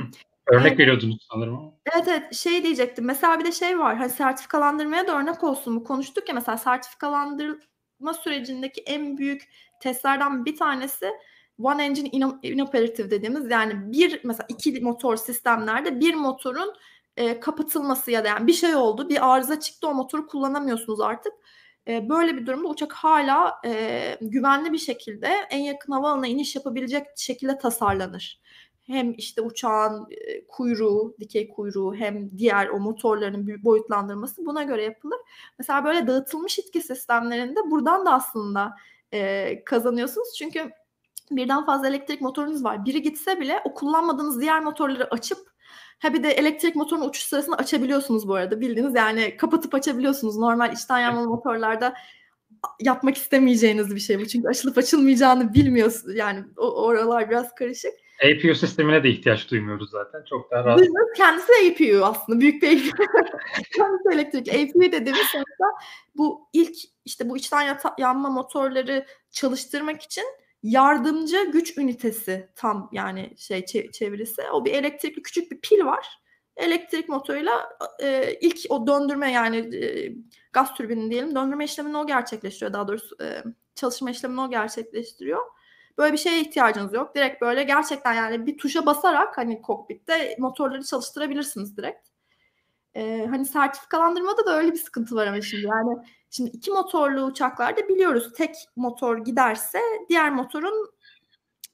örnek 0.47 0.67
evet. 0.67 0.79
veriyordunuz 0.79 1.27
sanırım. 1.31 1.73
Evet 1.93 2.07
evet 2.07 2.35
şey 2.35 2.63
diyecektim. 2.63 3.05
Mesela 3.05 3.39
bir 3.39 3.45
de 3.45 3.51
şey 3.51 3.79
var. 3.79 3.97
Hani 3.97 4.09
sertifikalandırmaya 4.09 5.07
da 5.07 5.19
örnek 5.19 5.43
olsun 5.43 5.75
bu 5.75 5.83
konuştuk 5.83 6.29
ya 6.29 6.35
mesela 6.35 6.57
sertifikalandırma 6.57 8.13
sürecindeki 8.23 8.81
en 8.81 9.17
büyük 9.17 9.49
testlerden 9.79 10.45
bir 10.45 10.55
tanesi 10.55 11.11
one 11.59 11.85
engine 11.85 12.09
inoperative 12.43 13.11
dediğimiz 13.11 13.51
yani 13.51 13.91
bir 13.91 14.21
mesela 14.23 14.45
iki 14.49 14.81
motor 14.81 15.15
sistemlerde 15.15 15.99
bir 15.99 16.13
motorun 16.13 16.73
e, 17.17 17.39
kapatılması 17.39 18.11
ya 18.11 18.23
da 18.23 18.27
yani 18.27 18.47
bir 18.47 18.53
şey 18.53 18.75
oldu, 18.75 19.09
bir 19.09 19.33
arıza 19.33 19.59
çıktı 19.59 19.87
o 19.87 19.93
motoru 19.93 20.27
kullanamıyorsunuz 20.27 21.01
artık. 21.01 21.33
E, 21.87 22.09
böyle 22.09 22.37
bir 22.37 22.45
durumda 22.45 22.67
uçak 22.67 22.93
hala 22.93 23.61
e, 23.65 24.17
güvenli 24.21 24.73
bir 24.73 24.77
şekilde 24.77 25.27
en 25.49 25.59
yakın 25.59 25.93
havaalanına 25.93 26.27
iniş 26.27 26.55
yapabilecek 26.55 27.05
şekilde 27.15 27.57
tasarlanır. 27.57 28.41
Hem 28.81 29.13
işte 29.17 29.41
uçağın 29.41 30.07
e, 30.11 30.47
kuyruğu, 30.47 31.15
dikey 31.19 31.49
kuyruğu 31.49 31.95
hem 31.95 32.37
diğer 32.37 32.67
o 32.67 32.79
motorların 32.79 33.63
boyutlandırması 33.63 34.45
buna 34.45 34.63
göre 34.63 34.83
yapılır. 34.83 35.19
Mesela 35.59 35.85
böyle 35.85 36.07
dağıtılmış 36.07 36.59
itki 36.59 36.81
sistemlerinde 36.81 37.59
buradan 37.71 38.05
da 38.05 38.13
aslında 38.13 38.75
e, 39.11 39.63
kazanıyorsunuz. 39.63 40.33
Çünkü 40.37 40.71
birden 41.31 41.65
fazla 41.65 41.87
elektrik 41.87 42.21
motorunuz 42.21 42.63
var. 42.63 42.85
Biri 42.85 43.01
gitse 43.01 43.39
bile 43.39 43.61
o 43.65 43.73
kullanmadığınız 43.73 44.41
diğer 44.41 44.63
motorları 44.63 45.07
açıp 45.13 45.50
Ha 46.01 46.13
bir 46.13 46.23
de 46.23 46.31
elektrik 46.31 46.75
motorunun 46.75 47.09
uçuş 47.09 47.23
sırasında 47.23 47.55
açabiliyorsunuz 47.55 48.27
bu 48.27 48.35
arada. 48.35 48.61
Bildiğiniz 48.61 48.95
yani 48.95 49.37
kapatıp 49.37 49.75
açabiliyorsunuz. 49.75 50.37
Normal 50.37 50.73
içten 50.73 50.99
yanmalı 50.99 51.27
motorlarda 51.27 51.93
yapmak 52.79 53.17
istemeyeceğiniz 53.17 53.95
bir 53.95 53.99
şey 53.99 54.19
bu. 54.19 54.25
Çünkü 54.25 54.47
açılıp 54.47 54.77
açılmayacağını 54.77 55.53
bilmiyorsunuz. 55.53 56.15
Yani 56.15 56.43
o, 56.57 56.83
oralar 56.85 57.29
biraz 57.29 57.55
karışık. 57.55 57.93
APU 58.23 58.55
sistemine 58.55 59.03
de 59.03 59.09
ihtiyaç 59.09 59.51
duymuyoruz 59.51 59.89
zaten. 59.89 60.23
Çok 60.29 60.51
daha 60.51 60.65
rahat. 60.65 60.81
Kendisi 61.17 61.51
APU 61.71 62.05
aslında. 62.05 62.39
Büyük 62.39 62.61
bir 62.61 62.67
APU. 62.67 63.03
Kendisi 63.75 64.09
elektrik. 64.13 64.49
APU 64.49 64.81
dediğimiz 64.81 65.27
sonuçta 65.31 65.65
bu 66.15 66.49
ilk 66.53 66.75
işte 67.05 67.29
bu 67.29 67.37
içten 67.37 67.77
yanma 67.97 68.29
motorları 68.29 69.05
çalıştırmak 69.31 70.01
için 70.01 70.23
yardımcı 70.63 71.51
güç 71.51 71.77
ünitesi 71.77 72.49
tam 72.55 72.89
yani 72.91 73.33
şey 73.37 73.65
çevirisi. 73.65 74.41
O 74.53 74.65
bir 74.65 74.73
elektrikli 74.73 75.21
küçük 75.21 75.51
bir 75.51 75.61
pil 75.61 75.85
var. 75.85 76.21
Elektrik 76.57 77.09
motoruyla 77.09 77.69
e, 78.03 78.33
ilk 78.41 78.57
o 78.69 78.87
döndürme 78.87 79.31
yani 79.31 79.75
e, 79.75 80.11
gaz 80.53 80.73
türbini 80.73 81.11
diyelim 81.11 81.35
döndürme 81.35 81.65
işlemini 81.65 81.97
o 81.97 82.07
gerçekleştiriyor. 82.07 82.73
Daha 82.73 82.87
doğrusu 82.87 83.15
e, 83.21 83.43
çalışma 83.75 84.11
işlemini 84.11 84.41
o 84.41 84.49
gerçekleştiriyor. 84.49 85.41
Böyle 85.97 86.13
bir 86.13 86.17
şeye 86.17 86.41
ihtiyacınız 86.41 86.93
yok. 86.93 87.15
Direkt 87.15 87.41
böyle 87.41 87.63
gerçekten 87.63 88.13
yani 88.13 88.45
bir 88.45 88.57
tuşa 88.57 88.85
basarak 88.85 89.37
hani 89.37 89.61
kokpitte 89.61 90.35
motorları 90.39 90.83
çalıştırabilirsiniz 90.83 91.77
direkt. 91.77 92.07
Ee, 92.95 93.27
hani 93.29 93.45
sertifikalandırmada 93.45 94.45
da 94.45 94.57
öyle 94.57 94.71
bir 94.71 94.77
sıkıntı 94.77 95.15
var 95.15 95.27
ama 95.27 95.41
şimdi 95.41 95.65
yani 95.65 95.97
şimdi 96.31 96.49
iki 96.49 96.71
motorlu 96.71 97.23
uçaklarda 97.23 97.89
biliyoruz 97.89 98.33
tek 98.35 98.55
motor 98.75 99.17
giderse 99.17 99.79
diğer 100.09 100.31
motorun 100.31 100.91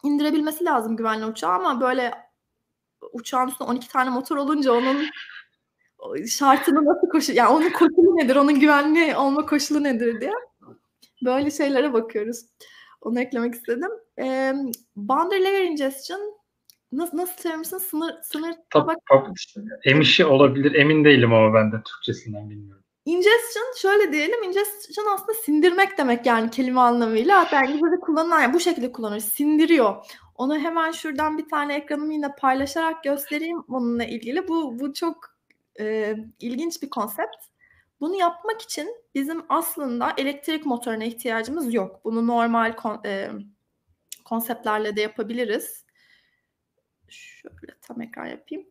indirebilmesi 0.03 0.65
lazım 0.65 0.97
güvenli 0.97 1.25
uçağı 1.25 1.51
ama 1.51 1.81
böyle 1.81 2.13
uçağın 3.13 3.47
üstünde 3.47 3.69
12 3.69 3.89
tane 3.89 4.09
motor 4.09 4.37
olunca 4.37 4.71
onun 4.73 5.05
şartını 6.27 6.85
nasıl 6.85 7.09
koşu 7.09 7.33
yani 7.33 7.49
onun 7.49 7.69
koşulu 7.69 8.17
nedir, 8.17 8.35
onun 8.35 8.59
güvenli 8.59 9.15
olma 9.15 9.45
koşulu 9.45 9.83
nedir 9.83 10.21
diye 10.21 10.31
böyle 11.25 11.51
şeylere 11.51 11.93
bakıyoruz. 11.93 12.45
Onu 13.01 13.19
eklemek 13.19 13.53
istedim. 13.53 13.91
Ee, 14.19 14.53
boundary 14.95 15.43
layer 15.43 15.63
ingestion 15.63 16.37
nasıl 16.91 17.17
nasıl 17.17 17.41
söylemişsin? 17.41 17.77
Sınır 17.77 18.15
sınır 18.23 18.55
tabak. 18.69 18.97
Emişi 19.83 20.25
olabilir. 20.25 20.75
Emin 20.75 21.05
değilim 21.05 21.33
ama 21.33 21.53
ben 21.53 21.71
de 21.71 21.75
Türkçesinden 21.85 22.49
bilmiyorum. 22.49 22.83
Ingestion 23.07 23.73
şöyle 23.77 24.11
diyelim. 24.11 24.43
Ingestion 24.43 25.13
aslında 25.13 25.33
sindirmek 25.33 25.97
demek 25.97 26.25
yani 26.25 26.51
kelime 26.51 26.79
anlamıyla. 26.79 27.39
Hatta 27.39 27.63
İngilizce'de 27.63 27.99
kullanılan 27.99 28.41
yani 28.41 28.53
bu 28.53 28.59
şekilde 28.59 28.91
kullanır. 28.91 29.19
Sindiriyor. 29.19 30.05
Onu 30.35 30.59
hemen 30.59 30.91
şuradan 30.91 31.37
bir 31.37 31.49
tane 31.49 31.75
ekranımı 31.75 32.13
yine 32.13 32.35
paylaşarak 32.35 33.03
göstereyim 33.03 33.63
onunla 33.67 34.05
ilgili. 34.05 34.47
Bu 34.47 34.79
bu 34.79 34.93
çok 34.93 35.37
e, 35.79 36.15
ilginç 36.39 36.81
bir 36.81 36.89
konsept. 36.89 37.35
Bunu 37.99 38.15
yapmak 38.15 38.61
için 38.61 38.95
bizim 39.15 39.45
aslında 39.49 40.13
elektrik 40.17 40.65
motoruna 40.65 41.03
ihtiyacımız 41.03 41.73
yok. 41.73 42.01
Bunu 42.03 42.27
normal 42.27 42.75
kon, 42.75 43.01
e, 43.05 43.31
konseptlerle 44.25 44.95
de 44.95 45.01
yapabiliriz. 45.01 45.85
Şöyle 47.07 47.73
tam 47.81 48.01
ekran 48.01 48.25
yapayım. 48.25 48.65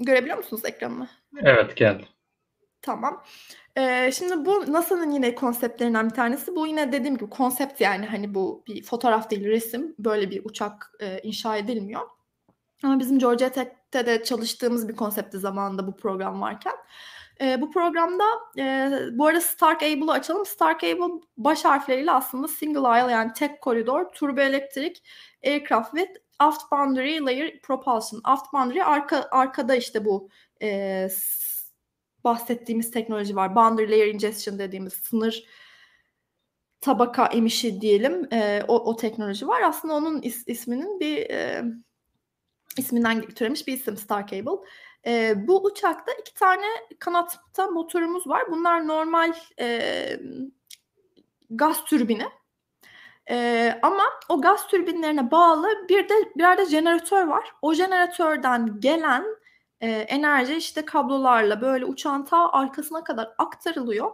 Görebiliyor 0.00 0.36
musunuz 0.36 0.64
ekranımı? 0.64 1.21
Evet 1.36 1.76
geldi. 1.76 2.04
Tamam. 2.82 3.22
Ee, 3.76 4.10
şimdi 4.12 4.44
bu 4.44 4.72
NASA'nın 4.72 5.10
yine 5.10 5.34
konseptlerinden 5.34 6.10
bir 6.10 6.14
tanesi. 6.14 6.56
Bu 6.56 6.66
yine 6.66 6.92
dediğim 6.92 7.16
gibi 7.16 7.30
konsept 7.30 7.80
yani 7.80 8.06
hani 8.06 8.34
bu 8.34 8.64
bir 8.66 8.82
fotoğraf 8.82 9.30
değil 9.30 9.44
resim. 9.44 9.94
Böyle 9.98 10.30
bir 10.30 10.44
uçak 10.44 10.92
e, 11.00 11.20
inşa 11.22 11.56
edilmiyor. 11.56 12.02
Ama 12.84 12.98
bizim 12.98 13.18
Georgia 13.18 13.48
Tech'te 13.48 14.06
de 14.06 14.24
çalıştığımız 14.24 14.88
bir 14.88 14.96
konsepti 14.96 15.38
zamanında 15.38 15.86
bu 15.86 15.96
program 15.96 16.40
varken. 16.40 16.74
E, 17.40 17.60
bu 17.60 17.70
programda 17.70 18.24
e, 18.58 18.90
bu 19.12 19.26
arada 19.26 19.40
Stark 19.40 19.82
Able'ı 19.82 20.10
açalım. 20.10 20.46
Stark 20.46 20.84
Able 20.84 21.20
baş 21.36 21.64
harfleriyle 21.64 22.10
aslında 22.10 22.48
single 22.48 22.88
aisle 22.88 23.12
yani 23.12 23.32
tek 23.32 23.60
koridor, 23.60 24.04
turbo 24.12 24.40
elektrik, 24.40 25.02
aircraft 25.44 25.90
with 25.90 26.12
aft 26.38 26.72
boundary 26.72 27.20
layer 27.20 27.60
propulsion. 27.60 28.20
Aft 28.24 28.52
boundary 28.52 28.82
arka, 28.82 29.28
arkada 29.30 29.74
işte 29.74 30.04
bu 30.04 30.28
e, 30.62 31.08
bahsettiğimiz 32.24 32.90
teknoloji 32.90 33.36
var. 33.36 33.56
Boundary 33.56 33.90
layer 33.90 34.06
ingestion 34.06 34.58
dediğimiz 34.58 34.92
sınır 34.92 35.44
tabaka 36.80 37.26
emişi 37.26 37.80
diyelim. 37.80 38.28
E, 38.32 38.62
o, 38.68 38.74
o 38.90 38.96
teknoloji 38.96 39.48
var. 39.48 39.62
Aslında 39.62 39.94
onun 39.94 40.22
is, 40.22 40.44
isminin 40.46 41.00
bir 41.00 41.30
e, 41.30 41.64
isminden 42.78 43.20
türemiş 43.20 43.66
bir 43.66 43.72
isim 43.72 43.96
Star 43.96 44.26
Cable. 44.26 44.66
E, 45.06 45.34
bu 45.48 45.64
uçakta 45.64 46.12
iki 46.12 46.34
tane 46.34 46.66
kanatta 46.98 47.66
motorumuz 47.66 48.26
var. 48.26 48.42
Bunlar 48.50 48.88
normal 48.88 49.34
e, 49.60 50.20
gaz 51.50 51.84
türbini. 51.84 52.26
E, 53.30 53.78
ama 53.82 54.04
o 54.28 54.40
gaz 54.40 54.66
türbinlerine 54.66 55.30
bağlı 55.30 55.68
bir 55.88 56.08
de 56.08 56.14
birer 56.36 56.58
de 56.58 56.66
jeneratör 56.66 57.26
var. 57.26 57.52
O 57.62 57.74
jeneratörden 57.74 58.80
gelen 58.80 59.24
e, 59.82 59.90
enerji 59.90 60.56
işte 60.56 60.84
kablolarla 60.84 61.60
böyle 61.60 61.84
uçağın 61.84 62.24
ta 62.24 62.52
arkasına 62.52 63.04
kadar 63.04 63.34
aktarılıyor. 63.38 64.12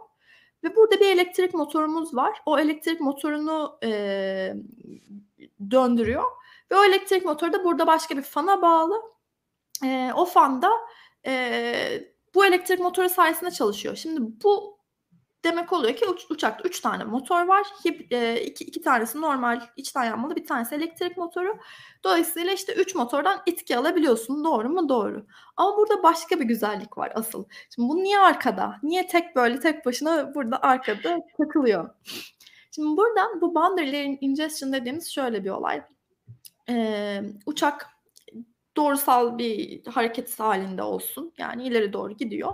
Ve 0.63 0.75
burada 0.75 0.99
bir 0.99 1.05
elektrik 1.05 1.53
motorumuz 1.53 2.15
var. 2.15 2.41
O 2.45 2.59
elektrik 2.59 3.01
motorunu 3.01 3.79
e, 3.83 4.53
döndürüyor. 5.71 6.23
Ve 6.71 6.75
o 6.75 6.83
elektrik 6.83 7.25
motoru 7.25 7.53
da 7.53 7.63
burada 7.63 7.87
başka 7.87 8.17
bir 8.17 8.21
fana 8.21 8.61
bağlı. 8.61 9.01
E, 9.85 10.11
o 10.15 10.25
fan 10.25 10.61
da 10.61 10.71
e, 11.25 11.73
bu 12.35 12.45
elektrik 12.45 12.79
motoru 12.79 13.09
sayesinde 13.09 13.51
çalışıyor. 13.51 13.95
Şimdi 13.95 14.21
bu 14.43 14.78
demek 15.43 15.73
oluyor 15.73 15.95
ki 15.95 16.05
uç, 16.05 16.25
uçakta 16.29 16.69
3 16.69 16.79
tane 16.79 17.03
motor 17.03 17.47
var. 17.47 17.67
2 17.79 18.07
e, 18.11 18.41
iki, 18.41 18.81
tanesi 18.81 19.21
normal 19.21 19.61
içten 19.77 20.03
yanmalı, 20.03 20.35
bir 20.35 20.45
tanesi 20.45 20.75
elektrik 20.75 21.17
motoru. 21.17 21.57
Dolayısıyla 22.03 22.53
işte 22.53 22.73
3 22.73 22.95
motordan 22.95 23.41
itki 23.45 23.77
alabiliyorsun. 23.77 24.43
Doğru 24.43 24.69
mu? 24.69 24.89
Doğru. 24.89 25.25
Ama 25.57 25.77
burada 25.77 26.03
başka 26.03 26.39
bir 26.39 26.45
güzellik 26.45 26.97
var 26.97 27.11
asıl. 27.15 27.45
Şimdi 27.75 27.89
bu 27.89 27.95
niye 27.97 28.19
arkada? 28.19 28.75
Niye 28.83 29.07
tek 29.07 29.35
böyle 29.35 29.59
tek 29.59 29.85
başına 29.85 30.35
burada 30.35 30.61
arkada 30.61 31.17
takılıyor? 31.37 31.89
Şimdi 32.71 32.97
burada 32.97 33.41
bu 33.41 33.55
boundary 33.55 34.17
ingestion 34.21 34.73
dediğimiz 34.73 35.11
şöyle 35.11 35.43
bir 35.43 35.49
olay. 35.49 35.81
Ee, 36.69 37.21
uçak 37.45 37.89
doğrusal 38.77 39.37
bir 39.37 39.85
hareket 39.85 40.39
halinde 40.39 40.83
olsun. 40.83 41.33
Yani 41.37 41.63
ileri 41.63 41.93
doğru 41.93 42.13
gidiyor. 42.13 42.53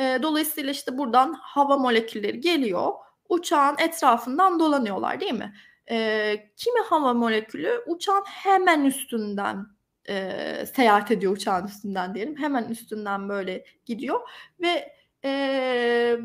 E, 0.00 0.18
dolayısıyla 0.22 0.72
işte 0.72 0.98
buradan 0.98 1.32
hava 1.32 1.76
molekülleri 1.76 2.40
geliyor. 2.40 2.92
Uçağın 3.28 3.76
etrafından 3.78 4.60
dolanıyorlar 4.60 5.20
değil 5.20 5.34
mi? 5.34 5.54
E, 5.90 6.50
kimi 6.56 6.80
hava 6.80 7.14
molekülü 7.14 7.82
uçağın 7.86 8.24
hemen 8.24 8.84
üstünden 8.84 9.66
e, 10.08 10.66
seyahat 10.74 11.10
ediyor 11.10 11.32
uçağın 11.32 11.66
üstünden 11.66 12.14
diyelim. 12.14 12.36
Hemen 12.36 12.64
üstünden 12.64 13.28
böyle 13.28 13.64
gidiyor 13.86 14.20
ve 14.60 14.94
e, 15.24 16.18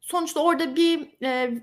sonuçta 0.00 0.40
orada 0.40 0.76
bir 0.76 1.22
e, 1.22 1.60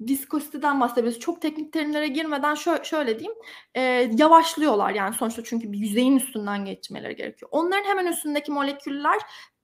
viskositeden 0.00 0.80
bahsediyoruz. 0.80 1.20
Çok 1.20 1.42
teknik 1.42 1.72
terimlere 1.72 2.08
girmeden 2.08 2.54
şöyle, 2.54 2.84
şöyle 2.84 3.18
diyeyim. 3.18 3.38
E, 3.74 3.80
yavaşlıyorlar 4.18 4.90
yani 4.90 5.14
sonuçta 5.14 5.44
çünkü 5.44 5.72
bir 5.72 5.78
yüzeyin 5.78 6.16
üstünden 6.16 6.64
geçmeleri 6.64 7.16
gerekiyor. 7.16 7.48
Onların 7.52 7.84
hemen 7.84 8.06
üstündeki 8.06 8.52
moleküller 8.52 9.18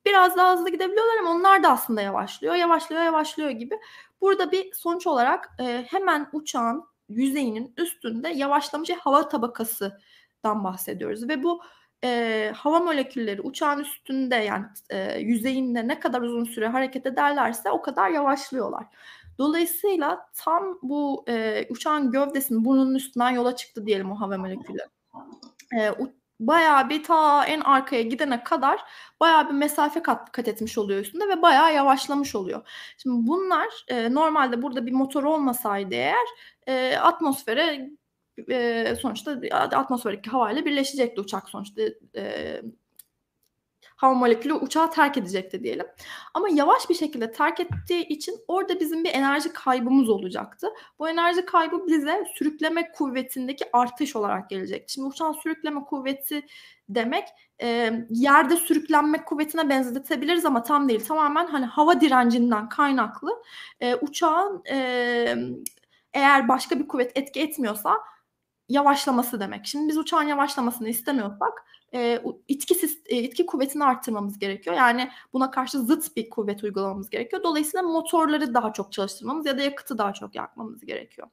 biraz 0.07 0.37
daha 0.37 0.53
hızlı 0.53 0.71
gidebiliyorlar 0.71 1.19
ama 1.21 1.31
onlar 1.31 1.63
da 1.63 1.69
aslında 1.69 2.03
yavaşlıyor, 2.03 2.55
yavaşlıyor, 2.55 3.03
yavaşlıyor 3.03 3.51
gibi. 3.51 3.79
Burada 4.21 4.53
bir 4.53 4.73
sonuç 4.73 5.07
olarak 5.07 5.51
e, 5.61 5.85
hemen 5.89 6.29
uçağın 6.33 6.85
yüzeyinin 7.09 7.75
üstünde 7.77 8.29
yavaşlamış 8.29 8.91
hava 8.91 9.29
tabakasından 9.29 10.65
bahsediyoruz 10.65 11.29
ve 11.29 11.43
bu 11.43 11.63
e, 12.05 12.53
hava 12.57 12.81
molekülleri 12.81 13.41
uçağın 13.41 13.79
üstünde 13.79 14.37
yani 14.37 14.67
e, 14.91 15.19
yüzeyinde 15.19 15.89
ne 15.89 16.01
kadar 16.01 16.21
uzun 16.21 16.45
süre 16.45 16.69
hareket 16.69 17.07
ederlerse 17.07 17.71
o 17.71 17.83
kadar 17.83 18.11
yavaşlıyorlar. 18.11 18.87
Dolayısıyla 19.39 20.27
tam 20.35 20.79
bu 20.83 21.25
e, 21.29 21.67
uçağın 21.71 22.11
gövdesinin 22.11 22.65
burnunun 22.65 22.95
üstünden 22.95 23.31
yola 23.31 23.57
çıktı 23.57 23.87
diyelim 23.87 24.13
o 24.13 24.21
hava 24.21 24.39
molekülü. 24.39 24.83
E, 25.79 25.91
bayağı 26.47 26.89
bir 26.89 27.03
ta 27.05 27.45
en 27.45 27.61
arkaya 27.61 28.03
gidene 28.03 28.45
kadar 28.45 28.81
bayağı 29.21 29.49
bir 29.49 29.55
mesafe 29.55 30.03
kat, 30.03 30.33
kat 30.33 30.49
etmiş 30.49 30.79
oluyor 30.79 31.01
üstünde 31.01 31.29
ve 31.29 31.43
bayağı 31.43 31.75
yavaşlamış 31.75 32.35
oluyor. 32.35 32.69
Şimdi 32.99 33.27
bunlar 33.27 33.69
e, 33.89 34.15
normalde 34.15 34.63
burada 34.63 34.87
bir 34.87 34.93
motor 34.93 35.25
olmasaydı 35.25 35.95
eğer 35.95 36.27
e, 36.67 36.97
atmosfere 36.97 37.91
e, 38.51 38.97
sonuçta 39.01 39.41
atmosferdeki 39.53 40.31
havayla 40.31 40.65
birleşecekti 40.65 41.21
uçak 41.21 41.49
sonuçta 41.49 41.83
e, 42.17 42.63
hava 44.03 44.15
molekülü 44.15 44.53
uçağı 44.53 44.91
terk 44.91 45.17
edecekti 45.17 45.63
diyelim. 45.63 45.87
Ama 46.35 46.49
yavaş 46.49 46.91
bir 46.91 46.95
şekilde 46.95 47.33
terk 47.33 47.61
ettiği 47.61 48.07
için 48.09 48.35
orada 48.49 48.81
bizim 48.81 49.05
bir 49.05 49.15
enerji 49.15 49.53
kaybımız 49.53 50.09
olacaktı. 50.09 50.69
Bu 50.99 51.09
enerji 51.09 51.45
kaybı 51.45 51.87
bize 51.87 52.25
sürükleme 52.35 52.93
kuvvetindeki 52.93 53.65
artış 53.73 54.17
olarak 54.17 54.51
gelecek. 54.51 54.91
Şimdi 54.91 55.09
uçağın 55.09 55.33
sürükleme 55.33 55.85
kuvveti 55.85 56.47
demek 56.89 57.25
e, 57.63 57.93
yerde 58.11 58.57
sürüklenme 58.57 59.25
kuvvetine 59.25 59.69
benzetebiliriz 59.69 60.45
ama 60.45 60.63
tam 60.63 60.89
değil. 60.89 61.05
Tamamen 61.05 61.47
hani 61.47 61.67
hava 61.67 62.01
direncinden 62.01 62.69
kaynaklı 62.69 63.43
e, 63.81 63.95
uçağın 63.95 64.63
e, 64.71 65.37
eğer 66.15 66.49
başka 66.49 66.79
bir 66.79 66.89
kuvvet 66.89 67.13
etki 67.15 67.41
etmiyorsa 67.41 67.99
yavaşlaması 68.69 69.41
demek. 69.41 69.67
Şimdi 69.67 69.89
biz 69.89 69.99
uçağın 69.99 70.29
yavaşlamasını 70.29 70.89
istemiyorsak 70.89 71.65
e, 71.95 72.23
itki, 72.49 72.75
itki 73.09 73.47
kuvvetini 73.47 73.85
arttırmamız 73.85 74.39
gerekiyor. 74.39 74.77
Yani 74.77 75.11
buna 75.33 75.51
karşı 75.51 75.79
zıt 75.79 76.17
bir 76.17 76.31
kuvvet 76.31 76.65
uygulamamız 76.65 77.11
gerekiyor. 77.11 77.43
Dolayısıyla 77.43 77.83
motorları 77.83 78.55
daha 78.55 78.73
çok 78.73 78.93
çalıştırmamız 78.93 79.47
ya 79.47 79.59
da 79.59 79.63
yakıtı 79.63 79.99
daha 79.99 80.13
çok 80.13 80.35
yakmamız 80.35 80.87
gerekiyor. 80.87 81.29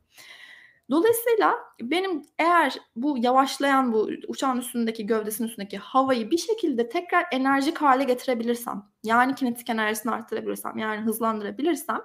Dolayısıyla 0.89 1.55
benim 1.81 2.25
eğer 2.39 2.77
bu 2.95 3.17
yavaşlayan 3.17 3.93
bu 3.93 4.09
uçağın 4.27 4.57
üstündeki 4.57 5.05
gövdesinin 5.05 5.47
üstündeki 5.47 5.77
havayı 5.77 6.31
bir 6.31 6.37
şekilde 6.37 6.89
tekrar 6.89 7.25
enerjik 7.31 7.77
hale 7.77 8.03
getirebilirsem, 8.03 8.83
yani 9.03 9.35
kinetik 9.35 9.69
enerjisini 9.69 10.11
arttırabilirsem, 10.11 10.77
yani 10.77 11.01
hızlandırabilirsem 11.01 12.01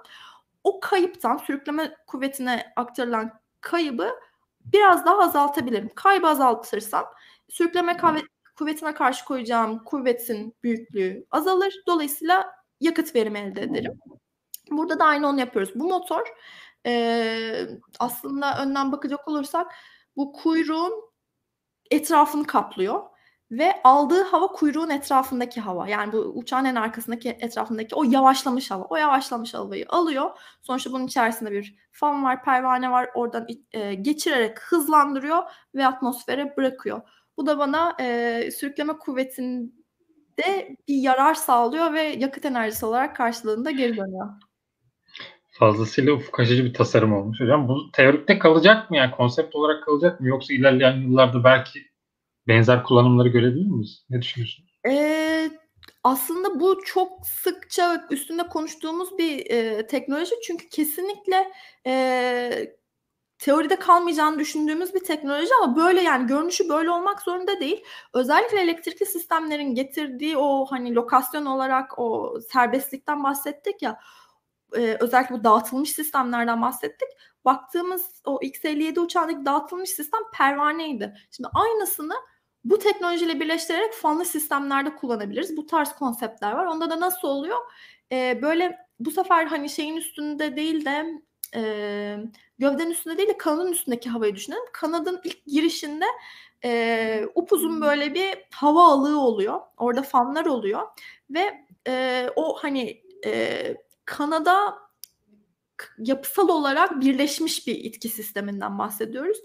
o 0.63 0.79
kayıptan 0.79 1.37
sürükleme 1.37 1.95
kuvvetine 2.07 2.73
aktarılan 2.75 3.31
kaybı 3.61 4.09
biraz 4.65 5.05
daha 5.05 5.19
azaltabilirim. 5.19 5.89
Kaybı 5.95 6.27
azaltırsam 6.27 7.05
sürükleme 7.49 7.97
kuvvetine 8.55 8.93
karşı 8.93 9.25
koyacağım 9.25 9.83
kuvvetin 9.83 10.55
büyüklüğü 10.63 11.25
azalır. 11.31 11.75
Dolayısıyla 11.87 12.55
yakıt 12.81 13.15
verimi 13.15 13.39
elde 13.39 13.61
ederim. 13.61 13.99
Burada 14.71 14.99
da 14.99 15.05
aynı 15.05 15.27
onu 15.27 15.39
yapıyoruz. 15.39 15.71
Bu 15.75 15.87
motor 15.87 16.27
Eee, 16.85 17.79
aslında 17.99 18.61
önden 18.63 18.91
bakacak 18.91 19.27
olursak 19.27 19.71
bu 20.15 20.33
kuyruğun 20.33 20.93
etrafını 21.91 22.47
kaplıyor 22.47 23.03
ve 23.51 23.81
aldığı 23.83 24.23
hava 24.23 24.47
kuyruğun 24.47 24.89
etrafındaki 24.89 25.61
hava. 25.61 25.87
Yani 25.87 26.13
bu 26.13 26.17
uçağın 26.17 26.65
en 26.65 26.75
arkasındaki 26.75 27.29
etrafındaki 27.29 27.95
o 27.95 28.03
yavaşlamış 28.03 28.71
hava. 28.71 28.83
O 28.83 28.95
yavaşlamış 28.95 29.53
havayı 29.53 29.85
alıyor. 29.89 30.31
Sonuçta 30.61 30.91
bunun 30.91 31.05
içerisinde 31.07 31.51
bir 31.51 31.75
fan 31.91 32.23
var, 32.23 32.43
pervane 32.43 32.91
var. 32.91 33.09
Oradan 33.15 33.47
e, 33.71 33.93
geçirerek 33.93 34.59
hızlandırıyor 34.59 35.43
ve 35.75 35.87
atmosfere 35.87 36.57
bırakıyor. 36.57 37.01
Bu 37.37 37.45
da 37.45 37.59
bana 37.59 37.95
e, 37.99 38.51
sürükleme 38.51 38.93
kuvvetinde 38.93 40.77
bir 40.87 40.95
yarar 40.95 41.33
sağlıyor 41.33 41.93
ve 41.93 42.01
yakıt 42.01 42.45
enerjisi 42.45 42.85
olarak 42.85 43.15
karşılığında 43.15 43.71
geri 43.71 43.97
dönüyor. 43.97 44.29
Fazlasıyla 45.51 46.13
ufuk 46.13 46.39
açıcı 46.39 46.65
bir 46.65 46.73
tasarım 46.73 47.13
olmuş 47.13 47.41
hocam. 47.41 47.67
Bu 47.67 47.91
teorikte 47.93 48.39
kalacak 48.39 48.89
mı 48.89 48.97
yani 48.97 49.11
konsept 49.11 49.55
olarak 49.55 49.83
kalacak 49.83 50.19
mı 50.21 50.27
yoksa 50.27 50.53
ilerleyen 50.53 51.01
yıllarda 51.01 51.43
belki 51.43 51.79
benzer 52.47 52.83
kullanımları 52.83 53.29
görebilir 53.29 53.65
miyiz? 53.65 54.05
Ne 54.09 54.21
düşünüyorsun? 54.21 54.65
Ee, 54.89 55.49
aslında 56.03 56.59
bu 56.59 56.81
çok 56.85 57.27
sıkça 57.27 58.07
üstünde 58.11 58.43
konuştuğumuz 58.43 59.17
bir 59.17 59.51
e, 59.51 59.87
teknoloji 59.87 60.35
çünkü 60.47 60.69
kesinlikle 60.69 61.51
e, 61.87 62.75
teoride 63.45 63.75
kalmayacağını 63.75 64.39
düşündüğümüz 64.39 64.93
bir 64.93 65.03
teknoloji 65.03 65.49
ama 65.63 65.75
böyle 65.75 66.01
yani 66.01 66.27
görünüşü 66.27 66.69
böyle 66.69 66.89
olmak 66.89 67.21
zorunda 67.21 67.59
değil. 67.59 67.83
Özellikle 68.13 68.61
elektrikli 68.61 69.05
sistemlerin 69.05 69.75
getirdiği 69.75 70.37
o 70.37 70.65
hani 70.69 70.95
lokasyon 70.95 71.45
olarak 71.45 71.99
o 71.99 72.39
serbestlikten 72.51 73.23
bahsettik 73.23 73.81
ya 73.81 73.99
e, 74.75 74.97
özellikle 74.99 75.35
bu 75.35 75.43
dağıtılmış 75.43 75.89
sistemlerden 75.89 76.61
bahsettik. 76.61 77.07
Baktığımız 77.45 78.21
o 78.25 78.39
X-57 78.41 78.99
uçağındaki 78.99 79.45
dağıtılmış 79.45 79.89
sistem 79.89 80.21
pervaneydi. 80.33 81.13
Şimdi 81.31 81.49
aynısını 81.53 82.15
bu 82.63 82.79
teknolojiyle 82.79 83.39
birleştirerek 83.39 83.93
fanlı 83.93 84.25
sistemlerde 84.25 84.95
kullanabiliriz. 84.95 85.57
Bu 85.57 85.65
tarz 85.65 85.93
konseptler 85.93 86.51
var. 86.51 86.65
Onda 86.65 86.89
da 86.89 86.99
nasıl 86.99 87.27
oluyor? 87.27 87.57
E, 88.11 88.39
böyle 88.41 88.77
bu 88.99 89.11
sefer 89.11 89.45
hani 89.45 89.69
şeyin 89.69 89.97
üstünde 89.97 90.55
değil 90.55 90.85
de 90.85 91.05
e, 91.55 92.17
gövdenin 92.59 92.91
üstünde 92.91 93.17
değil 93.17 93.29
de 93.29 93.37
kanadın 93.37 93.71
üstündeki 93.71 94.09
havayı 94.09 94.35
düşünelim. 94.35 94.63
Kanadın 94.73 95.21
ilk 95.23 95.45
girişinde 95.45 96.05
e, 96.63 97.25
upuzun 97.35 97.81
böyle 97.81 98.13
bir 98.13 98.37
hava 98.51 98.87
alığı 98.87 99.19
oluyor. 99.19 99.61
Orada 99.77 100.01
fanlar 100.01 100.45
oluyor 100.45 100.81
ve 101.29 101.65
e, 101.87 102.27
o 102.35 102.53
hani 102.57 103.01
e, 103.25 103.75
kanada 104.05 104.85
yapısal 105.97 106.49
olarak 106.49 107.01
birleşmiş 107.01 107.67
bir 107.67 107.75
itki 107.75 108.09
sisteminden 108.09 108.79
bahsediyoruz. 108.79 109.37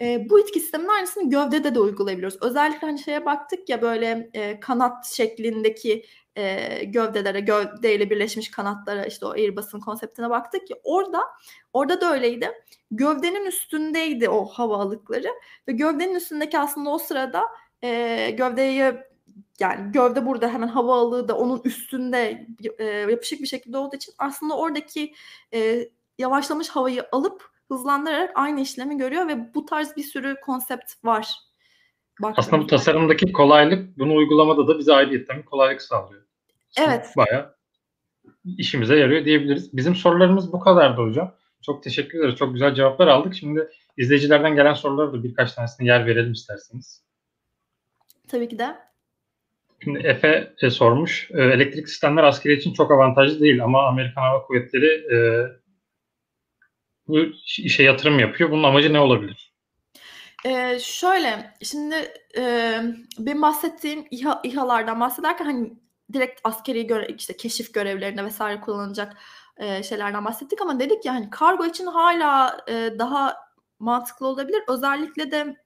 E, 0.00 0.30
bu 0.30 0.40
itki 0.40 0.60
sisteminin 0.60 0.88
aynısını 0.88 1.30
gövdede 1.30 1.74
de 1.74 1.80
uygulayabiliyoruz. 1.80 2.38
Özellikle 2.42 2.86
hani 2.86 2.98
şeye 2.98 3.24
baktık 3.24 3.68
ya 3.68 3.82
böyle 3.82 4.30
e, 4.34 4.60
kanat 4.60 5.06
şeklindeki 5.06 6.04
e, 6.36 6.84
gövdelere, 6.84 7.40
gövdeyle 7.40 8.10
birleşmiş 8.10 8.50
kanatlara 8.50 9.04
işte 9.04 9.26
o 9.26 9.30
Airbus'un 9.30 9.80
konseptine 9.80 10.30
baktık 10.30 10.66
ki 10.66 10.74
orada 10.84 11.22
orada 11.72 12.00
da 12.00 12.12
öyleydi. 12.12 12.50
Gövdenin 12.90 13.46
üstündeydi 13.46 14.28
o 14.28 14.44
hava 14.44 14.76
alıkları 14.76 15.28
ve 15.68 15.72
gövdenin 15.72 16.14
üstündeki 16.14 16.58
aslında 16.58 16.90
o 16.90 16.98
sırada 16.98 17.42
e, 17.82 18.30
gövdeye 18.30 19.08
yani 19.60 19.92
gövde 19.92 20.26
burada 20.26 20.48
hemen 20.48 20.68
hava 20.68 21.00
alığı 21.00 21.28
da 21.28 21.38
onun 21.38 21.60
üstünde 21.64 22.46
e, 22.78 22.84
yapışık 22.84 23.40
bir 23.40 23.46
şekilde 23.46 23.78
olduğu 23.78 23.96
için 23.96 24.14
aslında 24.18 24.56
oradaki 24.56 25.14
e, 25.54 25.88
yavaşlamış 26.18 26.68
havayı 26.68 27.06
alıp 27.12 27.50
hızlandırarak 27.68 28.30
aynı 28.34 28.60
işlemi 28.60 28.98
görüyor 28.98 29.28
ve 29.28 29.54
bu 29.54 29.66
tarz 29.66 29.96
bir 29.96 30.02
sürü 30.02 30.40
konsept 30.40 31.04
var. 31.04 31.28
Baktığımda. 32.22 32.46
Aslında 32.46 32.62
bu 32.62 32.66
tasarımdaki 32.66 33.32
kolaylık 33.32 33.98
bunu 33.98 34.14
uygulamada 34.14 34.68
da 34.68 34.78
bize 34.78 34.94
ayrıyetten 34.94 35.38
bir 35.38 35.44
kolaylık 35.44 35.82
sağlıyor. 35.82 36.23
Evet. 36.76 37.12
Bayağı 37.16 37.54
işimize 38.44 38.96
yarıyor 38.96 39.24
diyebiliriz. 39.24 39.76
Bizim 39.76 39.96
sorularımız 39.96 40.52
bu 40.52 40.60
kadardı 40.60 41.02
hocam. 41.02 41.34
Çok 41.62 41.82
teşekkür 41.82 42.18
ederiz. 42.18 42.36
Çok 42.36 42.52
güzel 42.52 42.74
cevaplar 42.74 43.06
aldık. 43.06 43.34
Şimdi 43.34 43.68
izleyicilerden 43.96 44.56
gelen 44.56 44.74
sorulara 44.74 45.12
da 45.12 45.24
birkaç 45.24 45.52
tanesine 45.52 45.86
yer 45.86 46.06
verelim 46.06 46.32
isterseniz. 46.32 47.02
Tabii 48.28 48.48
ki 48.48 48.58
de. 48.58 48.76
Şimdi 49.84 49.98
Efe 49.98 50.52
e, 50.62 50.70
sormuş. 50.70 51.30
E, 51.30 51.42
elektrik 51.42 51.88
sistemler 51.88 52.24
askeri 52.24 52.52
için 52.54 52.72
çok 52.72 52.90
avantajlı 52.90 53.40
değil 53.40 53.64
ama 53.64 53.86
Amerikan 53.86 54.22
Hava 54.22 54.42
Kuvvetleri 54.42 55.14
e, 55.14 55.18
bu 57.08 57.18
işe 57.58 57.82
yatırım 57.82 58.18
yapıyor. 58.18 58.50
Bunun 58.50 58.62
amacı 58.62 58.92
ne 58.92 59.00
olabilir? 59.00 59.54
Ee, 60.46 60.78
şöyle, 60.80 61.54
şimdi 61.62 61.94
e, 62.36 62.74
benim 63.18 63.42
bahsettiğim 63.42 64.04
İHA, 64.10 64.40
İHA'lardan 64.44 65.00
bahsederken 65.00 65.44
hani 65.44 65.72
direkt 66.12 66.40
askeri 66.44 66.86
göre 66.86 67.14
işte 67.18 67.36
keşif 67.36 67.74
görevlerinde 67.74 68.24
vesaire 68.24 68.60
kullanılacak 68.60 69.16
e, 69.56 69.82
şeylerden 69.82 70.24
bahsettik 70.24 70.62
ama 70.62 70.80
dedik 70.80 71.04
ya 71.04 71.14
hani 71.14 71.30
kargo 71.30 71.66
için 71.66 71.86
hala 71.86 72.60
e, 72.68 72.98
daha 72.98 73.36
mantıklı 73.78 74.26
olabilir. 74.26 74.62
Özellikle 74.68 75.30
de 75.30 75.56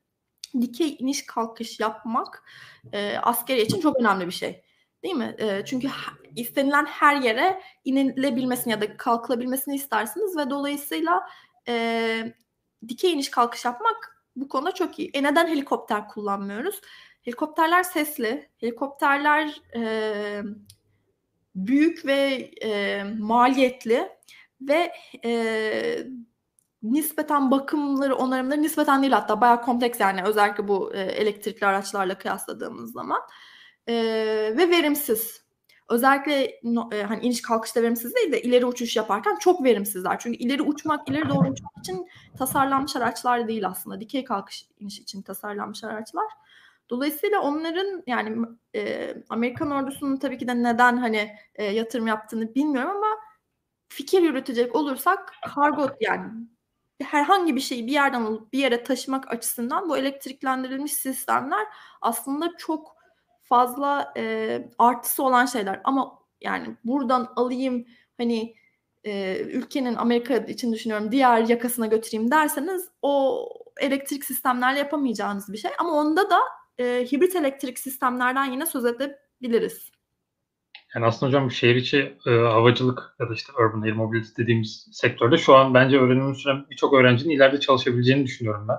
dikey 0.60 0.96
iniş 0.98 1.26
kalkış 1.26 1.80
yapmak 1.80 2.44
e, 2.92 3.16
askeri 3.18 3.62
için 3.62 3.80
çok 3.80 4.00
önemli 4.00 4.26
bir 4.26 4.32
şey. 4.32 4.62
Değil 5.02 5.14
mi? 5.14 5.34
E, 5.38 5.64
çünkü 5.64 5.88
istenilen 6.36 6.86
her 6.86 7.16
yere 7.16 7.62
inilebilmesini 7.84 8.70
ya 8.70 8.80
da 8.80 8.96
kalkılabilmesini 8.96 9.74
istersiniz 9.74 10.36
ve 10.36 10.50
dolayısıyla 10.50 11.28
e, 11.68 12.34
dikey 12.88 13.12
iniş 13.12 13.30
kalkış 13.30 13.64
yapmak 13.64 14.24
bu 14.36 14.48
konuda 14.48 14.72
çok 14.72 14.98
iyi. 14.98 15.10
E 15.14 15.22
neden 15.22 15.46
helikopter 15.46 16.08
kullanmıyoruz? 16.08 16.80
Helikopterler 17.22 17.82
sesli, 17.82 18.48
helikopterler 18.60 19.62
e, 19.76 20.42
büyük 21.54 22.06
ve 22.06 22.50
e, 22.62 23.02
maliyetli 23.18 24.08
ve 24.60 24.92
e, 25.24 25.32
nispeten 26.82 27.50
bakımları, 27.50 28.16
onarımları 28.16 28.62
nispeten 28.62 29.02
değil 29.02 29.12
hatta 29.12 29.40
bayağı 29.40 29.62
kompleks 29.62 30.00
yani 30.00 30.22
özellikle 30.22 30.68
bu 30.68 30.94
e, 30.94 31.00
elektrikli 31.00 31.64
araçlarla 31.64 32.18
kıyasladığımız 32.18 32.92
zaman 32.92 33.20
e, 33.86 33.94
ve 34.56 34.70
verimsiz. 34.70 35.48
Özellikle 35.88 36.44
e, 36.92 37.02
hani 37.02 37.26
iniş 37.26 37.42
kalkışta 37.42 37.82
verimsiz 37.82 38.14
değil 38.14 38.32
de 38.32 38.42
ileri 38.42 38.66
uçuş 38.66 38.96
yaparken 38.96 39.36
çok 39.40 39.64
verimsizler. 39.64 40.18
Çünkü 40.18 40.38
ileri 40.38 40.62
uçmak, 40.62 41.08
ileri 41.08 41.28
doğru 41.28 41.48
uçmak 41.48 41.72
için 41.78 42.08
tasarlanmış 42.38 42.96
araçlar 42.96 43.48
değil 43.48 43.66
aslında. 43.66 44.00
Dikey 44.00 44.24
kalkış 44.24 44.66
iniş 44.78 45.00
için 45.00 45.22
tasarlanmış 45.22 45.84
araçlar. 45.84 46.26
Dolayısıyla 46.90 47.40
onların 47.40 48.02
yani 48.06 48.46
e, 48.74 49.14
Amerikan 49.28 49.70
ordusunun 49.70 50.16
tabii 50.16 50.38
ki 50.38 50.48
de 50.48 50.62
neden 50.62 50.96
hani 50.96 51.30
e, 51.54 51.64
yatırım 51.64 52.06
yaptığını 52.06 52.54
bilmiyorum 52.54 52.90
ama 52.90 53.16
fikir 53.88 54.22
yürütecek 54.22 54.74
olursak 54.76 55.34
kargo 55.54 55.90
yani 56.00 56.30
herhangi 57.02 57.56
bir 57.56 57.60
şeyi 57.60 57.86
bir 57.86 57.92
yerden 57.92 58.22
alıp 58.22 58.52
bir 58.52 58.58
yere 58.58 58.84
taşımak 58.84 59.32
açısından 59.32 59.88
bu 59.88 59.96
elektriklendirilmiş 59.98 60.92
sistemler 60.92 61.66
aslında 62.00 62.56
çok 62.58 62.96
fazla 63.42 64.12
e, 64.16 64.68
artısı 64.78 65.22
olan 65.22 65.46
şeyler. 65.46 65.80
Ama 65.84 66.18
yani 66.40 66.76
buradan 66.84 67.32
alayım 67.36 67.86
hani 68.16 68.54
e, 69.04 69.38
ülkenin 69.38 69.94
Amerika 69.94 70.36
için 70.36 70.72
düşünüyorum 70.72 71.12
diğer 71.12 71.48
yakasına 71.48 71.86
götüreyim 71.86 72.30
derseniz 72.30 72.88
o 73.02 73.44
elektrik 73.80 74.24
sistemlerle 74.24 74.78
yapamayacağınız 74.78 75.52
bir 75.52 75.58
şey. 75.58 75.70
Ama 75.78 75.92
onda 75.92 76.30
da 76.30 76.40
e, 76.78 77.06
hibrit 77.12 77.36
elektrik 77.36 77.78
sistemlerden 77.78 78.52
yine 78.52 78.66
söz 78.66 78.84
edebiliriz. 78.84 79.90
Yani 80.94 81.06
aslında 81.06 81.30
hocam 81.30 81.50
şehir 81.50 81.74
içi 81.74 82.16
e, 82.26 82.30
havacılık 82.30 83.16
ya 83.20 83.28
da 83.28 83.34
işte 83.34 83.52
urban 83.52 83.82
air 83.82 83.92
mobility 83.92 84.42
dediğimiz 84.42 84.88
sektörde 84.92 85.36
şu 85.38 85.54
an 85.54 85.74
bence 85.74 85.98
öğrenimi 85.98 86.36
süren 86.36 86.66
birçok 86.70 86.94
öğrencinin 86.94 87.34
ileride 87.34 87.60
çalışabileceğini 87.60 88.24
düşünüyorum 88.26 88.68
ben. 88.68 88.78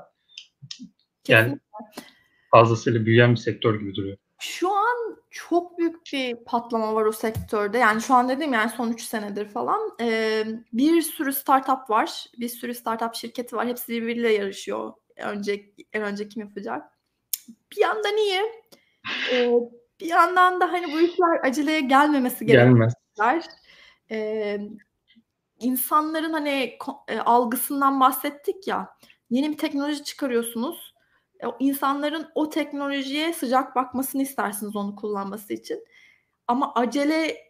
Yani 1.27 1.43
Kesinlikle. 1.43 2.03
fazlasıyla 2.51 3.05
büyüyen 3.05 3.31
bir 3.31 3.39
sektör 3.39 3.79
gibi 3.79 3.95
duruyor. 3.95 4.17
Şu 4.39 4.71
an 4.71 5.19
çok 5.29 5.77
büyük 5.77 5.95
bir 6.13 6.35
patlama 6.35 6.95
var 6.95 7.05
o 7.05 7.11
sektörde. 7.11 7.77
Yani 7.77 8.01
şu 8.01 8.13
an 8.13 8.29
dedim 8.29 8.53
yani 8.53 8.69
son 8.69 8.91
3 8.91 9.01
senedir 9.01 9.45
falan. 9.45 9.79
Ee, 10.01 10.43
bir 10.73 11.01
sürü 11.01 11.33
startup 11.33 11.89
var. 11.89 12.25
Bir 12.39 12.49
sürü 12.49 12.73
startup 12.73 13.15
şirketi 13.15 13.55
var. 13.55 13.67
Hepsi 13.67 13.91
birbiriyle 13.91 14.33
yarışıyor. 14.33 14.93
Önce, 15.17 15.73
en 15.93 16.03
önce 16.03 16.27
kim 16.29 16.41
yapacak? 16.41 16.98
Bir 17.71 17.81
yandan 17.81 18.17
iyi. 18.17 18.41
Ee, 19.31 19.51
bir 19.99 20.05
yandan 20.05 20.61
da 20.61 20.71
hani 20.71 20.93
bu 20.93 20.99
işler 20.99 21.39
aceleye 21.43 21.79
gelmemesi 21.81 22.45
gerekiyor. 22.45 22.77
Ee, 24.11 24.59
insanların 25.59 26.33
hani 26.33 26.77
e, 27.07 27.19
algısından 27.19 27.99
bahsettik 27.99 28.67
ya. 28.67 28.95
Yeni 29.29 29.51
bir 29.51 29.57
teknoloji 29.57 30.03
çıkarıyorsunuz. 30.03 30.93
E, 31.43 31.47
insanların 31.59 32.27
o 32.35 32.49
teknolojiye 32.49 33.33
sıcak 33.33 33.75
bakmasını 33.75 34.21
istersiniz 34.21 34.75
onu 34.75 34.95
kullanması 34.95 35.53
için. 35.53 35.85
Ama 36.47 36.73
acele 36.73 37.49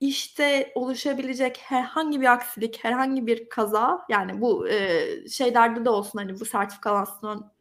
işte 0.00 0.72
oluşabilecek 0.74 1.58
herhangi 1.58 2.20
bir 2.20 2.32
aksilik, 2.32 2.84
herhangi 2.84 3.26
bir 3.26 3.48
kaza 3.48 4.06
yani 4.08 4.40
bu 4.40 4.68
e, 4.68 5.28
şeylerde 5.28 5.84
de 5.84 5.90
olsun 5.90 6.18
hani 6.18 6.40
bu 6.40 6.44
sertifikalasyon 6.44 7.55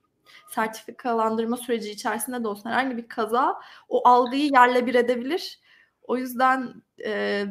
sertifikalandırma 0.50 1.58
süreci 1.58 1.92
içerisinde 1.92 2.44
de 2.44 2.48
olsun 2.48 2.70
herhangi 2.70 2.98
bir 2.98 3.08
kaza 3.08 3.60
o 3.90 4.08
algıyı 4.08 4.52
yerle 4.52 4.86
bir 4.86 4.96
edebilir. 4.96 5.60
O 6.04 6.18
yüzden 6.18 6.74
e, 7.06 7.46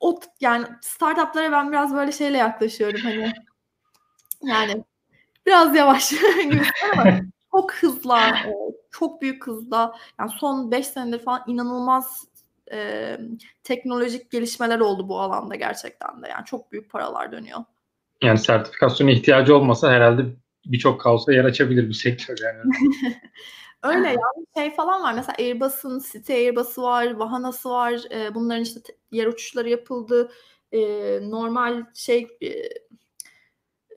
o 0.00 0.20
yani 0.40 0.66
startuplara 0.80 1.52
ben 1.52 1.72
biraz 1.72 1.94
böyle 1.94 2.12
şeyle 2.12 2.38
yaklaşıyorum 2.38 3.00
hani 3.00 3.32
yani 4.42 4.84
biraz 5.46 5.76
yavaş 5.76 6.12
ama 6.92 7.20
çok 7.50 7.74
hızla 7.74 8.28
e, 8.28 8.54
çok 8.90 9.22
büyük 9.22 9.46
hızla 9.46 9.94
yani 10.18 10.30
son 10.30 10.70
5 10.70 10.86
senedir 10.86 11.18
falan 11.18 11.44
inanılmaz 11.46 12.24
e, 12.72 13.18
teknolojik 13.64 14.30
gelişmeler 14.30 14.80
oldu 14.80 15.08
bu 15.08 15.20
alanda 15.20 15.54
gerçekten 15.54 16.22
de. 16.22 16.28
Yani 16.28 16.44
çok 16.44 16.72
büyük 16.72 16.90
paralar 16.90 17.32
dönüyor. 17.32 17.60
Yani 18.22 18.38
sertifikasyona 18.38 19.10
ihtiyacı 19.10 19.56
olmasa 19.56 19.92
herhalde 19.92 20.22
birçok 20.66 21.00
kaosa 21.00 21.32
yer 21.32 21.44
açabilir 21.44 21.88
bu 21.88 21.94
sektör 21.94 22.38
yani. 22.44 22.60
Öyle 23.82 24.08
yani 24.08 24.46
şey 24.56 24.74
falan 24.74 25.02
var. 25.02 25.14
Mesela 25.14 25.36
Airbus'un 25.38 26.02
City 26.12 26.32
Airbus'u 26.32 26.82
var, 26.82 27.14
Vahana'sı 27.14 27.70
var. 27.70 28.00
E, 28.10 28.34
bunların 28.34 28.62
işte 28.62 28.80
yer 29.10 29.26
uçuşları 29.26 29.68
yapıldı. 29.68 30.32
E, 30.72 30.80
normal 31.30 31.84
şey 31.94 32.28
e, 32.40 32.52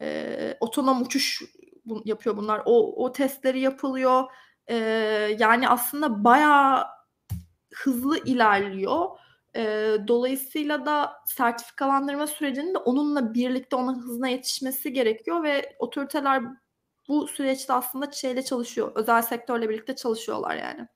e, 0.01 0.57
otonom 0.59 1.01
uçuş 1.01 1.41
yapıyor 2.05 2.37
bunlar. 2.37 2.61
O, 2.65 3.05
o 3.05 3.11
testleri 3.11 3.59
yapılıyor. 3.59 4.23
E, 4.67 4.75
yani 5.39 5.69
aslında 5.69 6.23
bayağı 6.23 6.85
hızlı 7.73 8.17
ilerliyor. 8.25 9.05
E, 9.55 9.95
dolayısıyla 10.07 10.85
da 10.85 11.13
sertifikalandırma 11.25 12.27
sürecinin 12.27 12.73
de 12.73 12.77
onunla 12.77 13.33
birlikte 13.33 13.75
ona 13.75 13.95
hızına 13.97 14.27
yetişmesi 14.27 14.93
gerekiyor 14.93 15.43
ve 15.43 15.75
otoriteler 15.79 16.43
bu 17.07 17.27
süreçte 17.27 17.73
aslında 17.73 18.11
şeyle 18.11 18.43
çalışıyor. 18.43 18.91
Özel 18.95 19.21
sektörle 19.21 19.69
birlikte 19.69 19.95
çalışıyorlar 19.95 20.55
yani. 20.55 20.87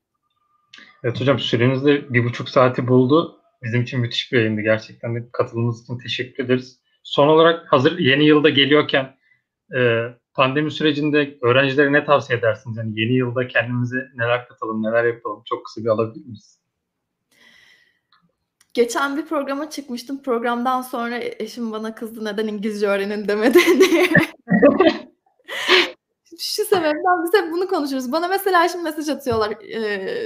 Evet 1.03 1.21
hocam 1.21 1.39
süreniz 1.39 1.85
de 1.85 2.13
bir 2.13 2.25
buçuk 2.25 2.49
saati 2.49 2.87
buldu. 2.87 3.41
Bizim 3.63 3.81
için 3.81 3.99
müthiş 3.99 4.31
bir 4.31 4.37
yayındı. 4.37 4.61
Gerçekten 4.61 5.15
de 5.15 5.29
katılımınız 5.33 5.83
için 5.83 5.97
teşekkür 5.97 6.45
ederiz. 6.45 6.79
Son 7.03 7.27
olarak 7.27 7.73
hazır 7.73 7.99
yeni 7.99 8.25
yılda 8.25 8.49
geliyorken 8.49 9.17
e, 9.75 10.07
pandemi 10.33 10.71
sürecinde 10.71 11.37
öğrencilere 11.41 11.93
ne 11.93 12.05
tavsiye 12.05 12.39
edersiniz? 12.39 12.77
Yani 12.77 13.01
yeni 13.01 13.13
yılda 13.13 13.47
kendimize 13.47 14.07
neler 14.15 14.47
katalım, 14.47 14.83
neler 14.83 15.03
yapalım? 15.03 15.43
Çok 15.45 15.65
kısa 15.65 15.81
bir 15.81 15.89
alabilir 15.89 16.25
miyiz? 16.25 16.58
Geçen 18.73 19.17
bir 19.17 19.25
programa 19.25 19.69
çıkmıştım. 19.69 20.23
Programdan 20.23 20.81
sonra 20.81 21.17
eşim 21.17 21.71
bana 21.71 21.95
kızdı 21.95 22.25
neden 22.25 22.47
İngilizce 22.47 22.87
öğrenin 22.87 23.27
demedi 23.27 23.59
diye. 23.89 24.07
Şu 26.39 26.63
sebepten 26.65 27.23
biz 27.23 27.41
hep 27.41 27.51
bunu 27.51 27.67
konuşuruz. 27.67 28.11
Bana 28.11 28.27
mesela 28.27 28.67
şimdi 28.69 28.83
mesaj 28.83 29.09
atıyorlar 29.09 29.51
e, 29.51 30.19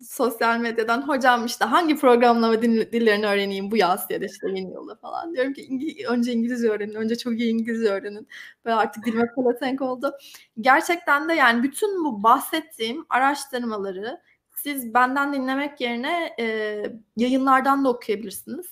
sosyal 0.00 0.58
medyadan. 0.58 1.08
Hocam 1.08 1.46
işte 1.46 1.64
hangi 1.64 1.96
programlama 1.96 2.62
dillerini 2.62 3.26
öğreneyim 3.26 3.70
bu 3.70 3.76
yaz 3.76 4.06
ya 4.10 4.20
da 4.20 4.24
işte 4.24 4.48
yeni 4.48 4.72
yılda 4.72 4.94
falan. 4.94 5.34
Diyorum 5.34 5.52
ki 5.52 5.62
İngi- 5.62 6.06
önce 6.08 6.32
İngilizce 6.32 6.68
öğrenin. 6.68 6.94
Önce 6.94 7.18
çok 7.18 7.32
iyi 7.40 7.52
İngilizce 7.52 7.88
öğrenin. 7.90 8.28
Ve 8.66 8.74
artık 8.74 9.04
dilime 9.04 9.26
pelesenk 9.36 9.82
oldu. 9.82 10.12
Gerçekten 10.60 11.28
de 11.28 11.32
yani 11.34 11.62
bütün 11.62 12.04
bu 12.04 12.22
bahsettiğim 12.22 13.06
araştırmaları 13.10 14.20
siz 14.62 14.94
benden 14.94 15.32
dinlemek 15.32 15.80
yerine 15.80 16.34
e, 16.40 16.82
yayınlardan 17.16 17.84
da 17.84 17.88
okuyabilirsiniz. 17.88 18.66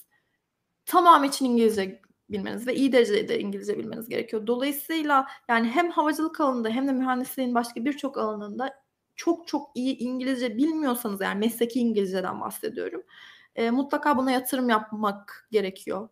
Tamam 0.87 1.25
için 1.25 1.45
İngilizce 1.45 2.01
bilmeniz 2.31 2.67
ve 2.67 2.75
iyi 2.75 2.93
derecede 2.93 3.41
İngilizce 3.41 3.79
bilmeniz 3.79 4.09
gerekiyor. 4.09 4.47
Dolayısıyla 4.47 5.27
yani 5.49 5.69
hem 5.69 5.91
havacılık 5.91 6.41
alanında 6.41 6.69
hem 6.69 6.89
de 6.89 6.93
mühendisliğin 6.93 7.55
başka 7.55 7.85
birçok 7.85 8.19
alanında 8.19 8.75
çok 9.17 9.49
çok 9.49 9.71
iyi 9.75 9.99
İngilizce 9.99 10.57
bilmiyorsanız 10.57 11.21
yani 11.21 11.39
mesleki 11.39 11.81
İngilizceden 11.81 12.41
bahsediyorum. 12.41 13.03
E, 13.57 13.71
mutlaka 13.71 14.17
buna 14.17 14.31
yatırım 14.31 14.69
yapmak 14.69 15.49
gerekiyor. 15.51 16.09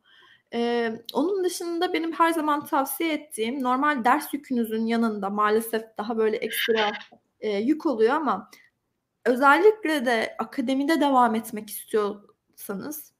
E, 0.54 0.92
onun 1.12 1.44
dışında 1.44 1.92
benim 1.92 2.12
her 2.12 2.32
zaman 2.32 2.64
tavsiye 2.64 3.12
ettiğim 3.12 3.62
normal 3.62 4.04
ders 4.04 4.34
yükünüzün 4.34 4.86
yanında 4.86 5.30
maalesef 5.30 5.82
daha 5.98 6.16
böyle 6.16 6.36
ekstra 6.36 6.92
e, 7.40 7.58
yük 7.58 7.86
oluyor 7.86 8.14
ama 8.14 8.50
özellikle 9.26 10.06
de 10.06 10.36
akademide 10.38 11.00
devam 11.00 11.34
etmek 11.34 11.70
istiyorsanız 11.70 13.12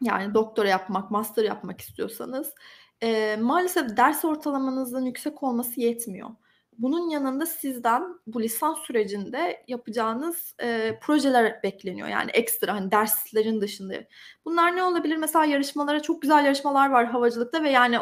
yani 0.00 0.34
doktora 0.34 0.68
yapmak, 0.68 1.10
master 1.10 1.44
yapmak 1.44 1.80
istiyorsanız 1.80 2.54
e, 3.00 3.36
maalesef 3.36 3.96
ders 3.96 4.24
ortalamanızın 4.24 5.04
yüksek 5.04 5.42
olması 5.42 5.80
yetmiyor. 5.80 6.30
Bunun 6.78 7.10
yanında 7.10 7.46
sizden 7.46 8.02
bu 8.26 8.42
lisans 8.42 8.78
sürecinde 8.78 9.64
yapacağınız 9.68 10.54
e, 10.62 10.98
projeler 11.02 11.62
bekleniyor. 11.62 12.08
Yani 12.08 12.30
ekstra 12.30 12.74
hani 12.74 12.90
derslerin 12.90 13.60
dışında. 13.60 13.94
Bunlar 14.44 14.76
ne 14.76 14.82
olabilir? 14.82 15.16
Mesela 15.16 15.44
yarışmalara 15.44 16.02
çok 16.02 16.22
güzel 16.22 16.44
yarışmalar 16.44 16.90
var 16.90 17.06
havacılıkta 17.06 17.62
ve 17.62 17.70
yani 17.70 17.98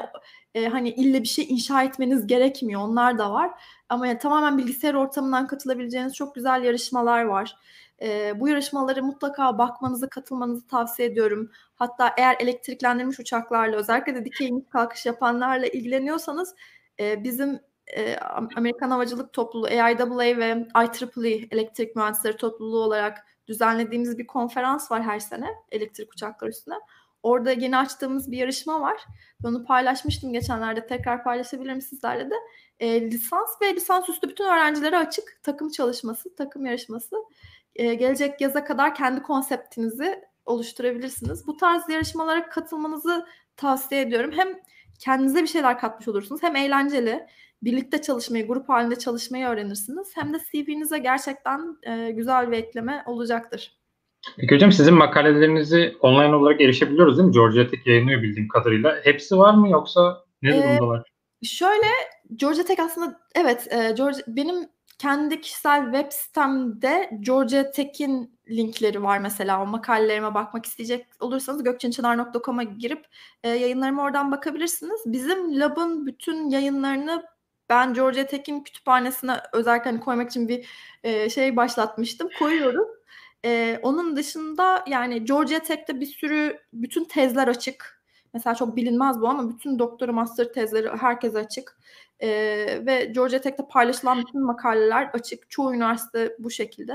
e, 0.55 0.68
hani 0.68 0.90
ille 0.90 1.22
bir 1.22 1.28
şey 1.28 1.47
inşa 1.48 1.82
etmeniz 1.82 2.26
gerekmiyor. 2.26 2.80
Onlar 2.80 3.18
da 3.18 3.32
var. 3.32 3.51
Ama 3.88 4.06
yani 4.06 4.18
tamamen 4.18 4.59
bilgisayar 4.59 4.94
ortamından 4.94 5.47
katılabileceğiniz 5.47 6.14
çok 6.14 6.34
güzel 6.34 6.64
yarışmalar 6.64 7.24
var. 7.24 7.56
E, 8.02 8.40
bu 8.40 8.48
yarışmaları 8.48 9.02
mutlaka 9.02 9.59
bakmanızı, 9.59 10.09
katılmanızı 10.09 10.66
tavsiye 10.66 11.09
ediyorum. 11.09 11.51
Hatta 11.74 12.14
eğer 12.18 12.36
elektriklendirilmiş 12.40 13.20
uçaklarla 13.20 13.76
özellikle 13.76 14.14
de 14.14 14.24
dikey 14.24 14.48
iniş 14.48 14.64
kalkış 14.70 15.06
yapanlarla 15.06 15.66
ilgileniyorsanız 15.66 16.55
e, 17.01 17.24
bizim 17.24 17.60
e, 17.96 18.16
Amerikan 18.56 18.90
Havacılık 18.90 19.32
Topluluğu 19.32 19.66
AIAA 19.66 20.18
ve 20.18 20.66
IEEE 20.74 21.48
elektrik 21.50 21.96
mühendisleri 21.96 22.36
topluluğu 22.36 22.82
olarak 22.82 23.18
düzenlediğimiz 23.48 24.18
bir 24.18 24.26
konferans 24.26 24.90
var 24.90 25.02
her 25.02 25.18
sene 25.18 25.46
elektrik 25.70 26.12
uçakları 26.12 26.50
üstüne. 26.50 26.74
Orada 27.22 27.52
yeni 27.52 27.76
açtığımız 27.76 28.30
bir 28.30 28.36
yarışma 28.38 28.80
var. 28.80 28.96
Onu 29.44 29.64
paylaşmıştım 29.64 30.32
geçenlerde. 30.32 30.86
Tekrar 30.86 31.24
paylaşabilirim 31.24 31.80
sizlerle 31.80 32.30
de. 32.30 32.34
E, 32.80 33.10
lisans 33.10 33.62
ve 33.62 33.74
lisansüstü 33.74 34.28
bütün 34.28 34.44
öğrencilere 34.44 34.98
açık 34.98 35.40
takım 35.42 35.70
çalışması, 35.70 36.34
takım 36.34 36.66
yarışması. 36.66 37.16
E, 37.74 37.94
gelecek 37.94 38.40
yaza 38.40 38.64
kadar 38.64 38.94
kendi 38.94 39.22
konseptinizi 39.22 40.24
oluşturabilirsiniz. 40.46 41.46
Bu 41.46 41.56
tarz 41.56 41.88
yarışmalara 41.88 42.48
katılmanızı 42.48 43.26
tavsiye 43.56 44.00
ediyorum. 44.00 44.30
Hem 44.36 44.48
kendinize 44.98 45.42
bir 45.42 45.46
şeyler 45.46 45.78
katmış 45.78 46.08
olursunuz 46.08 46.42
hem 46.42 46.56
eğlenceli 46.56 47.26
birlikte 47.62 48.02
çalışmayı, 48.02 48.46
grup 48.46 48.68
halinde 48.68 48.96
çalışmayı 48.96 49.46
öğrenirsiniz. 49.46 50.12
Hem 50.14 50.34
de 50.34 50.38
CV'nize 50.52 50.98
gerçekten 50.98 51.76
e, 51.82 52.10
güzel 52.10 52.50
bir 52.50 52.56
ekleme 52.56 53.02
olacaktır. 53.06 53.80
Peki 54.36 54.54
hocam 54.54 54.72
sizin 54.72 54.94
makalelerinizi 54.94 55.96
online 56.00 56.34
olarak 56.34 56.60
erişebiliyoruz 56.60 57.18
değil 57.18 57.28
mi? 57.28 57.34
Georgia 57.34 57.66
Tech 57.66 57.86
yayınlıyor 57.86 58.22
bildiğim 58.22 58.48
kadarıyla. 58.48 59.00
Hepsi 59.04 59.38
var 59.38 59.54
mı 59.54 59.68
yoksa 59.68 60.24
ne 60.42 60.56
ee, 60.56 60.62
durumdalar? 60.62 61.02
Şöyle 61.42 61.86
Georgia 62.36 62.64
Tech 62.64 62.80
aslında 62.80 63.20
evet 63.34 63.68
e, 63.72 63.92
Georgia, 63.96 64.22
benim 64.26 64.68
kendi 64.98 65.40
kişisel 65.40 65.84
web 65.84 66.12
sitemde 66.12 67.10
Georgia 67.20 67.70
Tech'in 67.70 68.38
linkleri 68.50 69.02
var 69.02 69.18
mesela. 69.18 69.62
O 69.62 69.66
makalelerime 69.66 70.34
bakmak 70.34 70.66
isteyecek 70.66 71.06
olursanız 71.20 71.62
gökçençınar.com'a 71.62 72.62
girip 72.62 73.06
e, 73.44 73.48
yayınlarıma 73.48 74.02
oradan 74.02 74.32
bakabilirsiniz. 74.32 75.00
Bizim 75.06 75.60
lab'ın 75.60 76.06
bütün 76.06 76.50
yayınlarını 76.50 77.22
ben 77.70 77.94
Georgia 77.94 78.26
Tech'in 78.26 78.60
kütüphanesine 78.60 79.36
özellikle 79.52 79.90
hani 79.90 80.01
koymak 80.01 80.30
için 80.30 80.48
bir 80.48 80.66
e, 81.05 81.30
şey 81.30 81.56
başlatmıştım. 81.56 82.28
Koyuyoruz. 82.38 82.88
E, 83.44 83.80
onun 83.82 84.16
dışında 84.16 84.84
yani 84.86 85.24
Georgia 85.24 85.59
Tech'te 85.59 86.01
bir 86.01 86.06
sürü 86.06 86.59
bütün 86.72 87.05
tezler 87.05 87.48
açık. 87.48 88.01
Mesela 88.34 88.55
çok 88.55 88.76
bilinmez 88.76 89.20
bu 89.20 89.28
ama 89.28 89.48
bütün 89.48 89.78
doktora 89.78 90.12
master 90.12 90.52
tezleri 90.52 90.88
herkes 90.88 91.34
açık. 91.34 91.80
E, 92.20 92.28
ve 92.86 93.05
Georgia 93.05 93.40
Tech'te 93.40 93.66
paylaşılan 93.70 94.18
bütün 94.20 94.42
makaleler 94.42 95.10
açık. 95.12 95.51
Çoğu 95.51 95.74
üniversite 95.74 96.36
bu 96.38 96.51
şekilde. 96.51 96.94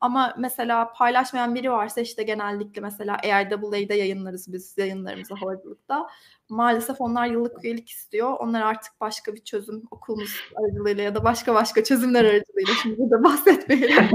Ama 0.00 0.34
mesela 0.38 0.92
paylaşmayan 0.92 1.54
biri 1.54 1.70
varsa 1.70 2.00
işte 2.00 2.22
genellikle 2.22 2.80
mesela 2.80 3.16
AIAA'da 3.22 3.94
yayınlarız 3.94 4.52
biz 4.52 4.78
yayınlarımızı 4.78 5.34
havacılıkta. 5.34 6.08
Maalesef 6.48 7.00
onlar 7.00 7.26
yıllık 7.26 7.64
üyelik 7.64 7.88
istiyor. 7.88 8.36
Onlar 8.38 8.62
artık 8.62 8.92
başka 9.00 9.34
bir 9.34 9.44
çözüm 9.44 9.82
okulumuz 9.90 10.40
aracılığıyla 10.56 11.02
ya 11.02 11.14
da 11.14 11.24
başka 11.24 11.54
başka 11.54 11.84
çözümler 11.84 12.24
aracılığıyla 12.24 12.74
şimdi 12.82 13.10
de 13.10 13.22
bahsetmeyelim. 13.24 14.10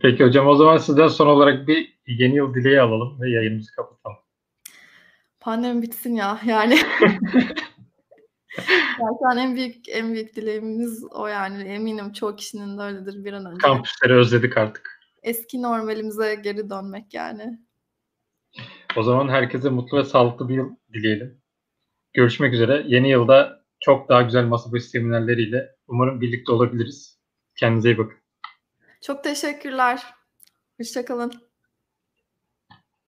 Peki 0.00 0.24
hocam 0.24 0.46
o 0.46 0.54
zaman 0.54 0.76
sizden 0.76 1.08
son 1.08 1.26
olarak 1.26 1.68
bir 1.68 1.98
yeni 2.06 2.36
yıl 2.36 2.54
dileği 2.54 2.80
alalım 2.80 3.20
ve 3.20 3.30
yayınımızı 3.30 3.72
kapatalım. 3.72 4.16
Pandemi 5.40 5.82
bitsin 5.82 6.14
ya 6.14 6.38
yani. 6.46 6.78
Zaten 9.00 9.36
en 9.36 9.56
büyük 9.56 9.88
en 9.88 10.12
büyük 10.12 10.36
dileğimiz 10.36 11.04
o 11.10 11.26
yani 11.26 11.62
eminim 11.62 12.12
çoğu 12.12 12.36
kişinin 12.36 12.78
de 12.78 12.82
öyledir 12.82 13.24
bir 13.24 13.32
an 13.32 13.46
önce. 13.46 13.58
Kampüsleri 13.58 14.14
özledik 14.14 14.56
artık. 14.56 15.00
eski 15.22 15.62
normalimize 15.62 16.34
geri 16.34 16.70
dönmek 16.70 17.14
yani. 17.14 17.58
O 18.96 19.02
zaman 19.02 19.28
herkese 19.28 19.68
mutlu 19.68 19.98
ve 19.98 20.04
sağlıklı 20.04 20.48
bir 20.48 20.54
yıl 20.54 20.76
dileyelim. 20.92 21.42
Görüşmek 22.12 22.54
üzere. 22.54 22.84
Yeni 22.86 23.10
yılda 23.10 23.64
çok 23.80 24.08
daha 24.08 24.22
güzel 24.22 24.44
masa 24.44 24.72
başı 24.72 24.84
seminerleriyle 24.84 25.76
umarım 25.88 26.20
birlikte 26.20 26.52
olabiliriz. 26.52 27.18
Kendinize 27.56 27.90
iyi 27.90 27.98
bakın. 27.98 28.18
Çok 29.00 29.24
teşekkürler. 29.24 30.02
Hoşçakalın. 30.80 31.32